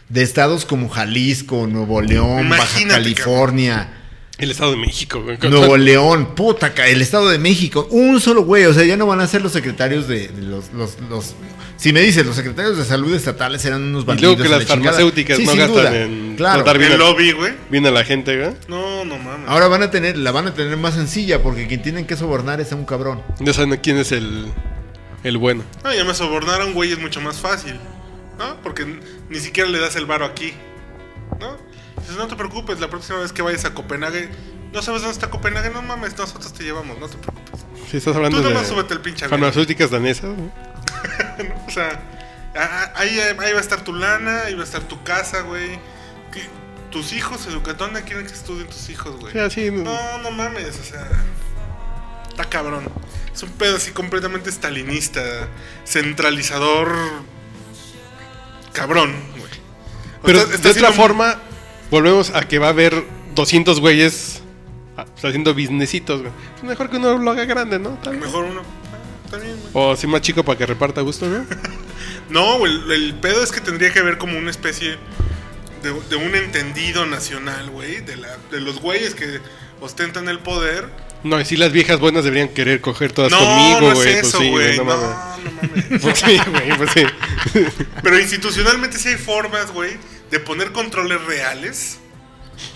De 0.10 0.22
estados 0.22 0.66
como 0.66 0.88
Jalisco, 0.88 1.68
Nuevo 1.68 2.02
León, 2.02 2.50
Baja 2.50 2.88
California, 2.88 3.97
El 4.38 4.52
Estado 4.52 4.72
de 4.72 4.78
México, 4.78 5.22
güey. 5.24 5.38
Nuevo 5.50 5.78
León, 5.78 6.36
puta, 6.36 6.74
ca- 6.74 6.88
el 6.88 7.02
Estado 7.02 7.30
de 7.30 7.40
México. 7.40 7.88
Un 7.90 8.22
solo 8.22 8.44
güey, 8.44 8.66
o 8.66 8.74
sea, 8.74 8.84
ya 8.84 8.96
no 8.96 9.08
van 9.08 9.20
a 9.20 9.28
ser 9.28 9.42
los 9.42 9.52
secretarios 9.52 10.08
de, 10.08 10.28
de 10.28 10.42
los, 10.44 10.72
los, 10.74 10.98
los- 11.10 11.34
Si 11.78 11.92
me 11.92 12.02
dices, 12.02 12.24
los 12.26 12.36
secretarios 12.36 12.78
de 12.78 12.86
salud 12.86 13.14
estatales 13.16 13.66
eran 13.66 13.82
unos 13.84 14.04
Y 14.04 14.06
bandidos. 14.08 14.38
luego 14.38 14.44
que 14.44 14.50
las 14.50 14.68
la 14.70 14.76
farmacéuticas 14.76 15.38
Sí, 15.38 15.44
no 15.46 15.56
gastan 15.56 15.72
duda. 15.76 15.96
en 16.04 16.36
Claro. 16.38 16.64
tratar 16.64 16.78
bien, 16.78 16.92
El 16.92 17.02
a, 17.02 17.06
lobby, 17.06 17.32
güey. 17.32 17.54
bien 17.72 17.86
a 17.88 17.92
la 17.92 18.04
gente, 18.04 18.38
güey. 18.38 18.54
No, 18.68 19.04
no 19.06 19.18
mames. 19.18 19.48
Ahora 19.50 19.68
van 19.70 19.82
a 19.82 19.90
tener, 19.92 20.18
la 20.18 20.32
van 20.32 20.46
a 20.48 20.54
tener 20.54 20.78
más 20.78 20.94
sencilla 20.94 21.42
porque 21.42 21.66
quien 21.68 21.82
tienen 21.82 22.06
que 22.06 22.16
sobornar 22.16 22.62
es 22.62 22.72
a 22.72 22.76
un 22.76 22.86
cabrón. 22.86 23.24
Ya 23.40 23.54
saben 23.54 23.80
quién 23.82 23.98
es 23.98 24.12
el, 24.12 24.46
el 25.24 25.38
bueno. 25.40 25.64
No, 25.84 25.92
ya 25.94 26.04
me 26.04 26.14
sobornar 26.14 26.62
a 26.62 26.66
un 26.66 26.74
güey 26.74 26.92
es 26.92 27.00
mucho 27.00 27.22
más 27.22 27.38
fácil. 27.38 27.74
¿No? 28.38 28.56
Porque 28.62 28.86
ni 29.32 29.40
siquiera 29.40 29.68
le 29.68 29.80
das 29.80 29.96
el 29.96 30.06
varo 30.06 30.26
aquí. 30.26 30.54
¿No? 31.40 31.58
Dices, 32.08 32.18
no 32.18 32.28
te 32.28 32.36
preocupes, 32.38 32.80
la 32.80 32.90
próxima 32.90 33.20
vez 33.20 33.34
que 33.34 33.42
vayas 33.42 33.66
a 33.66 33.74
Copenhague. 33.74 34.30
No 34.72 34.82
sabes 34.82 35.02
dónde 35.02 35.14
está 35.14 35.30
Copenhague, 35.30 35.70
no 35.70 35.82
mames, 35.82 36.18
nosotros 36.18 36.54
te 36.54 36.64
llevamos, 36.64 36.98
no 37.00 37.08
te 37.08 37.18
preocupes. 37.18 37.66
Si 37.92 37.98
estás 37.98 38.16
hablando 38.16 38.42
Tú 38.42 38.48
de 38.50 38.66
súbete 38.66 38.94
el 38.94 39.02
pinche 39.02 39.28
farmacéuticas 39.28 39.92
danesas, 39.92 40.36
güey. 40.36 40.52
O 41.68 41.72
sea, 41.72 42.02
ahí, 42.96 43.20
ahí 43.20 43.52
va 43.54 43.58
a 43.60 43.62
estar 43.62 43.82
tu 43.84 43.94
lana, 43.94 44.44
ahí 44.46 44.56
va 44.56 44.62
a 44.62 44.66
estar 44.66 44.82
tu 44.84 45.04
casa, 45.04 45.42
güey. 45.42 45.80
Tus 46.92 47.12
hijos, 47.12 47.46
educa- 47.48 47.74
¿dónde 47.74 48.02
quieren 48.04 48.26
que 48.26 48.32
estudien 48.34 48.68
tus 48.68 48.90
hijos, 48.90 49.20
güey? 49.20 49.34
Sí, 49.34 49.40
así, 49.40 49.72
No, 49.72 50.18
no 50.20 50.32
mames, 50.32 50.80
o 50.80 50.84
sea. 50.84 51.06
Está 52.30 52.46
cabrón. 52.46 52.86
Es 53.34 53.44
un 53.44 53.52
pedo 53.52 53.76
así 53.76 53.92
completamente 53.92 54.50
stalinista, 54.50 55.22
centralizador. 55.86 56.92
Cabrón, 58.74 59.14
güey. 59.38 59.52
Pero 60.24 60.40
está- 60.40 60.56
está 60.56 60.74
de 60.74 60.80
otra 60.80 60.92
forma, 60.94 61.40
volvemos 61.90 62.32
a 62.32 62.48
que 62.48 62.60
va 62.60 62.68
a 62.68 62.70
haber 62.70 63.04
200 63.36 63.80
güeyes 63.80 64.42
ah, 64.98 65.06
pues, 65.06 65.26
haciendo 65.26 65.54
businessitos, 65.54 66.22
güey. 66.22 66.34
Es 66.58 66.64
mejor 66.64 66.90
que 66.90 66.98
uno 66.98 67.18
lo 67.18 67.32
haga 67.32 67.46
grande, 67.46 67.80
¿no? 67.80 67.98
Mejor 68.20 68.46
uno. 68.46 68.62
Ah, 69.32 69.38
güey. 69.38 69.52
O 69.74 69.92
así 69.92 70.08
más 70.08 70.22
chico 70.22 70.44
para 70.44 70.58
que 70.58 70.66
reparta 70.66 71.02
gusto, 71.02 71.26
¿no? 71.30 71.46
No, 72.30 72.66
el, 72.66 72.92
el 72.92 73.14
pedo 73.16 73.44
es 73.44 73.52
que 73.52 73.62
tendría 73.62 73.94
que 73.94 74.00
haber 74.00 74.18
como 74.18 74.38
una 74.38 74.52
especie 74.52 74.98
de, 75.84 75.94
de 76.10 76.16
un 76.16 76.36
entendido 76.36 77.06
nacional, 77.06 77.70
güey, 77.70 78.02
de, 78.02 78.18
la, 78.18 78.38
de 78.52 78.60
los 78.60 78.82
güeyes 78.82 79.16
que 79.16 79.40
ostentan 79.80 80.28
el 80.28 80.40
poder. 80.40 80.90
No, 81.24 81.40
y 81.40 81.46
si 81.46 81.58
las 81.58 81.72
viejas 81.72 82.00
buenas 82.00 82.24
deberían 82.24 82.50
querer 82.50 82.80
coger 82.82 83.12
todas 83.12 83.32
no, 83.32 83.40
conmigo, 83.40 83.82
no 83.82 83.92
es 83.92 83.96
güey. 83.96 84.14
eso, 84.14 84.38
pues 84.38 84.44
sí, 84.44 84.50
güey. 84.50 84.78
no, 84.78 84.84
no, 84.84 84.96
mames. 84.96 85.44
no 85.44 85.52
mames. 85.52 86.02
Pues 86.02 86.20
sí, 86.20 86.38
güey, 86.52 86.78
pues 86.78 86.92
sí. 86.92 87.04
Pero 88.04 88.20
institucionalmente 88.20 88.98
sí 88.98 89.10
hay 89.10 89.16
formas, 89.16 89.72
güey, 89.72 89.98
de 90.32 90.40
poner 90.40 90.72
controles 90.72 91.24
reales 91.26 92.00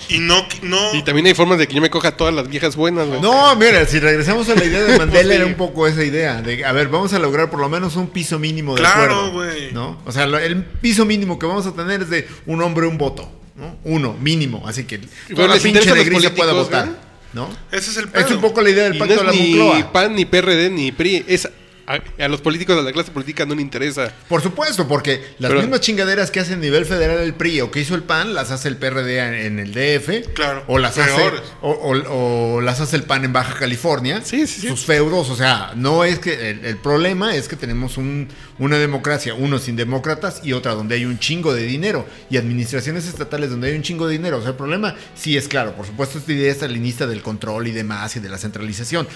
y 0.09 0.19
no... 0.19 0.45
no 0.61 0.93
Y 0.93 1.03
también 1.03 1.25
hay 1.25 1.33
formas 1.33 1.57
de 1.57 1.67
que 1.67 1.73
yo 1.73 1.81
me 1.81 1.89
coja 1.89 2.15
todas 2.15 2.33
las 2.33 2.47
viejas 2.47 2.75
buenas, 2.75 3.07
güey. 3.07 3.19
No, 3.21 3.55
mira, 3.55 3.85
si 3.85 3.99
regresamos 3.99 4.47
a 4.49 4.55
la 4.55 4.63
idea 4.63 4.83
de 4.83 4.97
Mandela, 4.99 5.29
Sí. 5.29 5.35
era 5.35 5.45
un 5.45 5.55
poco 5.55 5.87
esa 5.87 6.03
idea. 6.03 6.41
De, 6.41 6.63
a 6.65 6.71
ver, 6.71 6.87
vamos 6.89 7.13
a 7.13 7.19
lograr 7.19 7.49
por 7.49 7.59
lo 7.59 7.67
menos 7.69 7.95
un 7.95 8.07
piso 8.07 8.37
mínimo 8.37 8.75
de 8.75 8.81
Claro, 8.81 9.01
acuerdo. 9.27 9.31
güey. 9.31 9.71
¿No? 9.73 9.99
O 10.05 10.11
sea, 10.11 10.27
lo- 10.27 10.37
el 10.37 10.63
piso 10.63 11.05
mínimo 11.05 11.39
que 11.39 11.45
vamos 11.45 11.65
a 11.65 11.73
tener 11.73 12.01
es 12.03 12.09
de 12.09 12.27
un 12.45 12.61
hombre, 12.61 12.85
un 12.87 12.97
voto. 12.97 13.31
¿no? 13.55 13.75
Uno, 13.83 14.13
mínimo. 14.13 14.63
Así 14.67 14.85
que 14.85 14.99
toda 15.35 15.47
la 15.47 15.55
pinche 15.57 16.29
pueda 16.31 16.53
votar. 16.53 16.87
¿eh? 16.87 16.91
¿No? 17.33 17.47
Ese 17.71 17.91
es 17.91 17.97
el 17.97 18.07
pedo. 18.09 18.25
Es 18.25 18.31
un 18.31 18.41
poco 18.41 18.61
la 18.61 18.69
idea 18.69 18.83
del 18.85 18.95
Y 18.95 18.99
pacto 18.99 19.15
no 19.15 19.21
de 19.21 19.27
la 19.27 19.33
es 19.33 19.39
ni 19.39 19.55
Moncloa. 19.55 19.91
PAN, 19.93 20.15
ni 20.15 20.25
PRD, 20.25 20.69
ni 20.69 20.91
PRI. 20.91 21.25
Es 21.27 21.47
a, 21.95 22.23
a 22.25 22.27
los 22.27 22.41
políticos 22.41 22.75
de 22.77 22.83
la 22.83 22.91
clase 22.91 23.11
política 23.11 23.45
no 23.45 23.55
le 23.55 23.61
interesa. 23.61 24.13
Por 24.29 24.41
supuesto, 24.41 24.87
porque 24.87 25.21
las 25.39 25.49
Pero- 25.49 25.61
mismas 25.61 25.81
chingaderas 25.81 26.31
que 26.31 26.39
hace 26.39 26.53
a 26.53 26.57
nivel 26.57 26.85
federal 26.85 27.19
el 27.19 27.33
PRI 27.33 27.61
o 27.61 27.71
que 27.71 27.79
hizo 27.79 27.95
el 27.95 28.03
PAN, 28.03 28.33
las 28.33 28.51
hace 28.51 28.67
el 28.69 28.77
PRD 28.77 29.19
en 29.19 29.33
en 29.33 29.59
el 29.59 29.73
DF. 29.73 30.33
Claro, 30.33 30.63
O 30.67 30.77
las 30.79 30.97
hace, 30.97 31.21
o, 31.61 31.69
o- 31.71 32.55
o 32.57 32.61
las 32.61 32.79
hace 32.81 32.95
el 32.95 33.03
PAN 33.03 33.25
en 33.25 33.33
Baja 33.33 33.55
California. 33.57 34.21
Sí, 34.23 34.47
sí, 34.47 34.61
sí. 34.61 34.67
Sus 34.67 34.85
feudos, 34.85 35.29
o 35.29 35.35
sea, 35.35 35.73
no 35.75 36.03
es 36.03 36.19
que. 36.19 36.49
El, 36.51 36.65
el 36.65 36.77
problema 36.77 37.35
es 37.35 37.47
que 37.47 37.55
tenemos 37.55 37.97
un- 37.97 38.27
una 38.59 38.77
democracia, 38.77 39.33
uno 39.33 39.57
sin 39.59 39.75
demócratas 39.75 40.41
y 40.43 40.53
otra 40.53 40.73
donde 40.73 40.95
hay 40.95 41.05
un 41.05 41.17
chingo 41.19 41.53
de 41.53 41.63
dinero. 41.63 42.05
Y 42.29 42.37
administraciones 42.37 43.07
estatales 43.07 43.49
donde 43.49 43.69
hay 43.69 43.75
un 43.75 43.81
chingo 43.83 44.07
de 44.07 44.13
dinero. 44.13 44.37
O 44.37 44.41
sea, 44.41 44.51
el 44.51 44.55
problema 44.57 44.95
sí 45.15 45.35
es 45.37 45.47
claro. 45.47 45.73
Por 45.73 45.85
supuesto, 45.87 46.17
esta 46.19 46.31
idea 46.31 46.51
estalinista 46.51 47.07
del 47.07 47.21
control 47.21 47.67
y 47.67 47.71
demás 47.71 48.15
y 48.15 48.19
de 48.19 48.29
la 48.29 48.37
centralización. 48.37 49.07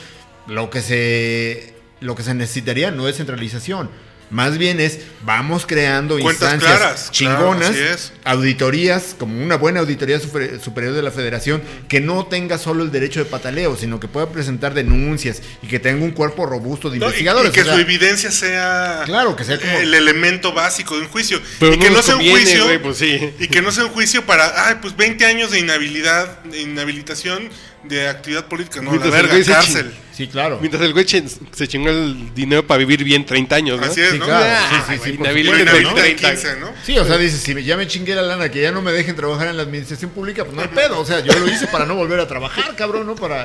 Lo 0.47 0.69
que 0.69 0.81
se. 0.81 1.74
Lo 2.01 2.15
que 2.15 2.23
se 2.23 2.33
necesitaría 2.33 2.91
no 2.91 3.07
es 3.07 3.17
centralización. 3.17 3.89
Más 4.31 4.57
bien 4.57 4.79
es, 4.79 5.01
vamos 5.21 5.67
creando 5.67 6.17
Cuentas 6.17 6.53
instancias 6.55 6.77
claras, 6.79 7.11
chingonas, 7.11 7.69
claro, 7.69 7.85
así 7.93 7.93
es. 7.93 8.13
auditorías, 8.23 9.15
como 9.19 9.39
una 9.41 9.55
buena 9.55 9.81
auditoría 9.81 10.19
super- 10.19 10.59
superior 10.59 10.93
de 10.93 11.03
la 11.03 11.11
federación, 11.11 11.61
que 11.87 12.01
no 12.01 12.25
tenga 12.25 12.57
solo 12.57 12.83
el 12.83 12.91
derecho 12.91 13.19
de 13.19 13.25
pataleo, 13.29 13.77
sino 13.77 13.99
que 13.99 14.07
pueda 14.07 14.29
presentar 14.31 14.73
denuncias 14.73 15.43
y 15.61 15.67
que 15.67 15.77
tenga 15.79 16.03
un 16.03 16.09
cuerpo 16.11 16.47
robusto 16.47 16.89
de 16.89 16.97
No, 16.97 17.05
investigadores. 17.05 17.51
y, 17.51 17.53
que 17.53 17.61
o 17.61 17.65
sea, 17.65 17.75
su 17.75 17.79
evidencia 17.79 18.31
sea, 18.31 19.03
Claro, 19.05 19.35
que 19.35 19.43
sea 19.43 19.59
como- 19.59 19.77
el 19.77 19.93
elemento 19.93 20.53
básico 20.53 20.95
de 20.95 21.01
un 21.03 21.07
juicio. 21.09 21.39
Pero 21.59 21.73
y 21.73 21.77
no 21.77 21.83
que 21.83 21.89
no 21.91 22.01
sea 22.01 22.15
un 22.15 22.27
juicio. 22.29 22.81
pues 22.81 22.97
sí. 22.97 23.31
Y 23.39 23.47
que 23.47 23.61
no 23.61 23.71
sea 23.71 23.85
un 23.85 23.91
juicio 23.91 24.25
para, 24.25 24.67
ay, 24.67 24.77
pues 24.81 24.97
20 24.97 25.23
años 25.27 25.51
de 25.51 25.59
inhabilidad, 25.59 26.39
de 26.45 26.61
inhabilitación 26.61 27.49
de 27.87 28.07
actividad 28.07 28.45
política. 28.45 28.81
No, 28.81 28.91
Mientras 28.91 29.13
el 29.13 29.21
verga, 29.27 29.43
se 29.43 29.51
cárcel. 29.51 29.93
Sí, 30.13 30.27
claro. 30.27 30.57
Mientras 30.61 30.81
el 30.83 30.93
güey 30.93 31.05
se 31.07 31.67
chingó 31.67 31.89
el 31.89 32.33
dinero 32.33 32.65
para 32.65 32.77
vivir 32.77 33.03
bien 33.03 33.25
30 33.25 33.55
años, 33.55 33.79
¿no? 33.79 33.85
Así 33.85 34.01
es, 34.01 34.11
Sí, 34.11 34.19
¿no? 34.19 34.25
claro. 34.25 34.45
Ah, 34.47 34.85
Sí, 34.87 34.93
sí, 34.95 35.01
sí, 35.03 35.09
¿no? 35.17 35.25
inhabilidad 35.25 35.73
de 35.73 35.81
30. 35.93 36.29
15, 36.31 36.59
¿no? 36.59 36.73
Sí, 36.83 36.97
o 36.97 37.05
sea, 37.05 37.17
dices, 37.17 37.41
si 37.41 37.63
ya 37.63 37.75
me 37.75 37.87
chingué 37.87 38.15
la 38.15 38.21
lana, 38.21 38.49
que 38.49 38.61
ya 38.61 38.71
no 38.71 38.81
me 38.81 38.91
dejen 38.91 39.15
trabajar 39.15 39.47
en 39.49 39.57
la 39.57 39.63
administración 39.63 40.11
pública, 40.11 40.43
pues 40.45 40.55
no 40.55 40.61
hay 40.61 40.69
pedo. 40.69 40.99
O 40.99 41.05
sea, 41.05 41.19
yo 41.19 41.33
lo 41.37 41.47
hice 41.47 41.67
para 41.67 41.85
no 41.85 41.95
volver 41.95 42.19
a 42.19 42.27
trabajar, 42.27 42.75
cabrón, 42.75 43.07
¿no? 43.07 43.15
Para 43.15 43.43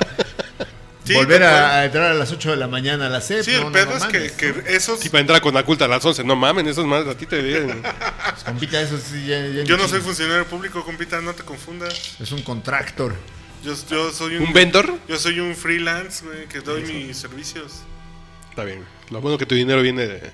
Sí, 1.04 1.14
volver 1.14 1.42
a, 1.42 1.84
entrar 1.86 2.12
a 2.12 2.14
las 2.14 2.30
8 2.30 2.52
de 2.52 2.56
la 2.56 2.68
mañana 2.68 3.06
a 3.06 3.08
la 3.08 3.20
CEP. 3.20 3.42
Sí, 3.42 3.50
no, 3.52 3.58
el 3.58 3.64
no, 3.64 3.72
pedo 3.72 3.86
no 3.90 3.96
es 3.96 4.04
que, 4.04 4.18
mames, 4.18 4.32
que 4.32 4.52
¿no? 4.52 4.62
esos... 4.68 5.00
Sí, 5.00 5.08
para 5.08 5.22
entrar 5.22 5.40
con 5.40 5.52
la 5.54 5.64
culta 5.64 5.86
a 5.86 5.88
las 5.88 6.04
11. 6.04 6.22
No 6.22 6.36
mamen, 6.36 6.68
eso 6.68 6.82
es 6.82 6.86
más. 6.86 7.04
A 7.06 7.16
ti 7.16 7.26
te 7.26 7.42
dirían. 7.42 7.82
Pues, 7.82 8.44
compita, 8.44 8.80
eso 8.80 8.96
sí, 8.96 9.26
ya- 9.26 9.44
ya 9.48 9.64
Yo 9.64 9.76
no 9.76 9.88
soy 9.88 10.00
funcionario 10.02 10.44
público, 10.46 10.84
compita, 10.84 11.20
no 11.20 11.32
te 11.34 11.42
confundas. 11.42 12.14
Es 12.20 12.30
un 12.30 12.42
contractor. 12.42 13.16
Yo, 13.62 13.74
yo 13.88 14.10
soy 14.10 14.36
un... 14.36 14.44
¿Un 14.44 14.52
vendor? 14.52 14.98
Yo 15.08 15.18
soy 15.18 15.40
un 15.40 15.54
freelance, 15.54 16.24
güey, 16.24 16.46
que 16.46 16.60
doy 16.60 16.82
mis 16.82 17.16
servicios. 17.16 17.82
Está 18.48 18.64
bien. 18.64 18.84
Lo 19.10 19.20
bueno 19.20 19.38
que 19.38 19.46
tu 19.46 19.54
dinero 19.54 19.82
viene 19.82 20.06
de. 20.06 20.32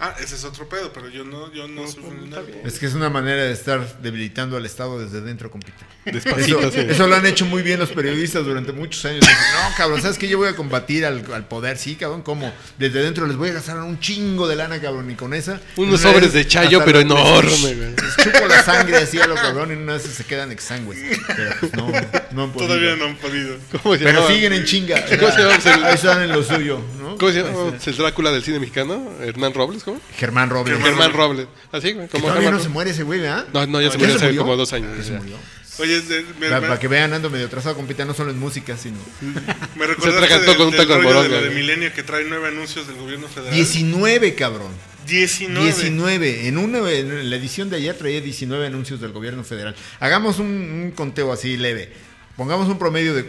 Ah, 0.00 0.14
ese 0.22 0.36
es 0.36 0.44
otro 0.44 0.68
pedo, 0.68 0.92
pero 0.92 1.08
yo 1.08 1.24
no, 1.24 1.52
yo 1.52 1.66
no 1.66 1.84
soy 1.90 2.02
funcionario. 2.02 2.54
Es 2.64 2.78
que 2.78 2.86
es 2.86 2.94
una 2.94 3.10
manera 3.10 3.42
de 3.42 3.52
estar 3.52 4.00
debilitando 4.00 4.56
al 4.56 4.64
Estado 4.64 5.00
desde 5.00 5.20
dentro, 5.22 5.50
compita. 5.50 5.78
Despacito, 6.04 6.60
Eso, 6.60 6.70
sí. 6.70 6.80
eso 6.88 7.06
lo 7.08 7.16
han 7.16 7.26
hecho 7.26 7.44
muy 7.46 7.62
bien 7.62 7.80
los 7.80 7.90
periodistas 7.90 8.44
durante 8.44 8.70
muchos 8.72 9.04
años. 9.06 9.20
Dicen, 9.20 9.36
no, 9.36 9.76
cabrón, 9.76 10.00
¿sabes 10.00 10.16
qué? 10.16 10.28
Yo 10.28 10.38
voy 10.38 10.48
a 10.48 10.54
combatir 10.54 11.04
al, 11.04 11.24
al 11.34 11.48
poder. 11.48 11.78
Sí, 11.78 11.96
cabrón, 11.96 12.22
¿cómo? 12.22 12.52
Desde 12.78 13.02
dentro 13.02 13.26
les 13.26 13.36
voy 13.36 13.50
a 13.50 13.54
gastar 13.54 13.78
un 13.80 13.98
chingo 13.98 14.46
de 14.46 14.54
lana, 14.54 14.80
cabrón. 14.80 15.10
Y 15.10 15.16
con 15.16 15.34
esa. 15.34 15.60
Unos 15.76 16.00
una 16.04 16.12
sobres 16.12 16.32
de 16.32 16.46
chayo, 16.46 16.84
pero 16.84 17.00
enorme, 17.00 17.50
güey. 17.74 17.90
Les 17.96 18.16
chupo 18.24 18.46
la 18.46 18.62
sangre 18.62 18.98
así 18.98 19.18
a 19.18 19.26
lo 19.26 19.34
cabrón 19.34 19.72
y 19.72 19.74
una 19.74 19.94
vez 19.94 20.02
se 20.02 20.24
quedan 20.24 20.52
exangües. 20.52 20.98
Pero 21.36 21.50
pues 21.58 21.72
no, 21.74 21.90
no 22.32 22.42
han 22.44 22.52
podido. 22.52 22.68
Todavía 22.68 22.96
no 22.96 23.04
han 23.06 23.16
podido. 23.16 23.56
¿Cómo 23.82 23.94
se 23.96 24.04
Pero 24.04 24.12
llamaba? 24.20 24.32
siguen 24.32 24.52
en 24.52 24.64
chinga. 24.64 24.96
Ahí 24.96 25.94
están 25.94 26.22
en 26.22 26.30
lo 26.32 26.42
suyo, 26.42 26.80
¿no? 27.10 27.18
¿Cómo 27.18 27.32
se 27.32 27.42
llama? 27.42 27.76
¿El 27.84 27.96
Drácula 27.96 28.32
del 28.32 28.42
cine 28.42 28.58
mexicano? 28.60 29.10
¿Hernán 29.20 29.54
Robles? 29.54 29.84
¿Cómo? 29.84 30.00
Germán 30.16 30.50
Robles. 30.50 30.78
Germán 30.82 31.12
Robles. 31.12 31.46
Así, 31.72 31.92
güey. 31.92 32.08
Como 32.08 32.22
Todavía 32.22 32.42
Germán 32.42 32.58
no 32.58 32.62
se 32.62 32.68
muere 32.68 32.90
ese 32.90 33.02
güey, 33.02 33.20
¿verdad? 33.20 33.46
No, 33.52 33.66
no, 33.66 33.80
ya 33.80 33.90
se 33.90 33.94
¿Ya 33.94 33.98
murió 33.98 34.12
se 34.12 34.16
hace 34.16 34.26
murió? 34.26 34.42
como 34.42 34.56
dos 34.56 34.72
años. 34.72 34.96
Ya 34.96 35.04
se 35.04 35.12
murió. 35.12 35.36
Oye, 35.80 36.02
Para, 36.50 36.78
que 36.80 36.88
vean, 36.88 37.12
ando 37.12 37.30
medio 37.30 37.46
atrasado, 37.46 37.76
compita, 37.76 38.04
no 38.04 38.12
solo 38.12 38.32
en 38.32 38.38
música, 38.38 38.76
sino... 38.76 38.96
me 39.76 39.84
atragantó 39.84 40.56
con 40.56 40.68
un 40.68 40.76
taco 40.76 40.94
de 40.94 41.02
rollo 41.02 41.22
de 41.22 41.28
lo 41.28 41.34
de 41.36 41.46
güey. 41.48 41.54
Milenio 41.54 41.92
que 41.94 42.02
trae 42.02 42.24
nueve 42.28 42.48
anuncios 42.48 42.88
del 42.88 42.96
gobierno 42.96 43.28
federal. 43.28 43.54
19, 43.54 44.34
cabrón. 44.34 44.72
19. 45.06 45.64
19. 45.64 46.48
En, 46.48 46.58
una, 46.58 46.78
en 46.90 47.30
la 47.30 47.36
edición 47.36 47.70
de 47.70 47.76
ayer 47.76 47.96
traía 47.96 48.20
19 48.20 48.66
anuncios 48.66 49.00
del 49.00 49.12
gobierno 49.12 49.44
federal. 49.44 49.76
Hagamos 50.00 50.40
un, 50.40 50.46
un 50.48 50.90
conteo 50.96 51.32
así 51.32 51.56
leve. 51.56 51.92
Pongamos 52.36 52.68
un 52.68 52.78
promedio 52.78 53.14
de... 53.14 53.24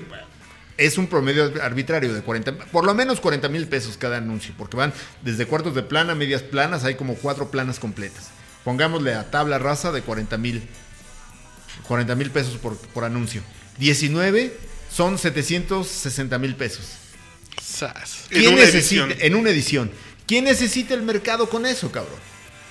Es 0.79 0.97
un 0.97 1.07
promedio 1.07 1.51
arbitrario 1.61 2.13
de 2.13 2.21
40, 2.21 2.65
por 2.71 2.85
lo 2.85 2.93
menos 2.95 3.19
40 3.19 3.49
mil 3.49 3.67
pesos 3.67 3.97
cada 3.97 4.17
anuncio, 4.17 4.53
porque 4.57 4.77
van 4.77 4.93
desde 5.23 5.45
cuartos 5.45 5.75
de 5.75 5.83
plana, 5.83 6.15
medias 6.15 6.41
planas, 6.41 6.85
hay 6.85 6.95
como 6.95 7.15
cuatro 7.15 7.51
planas 7.51 7.79
completas. 7.79 8.29
Pongámosle 8.63 9.13
a 9.13 9.29
tabla 9.29 9.59
rasa 9.59 9.91
de 9.91 10.01
40 10.01 10.37
mil. 10.37 10.63
40 11.87 12.15
mil 12.15 12.31
pesos 12.31 12.55
por, 12.57 12.77
por 12.77 13.03
anuncio. 13.03 13.41
19 13.77 14.55
son 14.91 15.17
760 15.17 16.37
mil 16.39 16.55
pesos. 16.55 16.85
En 18.31 18.39
¿Quién 18.39 18.53
una 18.53 18.61
necesita, 18.65 19.03
edición. 19.03 19.25
en 19.25 19.35
una 19.35 19.49
edición. 19.49 19.91
¿Quién 20.27 20.45
necesita 20.45 20.93
el 20.93 21.01
mercado 21.01 21.49
con 21.49 21.65
eso, 21.65 21.91
cabrón? 21.91 22.19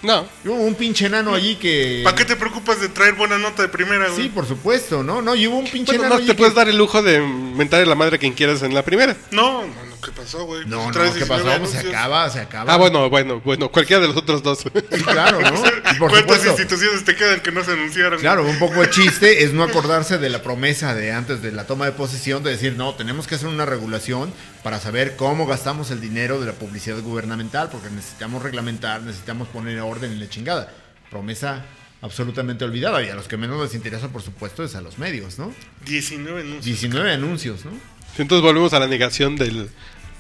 No. 0.03 0.27
Hubo 0.45 0.55
un 0.55 0.75
pinche 0.77 1.07
enano 1.07 1.35
allí 1.35 1.57
que. 1.57 2.03
¿Para 2.05 2.17
qué 2.17 2.25
te 2.25 2.37
preocupas 2.37 2.81
de 2.81 2.89
traer 2.89 3.15
buena 3.15 3.37
nota 3.39 3.63
de 3.63 3.69
primera, 3.69 4.09
güey? 4.09 4.23
Sí, 4.25 4.29
por 4.29 4.47
supuesto, 4.47 5.03
¿no? 5.03 5.21
No, 5.23 5.35
y 5.35 5.47
hubo 5.49 5.59
un 5.59 5.65
pinche 5.69 5.93
Bueno, 5.93 6.03
enano 6.05 6.15
no 6.15 6.19
allí 6.19 6.27
te 6.27 6.33
que- 6.35 6.39
puedes 6.39 6.55
dar 6.55 6.69
el 6.69 6.77
lujo 6.79 7.03
de 7.03 7.21
mentar 7.21 7.85
la 7.87 7.95
madre 7.97 8.17
a 8.17 8.19
quien 8.19 8.33
quieras 8.33 8.63
en 8.63 8.75
la 8.75 8.85
primera. 8.85 9.17
No, 9.33 9.63
no, 9.63 9.67
no, 9.67 10.01
¿qué 10.01 10.13
pasó, 10.13 10.45
güey? 10.45 10.65
No, 10.67 10.87
no, 10.87 10.93
Traes 10.93 11.11
¿qué 11.15 11.25
19 11.25 11.43
pasó? 11.45 11.59
Pues 11.61 11.71
se 11.73 11.89
acaba, 11.89 12.31
se 12.31 12.39
acaba. 12.41 12.73
Ah, 12.73 12.77
bueno, 12.77 13.11
bueno, 13.11 13.41
bueno, 13.45 13.71
cualquiera 13.73 14.01
de 14.01 14.07
los 14.09 14.17
otros 14.17 14.41
dos. 14.43 14.61
Sí, 14.61 15.03
claro, 15.03 15.41
¿no? 15.41 15.49
Y 15.93 15.99
por 15.99 16.11
¿Cuántas 16.11 16.21
supuesto. 16.37 16.49
instituciones 16.51 17.05
te 17.05 17.17
quedan 17.17 17.41
que 17.41 17.51
no 17.51 17.65
se 17.65 17.73
anunciaron? 17.73 18.21
Claro, 18.21 18.45
un 18.45 18.59
poco 18.61 18.81
de 18.83 18.91
chiste 18.91 19.43
es 19.43 19.53
no 19.53 19.65
acordarse 19.65 20.19
de 20.19 20.29
la 20.29 20.43
promesa 20.43 20.95
de 20.95 21.11
antes 21.13 21.43
de 21.43 21.51
la 21.51 21.67
toma 21.67 21.87
de 21.87 21.93
posesión 21.93 22.43
de 22.45 22.51
decir, 22.51 22.75
no, 22.77 22.95
tenemos 22.95 23.27
que 23.27 23.35
hacer 23.35 23.49
una 23.49 23.65
regulación 23.67 24.33
para 24.69 24.81
saber 24.81 25.17
cómo 25.17 25.47
gastamos 25.47 25.91
el 25.93 25.99
dinero 25.99 26.39
de 26.39 26.45
la 26.45 26.53
publicidad 26.53 27.01
gubernamental, 27.01 27.71
porque 27.71 27.89
necesitamos 27.89 28.43
reglamentar, 28.43 29.01
necesitamos 29.01 29.49
poner 29.49 29.81
orden 29.81 30.13
en 30.13 30.21
la 30.21 30.29
chingada. 30.29 30.71
Promesa 31.11 31.65
absolutamente 32.03 32.67
olvidada 32.67 33.03
y 33.03 33.09
a 33.09 33.15
los 33.15 33.29
que 33.29 33.39
menos 33.39 33.63
les 33.63 33.75
interesa, 33.75 34.09
por 34.09 34.21
supuesto, 34.21 34.63
es 34.63 34.75
a 34.75 34.83
los 34.83 34.99
medios, 34.99 35.39
¿no? 35.39 35.55
19 35.87 36.43
anuncios. 36.43 36.65
19 36.67 37.13
anuncios, 37.13 37.65
¿no? 37.65 37.71
Entonces 38.19 38.43
volvemos 38.43 38.75
a 38.75 38.81
la 38.81 38.87
negación 38.87 39.37
del, 39.37 39.71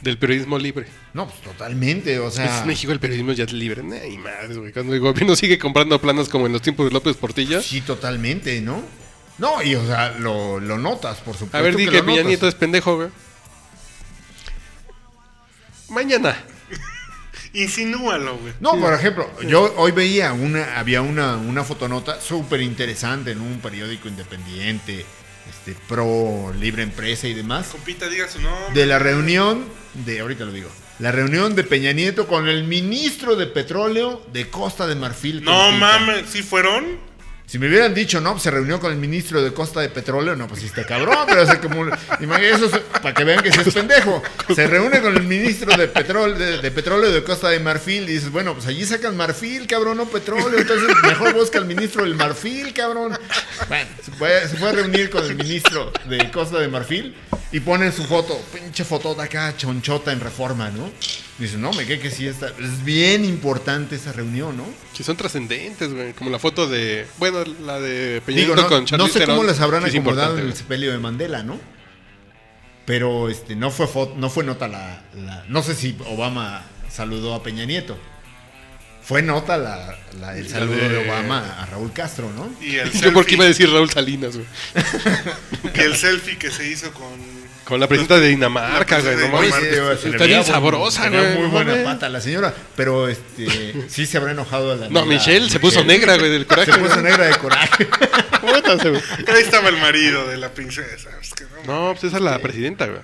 del 0.00 0.16
periodismo 0.16 0.58
libre. 0.58 0.86
No, 1.12 1.28
pues 1.28 1.42
totalmente, 1.42 2.18
o 2.18 2.30
sea... 2.30 2.62
En 2.62 2.66
México 2.68 2.90
el 2.90 3.00
periodismo 3.00 3.32
ya 3.32 3.44
es 3.44 3.52
libre. 3.52 3.82
Ay, 4.02 4.16
madre, 4.16 4.54
güey. 4.54 4.72
Cuando 4.72 4.94
el 4.94 5.00
gobierno 5.00 5.36
sigue 5.36 5.58
comprando 5.58 6.00
planas 6.00 6.30
como 6.30 6.46
en 6.46 6.54
los 6.54 6.62
tiempos 6.62 6.86
de 6.86 6.92
López 6.92 7.18
Portillo. 7.18 7.60
Sí, 7.60 7.82
totalmente, 7.82 8.62
¿no? 8.62 8.82
No, 9.36 9.62
y 9.62 9.74
o 9.74 9.86
sea, 9.86 10.16
lo, 10.18 10.58
lo 10.58 10.78
notas, 10.78 11.18
por 11.18 11.34
supuesto. 11.34 11.58
A 11.58 11.60
ver, 11.60 11.76
di 11.76 11.84
que 11.84 11.90
que 11.90 12.02
Peña. 12.02 12.22
Nieto 12.22 12.48
es 12.48 12.54
pendejo, 12.54 12.96
güey. 12.96 13.08
Mañana. 15.88 16.36
Insinúalo, 17.52 18.36
güey. 18.38 18.52
No, 18.60 18.78
por 18.78 18.92
ejemplo, 18.92 19.28
yo 19.42 19.74
hoy 19.76 19.92
veía 19.92 20.32
una, 20.32 20.78
había 20.78 21.00
una, 21.02 21.36
una 21.36 21.64
fotonota 21.64 22.20
súper 22.20 22.60
interesante 22.60 23.32
en 23.32 23.40
un 23.40 23.58
periódico 23.60 24.06
independiente, 24.08 25.06
este, 25.48 25.74
pro 25.88 26.52
libre 26.58 26.82
empresa 26.82 27.26
y 27.26 27.32
demás, 27.34 27.68
Compita, 27.68 28.08
diga 28.08 28.28
su 28.28 28.40
nombre. 28.40 28.74
de 28.74 28.86
la 28.86 28.98
reunión 28.98 29.64
de, 30.04 30.20
ahorita 30.20 30.44
lo 30.44 30.52
digo, 30.52 30.68
la 30.98 31.10
reunión 31.10 31.54
de 31.54 31.64
Peña 31.64 31.92
Nieto 31.92 32.26
con 32.26 32.48
el 32.48 32.64
ministro 32.64 33.34
de 33.34 33.46
Petróleo 33.46 34.22
de 34.32 34.50
Costa 34.50 34.86
de 34.86 34.94
Marfil. 34.94 35.42
No 35.42 35.52
compita. 35.52 35.78
mames, 35.78 36.28
¿sí 36.28 36.42
fueron? 36.42 36.98
Si 37.48 37.58
me 37.58 37.66
hubieran 37.66 37.94
dicho, 37.94 38.20
no, 38.20 38.32
pues 38.32 38.42
se 38.42 38.50
reunió 38.50 38.78
con 38.78 38.92
el 38.92 38.98
ministro 38.98 39.42
de 39.42 39.54
Costa 39.54 39.80
de 39.80 39.88
Petróleo, 39.88 40.36
no, 40.36 40.46
pues 40.46 40.60
sí 40.60 40.66
está 40.66 40.84
cabrón, 40.84 41.24
pero 41.26 41.46
sea, 41.46 41.58
como, 41.58 41.86
eso 41.86 42.66
es 42.66 42.72
para 43.00 43.14
que 43.14 43.24
vean 43.24 43.42
que 43.42 43.50
sí 43.50 43.60
es 43.64 43.72
pendejo. 43.72 44.22
Se 44.54 44.66
reúne 44.66 45.00
con 45.00 45.16
el 45.16 45.22
ministro 45.22 45.74
de 45.74 45.88
Petróleo 45.88 46.36
de, 46.36 46.70
Petróleo 46.70 47.10
de 47.10 47.24
Costa 47.24 47.48
de 47.48 47.58
Marfil 47.58 48.02
y 48.02 48.12
dices, 48.12 48.30
bueno, 48.30 48.52
pues 48.52 48.66
allí 48.66 48.84
sacan 48.84 49.16
marfil, 49.16 49.66
cabrón, 49.66 49.96
no 49.96 50.04
petróleo, 50.04 50.58
entonces 50.58 50.94
mejor 51.02 51.32
busca 51.32 51.56
al 51.56 51.64
ministro 51.64 52.04
del 52.04 52.16
marfil, 52.16 52.74
cabrón. 52.74 53.18
Bueno, 53.66 53.88
se 54.04 54.10
fue, 54.10 54.68
a 54.68 54.72
reunir 54.72 55.08
con 55.08 55.24
el 55.24 55.34
ministro 55.34 55.90
de 56.04 56.30
Costa 56.30 56.58
de 56.58 56.68
Marfil 56.68 57.16
y 57.50 57.60
pone 57.60 57.90
su 57.92 58.04
foto, 58.04 58.38
pinche 58.52 58.84
fotota 58.84 59.22
acá, 59.22 59.56
chonchota 59.56 60.12
en 60.12 60.20
reforma, 60.20 60.68
¿no? 60.68 60.90
Dice, 61.38 61.56
no, 61.56 61.72
me 61.72 61.86
quedé 61.86 62.00
que 62.00 62.10
sí 62.10 62.26
está, 62.26 62.48
es 62.48 62.84
bien 62.84 63.24
importante 63.24 63.94
esa 63.94 64.12
reunión, 64.12 64.56
¿no? 64.56 64.64
Que 64.96 65.04
son 65.04 65.16
trascendentes, 65.16 65.92
güey. 65.94 66.12
Como 66.12 66.30
la 66.30 66.38
foto 66.40 66.66
de. 66.66 67.06
Bueno, 67.18 67.44
la 67.64 67.78
de 67.78 68.20
Peña 68.26 68.38
Digo, 68.40 68.54
Nieto 68.56 68.62
no, 68.62 68.68
con 68.68 68.80
no 68.80 68.86
Charlize 68.86 69.18
sé 69.20 69.26
cómo 69.26 69.44
las 69.44 69.60
habrán 69.60 69.88
sí 69.88 69.98
acomodado 69.98 70.36
en 70.38 70.46
el 70.46 70.54
sepelio 70.54 70.90
de 70.90 70.98
Mandela, 70.98 71.44
¿no? 71.44 71.60
Pero 72.86 73.28
este 73.28 73.54
no 73.54 73.70
fue 73.70 73.86
fo- 73.86 74.14
no 74.16 74.30
fue 74.30 74.44
nota 74.44 74.66
la, 74.66 75.04
la- 75.14 75.44
no 75.48 75.62
sé 75.62 75.74
si 75.74 75.96
Obama 76.06 76.64
saludó 76.90 77.34
a 77.34 77.42
Peña 77.42 77.64
Nieto. 77.66 77.96
Fue 79.02 79.22
nota 79.22 79.56
la, 79.58 79.96
la- 80.20 80.36
el 80.36 80.48
saludo 80.48 80.76
de- 80.76 80.88
de... 80.88 81.08
Obama 81.08 81.62
a 81.62 81.66
Raúl 81.66 81.92
Castro, 81.92 82.30
¿no? 82.34 82.50
Y 82.60 82.76
el 82.76 82.90
Yo 83.00 83.12
porque 83.12 83.34
iba 83.34 83.44
a 83.44 83.48
decir 83.48 83.70
Raúl 83.70 83.90
Salinas, 83.90 84.34
güey. 84.36 84.46
y 85.74 85.80
el 85.80 85.96
selfie 85.96 86.36
que 86.36 86.50
se 86.50 86.66
hizo 86.68 86.92
con... 86.92 87.37
Con 87.68 87.78
la 87.80 87.86
presidenta 87.86 88.18
de 88.18 88.28
Dinamarca, 88.28 88.98
güey. 89.00 89.16
No 89.16 89.28
mames. 89.28 89.54
Está 90.04 90.24
bien 90.24 90.42
sabrosa, 90.42 91.10
güey. 91.10 91.36
muy 91.36 91.48
buena 91.48 91.84
pata 91.84 92.08
la 92.08 92.18
señora, 92.22 92.54
pero 92.74 93.08
este 93.08 93.74
sí 93.88 94.06
se 94.06 94.16
habrá 94.16 94.30
enojado 94.32 94.74
la 94.74 94.88
No, 94.88 95.04
Michelle 95.04 95.50
se 95.50 95.60
puso 95.60 95.84
negra, 95.84 96.16
güey, 96.16 96.30
del 96.30 96.46
coraje. 96.46 96.72
Se 96.72 96.78
puso 96.78 97.02
negra 97.02 97.26
de 97.26 97.36
coraje. 97.36 97.86
Ahí 99.28 99.42
estaba 99.42 99.68
el 99.68 99.76
marido 99.76 100.26
de 100.26 100.38
la 100.38 100.48
princesa. 100.50 101.10
no, 101.66 101.90
pues 101.92 102.04
esa 102.04 102.16
es 102.16 102.22
la 102.22 102.38
presidenta, 102.38 102.86
güey. 102.86 103.00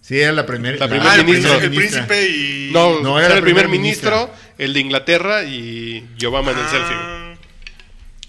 Sí, 0.00 0.18
era 0.18 0.32
la 0.32 0.46
primera 0.46 0.78
La 0.78 0.86
la- 0.86 0.90
primera 0.90 1.12
Ah, 1.12 1.16
el, 1.16 1.24
ministro. 1.24 1.52
príncipe- 1.52 1.64
el 1.64 1.70
ministra. 1.70 2.06
príncipe 2.06 2.28
y... 2.30 2.70
No, 2.72 3.00
No, 3.00 3.20
era, 3.20 3.34
el 3.36 3.42
primer 3.42 3.68
ministro, 3.68 4.30
el 4.56 4.72
de 4.72 4.80
Inglaterra 4.80 5.44
y, 5.44 6.08
Obama 6.26 6.50
en 6.52 6.58
el 6.58 6.66
selfie. 6.68 6.96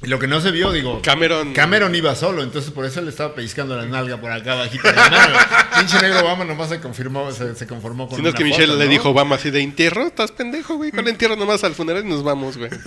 Lo 0.02 0.18
que 0.18 0.28
no 0.28 0.40
se 0.40 0.52
vio, 0.52 0.72
digo. 0.72 1.02
Cameron- 1.02 1.52
Cameron 1.54 1.94
iba 1.94 2.16
solo, 2.16 2.42
entonces 2.42 2.72
por 2.72 2.86
eso 2.86 3.02
le 3.02 3.10
estaba 3.10 3.36
pellizcando 3.36 3.76
la 3.76 3.86
nalga 3.86 4.16
por 4.22 4.32
acá 4.32 4.56
bajito. 4.56 4.88
de 4.88 4.94
la 4.96 5.10
nalga. 5.10 5.70
Pinche 5.78 6.00
negro 6.02 6.22
Obama 6.22 6.46
nomás 6.46 6.70
se 6.70 6.80
confirmó, 6.80 7.30
se, 7.34 7.54
se 7.54 7.68
conformó 7.68 8.08
con 8.08 8.16
Si 8.16 8.22
no 8.24 8.30
es 8.30 8.36
que 8.36 8.46
Michelle 8.46 8.68
foto, 8.68 8.80
le 8.80 8.86
¿no? 8.86 8.92
dijo 8.92 9.10
Obama 9.10 9.36
así 9.36 9.52
de 9.52 9.60
entierro, 9.60 10.08
estás 10.08 10.32
pendejo, 10.32 10.76
güey. 10.78 10.92
¿Cuál 10.92 11.10
entierro 11.10 11.36
nomás 11.36 11.66
al 11.66 11.76
funeral 11.76 12.06
y 12.06 12.10
nos 12.10 12.24
vamos, 12.24 12.58
güey? 12.58 12.70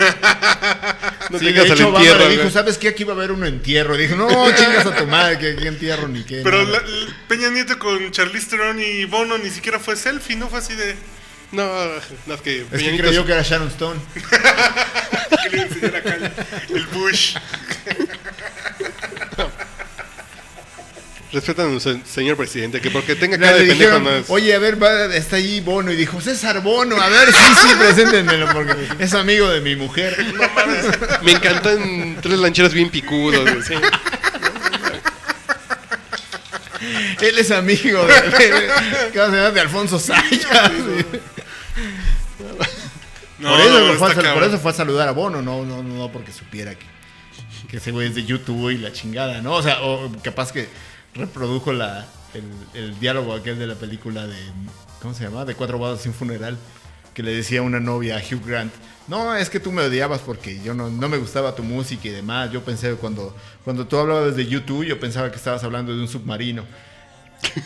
No 1.29 1.39
Sí, 1.39 1.45
tengas 1.45 1.63
de 1.63 1.69
el 1.69 1.73
hecho, 1.75 1.87
Obama 1.89 1.99
entierro, 2.05 2.29
le 2.29 2.37
dijo. 2.37 2.49
¿sabes 2.49 2.77
qué? 2.77 2.89
Aquí 2.89 3.03
va 3.05 3.13
a 3.13 3.15
haber 3.15 3.31
un 3.31 3.45
entierro. 3.45 3.95
Dije, 3.95 4.15
no, 4.15 4.27
chingas 4.55 4.85
a 4.85 4.95
tu 4.95 5.05
madre, 5.07 5.37
que 5.39 5.55
qué 5.55 5.67
entierro 5.69 6.07
ni 6.07 6.23
qué. 6.23 6.41
Pero 6.43 6.63
la- 6.63 6.79
la- 6.79 6.83
Peña 7.29 7.49
Nieto 7.49 7.79
con 7.79 8.11
Charlize 8.11 8.49
Theron 8.49 8.79
y 8.79 9.05
Bono 9.05 9.37
ni 9.37 9.49
siquiera 9.49 9.79
fue 9.79 9.95
selfie, 9.95 10.35
¿no? 10.35 10.49
Fue 10.49 10.59
así 10.59 10.75
de... 10.75 10.95
No, 11.53 11.63
no 12.25 12.33
es 12.33 12.41
que 12.41 12.61
Es 12.71 12.81
que 12.81 12.97
creyó 12.97 13.25
que 13.25 13.31
era 13.31 13.43
Sharon 13.43 13.67
Stone. 13.69 13.99
que 15.51 15.87
le 15.87 15.97
acá 15.97 16.15
el, 16.15 16.75
el 16.77 16.85
Bush. 16.87 17.35
Respetan 21.31 21.79
señor 21.79 22.37
presidente, 22.37 22.79
que 22.79 22.91
porque 22.91 23.15
tenga 23.15 23.39
cara 23.39 23.57
de 23.57 23.65
pendejo 23.65 23.99
no 23.99 24.11
es. 24.17 24.29
oye, 24.29 24.53
a 24.53 24.59
ver, 24.59 24.81
va- 24.81 25.05
está 25.15 25.37
ahí 25.37 25.61
Bono. 25.61 25.91
Y 25.91 25.95
dijo, 25.95 26.21
César 26.21 26.61
Bono, 26.61 26.99
a 27.01 27.09
ver, 27.09 27.31
sí, 27.33 27.53
sí, 27.59 27.69
preséntenmelo, 27.79 28.47
porque 28.53 28.75
es 28.99 29.13
amigo 29.15 29.49
de 29.49 29.59
mi 29.61 29.75
mujer. 29.75 30.15
Me 31.23 31.31
encantan 31.31 32.17
tres 32.21 32.37
lancheros 32.37 32.73
bien 32.73 32.91
picudos, 32.91 33.49
sí. 33.65 33.73
Él 37.21 37.39
es 37.39 37.49
amigo 37.49 38.05
de, 38.05 39.51
de 39.51 39.59
Alfonso 39.61 39.97
Sayas. 39.99 40.45
No, 43.39 43.49
por, 43.49 43.59
eso 43.61 43.79
no, 43.87 43.93
fue 43.93 43.93
a, 43.93 43.93
está 43.93 44.07
sal- 44.07 44.15
por 44.15 44.23
cabrón. 44.23 44.49
eso 44.49 44.59
fue 44.59 44.71
a 44.71 44.73
saludar 44.73 45.07
a 45.07 45.11
Bono, 45.11 45.41
no, 45.41 45.65
no, 45.65 45.83
no 45.83 46.11
porque 46.11 46.31
supiera 46.31 46.75
que, 46.75 46.85
que 47.67 47.77
ese 47.77 47.91
güey 47.91 48.07
es 48.07 48.15
de 48.15 48.23
YouTube 48.25 48.69
y 48.69 48.77
la 48.77 48.91
chingada, 48.93 49.41
¿no? 49.41 49.53
O 49.53 49.63
sea, 49.63 49.81
o 49.83 50.11
capaz 50.23 50.51
que 50.51 50.69
reprodujo 51.15 51.73
la, 51.73 52.05
el, 52.33 52.43
el 52.79 52.99
diálogo 52.99 53.33
aquel 53.33 53.57
de 53.59 53.67
la 53.67 53.75
película 53.75 54.27
de, 54.27 54.37
¿cómo 55.01 55.13
se 55.13 55.23
llama? 55.23 55.45
De 55.45 55.55
Cuatro 55.55 55.77
Bodas 55.77 56.01
sin 56.01 56.13
Funeral. 56.13 56.57
que 57.13 57.23
le 57.23 57.33
decía 57.33 57.61
una 57.61 57.79
novia 57.79 58.17
a 58.17 58.19
Hugh 58.19 58.45
Grant. 58.45 58.73
No, 59.07 59.35
es 59.35 59.49
que 59.49 59.59
tú 59.59 59.71
me 59.71 59.81
odiabas 59.81 60.21
porque 60.21 60.61
yo 60.63 60.73
no, 60.73 60.89
no 60.89 61.09
me 61.09 61.17
gustaba 61.17 61.53
tu 61.55 61.61
música 61.63 62.07
y 62.07 62.11
demás. 62.11 62.51
Yo 62.51 62.63
pensé 62.63 62.93
cuando, 62.93 63.35
cuando 63.65 63.85
tú 63.85 63.97
hablabas 63.97 64.35
de 64.37 64.45
YouTube, 64.47 64.85
yo 64.85 64.97
pensaba 64.99 65.29
que 65.29 65.35
estabas 65.37 65.63
hablando 65.63 65.93
de 65.93 65.99
un 66.01 66.07
submarino. 66.07 66.63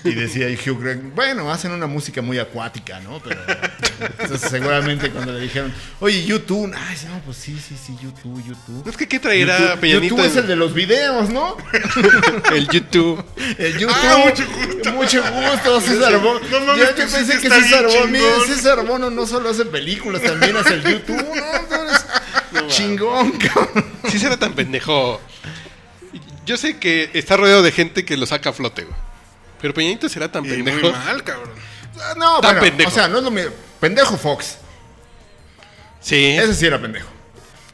Y 0.03 0.13
decía 0.13 0.47
Hugh 0.47 0.81
Grant, 0.81 1.15
bueno, 1.15 1.51
hacen 1.51 1.71
una 1.71 1.87
música 1.87 2.21
muy 2.21 2.39
acuática, 2.39 2.99
¿no? 2.99 3.19
Pero 3.19 3.39
entonces, 4.19 4.49
seguramente 4.49 5.09
cuando 5.09 5.33
le 5.33 5.41
dijeron, 5.41 5.73
oye, 5.99 6.25
YouTube, 6.25 6.73
ay, 6.75 6.97
no, 7.07 7.19
pues 7.21 7.37
sí, 7.37 7.57
sí, 7.57 7.75
sí, 7.81 7.95
YouTube, 8.01 8.43
YouTube. 8.45 8.87
Es 8.87 8.97
que 8.97 9.07
¿qué 9.07 9.19
traerá 9.19 9.57
YouTube, 9.57 9.79
Peñanito? 9.79 10.15
YouTube 10.15 10.25
es 10.25 10.35
el 10.35 10.47
de 10.47 10.55
los 10.55 10.73
videos, 10.73 11.29
¿no? 11.29 11.57
el 12.53 12.67
YouTube. 12.67 13.23
El 13.57 13.77
YouTube. 13.77 13.95
Ah, 13.95 14.23
mucho 14.25 14.45
gusto. 14.45 14.91
Mucho 14.93 15.23
gusto, 15.23 15.81
César 15.81 16.19
Bono. 16.19 16.39
No 16.39 16.77
yo, 16.77 16.95
que 16.95 17.07
sí 17.07 17.15
pensé 17.15 17.39
que 17.39 17.49
César 17.49 17.85
Bono. 17.85 18.45
César 18.45 18.85
Bono 18.85 19.09
no 19.09 19.25
solo 19.25 19.49
hace 19.49 19.65
películas, 19.65 20.21
también 20.21 20.55
hace 20.57 20.75
el 20.75 20.83
YouTube. 20.83 21.25
No, 22.51 22.67
chingón, 22.67 23.31
cabrón. 23.31 23.85
Sí 24.09 24.19
será 24.19 24.37
tan 24.37 24.53
pendejo. 24.53 25.21
Yo 26.45 26.57
sé 26.57 26.77
que 26.77 27.09
está 27.13 27.35
rodeado 27.35 27.61
de 27.61 27.71
gente 27.71 28.05
que 28.05 28.15
lo 28.15 28.25
saca 28.25 28.51
a 28.51 28.53
flote, 28.53 28.83
güey. 28.83 29.06
Pero 29.61 29.73
Peñanito 29.73 30.07
será 30.09 30.31
tan 30.31 30.45
Y 30.45 30.49
muy 30.49 30.63
pendejo. 30.63 30.91
mal, 30.91 31.23
cabrón. 31.23 31.49
No, 32.17 32.39
Tan 32.39 32.51
bueno, 32.55 32.61
pendejo. 32.61 32.89
o 32.89 32.93
sea, 32.93 33.07
no 33.07 33.17
es 33.17 33.23
lo 33.23 33.31
mismo. 33.31 33.51
Pendejo 33.79 34.17
Fox. 34.17 34.57
Sí. 35.99 36.15
Ese 36.37 36.53
sí 36.53 36.65
era 36.65 36.79
pendejo. 36.79 37.07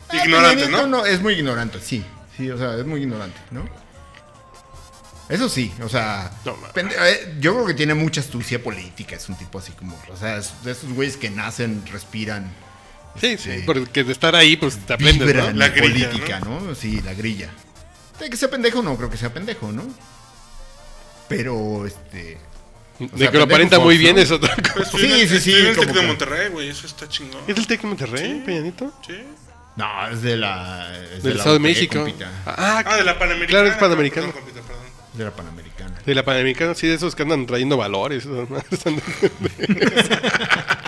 Ah, 0.09 0.17
Ignorante, 0.25 0.65
Peñanito 0.65 0.87
¿no? 0.87 1.05
Es 1.05 1.21
muy 1.21 1.33
ignorante, 1.33 1.79
sí. 1.81 2.03
Sí, 2.37 2.49
o 2.49 2.57
sea, 2.57 2.75
es 2.77 2.85
muy 2.85 3.01
ignorante, 3.01 3.39
¿no? 3.51 3.67
Eso 5.29 5.47
sí, 5.47 5.73
o 5.81 5.87
sea, 5.89 6.31
No, 6.45 6.55
pende- 6.73 6.95
eh, 6.99 7.35
yo 7.39 7.53
creo 7.53 7.65
que 7.65 7.73
tiene 7.73 7.93
mucha 7.93 8.19
astucia 8.21 8.61
política, 8.61 9.15
es 9.15 9.29
un 9.29 9.35
tipo 9.35 9.57
así 9.57 9.71
como, 9.71 9.97
o 10.11 10.17
sea, 10.17 10.37
es 10.37 10.51
de 10.63 10.71
esos 10.73 10.91
güeyes 10.91 11.15
que 11.17 11.29
nacen, 11.29 11.83
respiran, 11.91 12.51
Sí, 13.21 13.37
sí. 13.37 13.59
Sí. 13.59 13.63
Porque 13.65 14.03
de 14.03 14.11
estar 14.11 14.35
ahí, 14.35 14.57
pues 14.57 14.75
te 14.85 14.93
aprendes, 14.93 15.35
¿no? 15.35 15.41
La 15.43 15.53
la 15.53 15.69
grilla, 15.69 16.09
política, 16.09 16.39
¿no? 16.39 16.73
Sí, 16.75 16.99
la 17.01 17.13
grilla. 17.13 17.49
De 18.19 18.27
que 18.29 18.35
sea 18.35 18.49
pendejo, 18.49 18.81
no 18.81 18.97
creo 18.97 19.09
que 19.09 19.17
sea 19.17 19.31
pendejo, 19.31 19.71
¿no? 19.71 19.83
Pero, 21.37 21.85
este... 21.85 22.37
De 22.99 23.17
sea, 23.17 23.31
que 23.31 23.37
lo 23.37 23.43
aparenta 23.45 23.79
muy 23.79 23.95
¿no? 23.95 23.99
bien 24.01 24.17
es 24.19 24.29
otra 24.31 24.55
cosa. 24.55 24.91
Pues 24.91 25.01
Sí, 25.01 25.27
sí, 25.27 25.39
sí, 25.39 25.53
en 25.55 25.65
el 25.67 25.75
Tec 25.75 25.87
de 25.91 25.99
que- 26.01 26.07
Monterrey, 26.07 26.49
güey. 26.49 26.69
Eso 26.69 26.85
está 26.87 27.07
chingón. 27.09 27.41
¿Es 27.47 27.55
del 27.55 27.65
Tec 27.67 27.81
de 27.81 27.87
Monterrey, 27.87 28.31
Sí. 28.33 28.41
Peñanito? 28.45 28.93
Sí. 29.05 29.15
No, 29.75 30.07
es 30.09 30.21
de 30.21 30.37
la... 30.37 30.89
es 31.15 31.23
Del 31.23 31.33
la 31.33 31.37
Estado 31.39 31.53
de 31.55 31.59
México. 31.59 31.99
compita. 31.99 32.29
Ah, 32.45 32.83
Ah, 32.85 32.95
de 32.95 33.03
la 33.03 33.17
Panamericana. 33.17 33.47
Claro, 33.49 33.67
es 33.67 33.75
Panamericano. 33.77 34.27
Perdón, 34.27 34.41
compita, 34.43 34.61
perdón. 34.67 34.83
De 35.13 35.23
la 35.25 35.31
Panamericana. 35.31 35.99
de 36.05 36.15
la 36.15 36.23
Panamericana, 36.23 36.75
sí, 36.75 36.87
de 36.87 36.93
esos 36.95 37.15
que 37.15 37.23
andan 37.23 37.45
trayendo 37.47 37.75
valores. 37.77 38.25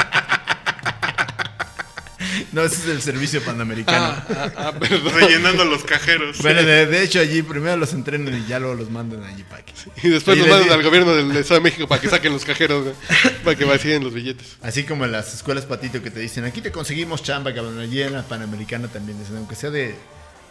¿no? 2.56 2.62
No, 2.62 2.68
ese 2.68 2.78
es 2.78 2.88
el 2.88 3.02
servicio 3.02 3.42
panamericano. 3.42 4.06
ah, 4.06 4.26
ah, 4.30 4.52
ah, 4.56 4.74
perdón. 4.80 5.14
Rellenando 5.14 5.66
los 5.66 5.84
cajeros. 5.84 6.38
Bueno, 6.40 6.64
de, 6.64 6.86
de 6.86 7.04
hecho 7.04 7.20
allí 7.20 7.42
primero 7.42 7.76
los 7.76 7.94
entrenan 7.94 8.34
y 8.34 8.48
ya 8.48 8.60
luego 8.60 8.76
los 8.76 8.90
mandan 8.90 9.24
allí 9.24 9.44
para 9.44 9.64
que... 9.66 9.74
Y 10.04 10.10
después 10.10 10.38
nos 10.38 10.48
le 10.48 10.54
mandan 10.54 10.72
al 10.72 10.84
gobierno 10.84 11.14
del 11.14 11.36
Estado 11.36 11.60
de 11.60 11.64
México 11.64 11.88
para 11.88 12.00
que 12.00 12.10
saquen 12.10 12.32
los 12.32 12.46
cajeros, 12.46 12.84
güey, 12.84 12.96
para 13.44 13.58
que 13.58 13.66
vacíen 13.66 14.04
los 14.04 14.14
billetes. 14.14 14.58
Así 14.62 14.84
como 14.86 15.06
en 15.06 15.12
las 15.12 15.34
escuelas 15.34 15.66
patito 15.66 16.02
que 16.02 16.12
te 16.12 16.20
dicen, 16.22 16.46
aquí 16.46 16.62
te 16.62 16.72
conseguimos 16.72 17.22
chamba, 17.24 17.54
cabrón. 17.54 17.78
Allí 17.80 18.02
en 18.02 18.14
la 18.14 18.24
Panamericana 18.24 18.88
también 18.88 19.20
dicen, 19.20 19.38
aunque 19.38 19.56
sea 19.56 19.70
de, 19.70 19.96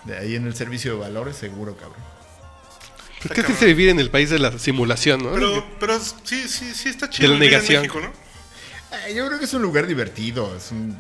de 0.05 0.19
ahí 0.19 0.37
en 0.37 0.47
el 0.47 0.55
servicio 0.55 0.93
de 0.93 1.01
valores, 1.01 1.37
seguro, 1.37 1.77
cabrón. 1.77 2.03
Pues 3.23 3.33
qué 3.33 3.43
triste 3.43 3.65
vivir 3.65 3.89
en 3.89 3.99
el 3.99 4.11
país 4.11 4.29
de 4.29 4.39
la 4.39 4.59
simulación, 4.59 5.23
¿no? 5.23 5.33
Pero, 5.33 5.67
pero 5.81 5.99
sí, 5.99 6.47
sí, 6.47 6.75
sí 6.75 6.91
está 6.91 7.09
chido 7.09 7.31
De 7.31 7.35
la 7.35 7.41
vivir 7.41 7.55
en 7.55 7.61
negación. 7.63 7.83
México, 7.83 8.01
¿no? 8.01 8.13
Eh, 9.09 9.15
yo 9.15 9.27
creo 9.27 9.39
que 9.39 9.47
es 9.47 9.55
un 9.55 9.63
lugar 9.63 9.87
divertido. 9.87 10.55
Es 10.55 10.71
un... 10.71 10.95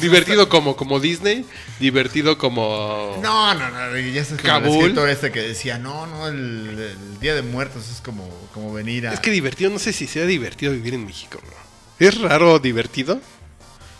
divertido 0.00 0.48
como, 0.48 0.76
como 0.76 1.00
Disney, 1.00 1.44
divertido 1.80 2.38
como... 2.38 3.18
No, 3.22 3.54
no, 3.54 3.70
no, 3.70 3.98
ya 3.98 4.24
sabes 4.24 4.40
como 4.42 4.56
el 4.56 4.62
Kabul. 4.62 4.78
escritor 4.82 5.08
este 5.08 5.32
que 5.32 5.40
decía, 5.42 5.78
no, 5.78 6.06
no, 6.06 6.28
el, 6.28 6.78
el 6.78 7.20
Día 7.20 7.34
de 7.34 7.42
Muertos 7.42 7.88
es 7.90 8.00
como, 8.00 8.28
como 8.54 8.72
venir 8.72 9.06
a... 9.08 9.12
Es 9.12 9.20
que 9.20 9.30
divertido, 9.30 9.70
no 9.70 9.78
sé 9.78 9.92
si 9.92 10.06
sea 10.06 10.24
divertido 10.26 10.72
vivir 10.72 10.94
en 10.94 11.04
México, 11.06 11.38
bro. 11.42 11.56
¿Es 11.98 12.20
raro 12.20 12.58
divertido? 12.58 13.20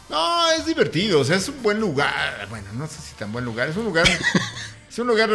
No, 0.09 0.51
es 0.53 0.66
divertido, 0.66 1.20
o 1.20 1.24
sea, 1.24 1.36
es 1.36 1.49
un 1.49 1.62
buen 1.62 1.80
lugar. 1.80 2.47
Bueno, 2.49 2.66
no 2.74 2.86
sé 2.86 2.94
si 3.03 3.14
tan 3.14 3.32
buen 3.32 3.44
lugar, 3.44 3.68
es 3.68 3.76
un 3.76 3.84
lugar 3.84 4.07
es 4.88 4.99
un 4.99 5.07
lugar 5.09 5.30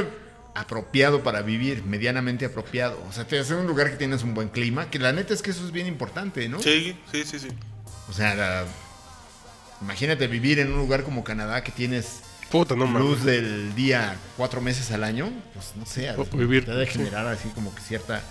apropiado 0.56 1.24
para 1.24 1.42
vivir, 1.42 1.84
medianamente 1.84 2.46
apropiado. 2.46 3.02
O 3.10 3.12
sea, 3.14 3.26
te- 3.26 3.40
es 3.40 3.50
un 3.52 3.68
lugar 3.68 3.90
que 3.90 3.98
tienes 3.98 4.24
un 4.24 4.34
buen 4.34 4.50
clima, 4.50 4.90
que 4.90 5.00
la 5.00 5.12
neta 5.12 5.34
es 5.34 5.42
que 5.42 5.52
eso 5.52 5.66
es 5.66 5.72
bien 5.72 5.88
importante, 5.88 6.48
¿no? 6.48 6.62
Sí, 6.62 6.96
sí, 7.12 7.24
sí, 7.26 7.40
sí. 7.40 7.48
O 8.10 8.14
sea, 8.14 8.36
la- 8.36 8.66
imagínate 9.82 10.28
vivir 10.28 10.60
en 10.60 10.72
un 10.72 10.80
lugar 10.80 11.04
como 11.04 11.24
Canadá 11.24 11.64
que 11.64 11.72
tienes 11.72 12.22
Puta, 12.50 12.76
no 12.76 12.86
luz 12.86 13.24
del 13.24 13.74
día 13.76 14.16
cuatro 14.36 14.60
meses 14.62 14.92
al 14.92 15.04
año, 15.06 15.32
pues 15.54 15.74
no 15.78 15.86
sé, 15.86 16.10
O 16.12 16.26
vivir, 16.36 16.66
te 16.66 16.72
debe 16.72 16.86
generar 16.86 17.26
así 17.28 17.48
como 17.56 17.74
que 17.74 17.82
cierta 17.82 18.22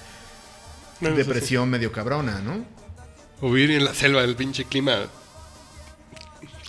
No, 1.00 1.10
depresión 1.12 1.70
medio 1.70 1.90
cabrona, 1.90 2.40
¿no? 2.40 2.64
O 3.40 3.50
vivir 3.50 3.70
en 3.70 3.84
la 3.86 3.94
selva, 3.94 4.22
el 4.22 4.36
pinche 4.36 4.64
clima. 4.66 5.06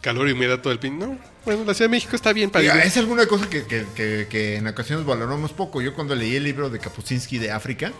Calor 0.01 0.29
y 0.29 0.31
humedad 0.31 0.59
todo 0.59 0.73
el 0.73 0.79
pin. 0.79 0.97
No, 0.97 1.17
bueno, 1.45 1.63
la 1.63 1.73
Ciudad 1.75 1.89
de 1.89 1.95
México 1.97 2.15
está 2.15 2.33
bien 2.33 2.49
para 2.49 2.61
Oiga, 2.63 2.81
es 2.83 2.97
alguna 2.97 3.27
cosa 3.27 3.47
que, 3.49 3.65
que- 3.65 3.85
que- 3.93 4.27
que 4.29 4.55
en 4.55 4.67
ocasiones 4.67 5.05
valoramos 5.05 5.51
poco. 5.53 5.79
Yo 5.81 5.93
cuando 5.93 6.15
leí 6.15 6.35
el 6.37 6.43
libro 6.43 6.69
de 6.71 6.79
Kapuscinski 6.79 7.37
de 7.37 7.51
África, 7.51 7.91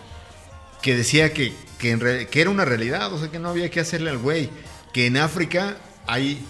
que 0.81 0.95
decía 0.95 1.31
que, 1.31 1.53
que, 1.77 1.91
en 1.91 1.99
re- 1.99 2.27
que 2.27 2.41
era 2.41 2.49
una 2.49 2.65
realidad, 2.65 3.13
o 3.13 3.19
sea 3.19 3.29
que 3.29 3.37
no 3.37 3.49
había 3.49 3.69
que 3.69 3.79
hacerle 3.81 4.09
al 4.09 4.17
güey, 4.17 4.49
que 4.93 5.05
en 5.05 5.17
África 5.17 5.77
hay 6.07 6.43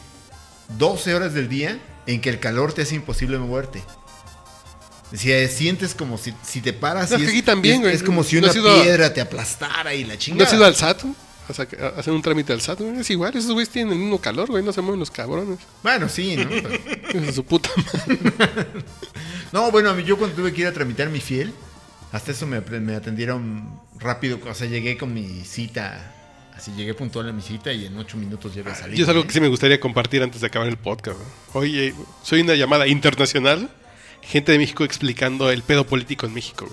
12 0.78 1.14
horas 1.16 1.34
del 1.34 1.48
día 1.50 1.80
en 2.08 2.22
que 2.22 2.30
el 2.30 2.40
calor 2.40 2.74
te 2.74 2.82
hace 2.84 2.96
imposible 2.96 3.38
moverte. 3.38 3.82
Decía, 5.12 5.46
sientes 5.50 5.94
como 5.94 6.18
si, 6.18 6.34
si 6.42 6.62
te 6.62 6.72
paras 6.72 7.12
No, 7.12 7.20
y 7.20 7.24
es 7.26 7.46
también, 7.46 7.86
es- 7.86 7.96
es 7.96 8.04
como 8.04 8.24
si 8.24 8.40
¿No 8.40 8.50
una 8.50 8.62
a- 8.62 8.82
piedra 8.84 9.14
te 9.14 9.20
aplastara 9.22 9.94
y 9.94 10.06
la 10.06 10.14
¿No 10.14 10.20
chingada. 10.20 10.48
has 10.50 10.54
ido 10.56 10.66
al 10.66 10.76
SAT? 10.76 11.04
A, 11.04 12.00
hacer 12.00 12.14
un 12.14 12.22
trámite 12.22 12.54
al 12.54 12.62
SAT, 12.62 12.80
güey. 12.80 13.00
Es 13.00 13.10
igual, 13.10 13.36
esos 13.36 13.52
güeyes 13.52 13.70
tienen 13.70 13.92
el 13.92 14.00
mismo 14.00 14.20
calor, 14.22 14.48
güey. 14.50 14.64
No 14.64 14.72
se 14.72 14.80
mueven 14.82 15.02
los 15.02 15.12
cabrones. 15.12 15.60
Bueno, 15.84 16.08
sí, 16.08 16.38
¿no? 16.38 16.48
Pero- 17.12 17.32
su 17.34 17.44
puta 17.44 17.70
madre. 17.76 18.20
No, 19.52 19.70
bueno, 19.70 19.90
a 19.90 19.94
mí 19.94 20.04
yo 20.06 20.18
cuando 20.18 20.34
tuve 20.38 20.54
que 20.54 20.62
ir 20.62 20.68
a 20.68 20.72
tramitar 20.72 21.10
mi 21.10 21.20
fiel, 21.20 21.54
hasta 22.14 22.32
eso 22.32 22.48
me, 22.48 22.62
me 22.62 22.96
atendieron 22.96 23.82
rápido. 24.00 24.40
O 24.50 24.54
sea, 24.54 24.66
llegué 24.68 24.98
con 24.98 25.14
mi 25.14 25.44
cita. 25.44 26.16
Así 26.62 26.72
llegué 26.74 26.94
puntual 26.94 27.28
a 27.28 27.32
mi 27.32 27.42
cita 27.42 27.74
y 27.74 27.88
en 27.88 27.98
ocho 27.98 28.18
minutos 28.18 28.54
ya 28.54 28.62
había 28.62 28.76
salido. 28.76 28.96
Yo 28.96 29.04
es 29.06 29.10
algo 29.10 29.24
¿eh? 29.24 29.26
que 29.26 29.34
sí 29.34 29.42
me 29.42 29.48
gustaría 29.48 29.80
compartir 29.80 30.22
antes 30.22 30.42
de 30.42 30.48
acabar 30.48 30.68
el 30.68 30.78
podcast. 30.78 31.18
Oye, 31.54 31.96
soy 32.22 32.42
una 32.42 32.54
llamada 32.54 32.86
internacional. 32.88 33.68
Gente 34.22 34.52
de 34.52 34.60
México 34.60 34.84
explicando 34.84 35.50
el 35.50 35.64
pedo 35.64 35.88
político 35.88 36.28
en 36.28 36.36
México. 36.36 36.70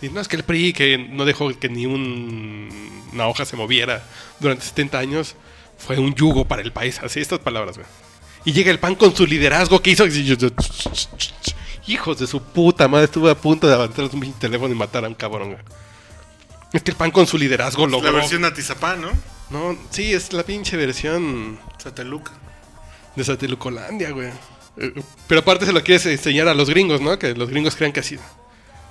Y 0.00 0.08
no, 0.08 0.18
es 0.18 0.28
que 0.28 0.36
el 0.36 0.44
PRI, 0.44 0.72
que 0.72 0.96
no 0.96 1.26
dejó 1.26 1.50
que 1.58 1.68
ni 1.68 1.84
un- 1.84 2.70
una 3.12 3.28
hoja 3.28 3.44
se 3.44 3.54
moviera 3.54 4.02
durante 4.40 4.64
70 4.64 4.98
años, 4.98 5.34
fue 5.76 5.98
un 5.98 6.14
yugo 6.14 6.46
para 6.46 6.62
el 6.62 6.72
país. 6.72 6.98
Así, 7.02 7.20
estas 7.20 7.40
palabras, 7.40 7.76
güey. 7.76 7.86
Y 8.46 8.52
llega 8.52 8.70
el 8.70 8.78
PAN 8.78 8.94
con 8.94 9.14
su 9.14 9.26
liderazgo 9.26 9.82
que 9.82 9.90
hizo... 9.90 10.06
y 10.06 10.36
Hijos 11.86 12.18
de 12.18 12.26
su 12.26 12.42
puta 12.42 12.88
madre, 12.88 13.04
estuve 13.04 13.30
a 13.30 13.34
punto 13.34 13.66
de 13.66 13.74
levantar 13.74 14.08
un 14.10 14.32
teléfono 14.32 14.72
y 14.72 14.76
matar 14.78 15.04
a 15.04 15.08
un 15.08 15.14
cabrón, 15.14 15.50
güey. 15.52 15.62
Es 16.72 16.82
que 16.82 16.90
el 16.90 16.96
PAN 16.96 17.10
con 17.10 17.26
su 17.26 17.36
liderazgo 17.38 17.86
La 17.86 17.92
logró... 17.92 18.12
versión 18.14 18.44
Atizapán, 18.44 19.00
¿no? 19.02 19.10
No, 19.50 19.78
sí, 19.90 20.12
es 20.14 20.32
la 20.32 20.42
pinche 20.42 20.76
versión... 20.76 21.58
Sateluca. 21.78 22.32
De 23.16 23.24
Satelucolandia, 23.24 24.10
güey. 24.12 24.30
Eh, 24.78 24.94
Pero 25.28 25.40
aparte 25.42 25.66
se 25.66 25.72
lo 25.72 25.82
quieres 25.82 26.06
enseñar 26.06 26.48
a 26.48 26.54
los 26.54 26.70
gringos, 26.70 27.00
¿no? 27.02 27.18
Que 27.18 27.34
los 27.34 27.50
gringos 27.50 27.76
crean 27.76 27.92
que 27.92 28.00
así. 28.00 28.16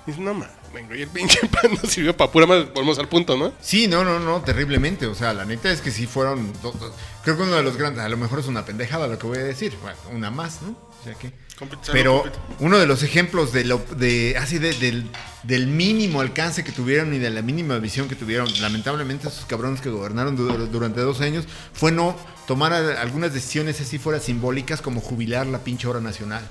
Dices, 0.05 0.21
no, 0.21 0.34
mames, 0.34 0.49
vengo, 0.73 0.93
y 0.95 1.01
el 1.01 1.07
pinche 1.09 1.39
pan 1.47 1.71
no 1.82 1.89
sirvió 1.89 2.15
para 2.15 2.32
pura 2.32 2.45
más. 2.45 2.71
Volvemos 2.73 2.99
al 2.99 3.07
punto, 3.07 3.36
¿no? 3.38 3.51
Sí, 3.61 3.88
no, 3.88 4.03
no, 4.03 4.19
no, 4.19 4.41
terriblemente. 4.41 5.07
O 5.07 5.15
sea, 5.15 5.34
la 5.34 5.45
neta 5.45 5.71
es 5.71 5.82
que 5.82 5.89
sí 5.91 6.05
fueron. 6.05 6.53
do- 6.61 6.71
do- 6.71 6.93
creo 7.23 7.38
que 7.38 7.43
uno 7.43 7.55
de 7.55 7.63
los 7.63 7.77
grandes. 7.77 8.03
A 8.03 8.09
lo 8.09 8.17
mejor 8.17 8.39
es 8.39 8.47
una 8.47 8.63
pendejada 8.65 9.07
lo 9.07 9.17
que 9.17 9.25
voy 9.27 9.38
a 9.39 9.43
decir. 9.43 9.75
Bueno, 9.82 9.97
una 10.11 10.29
más, 10.32 10.61
¿no? 10.61 10.69
O 10.69 11.03
sea 11.03 11.13
que. 11.15 11.32
Compite, 11.58 11.89
Pero 11.91 12.22
compite. 12.24 12.39
uno 12.60 12.78
de 12.80 12.88
los 12.88 13.04
ejemplos 13.04 13.54
de 13.54 13.66
lo, 13.66 13.78
de, 13.97 14.36
así 14.39 14.58
de- 14.58 14.74
del, 14.74 15.08
del 15.43 15.68
mínimo 15.68 16.22
alcance 16.22 16.64
que 16.64 16.72
tuvieron 16.72 17.14
y 17.14 17.20
de 17.20 17.30
la 17.30 17.41
mínima 17.43 17.78
visión 17.78 18.08
que 18.10 18.16
tuvieron, 18.16 18.47
lamentablemente 18.62 19.28
esos 19.28 19.45
cabrones 19.45 19.80
que 19.82 19.89
gobernaron 19.89 20.36
du- 20.36 20.47
durante 20.68 21.02
dos 21.02 21.22
años, 21.22 21.45
fue 21.74 21.91
no 21.91 22.16
tomar 22.47 22.74
algunas 22.74 23.34
decisiones 23.34 23.80
así 23.80 23.99
fuera 23.99 24.20
simbólicas 24.20 24.82
como 24.82 25.02
jubilar 25.02 25.45
la 25.47 25.60
pinche 25.64 25.88
hora 25.88 26.02
nacional. 26.02 26.47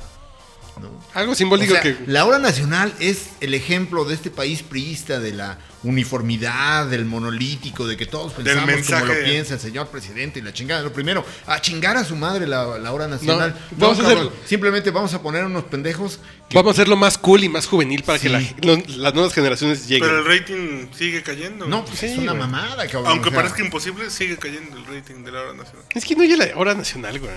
¿No? 0.81 0.91
Algo 1.14 1.35
simbólico 1.35 1.72
O 1.72 1.76
sea, 1.76 1.83
que. 1.83 1.97
La 2.07 2.24
hora 2.24 2.39
nacional 2.39 2.93
es 3.01 3.31
el 3.41 3.55
ejemplo 3.55 4.05
de 4.05 4.14
este 4.14 4.31
país 4.31 4.62
priista 4.62 5.20
de 5.20 5.33
la 5.33 5.59
uniformidad, 5.83 6.87
del 6.89 7.05
monolítico, 7.05 7.87
de 7.87 7.97
que 7.97 8.07
todos 8.07 8.33
pensamos 8.33 8.87
como 8.87 9.05
lo 9.07 9.14
piensa 9.24 9.55
el 9.55 9.61
señor 9.61 9.89
presidente 9.89 10.39
y 10.39 10.43
la 10.43 10.53
chingada. 10.53 10.83
Lo 10.83 10.93
primero, 10.93 11.24
a 11.47 11.61
chingar 11.61 11.97
a 11.97 12.05
su 12.05 12.16
madre 12.16 12.47
la, 12.47 12.78
la 12.78 12.93
hora 12.93 13.07
nacional. 13.09 13.55
No, 13.72 13.76
No, 13.76 13.87
vamos 13.89 13.99
a 14.01 14.03
cabrón, 14.03 14.26
hacer- 14.28 14.49
Simplemente 14.49 14.91
vamos 14.91 15.14
a 15.14 15.22
poner 15.22 15.45
unos 15.45 15.64
pendejos. 15.64 16.18
que- 16.49 16.57
Vamos 16.57 16.70
a 16.70 16.72
hacerlo 16.72 16.97
más 16.97 17.16
cool 17.18 17.45
y 17.45 17.49
más 17.49 17.66
juvenil 17.66 18.03
para 18.03 18.18
que 18.18 18.28
Sí. 18.28 18.33
la- 18.33 18.41
lo- 18.74 18.83
las 18.97 19.14
nuevas 19.14 19.33
generaciones 19.33 19.87
lleguen. 19.89 20.09
Pero 20.09 20.18
el 20.20 20.26
rating 20.26 20.89
sigue 20.97 21.22
cayendo. 21.22 21.66
no, 21.66 21.85
pues 21.85 21.99
Sí, 22.01 22.07
es 22.07 22.18
una 22.18 22.33
güey. 22.33 22.41
mamada, 22.47 22.87
cabrón. 22.87 23.07
Aunque 23.12 23.28
o 23.28 23.33
sea, 23.33 23.41
parezca 23.43 23.62
imposible, 23.64 24.11
sigue 24.11 24.37
cayendo 24.37 24.76
el 24.76 24.85
rating 24.87 25.22
de 25.24 25.33
la 25.33 25.41
hora 25.41 25.53
nacional. 25.55 25.85
Es 25.95 26.05
que 26.05 26.14
no 26.16 26.22
hay 26.22 26.37
la 26.37 26.49
hora 26.57 26.74
nacional, 26.74 27.18
güey. 27.18 27.31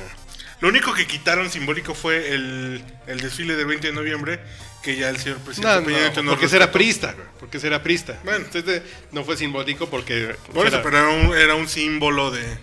Lo 0.63 0.69
único 0.69 0.93
que 0.93 1.05
quitaron 1.05 1.51
simbólico 1.51 1.93
fue 1.93 2.33
el, 2.33 2.81
el 3.05 3.19
desfile 3.19 3.57
del 3.57 3.65
20 3.65 3.87
de 3.87 3.93
noviembre, 3.93 4.39
que 4.81 4.95
ya 4.95 5.09
el 5.09 5.17
señor 5.17 5.39
presidente 5.39 5.77
No, 5.81 5.85
Peña 5.85 6.09
no, 6.15 6.23
nos 6.23 6.33
porque 6.35 6.47
será 6.47 6.71
prista. 6.71 7.13
Porque 7.37 7.59
será 7.59 7.83
prista. 7.83 8.17
Bueno. 8.23 8.45
Entonces 8.45 8.81
no 9.11 9.25
fue 9.25 9.35
simbólico 9.35 9.89
porque. 9.89 10.37
Por 10.53 10.65
eso, 10.65 10.77
era- 10.77 10.83
pero 10.83 10.97
era 10.99 11.09
un, 11.09 11.37
era 11.37 11.55
un 11.55 11.67
símbolo 11.67 12.31
de- 12.31 12.57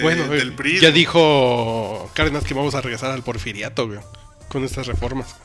bueno, 0.00 0.28
del 0.28 0.48
eh, 0.48 0.52
PRI. 0.56 0.80
ya 0.80 0.90
dijo 0.90 2.10
Cárdenas 2.14 2.44
que 2.44 2.54
vamos 2.54 2.74
a 2.74 2.80
regresar 2.80 3.10
al 3.10 3.22
porfiriato, 3.22 3.86
güey. 3.86 4.00
Con 4.48 4.64
estas 4.64 4.86
reformas. 4.86 5.36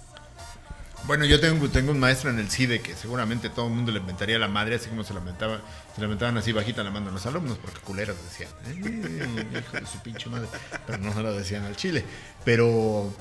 Bueno, 1.05 1.25
yo 1.25 1.39
tengo, 1.39 1.67
tengo 1.69 1.91
un 1.91 1.99
maestro 1.99 2.29
en 2.29 2.37
el 2.37 2.49
CIDE 2.51 2.81
que 2.81 2.93
seguramente 2.95 3.49
todo 3.49 3.65
el 3.67 3.73
mundo 3.73 3.91
le 3.91 3.99
inventaría 3.99 4.37
la 4.37 4.47
madre, 4.47 4.75
así 4.75 4.89
como 4.89 5.03
se 5.03 5.13
lamentaban, 5.15 5.59
se 5.95 6.01
lamentaban 6.01 6.37
así 6.37 6.51
bajita 6.51 6.83
la 6.83 6.91
mano 6.91 7.09
a 7.09 7.11
los 7.11 7.25
alumnos, 7.25 7.57
porque 7.57 7.79
culeros 7.79 8.15
decían, 8.29 8.51
"Eh, 8.67 9.47
hijo 9.59 9.77
de 9.79 9.85
su 9.87 9.99
pinche 10.03 10.29
madre. 10.29 10.47
Pero 10.85 10.99
no 10.99 11.11
se 11.13 11.21
lo 11.23 11.33
decían 11.33 11.63
al 11.65 11.75
chile. 11.75 12.05
Pero 12.45 13.11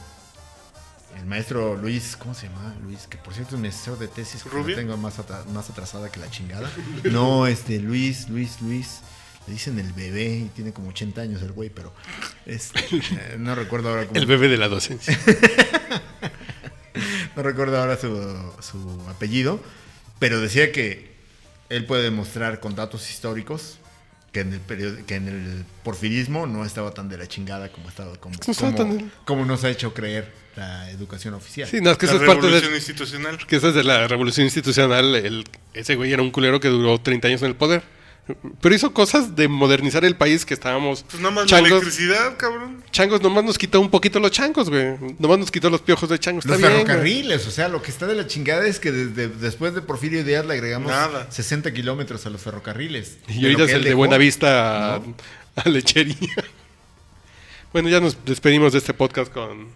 el 1.16 1.24
maestro 1.24 1.76
Luis, 1.76 2.16
¿cómo 2.18 2.34
se 2.34 2.48
llama? 2.48 2.74
Luis, 2.82 3.06
que 3.08 3.16
por 3.16 3.32
cierto 3.32 3.54
es 3.54 3.60
mi 3.62 3.68
asesor 3.68 3.98
de 3.98 4.08
tesis, 4.08 4.42
que 4.42 4.74
tengo 4.74 4.96
más, 4.98 5.18
atra- 5.18 5.46
más 5.46 5.70
atrasada 5.70 6.10
que 6.12 6.20
la 6.20 6.30
chingada. 6.30 6.70
No, 7.04 7.46
este, 7.46 7.78
Luis, 7.78 8.28
Luis, 8.28 8.60
Luis. 8.60 9.00
Le 9.46 9.54
dicen 9.54 9.78
el 9.78 9.94
bebé 9.94 10.26
y 10.26 10.50
tiene 10.54 10.74
como 10.74 10.90
80 10.90 11.22
años 11.22 11.40
el 11.40 11.52
güey, 11.52 11.70
pero 11.70 11.94
eh, 12.44 12.60
no 13.38 13.54
recuerdo 13.54 13.88
ahora 13.88 14.04
cómo. 14.06 14.20
El 14.20 14.26
bebé 14.26 14.48
de 14.48 14.58
la 14.58 14.68
docencia. 14.68 15.18
No 17.38 17.44
recuerdo 17.44 17.78
ahora 17.78 17.96
su, 17.96 18.08
su 18.60 19.00
apellido, 19.08 19.60
pero 20.18 20.40
decía 20.40 20.72
que 20.72 21.12
él 21.68 21.84
puede 21.86 22.02
demostrar 22.02 22.58
con 22.58 22.74
datos 22.74 23.08
históricos 23.10 23.78
que 24.32 24.40
en 24.40 24.54
el 24.54 24.60
period- 24.60 25.04
que 25.06 25.14
en 25.14 25.28
el 25.28 25.64
porfirismo 25.84 26.48
no 26.48 26.64
estaba 26.64 26.90
tan 26.90 27.08
de 27.08 27.16
la 27.16 27.28
chingada 27.28 27.70
como 27.70 27.88
estaba 27.90 28.16
como, 28.16 28.34
No 28.34 28.54
como- 28.54 28.74
tan- 28.74 29.12
como 29.24 29.44
nos 29.44 29.62
ha 29.62 29.70
hecho 29.70 29.94
creer 29.94 30.32
la 30.56 30.90
educación 30.90 31.34
oficial. 31.34 31.68
Sí, 31.68 31.80
no, 31.80 31.92
es 31.92 31.98
que 31.98 32.06
la 32.06 32.12
eso 32.14 32.22
es 32.22 32.26
parte 32.26 32.40
revolución 32.42 32.72
de. 32.72 32.76
institucional. 32.78 33.38
Que 33.46 33.54
eso 33.56 33.68
es 33.68 33.74
de 33.76 33.84
la 33.84 34.08
revolución 34.08 34.44
institucional. 34.44 35.14
El, 35.14 35.44
ese 35.74 35.94
güey 35.94 36.12
era 36.12 36.22
un 36.22 36.32
culero 36.32 36.58
que 36.58 36.66
duró 36.66 36.98
30 37.00 37.28
años 37.28 37.42
en 37.42 37.48
el 37.50 37.54
poder. 37.54 37.84
Pero 38.60 38.74
hizo 38.74 38.92
cosas 38.92 39.36
de 39.36 39.48
modernizar 39.48 40.04
el 40.04 40.16
país 40.16 40.44
que 40.44 40.54
estábamos. 40.54 41.02
Pues 41.02 41.20
nada 41.20 41.34
más 41.34 41.44
la 41.44 41.48
changos, 41.48 41.70
electricidad, 41.70 42.36
cabrón. 42.36 42.84
changos, 42.90 43.22
nomás 43.22 43.44
nos 43.44 43.58
quitó 43.58 43.80
un 43.80 43.90
poquito 43.90 44.20
los 44.20 44.30
changos, 44.30 44.68
güey. 44.68 44.96
Nomás 45.18 45.38
nos 45.38 45.50
quitó 45.50 45.70
los 45.70 45.80
piojos 45.80 46.08
de 46.08 46.18
changos. 46.18 46.44
Los 46.44 46.56
Está 46.56 46.68
bien, 46.68 46.80
güey. 46.80 46.86
ferrocarriles, 46.86 47.46
o 47.46 47.50
sea, 47.50 47.68
lo 47.68 47.82
que 47.82 47.90
está 47.90 48.06
de 48.06 48.14
la 48.14 48.26
chingada 48.26 48.66
es 48.66 48.78
que 48.80 48.92
desde, 48.92 49.28
después 49.28 49.74
de 49.74 49.82
Porfirio 49.82 50.24
Díaz 50.24 50.46
le 50.46 50.54
agregamos 50.54 50.90
Nada. 50.90 51.30
60 51.30 51.72
kilómetros 51.72 52.26
a 52.26 52.30
los 52.30 52.40
ferrocarriles. 52.40 53.18
Y 53.28 53.44
ahorita 53.44 53.64
es 53.64 53.72
el 53.72 53.82
de 53.82 53.88
dejó. 53.90 53.98
Buena 53.98 54.18
Vista 54.18 54.96
a, 54.96 55.00
a 55.56 55.68
lechería. 55.68 56.16
bueno, 57.72 57.88
ya 57.88 58.00
nos 58.00 58.24
despedimos 58.24 58.72
de 58.72 58.78
este 58.78 58.94
podcast 58.94 59.32
con, 59.32 59.68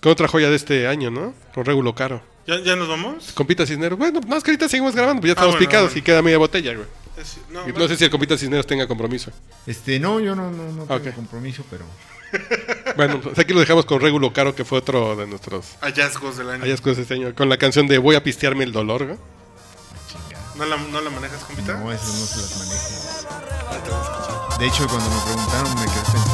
con 0.00 0.12
otra 0.12 0.28
joya 0.28 0.50
de 0.50 0.56
este 0.56 0.86
año, 0.86 1.10
¿no? 1.10 1.34
Con 1.54 1.64
Regulo 1.64 1.94
Caro. 1.94 2.22
¿Ya, 2.48 2.58
¿Ya 2.64 2.74
nos 2.76 2.88
vamos? 2.88 3.30
Compita 3.34 3.64
Cisneros. 3.66 3.96
Bueno, 3.98 4.20
más 4.26 4.42
que 4.42 4.50
ahorita 4.52 4.68
seguimos 4.68 4.94
grabando, 4.96 5.20
pues 5.20 5.28
ya 5.28 5.32
Ah, 5.34 5.36
estamos 5.44 5.54
bueno, 5.56 5.68
picados 5.68 5.88
bueno. 5.90 5.98
y 5.98 6.02
queda 6.02 6.22
media 6.22 6.38
botella, 6.38 6.74
güey. 6.74 6.86
Es- 7.18 7.36
no, 7.50 7.68
Y 7.68 7.72
no. 7.72 7.86
sé 7.88 7.96
si 7.96 8.04
el 8.04 8.10
Compita 8.10 8.36
Cisneros 8.38 8.66
tenga 8.66 8.88
compromiso. 8.88 9.30
Este, 9.66 10.00
no, 10.00 10.18
yo 10.18 10.34
no, 10.34 10.50
no, 10.50 10.72
no 10.72 10.84
tengo 10.86 11.14
compromiso, 11.14 11.62
pero 11.70 11.84
Bueno, 12.96 13.20
pues 13.20 13.38
aquí 13.38 13.52
lo 13.52 13.60
dejamos 13.60 13.84
con 13.84 14.00
Regulo 14.00 14.32
Caro, 14.32 14.54
que 14.54 14.64
fue 14.64 14.78
otro 14.78 15.14
de 15.16 15.26
nuestros 15.26 15.76
Hallazgos 15.82 16.36
del 16.38 16.48
año. 16.50 16.62
hallazgos 16.62 16.96
de 16.96 17.02
este 17.02 17.14
año. 17.14 17.34
Con 17.34 17.48
la 17.50 17.58
canción 17.58 17.86
de 17.86 17.98
Voy 17.98 18.16
a 18.16 18.22
pistearme 18.24 18.64
el 18.64 18.72
dolor, 18.72 19.04
güey. 19.06 19.18
¿No 20.56 20.64
la, 20.64 20.76
¿No 20.76 21.00
la 21.02 21.10
manejas, 21.10 21.44
compita? 21.44 21.74
No, 21.74 21.92
eso 21.92 22.04
no 22.06 22.26
se 22.26 22.36
las 22.40 22.58
manejo. 22.58 22.88
De 24.58 24.66
hecho, 24.66 24.88
cuando 24.88 25.08
me 25.10 25.20
preguntaron 25.22 25.74
me 25.74 25.82
quedé 25.86 26.00
pensando. 26.00 26.24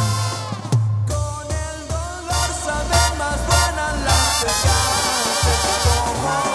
Con 1.08 1.46
el 1.50 1.88
dolor 1.88 2.50
saben 2.64 3.18
más 3.18 3.46
buenas 3.46 4.04
las 4.04 4.44
pecadas. 4.44 4.93
Bye. 6.24 6.53